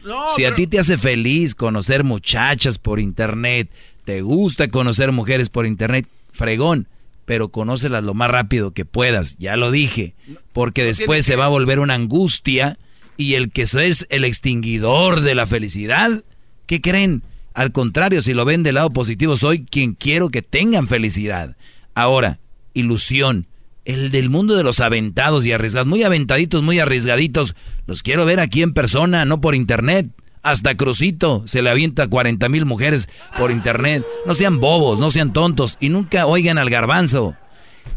no, 0.04 0.22
si 0.36 0.44
a 0.44 0.54
ti 0.54 0.66
te 0.68 0.78
hace 0.78 0.98
feliz 0.98 1.54
conocer 1.54 2.04
muchachas 2.04 2.78
por 2.78 3.00
internet, 3.00 3.68
te 4.04 4.20
gusta 4.22 4.68
conocer 4.68 5.10
mujeres 5.12 5.48
por 5.48 5.66
internet, 5.66 6.06
fregón, 6.30 6.86
pero 7.24 7.48
conócelas 7.48 8.04
lo 8.04 8.14
más 8.14 8.30
rápido 8.30 8.70
que 8.72 8.84
puedas, 8.84 9.36
ya 9.38 9.56
lo 9.56 9.70
dije, 9.72 10.14
porque 10.52 10.84
después 10.84 11.26
se 11.26 11.34
va 11.34 11.46
a 11.46 11.48
volver 11.48 11.80
una 11.80 11.94
angustia 11.94 12.78
y 13.16 13.34
el 13.34 13.50
que 13.50 13.62
es 13.62 14.06
el 14.10 14.24
extinguidor 14.24 15.22
de 15.22 15.34
la 15.34 15.46
felicidad, 15.46 16.22
¿qué 16.66 16.80
creen? 16.80 17.22
Al 17.56 17.72
contrario, 17.72 18.20
si 18.20 18.34
lo 18.34 18.44
ven 18.44 18.62
del 18.62 18.74
lado 18.74 18.90
positivo, 18.90 19.34
soy 19.34 19.64
quien 19.64 19.94
quiero 19.94 20.28
que 20.28 20.42
tengan 20.42 20.86
felicidad. 20.86 21.56
Ahora, 21.94 22.38
ilusión, 22.74 23.46
el 23.86 24.10
del 24.10 24.28
mundo 24.28 24.56
de 24.56 24.62
los 24.62 24.80
aventados 24.80 25.46
y 25.46 25.52
arriesgados, 25.52 25.88
muy 25.88 26.02
aventaditos, 26.02 26.62
muy 26.62 26.80
arriesgaditos, 26.80 27.56
los 27.86 28.02
quiero 28.02 28.26
ver 28.26 28.40
aquí 28.40 28.60
en 28.60 28.74
persona, 28.74 29.24
no 29.24 29.40
por 29.40 29.54
internet. 29.54 30.10
Hasta 30.42 30.76
Crucito 30.76 31.44
se 31.46 31.62
le 31.62 31.70
avienta 31.70 32.08
40 32.08 32.46
mil 32.50 32.66
mujeres 32.66 33.08
por 33.38 33.50
internet. 33.50 34.04
No 34.26 34.34
sean 34.34 34.60
bobos, 34.60 35.00
no 35.00 35.10
sean 35.10 35.32
tontos 35.32 35.78
y 35.80 35.88
nunca 35.88 36.26
oigan 36.26 36.58
al 36.58 36.68
garbanzo. 36.68 37.36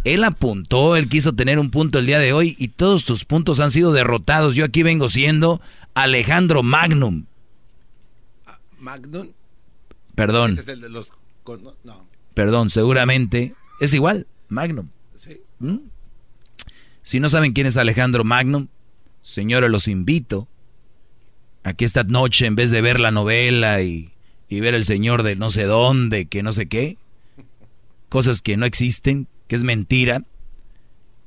Él 0.05 0.23
apuntó, 0.23 0.95
él 0.95 1.09
quiso 1.09 1.35
tener 1.35 1.59
un 1.59 1.69
punto 1.69 1.99
el 1.99 2.05
día 2.05 2.19
de 2.19 2.31
hoy 2.31 2.55
y 2.59 2.69
todos 2.69 3.03
tus 3.03 3.25
puntos 3.25 3.59
han 3.59 3.71
sido 3.71 3.91
derrotados. 3.91 4.55
Yo 4.55 4.63
aquí 4.63 4.83
vengo 4.83 5.09
siendo 5.09 5.59
Alejandro 5.95 6.63
Magnum. 6.63 7.25
Magnum. 8.79 9.27
Perdón, 10.25 10.51
Ese 10.53 10.61
es 10.61 10.67
el 10.67 10.81
de 10.81 10.89
los... 10.89 11.11
con- 11.43 11.63
no, 11.63 11.75
no. 11.83 12.07
perdón, 12.33 12.69
seguramente 12.69 13.55
es 13.79 13.93
igual, 13.93 14.27
Magnum. 14.49 14.89
Sí. 15.15 15.41
¿Mm? 15.59 15.77
Si 17.03 17.19
no 17.19 17.29
saben 17.29 17.53
quién 17.53 17.67
es 17.67 17.77
Alejandro 17.77 18.23
Magnum, 18.23 18.67
señores, 19.21 19.69
los 19.69 19.87
invito 19.87 20.47
a 21.63 21.73
que 21.73 21.85
esta 21.85 22.03
noche, 22.03 22.45
en 22.45 22.55
vez 22.55 22.71
de 22.71 22.81
ver 22.81 22.99
la 22.99 23.11
novela 23.11 23.81
y, 23.81 24.11
y 24.47 24.59
ver 24.59 24.75
el 24.75 24.85
señor 24.85 25.23
de 25.23 25.35
no 25.35 25.49
sé 25.49 25.63
dónde, 25.63 26.25
que 26.25 26.43
no 26.43 26.51
sé 26.53 26.67
qué, 26.67 26.97
cosas 28.09 28.41
que 28.41 28.57
no 28.57 28.65
existen, 28.65 29.27
que 29.47 29.55
es 29.55 29.63
mentira, 29.63 30.23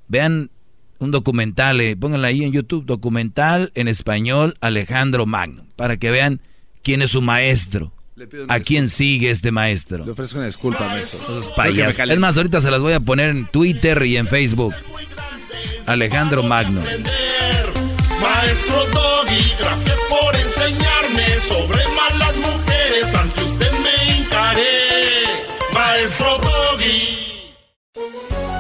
vean 0.09 0.51
un 0.99 1.11
documental, 1.11 1.81
eh, 1.81 1.97
pónganla 1.97 2.29
ahí 2.29 2.45
en 2.45 2.53
YouTube, 2.53 2.85
documental 2.87 3.73
en 3.75 3.89
español 3.89 4.55
Alejandro 4.61 5.27
Magnum, 5.27 5.67
para 5.77 5.97
que 5.97 6.11
vean 6.11 6.41
quién 6.83 7.03
es 7.03 7.11
su 7.11 7.23
maestro, 7.23 7.93
a 8.49 8.60
quién 8.60 8.89
sigue 8.89 9.31
este 9.31 9.50
maestro. 9.50 10.05
Le 10.05 10.12
ofrezco 10.12 10.39
una 10.39 10.47
disculpa, 10.47 10.86
maestro. 10.86 11.20
Es 11.39 12.18
más, 12.18 12.36
ahorita 12.36 12.60
se 12.60 12.70
las 12.70 12.82
voy 12.82 12.92
a 12.92 13.00
poner 13.00 13.31
en 13.31 13.47
Twitter 13.47 14.02
y 14.05 14.16
en 14.16 14.26
Facebook. 14.26 14.74
Alejandro 15.86 16.42
Magno. 16.42 16.81
Maestro 18.20 18.86
Doggy, 18.92 19.52
gracias 19.58 19.99
por 20.08 20.36
enseñarme 20.36 21.41
sobre 21.49 21.82
malas 21.89 22.36
mujeres. 22.36 23.15
Ante 23.15 23.44
usted 23.44 23.73
me 23.73 24.18
encaré. 24.18 24.62
Maestro 25.74 26.26
Doggy. 26.26 26.42